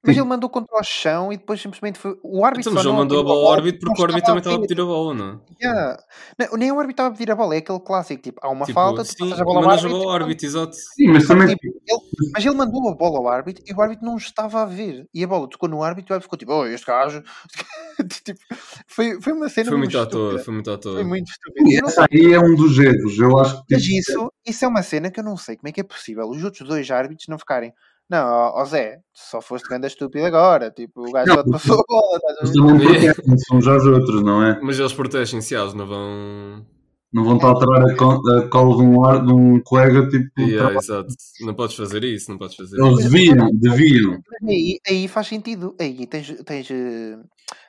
Mas 0.05 0.15
Sim. 0.15 0.21
ele 0.21 0.29
mandou 0.29 0.49
contra 0.49 0.77
o 0.79 0.83
chão 0.83 1.33
e 1.33 1.37
depois 1.37 1.59
simplesmente 1.61 1.97
foi. 1.99 2.17
O 2.23 2.45
árbitro 2.45 2.61
Então, 2.71 2.73
mas 2.73 2.83
ele 2.85 2.91
não 2.93 2.99
mandou 2.99 3.19
a 3.19 3.23
bola 3.23 3.47
ao 3.47 3.53
árbitro 3.53 3.79
porque 3.81 4.01
o 4.01 4.05
árbitro 4.05 4.23
também 4.25 4.37
estava 4.39 4.55
a 4.57 4.61
pedir 4.61 4.79
a 4.81 4.85
bola, 4.85 5.13
não 5.13 5.29
é? 5.29 5.39
Yeah. 5.65 6.03
Não, 6.37 6.57
nem 6.57 6.71
o 6.71 6.75
árbitro 6.79 6.91
estava 6.91 7.09
a 7.09 7.11
pedir 7.17 7.31
a 7.31 7.35
bola, 7.35 7.55
é 7.55 7.57
aquele 7.59 7.79
clássico, 7.79 8.21
tipo, 8.21 8.39
há 8.43 8.49
uma 8.49 8.65
Tipo, 8.65 8.75
falta, 8.79 9.03
tu 9.03 9.15
passas 9.17 9.39
a 9.41 9.43
bola 9.43 9.61
ao 9.63 9.69
árbitro. 9.69 9.89
bola 9.89 10.03
ao 10.05 10.11
árbitro, 10.11 10.45
exato. 10.45 10.75
Sim, 10.75 11.07
mas 11.09 11.27
também, 11.27 11.47
Tipo, 11.47 11.65
ele, 11.65 12.31
Mas 12.33 12.45
ele 12.45 12.55
mandou 12.55 12.89
a 12.89 12.93
bola 12.95 13.17
ao 13.19 13.27
árbitro 13.29 13.63
e 13.67 13.73
o 13.73 13.81
árbitro 13.81 14.05
não 14.05 14.17
estava 14.17 14.61
a 14.61 14.65
ver. 14.65 15.07
E 15.13 15.23
a 15.23 15.27
bola 15.27 15.49
tocou 15.49 15.67
no 15.69 15.81
árbitro 15.83 16.11
e 16.11 16.13
o 16.13 16.15
árbitro 16.15 16.25
ficou 16.25 16.37
tipo, 16.39 16.53
oh, 16.53 16.65
este 16.67 16.85
gajo. 16.85 17.23
tipo, 18.23 18.39
foi, 18.87 19.21
foi 19.21 19.33
uma 19.33 19.49
cena 19.49 19.69
Foi 19.69 19.77
muito 19.77 19.97
à 19.97 20.03
estúpida. 20.03 20.29
toa, 20.31 20.39
foi 20.39 20.53
muito 20.53 20.71
à 20.71 20.77
toa. 20.77 20.93
Foi 20.95 21.03
muito. 21.03 21.31
E 21.57 21.81
não 21.81 21.87
essa 21.87 22.05
aí 22.11 22.33
é 22.33 22.39
um 22.39 22.55
dos 22.55 22.77
erros. 22.77 23.17
Eu 23.19 23.37
acho 23.39 23.55
que 23.65 23.73
Mas 23.73 23.83
isso, 23.85 24.31
isso 24.45 24.65
é 24.65 24.67
uma 24.67 24.83
cena 24.83 25.09
que 25.11 25.19
eu 25.19 25.23
não 25.23 25.37
sei 25.37 25.55
como 25.57 25.67
é 25.69 25.71
que 25.71 25.81
é 25.81 25.83
possível 25.83 26.27
os 26.29 26.43
outros 26.43 26.67
dois 26.67 26.89
árbitros 26.91 27.27
não 27.27 27.39
ficarem. 27.39 27.73
Não, 28.09 28.25
ó, 28.27 28.61
ó 28.61 28.65
Zé, 28.65 28.99
só 29.13 29.41
foste 29.41 29.67
grande 29.67 29.87
estúpido 29.87 30.25
agora. 30.25 30.69
Tipo, 30.71 31.07
o 31.07 31.11
gajo 31.11 31.27
Não, 31.27 31.35
só 31.37 31.43
te 31.43 31.51
passou 31.51 31.79
a 31.79 31.83
bola. 31.87 32.17
Estás 32.17 32.37
a 32.37 32.41
eles 32.43 32.55
também 32.55 32.87
protegem 32.87 33.57
uns 33.57 33.67
aos 33.67 33.85
outros, 33.85 34.23
não 34.23 34.43
é? 34.43 34.59
Mas 34.61 34.79
eles 34.79 34.93
protegem-se, 34.93 35.55
eles 35.55 35.73
não 35.73 35.87
vão. 35.87 36.65
Não 37.13 37.23
vão-te 37.23 37.45
alterar 37.45 37.81
a, 37.89 37.95
co- 37.95 38.29
a 38.29 38.49
cola 38.49 38.75
de 38.75 38.81
um, 38.83 39.05
ar- 39.05 39.25
de 39.25 39.31
um 39.31 39.61
colega, 39.63 40.05
tipo, 40.09 40.41
Yeah, 40.41 40.75
exato. 40.75 41.07
Não 41.41 41.53
podes 41.53 41.75
fazer 41.77 42.03
isso, 42.03 42.29
não 42.29 42.37
podes 42.37 42.57
fazer 42.57 42.77
eles 42.77 42.99
isso. 42.99 43.09
deviam, 43.09 43.49
deviam. 43.53 44.21
Aí, 44.47 44.79
aí 44.85 45.07
faz 45.07 45.27
sentido. 45.27 45.73
Aí 45.79 46.05
tens, 46.07 46.27
tens 46.43 46.69
eh, 46.69 47.17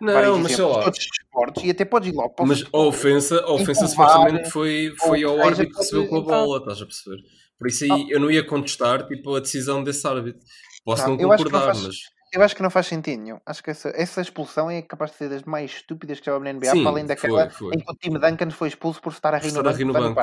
Não, 0.01 0.39
mas 0.41 0.53
sei 0.53 0.65
lá. 0.65 0.81
de 0.81 0.87
outros 0.87 1.07
desportos 1.07 1.63
e 1.63 1.71
até 1.71 1.85
podes 1.85 2.09
ir 2.13 2.17
logo 2.17 2.31
para 2.31 2.45
o 2.45 2.49
Mas 2.49 2.65
a 2.73 2.79
ofensa, 2.79 3.41
a 3.41 3.53
ofensa 3.53 3.87
supostamente 3.87 4.51
foi, 4.51 4.93
foi 4.99 5.23
ao 5.23 5.41
árbitro 5.41 5.69
que 5.71 5.79
recebeu 5.79 6.09
com 6.09 6.17
a 6.17 6.19
entrar. 6.19 6.41
bola, 6.43 6.59
estás 6.59 6.83
a 6.83 6.85
perceber? 6.87 7.19
Por 7.59 7.69
isso 7.69 7.85
aí 7.85 8.11
eu 8.11 8.21
não 8.21 8.31
ia 8.31 8.45
contestar 8.45 9.07
tipo, 9.07 9.35
a 9.35 9.41
decisão 9.41 9.83
desse 9.83 10.07
árbitro. 10.07 10.41
Posso 10.85 11.03
Não, 11.09 11.17
não, 11.17 11.21
eu 11.23 11.33
acho 11.33 11.45
que 11.45 11.51
não 11.53 11.59
concordar, 11.61 11.75
faz- 11.75 11.87
mas 11.87 11.97
Eu 12.35 12.43
acho 12.43 12.57
que 12.57 12.63
não 12.63 12.71
faz 12.71 12.87
sentido 12.87 13.23
nenhum. 13.23 13.39
Acho 13.47 13.63
que 13.63 13.71
essa, 13.71 13.89
essa 13.95 14.21
expulsão 14.21 14.71
é 14.71 14.83
capaz 14.83 15.13
de 15.13 15.17
ser 15.17 15.29
das 15.31 15.43
mais 15.45 15.71
estúpidas 15.71 16.21
que 16.21 16.27
já 16.27 16.35
houve 16.35 16.45
na 16.45 16.51
NBA, 16.53 16.71
Sim, 16.73 16.83
para 16.83 16.91
além 16.91 17.07
daquela 17.07 17.51
foi, 17.51 17.71
foi. 17.71 17.75
em 17.77 17.85
que 17.85 17.91
o 17.91 17.95
time 17.97 18.19
Duncan 18.19 18.51
foi 18.51 18.69
expulso 18.69 19.01
por 19.01 19.13
estar 19.13 19.33
a 19.35 19.39
rir 19.39 19.53
Por 19.53 19.55
no 19.55 19.59
estar 19.61 19.71
a 19.71 19.73
rir 19.73 19.85
no 19.85 19.93
banco. 19.93 20.21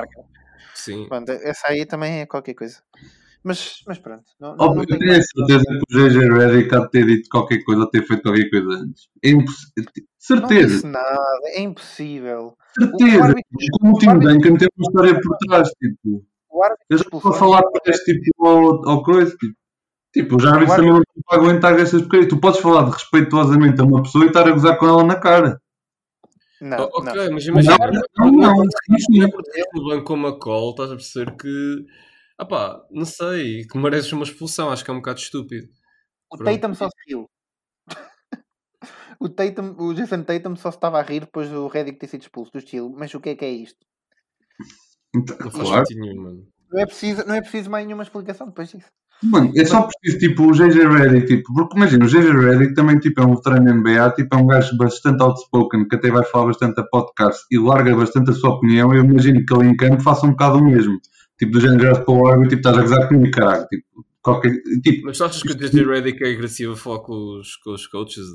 Sim. 0.76 1.08
Pronto, 1.08 1.32
essa 1.32 1.68
aí 1.68 1.86
também 1.86 2.20
é 2.22 2.26
qualquer 2.26 2.54
coisa. 2.54 2.82
Mas, 3.44 3.82
mas 3.88 3.98
pronto. 3.98 4.24
Não, 4.40 4.56
não, 4.56 4.66
Óbvio, 4.68 4.86
não 4.88 4.96
eu 4.96 5.00
tenho 5.00 5.12
a 5.12 5.22
certeza 5.22 5.64
que 5.66 5.98
o 5.98 6.10
JJ 6.10 6.30
Redick 6.34 6.76
há 6.76 6.80
de 6.80 6.90
ter 6.92 7.06
dito 7.06 7.30
qualquer 7.30 7.64
coisa 7.64 7.82
ou 7.82 7.90
ter 7.90 8.06
feito 8.08 8.24
qualquer 8.24 8.50
coisa 8.50 8.70
antes. 8.70 9.10
É 9.24 9.30
imposs... 9.30 9.56
Não 9.76 9.84
Certeza, 10.18 10.68
disse 10.68 10.88
nada, 10.88 11.20
é 11.48 11.62
impossível. 11.62 12.56
certeza. 12.78 13.18
O 13.20 13.24
árbitro- 13.24 13.44
Como 13.82 13.92
o 13.94 13.96
o 13.96 14.00
time 14.00 14.14
Duncan 14.20 14.56
tem 14.58 14.68
uma 14.78 14.88
história 14.88 15.20
por 15.22 15.38
trás, 15.40 15.70
tipo. 15.72 16.26
O 16.54 16.64
árbitro 16.64 16.86
Eu 16.90 16.98
já 16.98 17.04
estou 17.04 17.32
a 17.32 17.34
falar 17.34 17.64
para 17.64 17.92
este 17.92 18.20
tipo 18.22 18.48
ao, 18.48 18.90
ao 18.90 19.04
coisa, 19.04 19.36
tipo. 19.36 19.56
Tipo, 20.14 20.36
árbitros 20.48 20.74
O 20.74 20.76
também 20.76 20.92
não 20.92 21.02
aguentar 21.32 21.80
estas 21.80 22.02
porcarias. 22.02 22.30
Tu 22.30 22.40
podes 22.40 22.60
falar 22.60 22.84
de 22.84 22.92
respeituosamente 22.92 23.82
a 23.82 23.84
uma 23.84 24.04
pessoa 24.04 24.26
e 24.26 24.28
estar 24.28 24.48
a 24.48 24.52
gozar 24.52 24.78
com 24.78 24.86
ela 24.86 25.04
na 25.04 25.16
cara. 25.16 25.60
Não, 26.62 26.78
Oh, 26.80 27.00
ok, 27.00 27.14
não. 27.14 27.34
mas 27.34 27.46
imagina, 27.46 27.76
Não, 28.18 28.32
não, 28.32 28.54
não, 28.56 28.64
é 28.64 29.64
no 29.74 29.86
banco 29.86 30.06
com 30.06 30.14
uma 30.14 30.40
call, 30.40 30.70
estás 30.70 30.92
a 30.92 30.96
perceber 30.96 31.36
que, 31.36 31.86
ah 32.38 32.46
pá, 32.46 32.82
não 32.90 33.04
sei, 33.04 33.66
que 33.66 33.78
mereces 33.78 34.14
uma 34.14 34.24
expulsão, 34.24 34.70
acho 34.70 34.86
que 34.86 34.90
é 34.90 34.94
um 34.94 34.98
bocado 34.98 35.20
estúpido. 35.20 35.68
O 36.32 36.38
Pronto. 36.38 36.62
Tatum 36.62 36.74
só 36.74 36.88
se 36.88 36.96
riu. 37.08 37.30
o, 39.20 39.28
Tatum, 39.28 39.76
o 39.78 39.94
Jason 39.94 40.24
Tatum 40.24 40.56
só 40.56 40.72
se 40.72 40.78
estava 40.78 41.00
a 41.00 41.02
rir 41.02 41.22
depois 41.22 41.50
do 41.50 41.68
Reddick 41.68 42.00
ter 42.00 42.08
sido 42.08 42.22
expulso 42.22 42.52
do 42.54 42.60
estilo. 42.60 42.94
Mas 42.96 43.14
o 43.14 43.20
que 43.20 43.30
é 43.30 43.36
que 43.36 43.44
é 43.44 43.50
isto? 43.52 43.86
Então, 45.16 45.38
Não 45.40 45.52
faz 45.52 45.70
claro. 45.70 45.86
nenhum, 45.92 46.22
mano. 46.22 46.48
Não 46.72 46.82
é 46.82 46.86
preciso, 46.86 47.24
não 47.28 47.36
é 47.36 47.42
preciso 47.42 47.70
mais 47.70 47.86
nenhuma 47.86 48.04
explicação 48.04 48.48
depois 48.48 48.70
disso. 48.70 48.88
Mano, 49.22 49.54
é 49.56 49.64
só 49.64 49.84
preciso, 49.88 50.20
tipo, 50.20 50.44
o 50.44 50.52
JJ 50.52 50.88
Redick, 50.88 51.28
tipo, 51.28 51.54
porque 51.54 51.78
imagina, 51.78 52.04
o 52.04 52.08
JJ 52.08 52.32
Redick 52.32 52.74
também, 52.74 53.00
tipo, 53.00 53.22
é 53.22 53.26
um 53.26 53.36
veterano 53.36 53.74
NBA, 53.74 54.12
tipo, 54.12 54.36
é 54.36 54.38
um 54.38 54.48
gajo 54.48 54.76
bastante 54.76 55.22
outspoken, 55.24 55.88
que 55.88 55.96
até 55.96 56.12
vai 56.12 56.26
falar 56.26 56.48
bastante 56.48 56.82
a 56.82 56.84
podcast 56.84 57.46
e 57.50 57.58
larga 57.58 57.96
bastante 57.96 58.32
a 58.32 58.34
sua 58.34 58.56
opinião, 58.56 58.94
eu 58.94 59.06
imagino 59.06 59.46
que 59.46 59.54
ele 59.54 59.70
em 59.70 59.78
campo 59.78 60.02
faça 60.02 60.26
um 60.26 60.32
bocado 60.32 60.58
o 60.58 60.66
mesmo. 60.66 61.00
Tipo, 61.40 61.54
do 61.54 61.62
género 61.62 62.04
para 62.04 62.14
o 62.14 62.28
árbitro, 62.28 62.58
tipo, 62.58 62.68
estás 62.68 62.78
a 62.78 62.82
gozar 62.82 63.08
comigo, 63.08 63.32
caralho, 63.32 63.68
tipo, 63.68 63.86
qualquer, 64.22 64.52
tipo, 64.84 65.06
Mas 65.06 65.18
tu 65.18 65.24
achas 65.24 65.42
que 65.42 65.52
o 65.52 65.56
JJ 65.56 65.86
Redick 65.86 66.24
é 66.24 66.34
agressivo 66.34 66.74
a 66.74 66.78
falar 66.78 67.00
com 67.00 67.40
os, 67.40 67.56
com 67.58 67.72
os 67.72 67.88
coaches? 67.88 68.26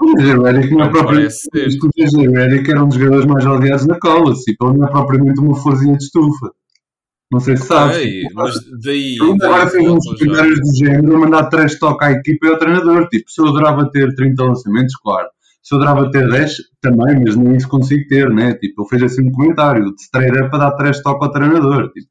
O 0.00 0.42
Redick 0.42 0.74
não 0.74 0.84
é 0.84 0.88
propriamente, 0.88 1.34
o 1.46 2.70
era 2.70 2.84
um 2.84 2.88
dos 2.88 2.96
jogadores 2.96 3.26
mais 3.26 3.46
odiados 3.46 3.86
na 3.86 3.98
cola, 3.98 4.34
tipo, 4.34 4.68
ele 4.68 4.78
não 4.78 4.86
é 4.86 4.90
propriamente 4.90 5.40
uma 5.40 5.54
florzinha 5.54 5.96
de 5.96 6.04
estufa. 6.04 6.50
Não 7.30 7.38
sei 7.38 7.56
se 7.56 7.66
sabes. 7.66 7.96
Tipo, 7.98 8.34
mas 8.34 8.54
daí. 8.82 9.16
Ele 9.20 9.44
agora 9.44 9.66
fez 9.68 9.88
uns 9.88 10.04
comentários 10.04 10.60
do 10.60 10.76
género 10.76 11.16
a 11.16 11.18
mandar 11.20 11.44
três 11.44 11.78
toques 11.78 12.08
à 12.08 12.10
equipa 12.10 12.46
e 12.46 12.50
ao 12.50 12.58
treinador. 12.58 13.08
Tipo, 13.08 13.30
se 13.30 13.40
eu 13.40 13.46
adorava 13.46 13.88
ter 13.90 14.12
30 14.14 14.42
lançamentos, 14.42 14.96
claro. 14.96 15.28
Se 15.62 15.74
eu 15.74 15.80
adorava 15.80 16.10
ter 16.10 16.28
10, 16.28 16.52
também, 16.80 17.22
mas 17.22 17.36
nem 17.36 17.54
isso 17.54 17.68
consigo 17.68 18.08
ter, 18.08 18.28
né? 18.30 18.54
Tipo, 18.54 18.82
ele 18.82 18.88
fez 18.88 19.02
assim 19.04 19.28
um 19.28 19.30
comentário 19.30 19.84
de 19.84 19.90
up 19.90 20.50
para 20.50 20.58
dar 20.58 20.72
três 20.72 21.00
toques 21.02 21.22
ao 21.24 21.32
treinador. 21.32 21.92
Tipo. 21.92 22.08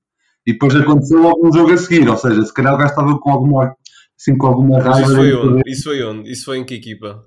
E 0.47 0.53
depois 0.53 0.75
aconteceu 0.75 1.21
logo 1.21 1.47
um 1.47 1.51
jogo 1.51 1.73
a 1.73 1.77
seguir. 1.77 2.07
Ou 2.07 2.15
seja, 2.15 2.41
se 2.45 2.53
calhar 2.53 2.73
o 2.73 2.77
gajo 2.77 2.91
estava 2.91 3.19
com 3.19 3.29
alguma, 3.29 3.75
assim, 4.17 4.37
com 4.37 4.47
alguma 4.47 4.79
raiva. 4.79 5.01
isso 5.01 5.15
foi 5.15 5.33
onde? 5.33 5.61
Isso 5.69 5.83
foi 5.83 6.03
onde? 6.03 6.31
Isso 6.31 6.45
foi 6.45 6.57
em 6.59 6.63
que 6.63 6.75
equipa? 6.75 7.25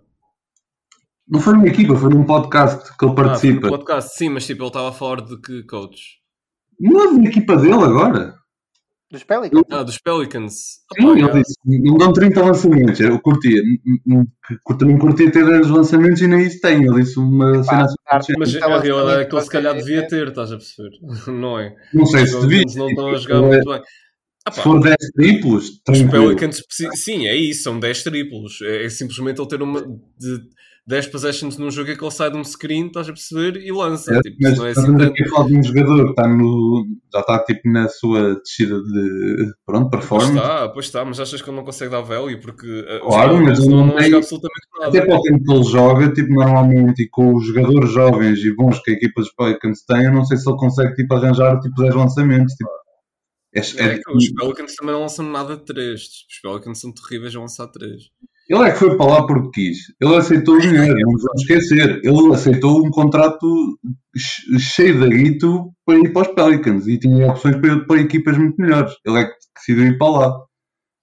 Não 1.33 1.41
foi 1.41 1.55
numa 1.55 1.67
equipa, 1.67 1.97
foi 1.97 2.11
num 2.11 2.25
podcast 2.25 2.97
que 2.97 3.05
ele 3.05 3.13
Ah, 3.13 3.15
foi 3.17 3.25
participa. 3.25 3.69
podcast, 3.69 4.17
sim, 4.19 4.29
mas 4.29 4.47
tipo, 4.47 4.63
ele 4.63 4.69
estava 4.69 4.91
a 4.91 4.93
falar 4.93 5.23
de 5.23 5.41
que 5.41 5.63
coach? 5.65 6.01
Não 6.79 7.01
é 7.01 7.13
na 7.13 7.25
equipa 7.29 7.57
dele 7.57 7.73
agora. 7.75 8.35
Dos 9.11 9.25
Pelicans? 9.25 9.63
Ah, 9.71 9.83
dos 9.83 9.99
Pelicans. 9.99 10.53
Sim, 10.99 11.07
Opa, 11.07 11.19
ele 11.19 11.43
disse, 11.43 11.55
não 11.67 11.97
dão 11.99 12.13
30 12.15 12.45
lançamentos, 12.45 12.99
eu 13.01 13.21
curtia, 13.21 13.63
não 14.07 14.99
curtia 14.99 15.31
ter 15.31 15.45
10 15.45 15.69
lançamentos 15.69 16.21
e 16.23 16.27
nem 16.27 16.47
isso 16.47 16.61
tem, 16.63 16.83
ele 16.85 17.03
disse 17.03 17.19
uma 17.19 17.63
cena 17.63 17.87
assim, 18.09 18.33
Mas 18.39 18.55
Então, 18.55 18.73
a 18.75 18.81
realidade 18.81 19.23
é 19.23 19.25
que 19.27 19.35
ele 19.35 19.43
se 19.43 19.51
calhar 19.51 19.75
devia 19.75 20.09
ter, 20.09 20.29
estás 20.29 20.51
a 20.53 20.57
perceber? 20.57 20.91
Não 21.31 21.59
é? 21.59 21.75
não 21.93 22.07
sei 22.07 22.23
Os 22.23 22.31
se 22.31 22.41
devia, 22.41 22.49
Pelicans 22.65 22.75
não 22.77 22.89
estão 22.89 23.09
a 23.09 23.17
jogar 23.17 23.43
muito 23.43 23.71
bem. 23.71 23.83
Ah, 24.47 24.51
se 24.51 24.61
for 24.63 24.81
10 24.81 24.97
triplos, 25.15 25.69
os 25.69 25.79
tranquilo. 25.83 26.11
Pelicans, 26.29 26.63
preci- 26.67 26.97
sim, 26.97 27.27
é 27.29 27.37
isso, 27.37 27.63
são 27.65 27.79
10 27.79 28.03
triplos. 28.03 28.61
É, 28.63 28.87
é 28.87 28.89
simplesmente 28.89 29.41
ele 29.41 29.49
ter 29.49 29.63
uma 29.63 29.81
de 29.83 30.41
10 30.85 31.07
possessions 31.09 31.57
num 31.59 31.71
jogo 31.71 31.91
em 31.93 31.97
que 31.97 32.03
ele 32.05 32.11
sai 32.11 32.31
de 32.31 32.37
um 32.37 32.43
screen, 32.45 32.87
estás 32.89 33.09
a 33.09 33.13
perceber, 33.13 33.57
e 33.65 33.71
lança. 33.71 34.13
É, 34.15 34.21
Tipo, 34.21 34.37
mas 34.41 34.59
não 34.59 34.67
é 34.67 34.71
assim 34.71 34.97
tanto. 34.97 35.03
aqui 35.13 35.29
falar 35.29 35.47
de 35.47 35.57
um 35.57 35.63
jogador 35.63 36.05
que 36.05 36.11
está 36.11 36.29
no, 36.29 36.87
já 37.13 37.21
está 37.21 37.39
tipo 37.45 37.71
na 37.71 37.89
sua 37.89 38.35
descida 38.41 38.83
de 38.83 39.53
pronto, 39.65 39.91
Pois 39.91 40.01
performance. 40.03 40.37
está, 40.37 40.69
pois 40.71 40.87
está, 40.87 41.05
mas 41.05 41.21
achas 41.21 41.41
que 41.41 41.49
ele 41.49 41.57
não 41.57 41.65
consegue 41.65 41.91
dar 41.93 42.01
value? 42.01 42.41
Porque 42.41 42.67
uh, 42.67 43.07
Claro, 43.07 43.43
mas 43.45 43.65
não, 43.67 43.77
não 43.79 43.87
não 43.87 43.97
absolutamente 43.97 44.67
Até 44.83 44.99
nada. 44.99 45.07
para 45.07 45.17
o 45.19 45.23
tempo 45.23 45.45
que 45.45 45.53
ele 45.53 45.65
joga, 45.65 46.13
tipo, 46.13 46.35
normalmente, 46.35 47.03
e 47.05 47.09
com 47.09 47.35
os 47.37 47.47
jogadores 47.47 47.91
jovens 47.93 48.39
e 48.41 48.55
bons 48.57 48.81
que 48.83 48.91
a 48.91 48.95
equipa 48.95 49.21
dos 49.21 49.33
Pelicans 49.33 49.85
tem, 49.85 50.05
eu 50.07 50.13
não 50.13 50.25
sei 50.25 50.37
se 50.37 50.49
ele 50.51 50.59
consegue 50.59 50.95
tipo, 50.95 51.15
arranjar 51.15 51.61
tipo, 51.61 51.81
10 51.81 51.95
lançamentos. 51.95 52.55
Tipo, 52.55 52.71
é, 53.55 53.61
É 53.61 53.95
é- 53.95 53.99
que 53.99 54.11
os 54.17 54.29
Pelicans 54.33 54.75
também 54.75 54.93
não 54.95 55.03
lançam 55.03 55.25
nada 55.31 55.57
de 55.57 55.65
3. 55.65 56.01
Os 56.29 56.41
Pelicans 56.43 56.81
são 56.81 56.93
terríveis 56.93 57.37
a 57.37 57.41
lançar 57.41 57.69
3. 57.69 58.03
Ele 58.49 58.63
é 58.69 58.73
que 58.73 58.79
foi 58.79 58.97
para 58.97 59.07
lá 59.07 59.27
porque 59.27 59.51
quis. 59.69 59.79
Ele 60.01 60.17
aceitou 60.17 60.57
o 60.57 60.61
dinheiro, 60.61 60.95
não 61.01 61.13
nos 61.13 61.23
vamos 61.23 61.43
esquecer. 61.43 62.01
Ele 62.05 62.35
aceitou 62.35 62.85
um 62.87 62.91
contrato 62.91 63.79
che- 64.17 64.59
cheio 64.59 65.01
de 65.01 65.09
guito 65.17 65.73
para 65.87 65.99
ir 65.99 66.13
para 66.13 66.23
os 66.23 66.35
Pelicans 66.35 66.87
e 66.87 66.99
tinha 66.99 67.29
opções 67.31 67.57
para 67.57 67.85
para 67.87 68.01
equipas 68.01 68.37
muito 68.37 68.61
melhores. 68.61 68.93
Ele 69.07 69.19
é 69.21 69.25
que 69.25 69.35
decidiu 69.57 69.87
ir 69.87 69.99
para 69.99 70.11
lá. 70.11 70.41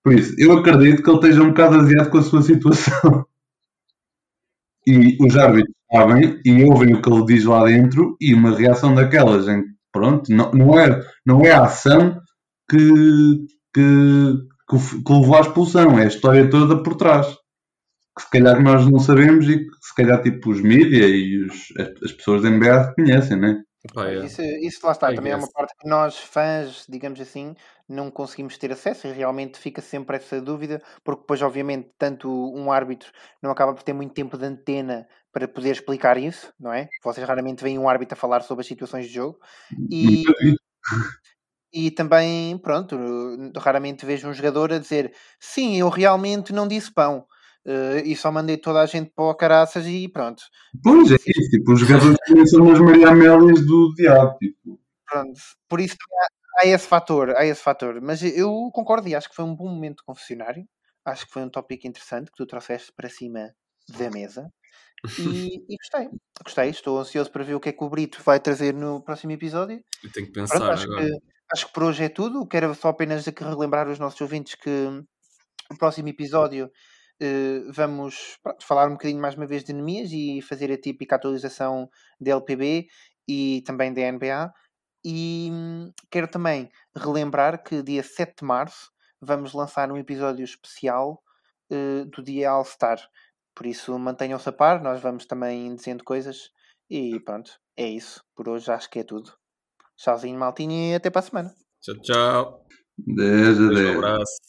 Por 0.03 0.13
isso, 0.15 0.35
eu 0.39 0.53
acredito 0.53 1.03
que 1.03 1.09
ele 1.09 1.17
esteja 1.19 1.43
um 1.43 1.49
bocado 1.49 1.77
aziado 1.77 2.11
com 2.11 2.19
a 2.19 2.23
sua 2.23 2.41
situação. 2.43 3.25
E 4.87 5.17
os 5.23 5.35
árbitros 5.37 5.75
sabem 5.91 6.39
e 6.45 6.63
ouvem 6.63 6.93
o 6.93 7.01
que 7.01 7.09
ele 7.09 7.25
diz 7.25 7.45
lá 7.45 7.65
dentro 7.65 8.15
e 8.19 8.33
uma 8.33 8.55
reação 8.57 8.93
daquelas 8.95 9.47
em 9.47 9.63
pronto, 9.91 10.31
não, 10.31 10.51
não, 10.51 10.79
é, 10.79 11.01
não 11.25 11.41
é 11.41 11.51
a 11.51 11.63
ação 11.63 12.19
que, 12.69 12.77
que, 13.73 14.33
que, 14.69 15.03
que 15.03 15.13
levou 15.13 15.35
à 15.35 15.41
expulsão, 15.41 15.97
é 15.97 16.03
a 16.03 16.07
história 16.07 16.49
toda 16.49 16.81
por 16.83 16.95
trás. 16.95 17.27
Que 18.15 18.23
se 18.23 18.29
calhar 18.29 18.61
nós 18.61 18.85
não 18.89 18.99
sabemos 18.99 19.47
e 19.47 19.59
que 19.59 19.75
se 19.81 19.95
calhar 19.95 20.21
tipo 20.21 20.51
os 20.51 20.61
mídia 20.61 21.07
e 21.07 21.45
os, 21.45 21.71
as, 21.77 22.03
as 22.03 22.11
pessoas 22.11 22.43
da 22.43 22.49
NBA 22.49 22.93
conhecem, 22.95 23.37
né? 23.37 23.63
É. 23.97 24.25
Isso, 24.25 24.41
isso 24.41 24.85
lá 24.85 24.91
está, 24.91 25.11
I 25.11 25.15
também 25.15 25.31
é 25.31 25.35
uma 25.37 25.49
parte 25.49 25.73
que 25.79 25.87
nós, 25.87 26.17
fãs, 26.17 26.85
digamos 26.89 27.19
assim, 27.21 27.55
não 27.87 28.11
conseguimos 28.11 28.57
ter 28.57 28.73
acesso 28.73 29.07
e 29.07 29.13
realmente 29.13 29.57
fica 29.57 29.81
sempre 29.81 30.17
essa 30.17 30.41
dúvida, 30.41 30.81
porque 31.01 31.21
depois, 31.21 31.41
obviamente, 31.41 31.89
tanto 31.97 32.29
um 32.29 32.71
árbitro 32.71 33.09
não 33.41 33.51
acaba 33.51 33.73
por 33.73 33.81
ter 33.81 33.93
muito 33.93 34.13
tempo 34.13 34.37
de 34.37 34.45
antena 34.45 35.07
para 35.31 35.47
poder 35.47 35.71
explicar 35.71 36.17
isso, 36.17 36.51
não 36.59 36.73
é? 36.73 36.89
Vocês 37.01 37.25
raramente 37.25 37.63
veem 37.63 37.79
um 37.79 37.87
árbitro 37.87 38.15
a 38.15 38.19
falar 38.19 38.41
sobre 38.41 38.61
as 38.61 38.67
situações 38.67 39.07
de 39.07 39.13
jogo 39.13 39.39
e. 39.89 40.25
e 41.73 41.91
também, 41.91 42.57
pronto, 42.57 42.97
raramente 43.57 44.05
vejo 44.05 44.27
um 44.27 44.33
jogador 44.33 44.73
a 44.73 44.79
dizer 44.79 45.13
sim, 45.39 45.77
eu 45.79 45.89
realmente 45.89 46.51
não 46.53 46.67
disse 46.67 46.91
pão. 46.93 47.25
eh, 47.65 48.03
e 48.05 48.15
só 48.15 48.31
mandei 48.31 48.57
toda 48.57 48.81
a 48.81 48.85
gente 48.85 49.11
para 49.15 49.25
o 49.25 49.35
caraças 49.35 49.85
e 49.85 50.07
pronto. 50.07 50.43
Pois 50.83 51.11
é 51.11 51.15
isso, 51.15 51.49
tipo, 51.51 51.73
os 51.73 51.79
jogadores 51.81 52.17
são 52.49 52.71
as 52.71 52.79
Maria 52.79 53.09
Amélias 53.09 53.65
do 53.65 53.93
diabo, 53.95 54.37
tipo. 54.39 54.79
Pronto, 55.05 55.39
por 55.67 55.79
isso 55.81 55.95
há, 56.61 56.63
há 56.63 56.67
esse 56.67 56.87
fator, 56.87 57.31
há 57.35 57.45
esse 57.45 57.61
fator. 57.61 57.99
Mas 58.01 58.21
eu 58.23 58.69
concordo 58.73 59.07
e 59.07 59.15
acho 59.15 59.29
que 59.29 59.35
foi 59.35 59.45
um 59.45 59.55
bom 59.55 59.67
momento 59.69 59.97
de 59.97 60.03
confessionário. 60.05 60.65
Acho 61.05 61.25
que 61.25 61.33
foi 61.33 61.43
um 61.43 61.49
tópico 61.49 61.87
interessante 61.87 62.31
que 62.31 62.37
tu 62.37 62.45
trouxeste 62.45 62.91
para 62.95 63.09
cima 63.09 63.53
da 63.97 64.09
mesa. 64.11 64.49
E, 65.17 65.65
e 65.69 65.77
gostei, 65.77 66.09
gostei. 66.43 66.69
Estou 66.69 66.99
ansioso 66.99 67.31
para 67.31 67.43
ver 67.43 67.55
o 67.55 67.59
que 67.59 67.69
é 67.69 67.73
que 67.73 67.83
o 67.83 67.89
Brito 67.89 68.21
vai 68.23 68.39
trazer 68.39 68.73
no 68.73 69.01
próximo 69.03 69.31
episódio. 69.33 69.83
Eu 70.03 70.11
tenho 70.11 70.27
que 70.27 70.33
Pronto, 70.47 70.49
pensar 70.51 70.71
acho 70.73 70.83
agora. 70.85 71.05
que, 71.05 71.17
acho 71.53 71.67
que 71.67 71.73
por 71.73 71.83
hoje 71.83 72.03
é 72.05 72.09
tudo. 72.09 72.47
Quero 72.47 72.73
só 72.75 72.89
apenas 72.89 73.27
aqui 73.27 73.43
relembrar 73.43 73.87
os 73.89 73.99
nossos 73.99 74.19
ouvintes 74.21 74.55
que 74.55 74.69
no 75.71 75.77
próximo 75.77 76.09
episódio 76.09 76.71
eh, 77.21 77.61
vamos 77.73 78.37
pronto, 78.43 78.65
falar 78.65 78.87
um 78.87 78.93
bocadinho 78.93 79.21
mais 79.21 79.35
uma 79.35 79.45
vez 79.47 79.63
de 79.63 79.71
anemias 79.71 80.11
e 80.11 80.41
fazer 80.41 80.71
a 80.71 80.77
típica 80.79 81.15
atualização 81.15 81.89
da 82.19 82.31
LPB 82.31 82.87
e 83.27 83.61
também 83.65 83.93
da 83.93 84.01
NBA. 84.11 84.53
E 85.05 85.49
hum, 85.51 85.91
quero 86.11 86.27
também 86.27 86.69
relembrar 86.95 87.63
que 87.63 87.81
dia 87.83 88.03
7 88.03 88.39
de 88.39 88.45
março 88.45 88.91
vamos 89.21 89.53
lançar 89.53 89.91
um 89.91 89.97
episódio 89.97 90.43
especial 90.43 91.21
eh, 91.71 92.05
do 92.05 92.23
dia 92.23 92.49
All-Star. 92.51 92.99
Por 93.55 93.65
isso 93.67 93.97
mantenham-se 93.99 94.49
a 94.49 94.51
par, 94.53 94.81
nós 94.81 95.01
vamos 95.01 95.25
também 95.25 95.75
dizendo 95.75 96.03
coisas. 96.03 96.51
E 96.89 97.19
pronto, 97.21 97.51
é 97.77 97.87
isso. 97.87 98.23
Por 98.35 98.49
hoje 98.49 98.71
acho 98.71 98.89
que 98.89 98.99
é 98.99 99.03
tudo. 99.03 99.38
Tchauzinho, 99.99 100.39
maltinho, 100.39 100.71
e 100.71 100.95
até 100.95 101.09
para 101.09 101.19
a 101.19 101.23
semana. 101.23 101.53
Tchau, 101.81 101.95
tchau. 102.01 102.65
Desde 102.97 103.61
Um 103.61 103.97
abraço. 103.97 104.39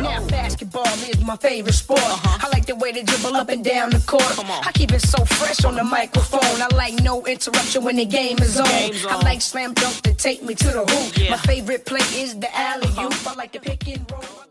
Now 0.00 0.24
basketball 0.28 0.86
is 1.10 1.20
my 1.24 1.36
favorite 1.36 1.74
sport. 1.74 2.00
I 2.00 2.48
like 2.52 2.66
the 2.66 2.76
way 2.76 2.92
they 2.92 3.02
dribble 3.02 3.36
up 3.36 3.48
and 3.48 3.64
down 3.64 3.90
the 3.90 4.00
court. 4.06 4.22
I 4.64 4.70
keep 4.72 4.92
it 4.92 5.00
so 5.00 5.24
fresh 5.24 5.64
on 5.64 5.74
the 5.74 5.82
microphone. 5.82 6.62
I 6.62 6.68
like 6.76 7.02
no 7.02 7.26
interruption 7.26 7.82
when 7.82 7.96
the 7.96 8.04
game 8.04 8.38
is 8.38 8.60
on. 8.60 8.66
Game's 8.66 9.04
I 9.04 9.16
like 9.22 9.40
slam 9.40 9.74
dunk 9.74 10.02
to 10.02 10.14
take 10.14 10.44
me 10.44 10.54
to 10.54 10.66
the 10.66 10.84
hoop. 10.86 11.16
Yeah. 11.16 11.32
My 11.32 11.38
favorite 11.38 11.84
play 11.84 12.06
is 12.14 12.38
the 12.38 12.48
alley 12.56 12.88
oop. 13.00 13.26
I 13.26 13.34
like 13.34 13.50
the 13.50 13.58
pick 13.58 13.88
and 13.88 14.08
roll. 14.12 14.48